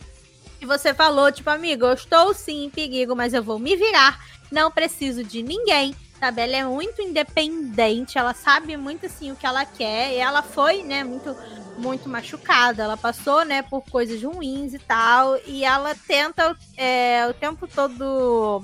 que 0.59 0.66
você 0.66 0.93
falou, 0.93 1.30
tipo, 1.30 1.48
amigo, 1.51 1.86
eu 1.86 1.94
estou 1.94 2.35
sim 2.35 2.64
em 2.64 2.70
perigo, 2.70 3.14
mas 3.14 3.32
eu 3.32 3.43
vou 3.43 3.59
me 3.59 3.76
virar, 3.76 4.18
não 4.51 4.70
preciso 4.70 5.22
de 5.22 5.43
ninguém, 5.43 5.94
sabe? 6.18 6.43
Ela 6.43 6.56
é 6.56 6.64
muito 6.64 7.01
independente, 7.01 8.18
ela 8.18 8.35
sabe 8.35 8.76
muito, 8.76 9.06
assim, 9.06 9.30
o 9.30 9.36
que 9.36 9.47
ela 9.47 9.64
quer, 9.64 10.12
e 10.12 10.16
ela 10.16 10.43
foi, 10.43 10.82
né, 10.82 11.05
muito, 11.05 11.36
muito 11.76 12.09
machucada, 12.09 12.82
ela 12.82 12.97
passou, 12.97 13.44
né, 13.44 13.62
por 13.62 13.82
coisas 13.82 14.22
ruins 14.22 14.74
e 14.74 14.78
tal, 14.78 15.39
e 15.47 15.64
ela 15.64 15.94
tenta 16.06 16.56
é, 16.76 17.26
o 17.28 17.35
tempo 17.35 17.66
todo 17.68 18.62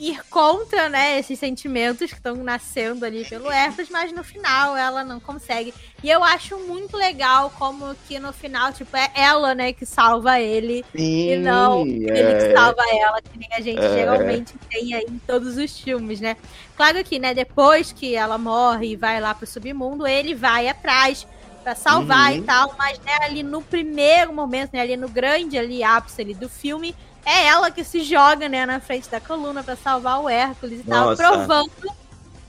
ir 0.00 0.22
contra, 0.30 0.88
né, 0.88 1.18
esses 1.18 1.38
sentimentos 1.38 2.08
que 2.10 2.16
estão 2.16 2.34
nascendo 2.36 3.04
ali 3.04 3.22
pelo 3.26 3.50
Hércules, 3.50 3.90
mas 3.90 4.10
no 4.12 4.24
final 4.24 4.74
ela 4.74 5.04
não 5.04 5.20
consegue. 5.20 5.74
E 6.02 6.08
eu 6.08 6.24
acho 6.24 6.56
muito 6.60 6.96
legal 6.96 7.52
como 7.58 7.94
que 8.08 8.18
no 8.18 8.32
final, 8.32 8.72
tipo, 8.72 8.96
é 8.96 9.10
ela, 9.14 9.54
né, 9.54 9.74
que 9.74 9.84
salva 9.84 10.40
ele 10.40 10.82
Sim, 10.96 11.32
e 11.32 11.36
não 11.36 11.86
ele 11.86 12.08
que 12.08 12.44
é. 12.46 12.54
salva 12.56 12.82
ela, 12.90 13.20
que 13.20 13.38
nem 13.38 13.48
a 13.52 13.60
gente 13.60 13.78
É. 13.84 13.92
geralmente 13.92 14.54
tem 14.70 14.94
aí 14.94 15.04
em 15.06 15.18
todos 15.18 15.58
os 15.58 15.78
filmes, 15.78 16.18
né? 16.18 16.34
Claro 16.76 17.04
que, 17.04 17.18
né, 17.18 17.34
depois 17.34 17.92
que 17.92 18.14
ela 18.16 18.38
morre 18.38 18.92
e 18.92 18.96
vai 18.96 19.20
lá 19.20 19.34
pro 19.34 19.46
submundo, 19.46 20.06
ele 20.06 20.34
vai 20.34 20.66
atrás 20.66 21.26
pra 21.62 21.74
salvar 21.74 22.32
Uhum. 22.32 22.38
e 22.38 22.42
tal, 22.42 22.74
mas 22.78 22.98
né, 23.00 23.12
ali 23.20 23.42
no 23.42 23.60
primeiro 23.60 24.32
momento, 24.32 24.70
né, 24.72 24.80
ali 24.80 24.96
no 24.96 25.10
grande 25.10 25.58
ali 25.58 25.84
ápice 25.84 26.22
ali 26.22 26.32
do 26.32 26.48
filme, 26.48 26.96
é 27.24 27.46
ela 27.46 27.70
que 27.70 27.84
se 27.84 28.02
joga, 28.02 28.48
né, 28.48 28.64
na 28.66 28.80
frente 28.80 29.08
da 29.08 29.20
coluna 29.20 29.62
pra 29.62 29.76
salvar 29.76 30.20
o 30.20 30.28
Hércules 30.28 30.80
e 30.80 30.84
tal, 30.84 31.16
provando 31.16 31.70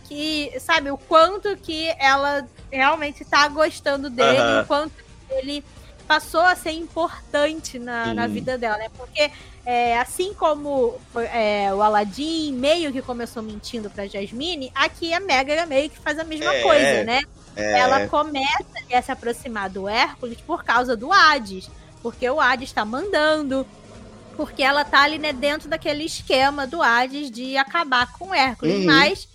que, 0.07 0.52
sabe, 0.60 0.91
o 0.91 0.98
quanto 0.98 1.56
que 1.57 1.93
ela 1.98 2.45
realmente 2.72 3.23
tá 3.23 3.48
gostando 3.48 4.10
dele, 4.10 4.38
Aham. 4.38 4.61
o 4.61 4.65
quanto 4.65 4.93
ele 5.30 5.64
passou 6.07 6.41
a 6.41 6.56
ser 6.56 6.72
importante 6.72 7.80
na, 7.80 8.14
na 8.14 8.27
vida 8.27 8.57
dela, 8.57 8.77
né? 8.77 8.89
Porque 8.98 9.31
é, 9.65 9.98
assim 9.99 10.34
como 10.34 10.99
é, 11.15 11.73
o 11.73 11.81
Aladdin 11.81 12.52
meio 12.52 12.91
que 12.91 13.02
começou 13.02 13.41
mentindo 13.41 13.89
pra 13.89 14.07
Jasmine, 14.07 14.72
aqui 14.76 15.14
a 15.14 15.19
Megan 15.22 15.65
meio 15.68 15.89
que 15.89 15.99
faz 15.99 16.19
a 16.19 16.23
mesma 16.26 16.53
É, 16.53 16.61
coisa, 16.61 17.03
né? 17.03 17.22
É, 17.56 17.80
Ela 17.80 18.07
começa 18.07 18.65
a 18.93 19.02
se 19.02 19.11
aproximar 19.11 19.69
do 19.69 19.88
Hércules 19.88 20.39
por 20.41 20.64
causa 20.64 20.95
do 20.95 21.11
Hades. 21.11 21.69
Porque 22.02 22.27
o 22.30 22.39
Hades 22.41 22.72
tá 22.72 22.84
mandando. 22.84 23.65
Porque 24.36 24.64
ela 24.64 24.84
tá 24.86 25.02
ali, 25.02 25.18
né, 25.18 25.34
dentro 25.34 25.70
daquele 25.70 26.03
esquema 26.06 26.66
do 26.66 26.82
Hades 26.82 27.30
de 27.30 27.58
acabar 27.58 28.12
com 28.14 28.30
o 28.30 28.34
Hércules. 28.34 28.76
Uhum. 28.80 28.86
Mas 28.86 29.28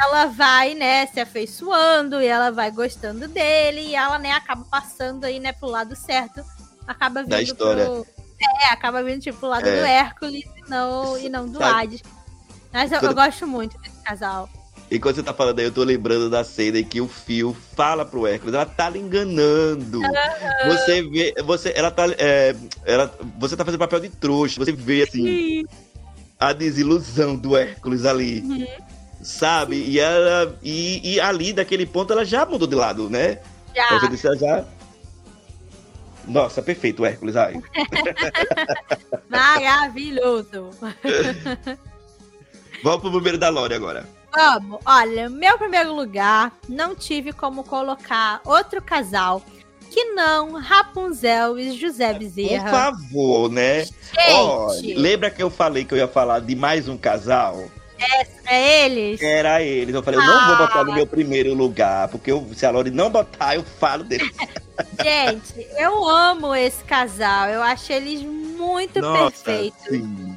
ela 0.00 0.26
vai, 0.26 0.74
né, 0.74 1.06
se 1.06 1.20
afeiçoando 1.20 2.20
e 2.22 2.26
ela 2.26 2.50
vai 2.50 2.70
gostando 2.70 3.28
dele. 3.28 3.80
E 3.80 3.94
ela, 3.94 4.18
né, 4.18 4.32
acaba 4.32 4.64
passando 4.70 5.24
aí, 5.24 5.38
né, 5.38 5.52
pro 5.52 5.68
lado 5.68 5.94
certo. 5.94 6.42
Acaba 6.86 7.20
vindo 7.22 7.30
Da 7.30 7.42
história. 7.42 7.84
pro. 7.84 8.06
É, 8.40 8.68
acaba 8.72 9.02
vindo, 9.02 9.20
tipo, 9.20 9.38
pro 9.38 9.48
lado 9.48 9.66
É. 9.66 9.80
do 9.80 9.84
Hércules 9.86 10.44
e 10.56 10.70
não, 10.70 11.18
e 11.18 11.28
não 11.28 11.46
do 11.48 11.58
Sabe- 11.58 11.82
Hades. 11.82 12.02
Mas 12.72 12.92
eu, 12.92 13.00
eu 13.00 13.14
gosto 13.14 13.46
muito 13.46 13.76
desse 13.80 14.00
casal. 14.02 14.48
E 14.90 14.98
quando 14.98 15.16
você 15.16 15.22
tá 15.22 15.34
falando 15.34 15.58
aí, 15.58 15.66
eu 15.66 15.72
tô 15.72 15.84
lembrando 15.84 16.30
da 16.30 16.42
cena 16.42 16.78
em 16.78 16.84
que 16.84 17.00
o 17.00 17.06
Phil 17.06 17.54
fala 17.76 18.06
pro 18.06 18.26
Hércules, 18.26 18.54
ela 18.54 18.64
tá 18.64 18.88
lhe 18.88 18.98
enganando. 18.98 20.00
Você 20.64 21.02
vê, 21.02 21.34
você, 21.44 21.74
ela 21.76 21.90
tá, 21.90 22.06
é, 22.16 22.56
ela, 22.86 23.14
você 23.38 23.54
tá 23.54 23.66
fazendo 23.66 23.80
papel 23.80 24.00
de 24.00 24.08
trouxa, 24.08 24.58
você 24.58 24.72
vê 24.72 25.02
assim, 25.02 25.62
a 26.40 26.54
desilusão 26.54 27.36
do 27.36 27.54
Hércules 27.54 28.06
ali. 28.06 28.40
Uhum. 28.40 28.66
Sabe? 29.22 29.76
E 29.76 30.00
ela 30.00 30.56
e, 30.62 31.14
e 31.14 31.20
ali 31.20 31.52
daquele 31.52 31.84
ponto 31.84 32.12
ela 32.12 32.24
já 32.24 32.46
mudou 32.46 32.68
de 32.68 32.74
lado, 32.74 33.10
né? 33.10 33.40
Já. 33.74 33.98
Você 33.98 34.08
disse 34.08 34.26
ela 34.26 34.36
já 34.36 34.64
Nossa, 36.26 36.62
perfeito, 36.62 37.04
Hércules. 37.04 37.36
Ai. 37.36 37.60
Maravilhoso. 39.28 40.70
Vamos 42.82 43.00
pro 43.00 43.10
primeiro 43.10 43.36
da 43.36 43.48
Lore 43.48 43.74
agora. 43.74 44.17
Vamos, 44.34 44.78
olha, 44.84 45.28
meu 45.28 45.56
primeiro 45.58 45.94
lugar, 45.94 46.52
não 46.68 46.94
tive 46.94 47.32
como 47.32 47.64
colocar 47.64 48.40
outro 48.44 48.80
casal 48.82 49.42
que 49.90 50.04
não 50.12 50.52
Rapunzel 50.60 51.58
e 51.58 51.72
José 51.72 52.12
Por 52.12 52.18
Bezerra. 52.18 52.68
favor, 52.70 53.50
né? 53.50 53.84
Gente, 53.84 53.94
Olha, 54.30 54.98
lembra 54.98 55.30
que 55.30 55.42
eu 55.42 55.48
falei 55.48 55.84
que 55.84 55.94
eu 55.94 55.98
ia 55.98 56.06
falar 56.08 56.40
de 56.40 56.54
mais 56.54 56.88
um 56.88 56.96
casal? 56.96 57.64
é 58.46 58.84
eles? 58.84 59.20
Era 59.20 59.60
eles. 59.62 59.92
Eu 59.94 60.02
falei, 60.02 60.20
eu 60.20 60.24
não 60.24 60.46
vou 60.46 60.54
Ah. 60.54 60.58
botar 60.58 60.84
no 60.84 60.92
meu 60.94 61.06
primeiro 61.06 61.52
lugar, 61.54 62.06
porque 62.08 62.30
eu- 62.30 62.46
se 62.54 62.64
a 62.64 62.70
Lore 62.70 62.90
não 62.90 63.10
botar, 63.10 63.56
eu 63.56 63.64
falo 63.64 64.04
deles. 64.04 64.30
Gente, 65.02 65.66
eu 65.76 66.08
amo 66.08 66.54
esse 66.54 66.84
casal. 66.84 67.48
Eu 67.48 67.60
acho 67.62 67.92
eles 67.92 68.22
muito 68.22 69.00
perfeitos. 69.00 69.82
sim. 69.88 70.27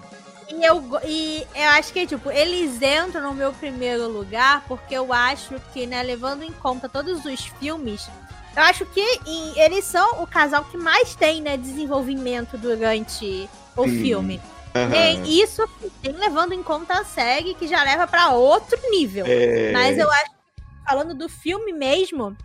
E 0.62 0.64
eu, 0.64 0.84
e 1.04 1.48
eu 1.56 1.70
acho 1.70 1.92
que, 1.92 2.06
tipo, 2.06 2.30
eles 2.30 2.80
entram 2.80 3.24
no 3.24 3.34
meu 3.34 3.52
primeiro 3.52 4.08
lugar 4.08 4.64
porque 4.68 4.94
eu 4.94 5.12
acho 5.12 5.60
que, 5.74 5.88
né, 5.88 6.04
levando 6.04 6.44
em 6.44 6.52
conta 6.52 6.88
todos 6.88 7.26
os 7.26 7.46
filmes, 7.60 8.08
eu 8.56 8.62
acho 8.62 8.86
que 8.86 9.20
eles 9.56 9.84
são 9.86 10.22
o 10.22 10.28
casal 10.28 10.64
que 10.66 10.78
mais 10.78 11.16
tem, 11.16 11.42
né, 11.42 11.58
desenvolvimento 11.58 12.60
durante 12.60 13.50
o 13.76 13.86
Sim. 13.86 14.02
filme. 14.02 14.42
Aham. 14.76 15.26
E 15.26 15.42
isso 15.42 15.68
tem 16.00 16.12
levando 16.12 16.54
em 16.54 16.62
conta 16.62 16.94
a 16.94 17.06
série 17.06 17.56
que 17.56 17.68
já 17.68 17.82
leva 17.82 18.06
pra 18.06 18.30
outro 18.30 18.80
nível. 18.92 19.26
É, 19.28 19.72
Mas 19.74 19.98
eu 19.98 20.10
acho 20.12 20.30
que, 20.30 20.64
falando 20.88 21.16
do 21.16 21.28
filme 21.28 21.74
mesmo, 21.74 22.38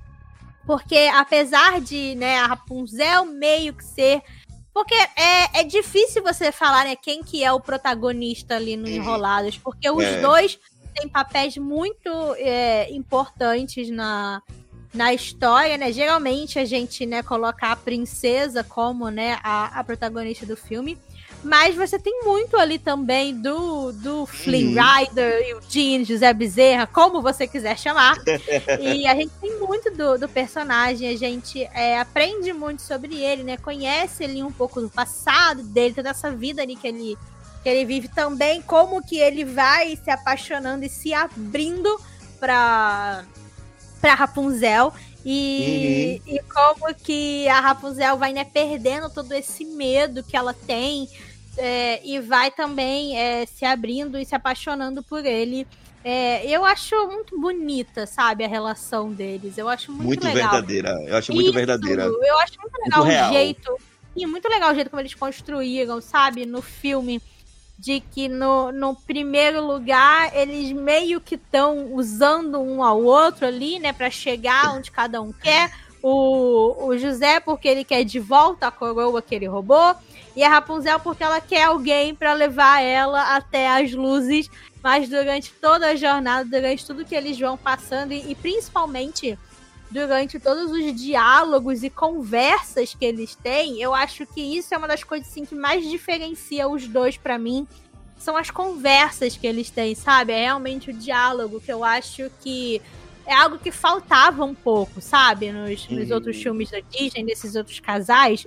porque 0.64 1.10
apesar 1.14 1.82
de, 1.82 2.14
né, 2.14 2.38
a 2.38 2.46
Rapunzel 2.46 3.26
meio 3.26 3.74
que 3.74 3.84
ser 3.84 4.22
Porque 4.76 4.94
é, 4.94 5.60
é 5.60 5.64
difícil 5.64 6.22
você 6.22 6.52
falar, 6.52 6.84
né, 6.84 6.94
quem 6.96 7.22
que 7.22 7.42
é 7.42 7.50
o 7.50 7.58
protagonista 7.58 8.56
ali 8.56 8.76
no 8.76 8.86
Enrolados, 8.86 9.56
porque 9.56 9.88
os 9.88 10.04
É. 10.04 10.20
dois 10.20 10.58
têm 10.94 11.08
papéis 11.08 11.56
muito 11.56 12.10
é, 12.36 12.92
importantes 12.92 13.88
na, 13.88 14.42
na 14.92 15.14
história, 15.14 15.78
né? 15.78 15.90
Geralmente 15.90 16.58
a 16.58 16.66
gente, 16.66 17.06
né, 17.06 17.22
coloca 17.22 17.68
a 17.68 17.74
princesa 17.74 18.62
como, 18.62 19.08
né, 19.08 19.38
a, 19.42 19.80
a 19.80 19.82
protagonista 19.82 20.44
do 20.44 20.58
filme. 20.58 20.98
Mas 21.46 21.76
você 21.76 21.96
tem 21.96 22.24
muito 22.24 22.56
ali 22.56 22.76
também 22.76 23.32
do, 23.40 23.92
do 23.92 24.26
Flynn 24.26 24.74
Uhum. 24.74 24.82
Rider, 24.82 25.48
Eugene, 25.48 26.04
José 26.04 26.32
Bezerra, 26.32 26.88
como 26.88 27.22
você 27.22 27.46
quiser 27.46 27.78
chamar. 27.78 28.16
e 28.80 29.06
a 29.06 29.14
gente 29.14 29.30
tem 29.40 29.56
muito 29.60 29.90
do, 29.92 30.18
do 30.18 30.28
personagem, 30.28 31.08
a 31.08 31.16
gente 31.16 31.62
é, 31.72 32.00
aprende 32.00 32.52
muito 32.52 32.82
sobre 32.82 33.22
ele, 33.22 33.44
né? 33.44 33.56
Conhece 33.56 34.24
ali 34.24 34.42
um 34.42 34.50
pouco 34.50 34.80
do 34.80 34.90
passado 34.90 35.62
dele, 35.62 35.94
toda 35.94 36.10
essa 36.10 36.32
vida 36.32 36.62
ali 36.62 36.74
que 36.74 36.88
ele, 36.88 37.16
que 37.62 37.68
ele 37.68 37.84
vive 37.84 38.08
também, 38.08 38.60
como 38.60 39.00
que 39.00 39.18
ele 39.18 39.44
vai 39.44 39.96
se 40.02 40.10
apaixonando 40.10 40.84
e 40.84 40.88
se 40.88 41.14
abrindo 41.14 42.00
pra, 42.40 43.24
pra 44.00 44.14
Rapunzel. 44.14 44.92
E, 45.24 46.22
e 46.24 46.40
como 46.52 46.94
que 46.94 47.48
a 47.48 47.58
Rapunzel 47.60 48.16
vai 48.16 48.32
né, 48.32 48.44
perdendo 48.44 49.10
todo 49.10 49.32
esse 49.32 49.64
medo 49.64 50.22
que 50.22 50.36
ela 50.36 50.54
tem 50.54 51.08
é, 51.56 52.00
e 52.06 52.20
vai 52.20 52.50
também 52.50 53.18
é, 53.18 53.46
se 53.46 53.64
abrindo 53.64 54.18
e 54.18 54.24
se 54.24 54.34
apaixonando 54.34 55.02
por 55.02 55.24
ele. 55.24 55.66
É, 56.04 56.48
eu 56.48 56.64
acho 56.64 56.94
muito 57.08 57.38
bonita, 57.38 58.06
sabe, 58.06 58.44
a 58.44 58.48
relação 58.48 59.12
deles. 59.12 59.58
Eu 59.58 59.68
acho 59.68 59.90
muito, 59.90 60.06
Muito, 60.06 60.24
legal. 60.24 60.52
verdadeira. 60.52 60.90
Eu 61.04 61.16
acho 61.16 61.32
muito 61.32 61.46
Isso, 61.46 61.54
verdadeira. 61.54 62.04
Eu 62.04 62.38
acho 62.38 62.60
muito 62.60 62.80
legal 62.84 63.02
real. 63.02 63.30
o 63.30 63.32
jeito. 63.32 63.76
E 64.14 64.24
muito 64.24 64.48
legal 64.48 64.70
o 64.70 64.74
jeito 64.74 64.88
como 64.88 65.02
eles 65.02 65.14
construíram, 65.14 66.00
sabe, 66.00 66.46
no 66.46 66.62
filme. 66.62 67.20
De 67.78 68.00
que 68.00 68.28
no, 68.28 68.72
no 68.72 68.94
primeiro 68.94 69.66
lugar 69.66 70.34
eles 70.34 70.72
meio 70.72 71.20
que 71.20 71.34
estão 71.34 71.92
usando 71.92 72.58
um 72.58 72.82
ao 72.82 73.02
outro 73.02 73.46
ali, 73.46 73.78
né, 73.78 73.92
pra 73.92 74.08
chegar 74.08 74.74
onde 74.76 74.90
cada 74.90 75.20
um 75.20 75.32
quer. 75.32 75.70
O, 76.00 76.86
o 76.86 76.96
José, 76.96 77.40
porque 77.40 77.66
ele 77.66 77.82
quer 77.82 78.04
de 78.04 78.20
volta 78.20 78.68
a 78.68 78.70
coroa 78.70 79.20
que 79.20 79.34
ele 79.34 79.46
roubou. 79.46 79.96
E 80.36 80.44
a 80.44 80.50
Rapunzel, 80.50 81.00
porque 81.00 81.24
ela 81.24 81.40
quer 81.40 81.64
alguém 81.64 82.14
pra 82.14 82.34
levar 82.34 82.82
ela 82.82 83.34
até 83.34 83.68
as 83.70 83.92
luzes. 83.92 84.50
Mas 84.82 85.08
durante 85.08 85.50
toda 85.54 85.88
a 85.88 85.96
jornada, 85.96 86.44
durante 86.48 86.86
tudo 86.86 87.04
que 87.04 87.14
eles 87.14 87.38
vão 87.38 87.56
passando, 87.56 88.12
e, 88.12 88.30
e 88.30 88.34
principalmente 88.34 89.36
durante 89.90 90.38
todos 90.38 90.70
os 90.70 90.94
diálogos 90.94 91.82
e 91.82 91.88
conversas 91.90 92.94
que 92.94 93.04
eles 93.04 93.34
têm, 93.36 93.80
eu 93.80 93.94
acho 93.94 94.26
que 94.26 94.40
isso 94.40 94.74
é 94.74 94.78
uma 94.78 94.86
das 94.88 95.02
coisas 95.02 95.26
assim, 95.28 95.44
que 95.44 95.54
mais 95.54 95.88
diferencia 95.88 96.68
os 96.68 96.86
dois 96.86 97.16
pra 97.16 97.38
mim. 97.38 97.66
São 98.18 98.36
as 98.36 98.50
conversas 98.50 99.36
que 99.36 99.46
eles 99.46 99.70
têm, 99.70 99.94
sabe? 99.94 100.32
É 100.32 100.42
realmente 100.42 100.90
o 100.90 100.92
diálogo 100.92 101.60
que 101.60 101.72
eu 101.72 101.82
acho 101.82 102.30
que 102.40 102.80
é 103.26 103.34
algo 103.34 103.58
que 103.58 103.70
faltava 103.72 104.44
um 104.44 104.54
pouco, 104.54 105.00
sabe? 105.00 105.50
Nos, 105.50 105.88
nos 105.88 106.08
Uhum. 106.10 106.14
outros 106.14 106.36
filmes 106.36 106.70
da 106.70 106.78
Disney, 106.80 107.22
nesses 107.24 107.56
outros 107.56 107.80
casais. 107.80 108.46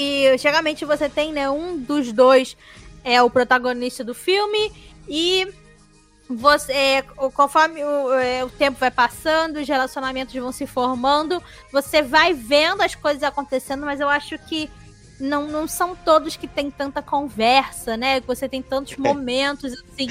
Que 0.00 0.38
geralmente 0.38 0.86
você 0.86 1.10
tem, 1.10 1.30
né? 1.30 1.50
Um 1.50 1.76
dos 1.76 2.10
dois 2.10 2.56
é 3.04 3.20
o 3.22 3.28
protagonista 3.28 4.02
do 4.02 4.14
filme 4.14 4.72
e 5.06 5.46
você, 6.26 6.72
é, 6.72 7.02
conforme 7.34 7.84
o, 7.84 8.14
é, 8.14 8.42
o 8.42 8.48
tempo 8.48 8.78
vai 8.80 8.90
passando, 8.90 9.58
os 9.58 9.68
relacionamentos 9.68 10.34
vão 10.34 10.52
se 10.52 10.66
formando, 10.66 11.42
você 11.70 12.00
vai 12.00 12.32
vendo 12.32 12.80
as 12.80 12.94
coisas 12.94 13.22
acontecendo, 13.22 13.84
mas 13.84 14.00
eu 14.00 14.08
acho 14.08 14.38
que 14.38 14.70
não, 15.20 15.46
não 15.48 15.68
são 15.68 15.94
todos 15.94 16.34
que 16.34 16.48
tem 16.48 16.70
tanta 16.70 17.02
conversa, 17.02 17.94
né? 17.94 18.22
Que 18.22 18.26
você 18.26 18.48
tem 18.48 18.62
tantos 18.62 18.96
momentos, 18.96 19.70
assim, 19.74 20.06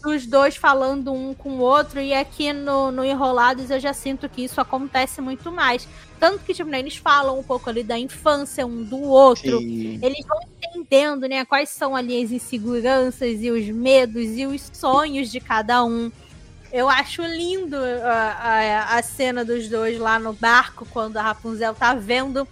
dos 0.00 0.26
dois 0.26 0.56
falando 0.56 1.12
um 1.12 1.34
com 1.34 1.50
o 1.50 1.58
outro, 1.58 2.00
e 2.00 2.12
aqui 2.12 2.52
no, 2.52 2.90
no 2.90 3.04
Enrolados 3.04 3.70
eu 3.70 3.78
já 3.78 3.92
sinto 3.92 4.28
que 4.28 4.42
isso 4.42 4.60
acontece 4.60 5.20
muito 5.20 5.50
mais. 5.52 5.86
Tanto 6.18 6.44
que, 6.44 6.52
tipo, 6.52 6.68
né, 6.68 6.78
eles 6.78 6.96
falam 6.96 7.38
um 7.38 7.42
pouco 7.42 7.70
ali 7.70 7.82
da 7.82 7.98
infância 7.98 8.66
um 8.66 8.82
do 8.82 9.00
outro, 9.00 9.58
Sim. 9.58 9.98
eles 10.02 10.24
vão 10.26 10.38
entendendo, 10.42 11.26
né, 11.26 11.44
quais 11.44 11.70
são 11.70 11.96
ali 11.96 12.22
as 12.22 12.30
inseguranças 12.30 13.42
e 13.42 13.50
os 13.50 13.66
medos 13.66 14.36
e 14.36 14.46
os 14.46 14.70
sonhos 14.72 15.30
de 15.30 15.40
cada 15.40 15.84
um. 15.84 16.10
Eu 16.72 16.88
acho 16.88 17.22
lindo 17.22 17.76
a, 17.76 18.92
a, 18.92 18.98
a 18.98 19.02
cena 19.02 19.44
dos 19.44 19.68
dois 19.68 19.98
lá 19.98 20.18
no 20.18 20.32
barco, 20.32 20.86
quando 20.90 21.16
a 21.16 21.22
Rapunzel 21.22 21.74
tá 21.74 21.94
vendo 21.94 22.46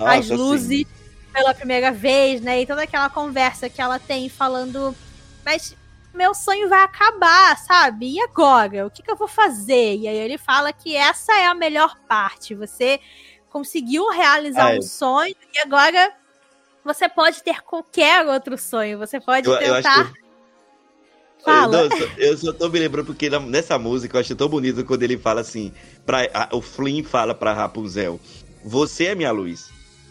as 0.00 0.28
Nossa, 0.28 0.34
luzes 0.34 0.80
sim. 0.80 0.86
pela 1.32 1.54
primeira 1.54 1.90
vez, 1.90 2.40
né? 2.40 2.60
E 2.60 2.66
toda 2.66 2.82
aquela 2.82 3.08
conversa 3.08 3.68
que 3.68 3.80
ela 3.80 3.98
tem 3.98 4.28
falando, 4.28 4.94
mas 5.44 5.74
meu 6.14 6.34
sonho 6.34 6.68
vai 6.68 6.82
acabar, 6.82 7.56
sabe? 7.58 8.14
E 8.14 8.20
agora? 8.20 8.86
O 8.86 8.90
que, 8.90 9.02
que 9.02 9.10
eu 9.10 9.16
vou 9.16 9.28
fazer? 9.28 9.96
E 9.96 10.06
aí 10.08 10.16
ele 10.16 10.38
fala 10.38 10.72
que 10.72 10.94
essa 10.94 11.32
é 11.32 11.46
a 11.46 11.54
melhor 11.54 11.96
parte. 12.08 12.54
Você 12.54 13.00
conseguiu 13.48 14.08
realizar 14.10 14.74
é. 14.74 14.78
um 14.78 14.82
sonho 14.82 15.34
e 15.54 15.58
agora 15.60 16.12
você 16.84 17.08
pode 17.08 17.42
ter 17.42 17.62
qualquer 17.62 18.26
outro 18.26 18.58
sonho. 18.58 18.98
Você 18.98 19.20
pode 19.20 19.48
Eu, 19.48 19.54
eu 19.54 19.74
tentar. 19.76 20.12
que. 20.12 20.22
Fala. 21.44 21.88
Nossa, 21.88 22.04
eu 22.18 22.38
só 22.38 22.52
tô 22.52 22.68
me 22.68 22.78
lembrando 22.78 23.06
porque 23.06 23.28
nessa 23.28 23.76
música 23.76 24.16
eu 24.16 24.20
acho 24.20 24.36
tão 24.36 24.48
bonito 24.48 24.84
quando 24.84 25.02
ele 25.02 25.18
fala 25.18 25.40
assim, 25.40 25.72
pra, 26.06 26.20
a- 26.32 26.48
o 26.52 26.62
Flynn 26.62 27.02
fala 27.02 27.34
pra 27.34 27.52
Rapunzel, 27.52 28.20
você 28.64 29.06
é 29.06 29.14
minha 29.16 29.32
luz. 29.32 29.68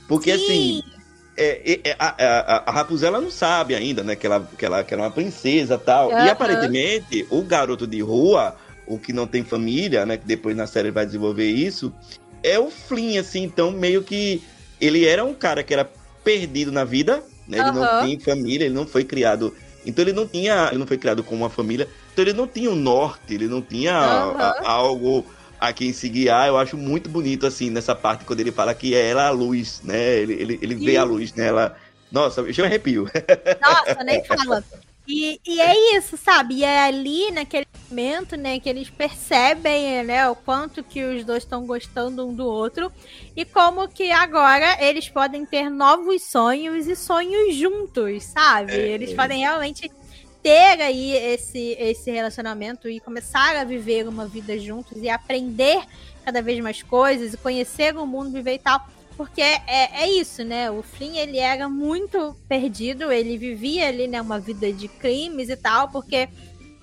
Porque 0.10 0.38
Sim. 0.38 0.82
assim, 0.82 0.84
é, 1.42 1.80
é, 1.90 1.96
a, 1.98 2.16
a- 2.18 2.64
a 2.68 2.72
Rapunzel 2.72 3.12
não 3.12 3.30
sabe 3.32 3.76
ainda, 3.76 4.04
né, 4.04 4.16
que 4.16 4.26
ela, 4.26 4.48
que 4.58 4.66
ela, 4.66 4.84
que 4.84 4.94
ela 4.94 5.04
é 5.04 5.06
uma 5.08 5.12
princesa 5.14 5.76
e 5.76 5.78
tal. 5.80 6.10
E 6.12 6.14
Aham. 6.14 6.30
aparentemente, 6.30 7.26
o 7.30 7.42
garoto 7.44 7.88
de 7.88 8.02
rua, 8.02 8.56
o 8.88 8.98
que 9.00 9.12
não 9.14 9.26
tem 9.28 9.44
família, 9.44 10.06
né, 10.06 10.18
que 10.18 10.26
depois 10.26 10.56
na 10.56 10.68
série 10.68 10.92
vai 10.92 11.06
desenvolver 11.06 11.50
isso, 11.50 11.94
é 12.44 12.60
o 12.60 12.70
Flynn, 12.70 13.20
assim, 13.20 13.44
então 13.44 13.72
meio 13.72 14.04
que 14.04 14.42
ele 14.80 15.06
era 15.06 15.24
um 15.24 15.34
cara 15.34 15.64
que 15.64 15.74
era 15.74 15.90
perdido 16.24 16.72
na 16.72 16.84
vida, 16.84 17.24
né, 17.48 17.60
ele 17.60 17.72
não 17.72 17.86
Aham. 17.86 18.08
tem 18.08 18.20
família, 18.20 18.66
ele 18.66 18.74
não 18.76 18.86
foi 18.88 19.04
criado 19.04 19.54
então 19.86 20.04
ele 20.04 20.14
não 20.14 20.28
tinha, 20.28 20.68
ele 20.70 20.78
não 20.78 20.86
foi 20.86 20.98
criado 20.98 21.24
com 21.24 21.36
uma 21.36 21.50
família, 21.50 21.88
então 22.14 22.24
ele 22.24 22.34
não 22.34 22.48
tinha 22.48 22.70
um 22.70 22.76
norte, 22.76 23.34
ele 23.34 23.48
não 23.48 23.62
tinha 23.62 23.94
Aham. 23.94 24.36
a- 24.40 24.72
algo 24.72 25.26
a 25.62 25.72
quem 25.72 25.94
se 25.94 26.10
guiar. 26.10 26.48
Eu 26.48 26.58
acho 26.58 26.76
muito 26.76 27.08
bonito 27.08 27.46
assim 27.46 27.70
nessa 27.70 27.96
parte 27.96 28.26
quando 28.26 28.40
ele 28.40 28.52
fala 28.52 28.74
que 28.74 28.96
é 28.96 29.10
ela 29.10 29.28
a 29.28 29.30
luz, 29.30 29.80
né? 29.84 30.18
Ele, 30.18 30.34
ele, 30.34 30.60
ele 30.60 30.76
vê 30.76 30.98
a 30.98 31.04
luz 31.04 31.34
nela. 31.36 31.78
Nossa, 32.12 32.42
eu 32.42 32.66
arrepio. 32.66 33.08
Nossa, 33.62 34.04
nem 34.04 34.24
fala. 34.26 34.64
E, 35.08 35.40
e 35.46 35.62
é 35.62 35.98
isso, 35.98 36.18
sabe? 36.18 36.56
E 36.56 36.64
é 36.64 36.84
ali, 36.84 37.32
naquele 37.32 37.68
momento, 37.90 38.36
né, 38.36 38.60
que 38.60 38.70
eles 38.70 38.90
percebem, 38.90 40.04
né, 40.04 40.28
o 40.30 40.36
quanto 40.36 40.84
que 40.84 41.04
os 41.04 41.26
dois 41.26 41.44
estão 41.44 41.66
gostando 41.66 42.26
um 42.26 42.34
do 42.34 42.46
outro 42.46 42.92
e 43.36 43.44
como 43.44 43.88
que 43.88 44.12
agora 44.12 44.78
eles 44.80 45.10
podem 45.10 45.46
ter 45.46 45.70
novos 45.70 46.24
sonhos 46.24 46.88
e 46.88 46.96
sonhos 46.96 47.56
juntos, 47.56 48.24
sabe? 48.24 48.74
É. 48.74 48.88
Eles 48.90 49.14
podem 49.14 49.40
realmente 49.40 49.92
ter 50.42 50.82
aí 50.82 51.12
esse, 51.14 51.76
esse 51.80 52.10
relacionamento 52.12 52.90
e 52.90 53.00
começar 53.00 53.56
a 53.56 53.64
viver 53.64 54.08
uma 54.08 54.28
vida 54.28 54.58
juntos 54.58 54.98
e 55.02 55.10
aprender 55.10 55.84
cada 56.26 56.42
vez 56.42 56.60
mais 56.60 56.82
coisas 56.82 57.34
e 57.34 57.38
conhecer 57.38 57.96
o 57.96 58.06
mundo, 58.06 58.32
viver 58.32 58.56
e 58.56 58.60
tal. 58.60 58.86
Porque 59.18 59.42
é, 59.42 60.04
é 60.04 60.10
isso, 60.10 60.44
né? 60.44 60.72
O 60.72 60.82
Flynn, 60.82 61.16
ele 61.16 61.38
era 61.38 61.70
muito 61.70 62.36
perdido, 62.48 63.12
ele 63.12 63.38
vivia 63.38 63.88
ali, 63.88 64.08
né, 64.08 64.22
uma 64.22 64.40
vida 64.40 64.72
de 64.72 64.88
crimes 64.88 65.50
e 65.50 65.56
tal, 65.56 65.90
porque 65.90 66.28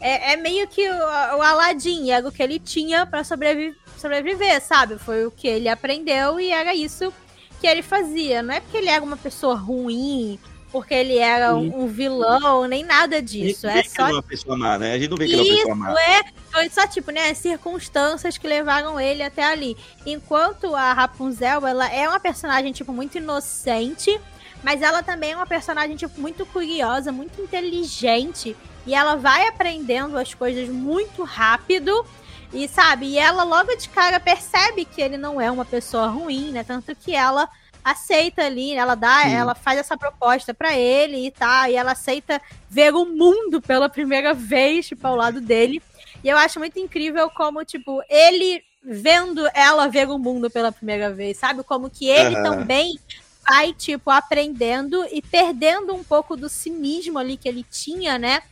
é, 0.00 0.32
é 0.32 0.36
meio 0.36 0.68
que 0.68 0.88
o, 0.88 0.94
o 0.94 1.42
Aladdin, 1.42 2.10
era 2.10 2.28
o 2.28 2.32
que 2.32 2.42
ele 2.42 2.58
tinha 2.58 3.06
pra 3.06 3.24
sobrevi 3.24 3.74
sobreviver, 3.96 4.62
sabe? 4.62 4.96
Foi 4.98 5.26
o 5.26 5.30
que 5.30 5.48
ele 5.48 5.68
aprendeu 5.68 6.38
e 6.38 6.50
era 6.50 6.72
isso 6.74 7.12
que 7.60 7.66
ele 7.66 7.82
fazia. 7.82 8.42
Não 8.42 8.54
é 8.54 8.60
porque 8.60 8.76
ele 8.76 8.88
era 8.88 9.04
uma 9.04 9.16
pessoa 9.16 9.56
ruim, 9.56 10.38
porque 10.70 10.94
ele 10.94 11.18
era 11.18 11.54
um, 11.56 11.84
um 11.84 11.86
vilão, 11.88 12.66
nem 12.66 12.84
nada 12.84 13.22
disso. 13.22 13.66
a 13.66 13.70
gente 13.70 13.78
É 13.78 13.82
vê 13.82 13.82
que 13.82 13.90
só 13.90 14.08
é 14.08 14.12
uma 14.12 14.22
pessoa 14.22 14.56
má, 14.56 14.78
né? 14.78 14.92
A 14.92 14.98
gente 14.98 15.10
não 15.10 15.16
vê 15.16 15.26
que 15.26 15.32
ele 15.32 15.40
é 15.40 15.44
uma 15.44 15.54
pessoa 15.56 15.74
má. 15.74 15.98
é. 15.98 16.22
Foi 16.52 16.68
só, 16.70 16.86
tipo, 16.86 17.10
né, 17.10 17.34
circunstâncias 17.34 18.38
que 18.38 18.46
levaram 18.46 18.98
ele 18.98 19.22
até 19.22 19.44
ali. 19.44 19.76
Enquanto 20.06 20.74
a 20.74 20.92
Rapunzel, 20.92 21.66
ela 21.66 21.88
é 21.92 22.08
uma 22.08 22.20
personagem, 22.20 22.72
tipo, 22.72 22.92
muito 22.92 23.18
inocente, 23.18 24.18
mas 24.62 24.82
ela 24.82 25.02
também 25.02 25.32
é 25.32 25.36
uma 25.36 25.46
personagem, 25.46 25.96
tipo, 25.96 26.20
muito 26.20 26.44
curiosa, 26.46 27.12
muito 27.12 27.40
inteligente. 27.40 28.56
E 28.86 28.94
ela 28.94 29.16
vai 29.16 29.46
aprendendo 29.46 30.16
as 30.16 30.32
coisas 30.34 30.68
muito 30.68 31.22
rápido. 31.22 32.04
E, 32.52 32.66
sabe, 32.66 33.06
e 33.06 33.18
ela 33.18 33.42
logo 33.42 33.74
de 33.76 33.88
cara 33.90 34.18
percebe 34.18 34.86
que 34.86 35.02
ele 35.02 35.18
não 35.18 35.38
é 35.38 35.50
uma 35.50 35.66
pessoa 35.66 36.06
ruim, 36.06 36.50
né? 36.50 36.64
Tanto 36.64 36.94
que 36.96 37.14
ela 37.14 37.46
aceita 37.84 38.44
ali, 38.44 38.74
ela 38.74 38.94
dá, 38.94 39.22
Sim. 39.22 39.34
ela 39.34 39.54
faz 39.54 39.78
essa 39.78 39.96
proposta 39.96 40.52
pra 40.52 40.76
ele 40.76 41.26
e 41.26 41.30
tá, 41.30 41.70
e 41.70 41.74
ela 41.74 41.92
aceita 41.92 42.40
ver 42.68 42.94
o 42.94 43.06
mundo 43.06 43.60
pela 43.60 43.88
primeira 43.88 44.34
vez, 44.34 44.88
tipo, 44.88 45.06
ao 45.06 45.16
lado 45.16 45.40
dele. 45.40 45.82
E 46.22 46.28
eu 46.28 46.36
acho 46.36 46.58
muito 46.58 46.78
incrível 46.78 47.30
como, 47.30 47.64
tipo, 47.64 48.02
ele 48.08 48.62
vendo 48.82 49.48
ela 49.54 49.88
ver 49.88 50.08
o 50.08 50.18
mundo 50.18 50.50
pela 50.50 50.72
primeira 50.72 51.12
vez, 51.12 51.36
sabe? 51.38 51.62
Como 51.64 51.90
que 51.90 52.06
ele 52.08 52.34
Aham. 52.36 52.42
também 52.42 52.98
vai, 53.46 53.72
tipo, 53.72 54.10
aprendendo 54.10 55.04
e 55.10 55.22
perdendo 55.22 55.94
um 55.94 56.04
pouco 56.04 56.36
do 56.36 56.48
cinismo 56.48 57.18
ali 57.18 57.36
que 57.36 57.48
ele 57.48 57.64
tinha, 57.64 58.18
né? 58.18 58.42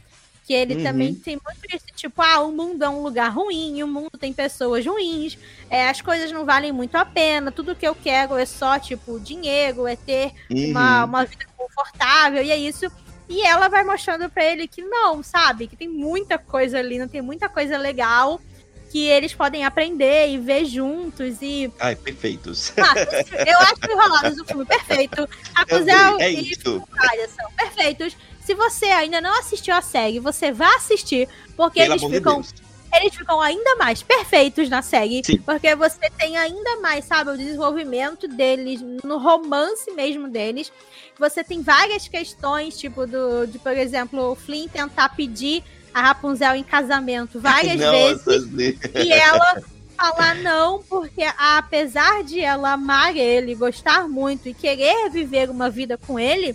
Que 0.47 0.55
ele 0.55 0.77
Uhum. 0.77 0.83
também 0.85 1.13
tem 1.15 1.37
muito 1.45 1.77
isso, 1.77 1.87
tipo, 1.97 2.23
ah, 2.23 2.41
o 2.41 2.53
mundo 2.53 2.85
é 2.85 2.89
um 2.89 3.03
lugar 3.03 3.31
ruim, 3.33 3.83
o 3.83 3.89
mundo 3.89 4.13
tem 4.19 4.33
pessoas 4.33 4.87
ruins, 4.87 5.37
é, 5.69 5.89
as 5.89 6.01
coisas 6.01 6.31
não 6.31 6.45
valem 6.45 6.71
muito 6.71 6.95
a 6.95 7.05
pena, 7.05 7.51
tudo 7.51 7.75
que 7.75 7.87
eu 7.87 7.97
quero 7.97 8.37
é 8.37 8.47
só, 8.47 8.79
tipo, 8.79 9.19
dinheiro, 9.19 9.89
é 9.89 9.97
ter 9.97 10.31
uma, 10.49 11.01
Uhum. 11.03 11.09
uma 11.09 11.25
vida 11.25 11.45
confortável, 11.57 12.43
e 12.45 12.51
é 12.53 12.57
isso. 12.57 12.87
E 13.29 13.43
ela 13.45 13.67
vai 13.69 13.83
mostrando 13.83 14.31
pra 14.31 14.45
ele 14.45 14.69
que 14.69 14.83
não, 14.83 15.21
sabe? 15.21 15.67
Que 15.67 15.75
tem 15.75 15.89
muita 15.89 16.39
coisa 16.39 16.79
ali, 16.79 16.97
não 16.97 17.09
tem 17.09 17.21
muita 17.21 17.49
coisa 17.49 17.77
legal 17.77 18.41
que 18.93 19.05
eles 19.05 19.35
podem 19.35 19.65
aprender 19.65 20.29
e 20.29 20.39
ver 20.39 20.65
juntos. 20.65 21.39
E. 21.43 21.73
Ai, 21.81 21.97
perfeitos. 21.97 22.73
Ah, 22.79 22.95
eu 23.51 23.59
acho 23.59 23.75
que 23.75 23.93
Enrolados 23.93 24.39
o 24.39 24.45
filme 24.45 24.65
perfeito. 24.65 25.29
Também, 25.67 26.23
é 26.23 26.31
e 26.31 26.55
são 26.55 27.51
perfeitos. 27.57 28.17
Se 28.47 28.55
você 28.55 28.87
ainda 28.87 29.21
não 29.21 29.37
assistiu 29.41 29.75
a 29.75 29.83
série, 29.83 30.21
você 30.21 30.53
vai 30.53 30.73
assistir, 30.77 31.29
porque 31.57 31.81
Pelo 31.81 31.95
eles 31.95 32.01
de 32.01 32.09
ficam 32.09 32.35
Deus. 32.37 32.55
eles 32.95 33.13
ficam 33.13 33.41
ainda 33.41 33.75
mais 33.75 34.05
perfeitos 34.05 34.69
na 34.69 34.83
série, 34.83 35.21
Sim. 35.25 35.39
porque 35.39 35.75
você 35.75 36.09
tem 36.17 36.37
ainda 36.37 36.77
mais, 36.81 37.05
sabe, 37.05 37.33
o 37.33 37.37
desenvolvimento 37.37 38.29
deles, 38.29 38.81
no 39.03 39.19
romance 39.19 39.91
mesmo 39.91 40.29
deles. 40.29 40.73
Você 41.19 41.43
tem 41.43 41.61
várias 41.61 42.07
questões, 42.07 42.79
tipo, 42.79 43.05
do, 43.05 43.47
de, 43.49 43.59
por 43.59 43.77
exemplo, 43.77 44.31
o 44.31 44.37
Flynn 44.37 44.69
tentar 44.69 45.09
pedir 45.09 45.65
a 45.93 46.01
Rapunzel 46.03 46.55
em 46.55 46.63
casamento 46.63 47.41
várias 47.41 47.81
vezes 47.81 48.49
e 48.95 49.13
ela 49.13 49.61
falar 49.97 50.37
não, 50.37 50.85
porque 50.85 51.25
apesar 51.37 52.23
de 52.23 52.39
ela 52.39 52.75
amar 52.75 53.17
ele, 53.17 53.57
gostar 53.57 54.07
muito 54.07 54.49
e 54.49 54.55
querer 54.55 55.11
viver 55.11 55.51
uma 55.51 55.69
vida 55.69 55.99
com 55.99 56.17
ele, 56.17 56.55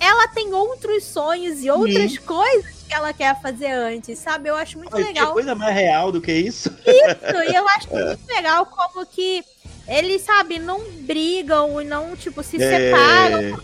ela 0.00 0.26
tem 0.28 0.52
outros 0.54 1.04
sonhos 1.04 1.62
e 1.62 1.70
outras 1.70 2.16
coisas 2.18 2.82
que 2.88 2.94
ela 2.94 3.12
quer 3.12 3.40
fazer 3.40 3.70
antes, 3.70 4.18
sabe? 4.18 4.48
Eu 4.48 4.56
acho 4.56 4.78
muito 4.78 4.96
Ai, 4.96 5.02
que 5.02 5.08
legal 5.08 5.32
coisa 5.32 5.54
mais 5.54 5.74
real 5.74 6.10
do 6.10 6.20
que 6.20 6.32
isso. 6.32 6.70
isso, 6.86 7.42
e 7.50 7.54
eu 7.54 7.68
acho 7.76 7.88
muito 7.92 8.26
legal 8.26 8.66
como 8.66 9.06
que 9.06 9.44
eles, 9.86 10.22
sabe, 10.22 10.58
não 10.58 10.80
brigam 11.00 11.80
e 11.80 11.84
não, 11.84 12.16
tipo, 12.16 12.42
se 12.42 12.60
É. 12.62 12.70
separam. 12.90 13.60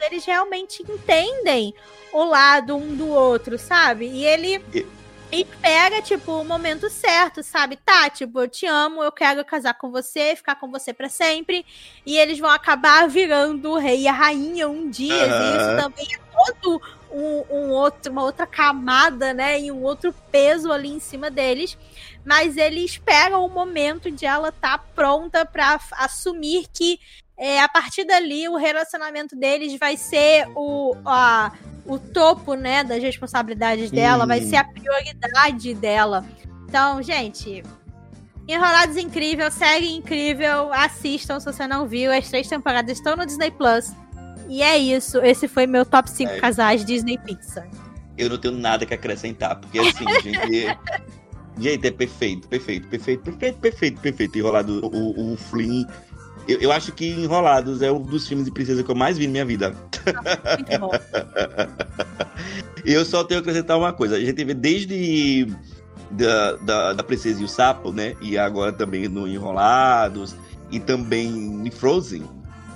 Eles 0.00 0.24
realmente 0.26 0.82
entendem 0.82 1.74
o 2.12 2.24
lado 2.24 2.76
um 2.76 2.94
do 2.94 3.08
outro, 3.08 3.58
sabe? 3.58 4.06
E 4.06 4.24
ele. 4.24 4.62
E- 4.74 4.86
E 5.34 5.44
pega, 5.44 6.00
tipo, 6.00 6.32
o 6.32 6.44
momento 6.44 6.88
certo, 6.88 7.42
sabe? 7.42 7.76
Tá, 7.76 8.08
tipo, 8.08 8.40
eu 8.40 8.48
te 8.48 8.66
amo, 8.66 9.02
eu 9.02 9.10
quero 9.10 9.44
casar 9.44 9.74
com 9.74 9.90
você, 9.90 10.36
ficar 10.36 10.54
com 10.54 10.70
você 10.70 10.92
pra 10.92 11.08
sempre. 11.08 11.66
E 12.06 12.16
eles 12.16 12.38
vão 12.38 12.50
acabar 12.50 13.08
virando 13.08 13.70
o 13.72 13.78
rei 13.78 14.02
e 14.02 14.08
a 14.08 14.12
rainha 14.12 14.68
um 14.68 14.88
dia. 14.88 15.12
E 15.12 15.56
isso 15.56 15.82
também 15.82 16.06
é 16.14 16.18
todo 16.36 16.80
um, 17.10 17.44
um 17.50 17.70
outro, 17.70 18.12
uma 18.12 18.22
outra 18.22 18.46
camada, 18.46 19.34
né? 19.34 19.60
E 19.60 19.72
um 19.72 19.82
outro 19.82 20.14
peso 20.30 20.70
ali 20.70 20.90
em 20.90 21.00
cima 21.00 21.30
deles. 21.30 21.76
Mas 22.24 22.56
ele 22.56 22.84
espera 22.84 23.36
o 23.38 23.48
momento 23.48 24.10
de 24.10 24.24
ela 24.24 24.48
estar 24.50 24.78
pronta 24.94 25.44
pra 25.44 25.74
f- 25.74 25.94
assumir 25.98 26.66
que 26.72 26.98
é, 27.36 27.60
a 27.60 27.68
partir 27.68 28.04
dali 28.04 28.48
o 28.48 28.56
relacionamento 28.56 29.34
deles 29.36 29.78
vai 29.78 29.96
ser 29.96 30.46
o, 30.54 30.96
a, 31.04 31.52
o 31.86 31.98
topo, 31.98 32.54
né, 32.54 32.84
das 32.84 33.02
responsabilidades 33.02 33.90
dela, 33.90 34.26
vai 34.26 34.40
ser 34.42 34.56
a 34.56 34.64
prioridade 34.64 35.74
dela. 35.74 36.24
Então, 36.68 37.02
gente, 37.02 37.62
Enrolados 38.46 38.98
incrível, 38.98 39.50
série 39.50 39.90
incrível, 39.90 40.70
assistam 40.72 41.40
se 41.40 41.46
você 41.46 41.66
não 41.66 41.88
viu, 41.88 42.12
as 42.12 42.28
três 42.28 42.46
temporadas 42.46 42.98
estão 42.98 43.16
no 43.16 43.24
Disney 43.24 43.50
Plus. 43.50 43.92
E 44.50 44.62
é 44.62 44.76
isso, 44.76 45.18
esse 45.22 45.48
foi 45.48 45.66
meu 45.66 45.86
top 45.86 46.10
5 46.10 46.30
É. 46.30 46.40
casais 46.40 46.84
Disney 46.84 47.16
Pixar. 47.16 47.66
Eu 48.18 48.28
não 48.28 48.36
tenho 48.36 48.54
nada 48.54 48.84
que 48.84 48.92
acrescentar, 48.92 49.56
porque 49.56 49.78
assim, 49.78 50.04
gente. 50.22 50.66
Gente, 51.56 51.86
é 51.86 51.90
perfeito, 51.92 52.48
perfeito, 52.48 52.88
perfeito, 52.88 53.22
perfeito, 53.22 53.60
perfeito, 53.60 54.00
perfeito. 54.00 54.36
Enrolado, 54.36 54.84
o, 54.84 55.34
o 55.34 55.36
Flynn. 55.36 55.86
Eu, 56.46 56.60
eu 56.60 56.72
acho 56.72 56.92
que 56.92 57.06
Enrolados 57.06 57.82
é 57.82 57.90
um 57.90 58.00
dos 58.00 58.28
filmes 58.28 58.44
de 58.44 58.52
princesa 58.52 58.82
que 58.82 58.90
eu 58.90 58.94
mais 58.94 59.16
vi 59.16 59.26
na 59.26 59.32
minha 59.32 59.44
vida. 59.44 59.74
Muito 60.58 60.78
bom. 60.78 60.90
Eu 62.84 63.02
só 63.04 63.24
tenho 63.24 63.42
que 63.42 63.48
acrescentar 63.48 63.78
uma 63.78 63.92
coisa. 63.92 64.16
A 64.16 64.20
gente 64.20 64.44
vê 64.44 64.52
desde 64.52 65.48
da, 66.10 66.52
da, 66.56 66.92
da 66.92 67.02
Princesa 67.02 67.40
e 67.40 67.44
o 67.44 67.48
Sapo, 67.48 67.92
né? 67.92 68.14
E 68.20 68.36
agora 68.36 68.72
também 68.72 69.08
no 69.08 69.26
Enrolados 69.26 70.36
e 70.70 70.78
também 70.78 71.28
em 71.66 71.70
Frozen. 71.70 72.22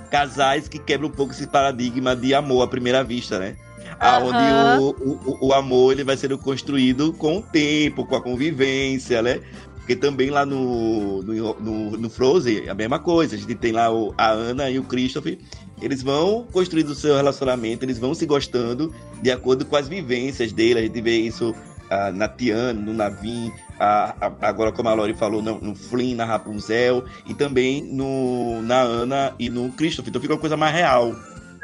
Casais 0.09 0.67
que 0.67 0.79
quebram 0.79 1.09
um 1.09 1.11
pouco 1.11 1.33
esse 1.33 1.45
paradigma 1.45 2.15
de 2.15 2.33
amor 2.33 2.63
à 2.63 2.67
primeira 2.67 3.03
vista, 3.03 3.37
né? 3.37 3.55
Aham. 4.01 4.33
Aonde 4.79 4.81
o, 4.81 5.45
o, 5.45 5.47
o 5.47 5.53
amor 5.53 5.91
ele 5.91 6.03
vai 6.03 6.17
sendo 6.17 6.37
construído 6.37 7.13
com 7.13 7.37
o 7.37 7.41
tempo, 7.41 8.05
com 8.05 8.15
a 8.15 8.21
convivência, 8.21 9.21
né? 9.21 9.41
Porque 9.89 9.99
também 9.99 10.29
lá 10.29 10.45
no, 10.45 11.23
no, 11.23 11.59
no, 11.59 11.97
no 11.97 12.09
Frozen 12.11 12.67
é 12.67 12.69
a 12.69 12.75
mesma 12.75 12.99
coisa. 12.99 13.35
A 13.35 13.39
gente 13.39 13.55
tem 13.55 13.71
lá 13.71 13.91
o, 13.91 14.13
a 14.15 14.29
Ana 14.29 14.69
e 14.69 14.77
o 14.77 14.83
Christopher. 14.83 15.39
Eles 15.81 16.03
vão 16.03 16.45
construindo 16.51 16.89
o 16.89 16.95
seu 16.95 17.15
relacionamento, 17.15 17.85
eles 17.85 17.97
vão 17.97 18.13
se 18.13 18.27
gostando 18.27 18.93
de 19.19 19.31
acordo 19.31 19.65
com 19.65 19.75
as 19.75 19.87
vivências 19.87 20.53
dele. 20.53 20.77
A 20.77 20.83
gente 20.83 21.01
vê 21.01 21.17
isso 21.17 21.55
ah, 21.89 22.11
na 22.11 22.29
Tiana, 22.29 22.79
no 22.79 22.93
Navin, 22.93 23.51
ah, 23.79 24.13
agora 24.41 24.71
como 24.71 24.89
a 24.89 24.93
Lori 24.93 25.15
falou, 25.15 25.41
no, 25.41 25.59
no 25.59 25.73
Flynn, 25.73 26.13
na 26.13 26.25
Rapunzel, 26.25 27.03
e 27.25 27.33
também 27.33 27.81
no, 27.81 28.61
na 28.61 28.81
Ana 28.81 29.33
e 29.39 29.49
no 29.49 29.71
Christopher. 29.71 30.09
Então 30.09 30.21
fica 30.21 30.35
uma 30.35 30.39
coisa 30.39 30.55
mais 30.55 30.75
real. 30.75 31.15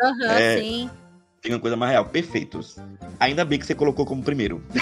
Aham, 0.02 0.32
É. 0.32 0.58
sim. 0.58 0.90
Fica 1.44 1.54
uma 1.54 1.62
coisa 1.62 1.78
mais 1.78 1.92
real. 1.92 2.06
Perfeitos. 2.06 2.76
Ainda 3.20 3.46
bem 3.46 3.60
que 3.60 3.68
você 3.68 3.76
colocou 3.76 4.04
como 4.04 4.24
primeiro. 4.24 4.64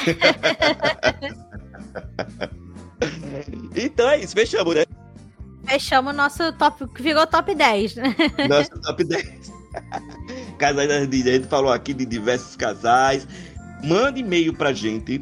então 3.75 4.09
é 4.09 4.19
isso, 4.19 4.33
fechamos, 4.33 4.75
né? 4.75 4.85
Fechamos 5.65 6.13
o 6.13 6.15
nosso 6.15 6.51
top, 6.53 6.87
que 6.93 7.01
virou 7.01 7.25
top 7.25 7.55
10, 7.55 7.95
né? 7.95 8.15
Nosso 8.49 8.69
top 8.81 9.03
10. 9.03 9.51
Casais 10.59 10.89
da 10.89 11.05
Disney. 11.05 11.31
A 11.31 11.35
gente 11.35 11.47
falou 11.47 11.71
aqui 11.71 11.93
de 11.93 12.05
diversos 12.05 12.55
casais. 12.55 13.25
Mande 13.83 14.19
e-mail 14.19 14.53
pra 14.53 14.73
gente. 14.73 15.21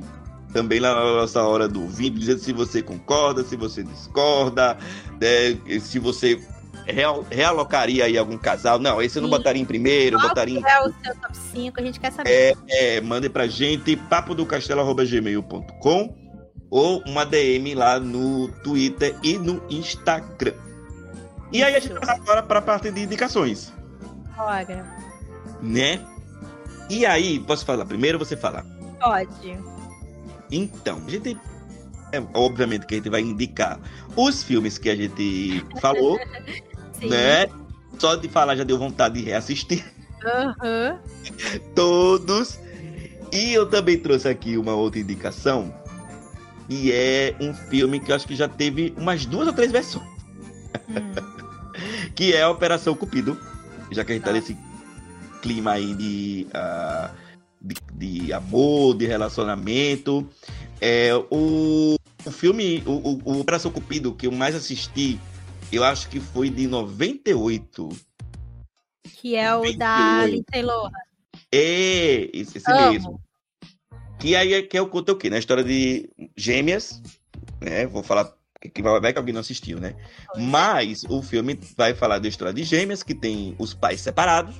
Também 0.51 0.79
lá 0.79 0.93
na 0.95 1.13
nossa 1.21 1.43
hora 1.43 1.67
do 1.67 1.87
vídeo, 1.87 2.19
dizendo 2.19 2.39
se 2.39 2.51
você 2.51 2.81
concorda, 2.81 3.43
se 3.43 3.55
você 3.55 3.83
discorda, 3.83 4.77
né, 5.21 5.55
se 5.79 5.97
você 5.97 6.41
real- 6.85 7.25
realocaria 7.31 8.03
aí 8.05 8.17
algum 8.17 8.37
casal. 8.37 8.77
Não, 8.79 9.01
esse 9.01 9.17
eu 9.17 9.21
não 9.21 9.29
Sim. 9.29 9.37
botaria 9.37 9.61
em 9.61 9.65
primeiro, 9.65 10.17
eu 10.17 10.21
botaria 10.21 10.59
em 10.59 10.63
É 10.65 10.81
o 10.81 10.91
seu 11.03 11.15
top 11.21 11.37
5, 11.53 11.79
a 11.79 11.83
gente 11.83 11.99
quer 12.01 12.11
saber. 12.11 12.57
É, 12.67 12.99
mande 12.99 13.29
pra 13.29 13.47
gente 13.47 13.95
papodocastelo.gmail.com 13.95 16.20
ou 16.71 17.03
uma 17.05 17.25
DM 17.25 17.75
lá 17.75 17.99
no 17.99 18.47
Twitter 18.63 19.15
e 19.21 19.37
no 19.37 19.61
Instagram. 19.69 20.53
E 21.51 21.61
aí 21.61 21.75
a 21.75 21.79
gente 21.79 21.93
passa 21.99 22.13
agora 22.13 22.41
para 22.41 22.59
a 22.59 22.61
parte 22.61 22.89
de 22.89 23.01
indicações, 23.03 23.73
Bora. 24.37 24.87
né? 25.61 26.03
E 26.89 27.05
aí, 27.05 27.39
posso 27.41 27.65
falar 27.65 27.85
primeiro 27.85 28.17
ou 28.17 28.25
você 28.25 28.37
falar? 28.37 28.65
Pode. 28.99 29.57
Então, 30.51 31.01
a 31.05 31.09
gente. 31.09 31.37
É, 32.13 32.21
obviamente 32.33 32.85
que 32.85 32.95
a 32.95 32.97
gente 32.97 33.09
vai 33.09 33.21
indicar 33.21 33.79
os 34.17 34.43
filmes 34.43 34.77
que 34.77 34.89
a 34.89 34.95
gente 34.95 35.63
falou, 35.79 36.19
Sim. 36.99 37.09
né? 37.09 37.47
Só 37.97 38.15
de 38.15 38.27
falar 38.27 38.55
já 38.55 38.63
deu 38.63 38.77
vontade 38.77 39.19
de 39.19 39.25
reassistir 39.25 39.85
Aham. 40.25 40.99
todos. 41.75 42.59
E 43.31 43.53
eu 43.53 43.65
também 43.69 43.97
trouxe 43.97 44.27
aqui 44.27 44.57
uma 44.57 44.73
outra 44.73 44.99
indicação, 44.99 45.73
que 46.67 46.91
é 46.91 47.35
um 47.39 47.53
filme 47.53 47.99
que 47.99 48.11
eu 48.11 48.15
acho 48.15 48.27
que 48.27 48.35
já 48.35 48.47
teve 48.47 48.93
umas 48.97 49.25
duas 49.25 49.47
ou 49.47 49.53
três 49.53 49.71
versões, 49.71 50.07
Hum. 50.89 51.11
que 52.15 52.33
é 52.33 52.41
a 52.43 52.49
Operação 52.49 52.95
Cupido, 52.95 53.37
já 53.91 54.03
que 54.03 54.11
a 54.11 54.15
gente 54.15 54.23
tá 54.23 54.29
Tá. 54.31 54.33
nesse 54.35 54.57
clima 55.41 55.71
aí 55.71 55.93
de, 55.95 56.47
ah, 56.53 57.11
de, 57.61 57.75
de 57.93 58.33
amor, 58.33 58.95
de 58.95 59.05
relacionamento. 59.05 60.27
É, 60.79 61.11
o, 61.29 61.95
o 62.25 62.31
filme, 62.31 62.83
o, 62.85 62.91
o- 62.91 63.21
o 63.25 63.39
Operação 63.39 63.71
Cupido, 63.71 64.13
que 64.13 64.27
eu 64.27 64.31
mais 64.31 64.55
assisti, 64.55 65.19
eu 65.71 65.83
acho 65.83 66.09
que 66.09 66.19
foi 66.19 66.49
de 66.49 66.67
98. 66.67 67.89
Que 69.21 69.35
é 69.35 69.55
o 69.55 69.77
da. 69.77 70.25
Lindsay 70.25 70.61
Lohan. 70.63 70.91
É, 71.51 72.29
esse, 72.33 72.57
esse 72.57 72.71
mesmo. 72.73 73.19
Que 74.21 74.35
aí 74.35 74.53
é 74.53 74.61
que 74.61 74.77
é 74.77 74.81
o 74.81 74.87
conto 74.87 75.09
é 75.09 75.13
o 75.13 75.17
quê? 75.17 75.29
Na 75.29 75.39
história 75.39 75.63
de 75.63 76.07
gêmeas, 76.37 77.01
né? 77.59 77.87
Vou 77.87 78.03
falar 78.03 78.31
que 78.73 78.81
vai 78.81 78.99
vai 79.01 79.11
que 79.11 79.17
alguém 79.17 79.33
não 79.33 79.41
assistiu, 79.41 79.79
né? 79.79 79.95
Mas 80.37 81.03
o 81.05 81.23
filme 81.23 81.59
vai 81.75 81.95
falar 81.95 82.19
da 82.19 82.27
história 82.27 82.53
de 82.53 82.63
gêmeas 82.63 83.01
que 83.01 83.15
tem 83.15 83.55
os 83.57 83.73
pais 83.73 83.99
separados. 83.99 84.55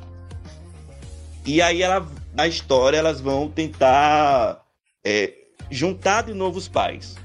E 1.46 1.62
aí 1.62 1.84
ela, 1.84 2.08
na 2.34 2.48
história 2.48 2.98
elas 2.98 3.22
vão 3.22 3.50
tentar 3.50 4.66
é, 5.06 5.34
juntar 5.70 6.24
de 6.24 6.34
novo 6.34 6.58
os 6.58 6.68
pais. 6.68 7.16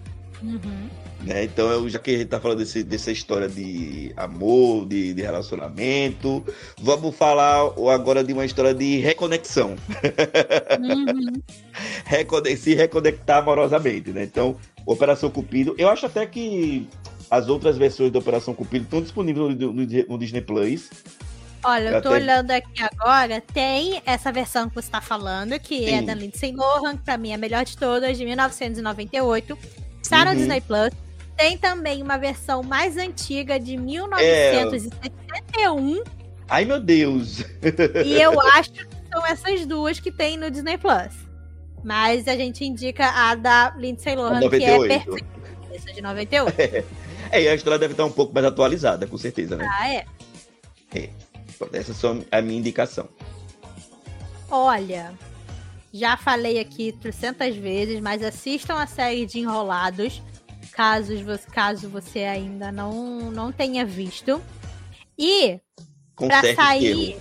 Uhum. 0.42 0.90
Né? 1.26 1.44
Então, 1.44 1.68
eu- 1.70 1.88
já 1.88 1.98
que 1.98 2.10
a 2.14 2.18
gente 2.18 2.28
tá 2.28 2.40
falando 2.40 2.58
desse- 2.58 2.82
dessa 2.84 3.10
história 3.10 3.48
de 3.48 4.12
amor, 4.16 4.86
de, 4.86 5.12
de 5.12 5.22
relacionamento, 5.22 6.44
vamos 6.80 7.14
falar 7.16 7.72
agora 7.92 8.22
de 8.24 8.32
uma 8.32 8.44
história 8.44 8.72
de 8.72 8.98
reconexão. 8.98 9.76
Uhum. 10.80 11.32
Recone- 12.06 12.56
se 12.56 12.74
reconectar 12.74 13.38
amorosamente, 13.38 14.10
né? 14.10 14.22
Então, 14.24 14.56
Operação 14.86 15.28
Cupido, 15.30 15.74
eu 15.76 15.88
acho 15.88 16.06
até 16.06 16.24
que 16.26 16.86
as 17.30 17.48
outras 17.48 17.76
versões 17.76 18.12
da 18.12 18.18
Operação 18.20 18.54
Cupido 18.54 18.84
estão 18.84 19.02
disponíveis 19.02 19.56
no, 19.58 19.72
no- 19.72 19.86
no 20.08 20.18
Disney 20.18 20.40
Plus. 20.40 20.88
Olha, 21.64 21.88
eu 21.88 22.02
tô 22.02 22.08
Até- 22.10 22.22
olhando 22.22 22.50
aqui 22.52 22.82
agora, 22.82 23.40
tem 23.40 24.00
essa 24.06 24.30
versão 24.30 24.68
que 24.68 24.74
você 24.76 24.88
tá 24.88 25.00
falando, 25.00 25.58
que 25.58 25.84
é 25.86 25.98
Sim. 25.98 26.04
da 26.04 26.14
Lindsay 26.14 26.52
Lohan, 26.52 26.96
que 26.96 27.02
pra 27.02 27.18
mim 27.18 27.30
é 27.30 27.34
a 27.34 27.38
melhor 27.38 27.64
de 27.64 27.76
todas, 27.76 28.16
de 28.16 28.24
1998. 28.24 29.58
Está 30.00 30.24
no 30.24 30.30
Uhum. 30.30 30.36
Disney 30.36 30.60
Plus. 30.60 30.90
Tem 31.36 31.58
também 31.58 32.02
uma 32.02 32.16
versão 32.16 32.62
mais 32.62 32.96
antiga, 32.96 33.60
de 33.60 33.74
É. 33.74 33.78
1971. 33.78 36.02
Ai, 36.48 36.64
meu 36.64 36.80
Deus! 36.80 37.40
E 38.04 38.20
eu 38.20 38.40
acho 38.40 38.72
que 38.72 38.86
são 39.12 39.24
essas 39.26 39.66
duas 39.66 40.00
que 40.00 40.10
tem 40.10 40.36
no 40.36 40.50
Disney 40.50 40.78
Plus. 40.78 41.12
Mas 41.84 42.26
a 42.26 42.34
gente 42.36 42.64
indica 42.64 43.06
a 43.08 43.34
da 43.34 43.74
Lindsay 43.76 44.16
Lohan, 44.16 44.40
que 44.48 44.64
é 44.64 44.76
98. 44.78 45.04
perfeita. 45.04 45.26
Essa 45.72 45.92
de 45.92 46.00
98. 46.02 46.56
É, 47.28 47.42
e 47.42 47.48
a 47.48 47.56
história 47.56 47.76
deve 47.76 47.92
estar 47.92 48.04
um 48.04 48.10
pouco 48.12 48.32
mais 48.32 48.46
atualizada, 48.46 49.04
com 49.04 49.18
certeza, 49.18 49.56
né? 49.56 49.68
ah, 49.68 49.92
é. 49.92 50.04
Essa 51.72 51.90
é 51.90 51.94
só 51.94 52.16
a 52.30 52.40
minha 52.40 52.56
indicação. 52.56 53.08
Olha, 54.48 55.12
já 55.92 56.16
falei 56.16 56.60
aqui 56.60 56.92
300 56.92 57.56
vezes, 57.56 58.00
mas 58.00 58.22
assistam 58.22 58.74
a 58.74 58.86
série 58.86 59.26
de 59.26 59.40
Enrolados, 59.40 60.22
caso 60.76 61.16
você, 61.24 61.50
caso 61.50 61.88
você 61.88 62.20
ainda 62.20 62.70
não, 62.70 63.30
não 63.30 63.50
tenha 63.50 63.84
visto. 63.84 64.42
E 65.18 65.58
certo 66.18 66.54
sair. 66.54 67.18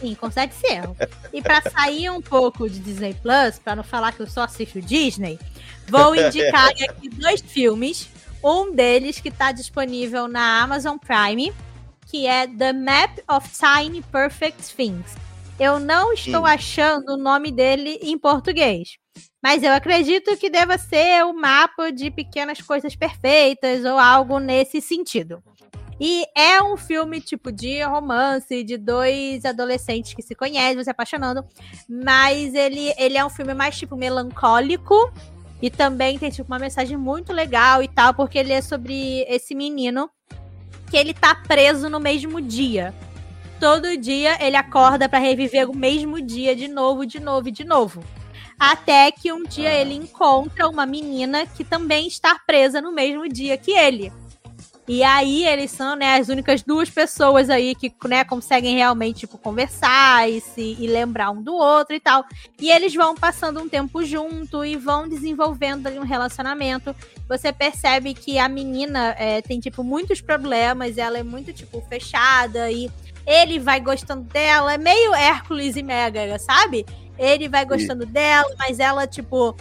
Sim, 0.00 0.14
conserte 0.14 0.54
esse 0.56 0.72
erro. 0.74 0.96
E 1.32 1.42
pra 1.42 1.60
sair 1.62 2.10
um 2.10 2.22
pouco 2.22 2.68
de 2.68 2.78
Disney 2.78 3.14
Plus, 3.14 3.58
pra 3.58 3.76
não 3.76 3.84
falar 3.84 4.12
que 4.12 4.20
eu 4.20 4.26
só 4.26 4.42
assisto 4.44 4.80
Disney, 4.80 5.38
vou 5.88 6.14
indicar 6.16 6.68
aqui 6.88 7.08
dois 7.10 7.40
filmes. 7.42 8.08
Um 8.42 8.72
deles 8.72 9.20
que 9.20 9.30
tá 9.30 9.52
disponível 9.52 10.28
na 10.28 10.62
Amazon 10.62 10.96
Prime, 10.98 11.52
que 12.06 12.26
é 12.26 12.46
The 12.46 12.72
Map 12.72 13.18
of 13.28 13.48
Tiny 13.50 14.02
Perfect 14.02 14.74
Things. 14.74 15.14
Eu 15.58 15.80
não 15.80 16.12
estou 16.12 16.42
Hum. 16.42 16.46
achando 16.46 17.14
o 17.14 17.16
nome 17.16 17.50
dele 17.50 17.98
em 18.02 18.16
português. 18.18 18.98
Mas 19.46 19.62
eu 19.62 19.72
acredito 19.72 20.36
que 20.36 20.50
deva 20.50 20.76
ser 20.76 21.24
o 21.24 21.32
mapa 21.32 21.92
de 21.92 22.10
pequenas 22.10 22.60
coisas 22.60 22.96
perfeitas 22.96 23.84
ou 23.84 23.96
algo 23.96 24.40
nesse 24.40 24.80
sentido. 24.80 25.40
E 26.00 26.26
é 26.36 26.60
um 26.60 26.76
filme 26.76 27.20
tipo 27.20 27.52
de 27.52 27.80
romance 27.84 28.64
de 28.64 28.76
dois 28.76 29.44
adolescentes 29.44 30.14
que 30.14 30.20
se 30.20 30.34
conhecem, 30.34 30.82
se 30.82 30.90
apaixonando, 30.90 31.44
mas 31.88 32.56
ele, 32.56 32.92
ele 32.98 33.16
é 33.16 33.24
um 33.24 33.30
filme 33.30 33.54
mais 33.54 33.78
tipo 33.78 33.94
melancólico 33.94 35.12
e 35.62 35.70
também 35.70 36.18
tem 36.18 36.28
tipo 36.28 36.50
uma 36.50 36.58
mensagem 36.58 36.96
muito 36.96 37.32
legal 37.32 37.80
e 37.84 37.86
tal, 37.86 38.14
porque 38.14 38.38
ele 38.38 38.52
é 38.52 38.60
sobre 38.60 39.20
esse 39.28 39.54
menino 39.54 40.10
que 40.90 40.96
ele 40.96 41.14
tá 41.14 41.36
preso 41.36 41.88
no 41.88 42.00
mesmo 42.00 42.40
dia. 42.40 42.92
Todo 43.60 43.96
dia 43.96 44.44
ele 44.44 44.56
acorda 44.56 45.08
pra 45.08 45.20
reviver 45.20 45.70
o 45.70 45.76
mesmo 45.76 46.20
dia 46.20 46.56
de 46.56 46.66
novo, 46.66 47.06
de 47.06 47.20
novo 47.20 47.48
de 47.48 47.62
novo. 47.62 48.02
Até 48.58 49.10
que 49.10 49.32
um 49.32 49.44
dia 49.44 49.72
ele 49.72 49.94
encontra 49.94 50.68
uma 50.68 50.86
menina 50.86 51.46
que 51.46 51.62
também 51.62 52.06
está 52.06 52.38
presa 52.46 52.80
no 52.80 52.92
mesmo 52.92 53.28
dia 53.28 53.56
que 53.56 53.72
ele. 53.72 54.12
E 54.88 55.02
aí 55.02 55.44
eles 55.44 55.72
são, 55.72 55.96
né, 55.96 56.14
as 56.16 56.28
únicas 56.28 56.62
duas 56.62 56.88
pessoas 56.88 57.50
aí 57.50 57.74
que, 57.74 57.92
né, 58.06 58.22
conseguem 58.24 58.76
realmente, 58.76 59.20
tipo, 59.20 59.36
conversar 59.36 60.30
e 60.30 60.40
se 60.40 60.76
e 60.78 60.86
lembrar 60.86 61.32
um 61.32 61.42
do 61.42 61.54
outro 61.54 61.94
e 61.94 61.98
tal. 61.98 62.24
E 62.60 62.70
eles 62.70 62.94
vão 62.94 63.16
passando 63.16 63.60
um 63.60 63.68
tempo 63.68 64.04
junto 64.04 64.64
e 64.64 64.76
vão 64.76 65.08
desenvolvendo 65.08 65.88
ali 65.88 65.98
um 65.98 66.04
relacionamento. 66.04 66.94
Você 67.28 67.52
percebe 67.52 68.14
que 68.14 68.38
a 68.38 68.48
menina 68.48 69.16
é, 69.18 69.42
tem, 69.42 69.58
tipo, 69.58 69.82
muitos 69.82 70.20
problemas, 70.20 70.96
ela 70.96 71.18
é 71.18 71.22
muito, 71.24 71.52
tipo, 71.52 71.80
fechada 71.88 72.70
e 72.70 72.88
ele 73.26 73.58
vai 73.58 73.80
gostando 73.80 74.22
dela. 74.22 74.74
É 74.74 74.78
meio 74.78 75.12
Hércules 75.12 75.74
e 75.74 75.82
Megara, 75.82 76.38
sabe? 76.38 76.86
Ele 77.18 77.48
vai 77.48 77.64
gostando 77.64 78.04
dela, 78.06 78.54
mas 78.58 78.78
ela, 78.78 79.06
tipo, 79.06 79.56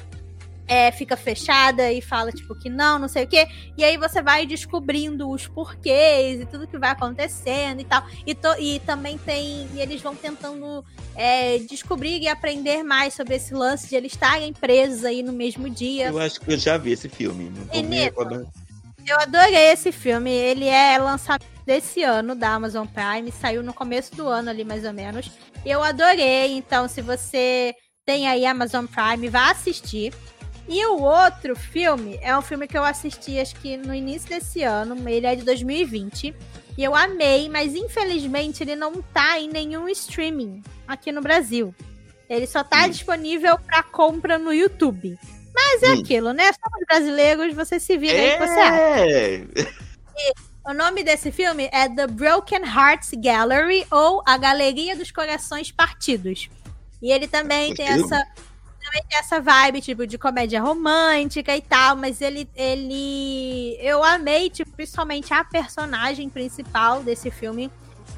é, 0.68 0.92
fica 0.92 1.16
fechada 1.16 1.92
e 1.92 2.02
fala, 2.02 2.32
tipo, 2.32 2.56
que 2.56 2.70
não, 2.70 2.98
não 2.98 3.08
sei 3.08 3.24
o 3.26 3.28
quê. 3.28 3.48
E 3.78 3.84
aí 3.84 3.98
você 3.98 4.22
vai 4.22 4.46
descobrindo 4.48 5.30
os 5.30 5.48
porquês 5.48 6.42
e 6.42 6.46
tudo 6.46 6.66
que 6.68 6.78
vai 6.78 6.90
acontecendo 6.90 7.82
e 7.82 7.84
tal. 7.84 8.04
E, 8.26 8.34
to- 8.34 8.56
e 8.60 8.80
também 8.80 9.18
tem. 9.18 9.68
E 9.76 9.80
eles 9.80 10.02
vão 10.02 10.16
tentando 10.16 10.84
é, 11.16 11.60
descobrir 11.60 12.20
e 12.20 12.28
aprender 12.28 12.82
mais 12.84 13.14
sobre 13.14 13.36
esse 13.36 13.54
lance 13.54 13.88
de 13.90 13.96
eles 13.96 14.14
estarem 14.14 14.52
presos 14.54 15.06
aí 15.06 15.22
no 15.22 15.32
mesmo 15.34 15.70
dia. 15.70 16.08
Eu 16.08 16.20
acho 16.20 16.42
que 16.42 16.52
eu 16.52 16.58
já 16.58 16.78
vi 16.78 16.92
esse 16.94 17.08
filme. 17.10 17.52
Não 17.56 17.68
tô 17.68 17.78
recordando. 18.06 18.48
Eu 19.08 19.20
adorei 19.20 19.72
esse 19.72 19.92
filme. 19.92 20.32
Ele 20.32 20.68
é 20.68 20.98
lançamento 20.98 21.46
desse 21.66 22.02
ano 22.04 22.36
da 22.36 22.50
Amazon 22.54 22.88
Prime. 22.88 23.32
Saiu 23.32 23.62
no 23.64 23.74
começo 23.74 24.16
do 24.16 24.28
ano 24.28 24.50
ali, 24.50 24.64
mais 24.64 24.84
ou 24.86 24.94
menos. 24.94 25.30
Eu 25.66 25.84
adorei. 25.84 26.54
Então, 26.58 26.88
se 26.88 27.02
você 27.02 27.76
tem 28.06 28.28
aí 28.28 28.46
Amazon 28.46 28.86
Prime, 28.86 29.30
vá 29.30 29.52
assistir. 29.52 30.14
E 30.68 30.84
o 30.88 31.00
outro 31.02 31.56
filme 31.56 32.18
é 32.22 32.36
um 32.36 32.42
filme 32.42 32.68
que 32.68 32.76
eu 32.76 32.84
assisti, 32.84 33.40
acho 33.40 33.56
que 33.58 33.78
no 33.78 33.94
início 33.94 34.28
desse 34.28 34.64
ano. 34.64 34.98
Ele 35.08 35.28
é 35.28 35.36
de 35.36 35.44
2020. 35.44 36.36
E 36.78 36.84
eu 36.84 36.96
amei, 36.96 37.48
mas 37.48 37.76
infelizmente 37.76 38.64
ele 38.64 38.76
não 38.76 39.02
tá 39.02 39.40
em 39.40 39.48
nenhum 39.48 39.88
streaming 39.88 40.62
aqui 40.88 41.12
no 41.12 41.22
Brasil. 41.22 41.74
Ele 42.28 42.48
só 42.48 42.64
tá 42.64 42.86
Hum. 42.86 42.90
disponível 42.90 43.58
para 43.60 43.84
compra 43.84 44.38
no 44.38 44.52
YouTube. 44.52 45.18
Mas 45.56 45.84
é 45.84 45.94
Hum. 45.94 46.00
aquilo, 46.02 46.34
né? 46.34 46.52
Somos 46.52 46.86
brasileiros, 46.88 47.54
você 47.54 47.80
se 47.80 47.98
vira 47.98 48.20
aí 48.20 48.32
que 48.34 48.38
você 48.40 48.60
acha. 48.60 48.82
É! 48.82 49.46
O 50.68 50.74
nome 50.74 51.04
desse 51.04 51.32
filme 51.32 51.70
é 51.72 51.88
The 51.88 52.08
Broken 52.08 52.64
Hearts 52.64 53.12
Gallery 53.16 53.86
ou 53.92 54.22
A 54.26 54.36
Galeria 54.38 54.96
dos 54.96 55.12
Corações 55.12 55.72
Partidos. 55.72 56.50
E 57.02 57.12
ele 57.12 57.28
também 57.28 57.74
tem 57.74 57.88
essa 57.88 58.26
também 58.84 59.04
tem 59.10 59.20
essa 59.20 59.40
vibe 59.40 59.82
tipo 59.82 60.06
de 60.06 60.18
comédia 60.18 60.62
romântica 60.62 61.56
e 61.56 61.62
tal, 61.62 61.96
mas 61.96 62.22
ele 62.22 62.50
ele 62.56 63.78
eu 63.80 64.04
amei 64.04 64.50
tipo 64.50 64.72
principalmente 64.72 65.34
a 65.34 65.44
personagem 65.44 66.30
principal 66.30 67.04
desse 67.04 67.30
filme, 67.30 67.72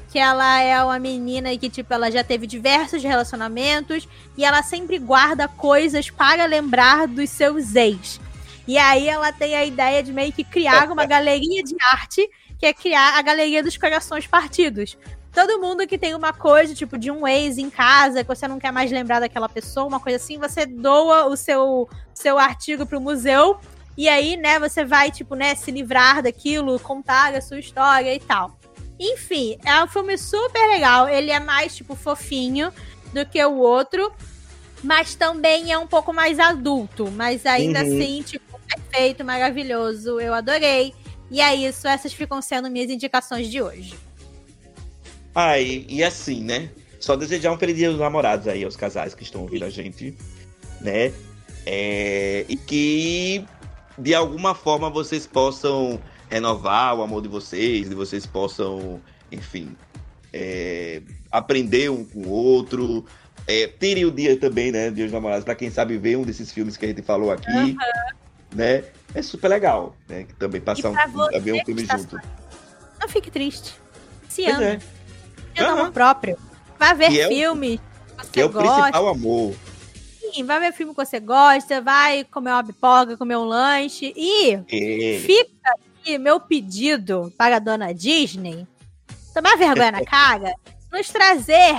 que 0.08 0.18
ela 0.18 0.60
é 0.60 0.82
uma 0.82 0.98
menina 0.98 1.56
que 1.56 1.68
tipo 1.68 1.92
ela 1.92 2.10
já 2.10 2.24
teve 2.24 2.46
diversos 2.46 3.02
relacionamentos 3.02 4.08
e 4.36 4.44
ela 4.44 4.62
sempre 4.62 4.98
guarda 4.98 5.46
coisas 5.46 6.10
para 6.10 6.46
lembrar 6.46 7.06
dos 7.06 7.30
seus 7.30 7.74
ex. 7.74 8.20
E 8.66 8.76
aí 8.76 9.08
ela 9.08 9.32
tem 9.32 9.54
a 9.56 9.64
ideia 9.64 10.02
de 10.02 10.12
meio 10.12 10.32
que 10.32 10.44
criar 10.44 10.90
uma 10.90 11.04
galeria 11.06 11.62
de 11.62 11.74
arte, 11.90 12.28
que 12.58 12.66
é 12.66 12.72
criar 12.72 13.18
a 13.18 13.22
galeria 13.22 13.62
dos 13.62 13.76
corações 13.76 14.26
partidos. 14.26 14.96
Todo 15.32 15.60
mundo 15.60 15.86
que 15.86 15.96
tem 15.96 16.14
uma 16.14 16.32
coisa, 16.32 16.74
tipo, 16.74 16.98
de 16.98 17.10
um 17.10 17.26
ex 17.26 17.58
em 17.58 17.70
casa, 17.70 18.24
que 18.24 18.28
você 18.28 18.48
não 18.48 18.58
quer 18.58 18.72
mais 18.72 18.90
lembrar 18.90 19.20
daquela 19.20 19.48
pessoa, 19.48 19.86
uma 19.86 20.00
coisa 20.00 20.16
assim, 20.16 20.36
você 20.36 20.66
doa 20.66 21.26
o 21.26 21.36
seu, 21.36 21.88
seu 22.12 22.38
artigo 22.38 22.84
pro 22.84 23.00
museu. 23.00 23.58
E 23.96 24.08
aí, 24.08 24.36
né, 24.36 24.58
você 24.58 24.84
vai, 24.84 25.10
tipo, 25.10 25.34
né, 25.34 25.54
se 25.54 25.70
livrar 25.70 26.22
daquilo, 26.22 26.78
contar 26.80 27.34
a 27.34 27.40
sua 27.40 27.58
história 27.58 28.14
e 28.14 28.20
tal. 28.20 28.57
Enfim, 28.98 29.58
é 29.64 29.82
um 29.82 29.86
filme 29.88 30.16
super 30.18 30.66
legal. 30.68 31.08
Ele 31.08 31.30
é 31.30 31.38
mais, 31.40 31.74
tipo, 31.76 31.94
fofinho 31.94 32.72
do 33.12 33.24
que 33.26 33.42
o 33.44 33.56
outro. 33.58 34.12
Mas 34.82 35.14
também 35.14 35.72
é 35.72 35.78
um 35.78 35.86
pouco 35.86 36.12
mais 36.12 36.38
adulto. 36.38 37.10
Mas 37.10 37.44
ainda 37.46 37.82
Uhum. 37.82 37.96
assim, 37.96 38.22
tipo, 38.22 38.60
perfeito, 38.68 39.24
maravilhoso. 39.24 40.20
Eu 40.20 40.34
adorei. 40.34 40.94
E 41.30 41.40
é 41.40 41.54
isso, 41.54 41.86
essas 41.86 42.12
ficam 42.12 42.40
sendo 42.40 42.70
minhas 42.70 42.90
indicações 42.90 43.48
de 43.50 43.60
hoje. 43.60 43.94
Ah, 45.34 45.58
e, 45.58 45.84
e 45.88 46.02
assim, 46.02 46.42
né? 46.42 46.70
Só 46.98 47.14
desejar 47.16 47.52
um 47.52 47.58
feliz 47.58 47.76
dia 47.76 47.90
dos 47.90 48.00
namorados 48.00 48.48
aí 48.48 48.64
aos 48.64 48.76
casais 48.76 49.14
que 49.14 49.22
estão 49.22 49.42
ouvindo 49.42 49.64
a 49.64 49.70
gente, 49.70 50.16
né? 50.80 51.12
É, 51.66 52.44
e 52.48 52.56
que 52.56 53.44
de 53.98 54.14
alguma 54.14 54.54
forma 54.54 54.88
vocês 54.88 55.26
possam 55.26 56.00
renovar 56.28 56.96
o 56.96 57.02
amor 57.02 57.22
de 57.22 57.28
vocês, 57.28 57.88
de 57.88 57.94
vocês 57.94 58.26
possam, 58.26 59.00
enfim, 59.32 59.76
é, 60.32 61.02
aprender 61.30 61.90
um 61.90 62.04
com 62.04 62.20
o 62.20 62.28
outro. 62.30 63.04
É, 63.46 63.66
terem 63.66 64.04
o 64.04 64.10
dia 64.10 64.38
também, 64.38 64.70
né? 64.70 64.90
Dia 64.90 65.04
dos 65.04 65.12
namorados, 65.12 65.44
pra 65.44 65.54
quem 65.54 65.70
sabe 65.70 65.96
ver 65.96 66.16
um 66.16 66.22
desses 66.22 66.52
filmes 66.52 66.76
que 66.76 66.84
a 66.84 66.88
gente 66.88 67.00
falou 67.00 67.30
aqui, 67.32 67.74
né? 68.54 68.84
É 69.14 69.22
super 69.22 69.48
legal, 69.48 69.96
né? 70.06 70.24
Que 70.24 70.34
também 70.34 70.60
passar 70.60 70.90
um, 70.90 70.94
ver 71.40 71.54
um 71.54 71.64
filme 71.64 71.82
está 71.82 71.96
junto. 71.96 72.18
Não 73.00 73.08
fique 73.08 73.30
triste. 73.30 73.74
Se 74.28 74.42
Pois 74.42 74.56
ama. 74.56 74.64
é, 74.64 74.78
Tenha 75.54 75.68
Aham. 75.70 75.80
amor 75.80 75.92
próprio. 75.92 76.36
Vá 76.78 76.92
ver 76.92 77.08
Que 77.08 77.20
é 77.22 77.26
o- 77.26 77.28
filmes 77.30 77.80
que 77.80 78.22
você 78.24 78.30
que 78.32 78.40
é 78.40 78.44
o 78.44 78.48
gosta. 78.50 78.68
principal 78.82 79.08
amor. 79.08 79.54
Sim, 80.34 80.44
vai 80.44 80.60
ver 80.60 80.72
filme 80.72 80.94
que 80.94 81.04
você 81.06 81.18
gosta, 81.18 81.80
vai 81.80 82.24
comer 82.24 82.50
uma 82.50 82.62
pipoca, 82.62 83.16
comer 83.16 83.36
um 83.38 83.44
lanche. 83.44 84.12
E 84.14 84.52
É. 84.70 85.18
fica 85.20 85.72
meu 86.16 86.40
pedido 86.40 87.32
para 87.36 87.56
a 87.56 87.58
dona 87.58 87.92
Disney 87.92 88.66
tomar 89.34 89.56
vergonha 89.56 89.92
na 89.92 90.04
cara, 90.06 90.54
nos 90.92 91.08
trazer 91.08 91.76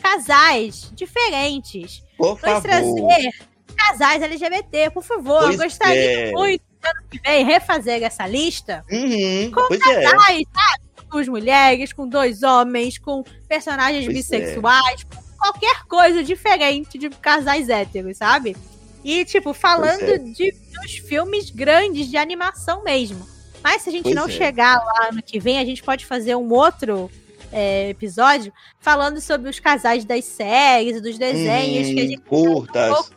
casais 0.00 0.90
diferentes. 0.94 2.02
Por 2.16 2.32
Nos 2.32 2.40
favor. 2.40 2.62
trazer 2.62 3.30
casais 3.76 4.22
LGBT, 4.22 4.90
por 4.90 5.02
favor. 5.02 5.42
Pois 5.42 5.54
Eu 5.58 5.64
gostaria 5.64 6.28
é. 6.28 6.30
muito, 6.32 6.62
ano 6.84 7.02
que 7.10 7.20
vem, 7.20 7.44
refazer 7.44 8.02
essa 8.02 8.26
lista 8.26 8.84
Uhum, 8.90 9.50
Com 9.50 9.74
é. 9.74 9.78
casais, 9.78 10.44
sabe? 10.52 10.82
Com 10.96 11.08
duas 11.10 11.28
mulheres, 11.28 11.92
com 11.92 12.08
dois 12.08 12.42
homens, 12.42 12.98
com 12.98 13.24
personagens 13.48 14.04
Pois 14.04 14.16
é. 14.32 14.38
bissexuais, 14.38 15.04
com 15.04 15.22
qualquer 15.38 15.84
coisa 15.88 16.22
diferente 16.22 16.98
de 16.98 17.10
casais 17.10 17.68
héteros, 17.68 18.18
sabe? 18.18 18.56
E, 19.04 19.24
tipo, 19.24 19.52
falando 19.52 20.02
é. 20.02 20.18
de 20.18 20.52
dos 20.80 20.96
filmes 20.96 21.50
grandes 21.50 22.08
de 22.08 22.16
animação 22.16 22.82
mesmo. 22.82 23.26
Mas 23.62 23.82
se 23.82 23.88
a 23.88 23.92
gente 23.92 24.04
Pois 24.04 24.14
não 24.14 24.26
é. 24.26 24.28
chegar 24.30 24.76
lá 24.78 25.08
ano 25.10 25.22
que 25.22 25.38
vem, 25.38 25.58
a 25.58 25.64
gente 25.64 25.82
pode 25.82 26.04
fazer 26.06 26.34
um 26.36 26.52
outro 26.52 27.10
é, 27.52 27.90
episódio 27.90 28.52
falando 28.80 29.20
sobre 29.20 29.48
os 29.48 29.60
casais 29.60 30.04
das 30.04 30.24
séries, 30.24 31.00
dos 31.00 31.16
desenhos, 31.18 31.88
que 31.88 32.00
a 32.00 32.02
Uhum, 32.02 32.08
gente 32.08 32.20
curtas. 32.22 32.90
um 32.90 32.94
pouco 32.94 33.10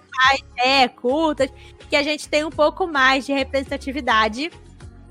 é, 0.57 0.87
curtas, 0.87 1.49
que 1.89 1.95
a 1.95 2.03
gente 2.03 2.27
tem 2.29 2.43
um 2.45 2.49
pouco 2.51 2.87
mais 2.87 3.25
de 3.25 3.33
representatividade. 3.33 4.51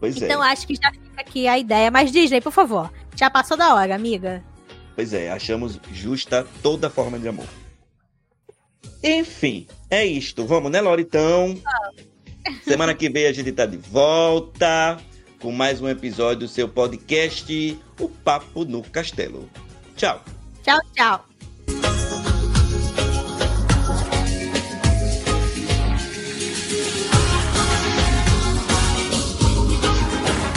Pois 0.01 0.21
é. 0.21 0.25
Então 0.27 0.43
acho 0.43 0.67
que 0.67 0.75
já 0.75 0.91
fica 0.93 1.21
aqui 1.21 1.47
a 1.49 1.59
ideia. 1.59 1.91
Mas 1.91 2.11
Disney, 2.13 2.41
por 2.41 2.53
favor, 2.53 2.93
já 3.17 3.29
passou 3.31 3.57
da 3.57 3.75
hora, 3.75 3.95
amiga. 3.95 4.43
Pois 4.95 5.13
é, 5.13 5.31
achamos 5.31 5.81
justa 5.93 6.47
toda 6.63 6.89
forma 6.89 7.19
de 7.19 7.27
amor. 7.29 7.47
Enfim, 9.03 9.67
é 9.91 10.05
isto. 10.05 10.47
Vamos, 10.47 10.71
né, 10.71 10.81
Lauritão? 10.81 11.59
Semana 12.63 12.95
que 12.95 13.09
vem 13.11 13.27
a 13.27 13.33
gente 13.33 13.53
tá 13.53 13.67
de 13.67 13.77
volta 13.77 14.99
com 15.45 15.53
mais 15.53 15.79
um 15.79 15.87
episódio 15.87 16.47
do 16.47 16.49
seu 16.49 16.67
podcast, 16.67 17.79
O 18.01 18.09
Papo 18.09 18.65
no 18.65 18.83
Castelo. 18.83 19.47
Tchau. 19.95 20.25
Tchau, 20.63 20.81
tchau. 20.97 21.34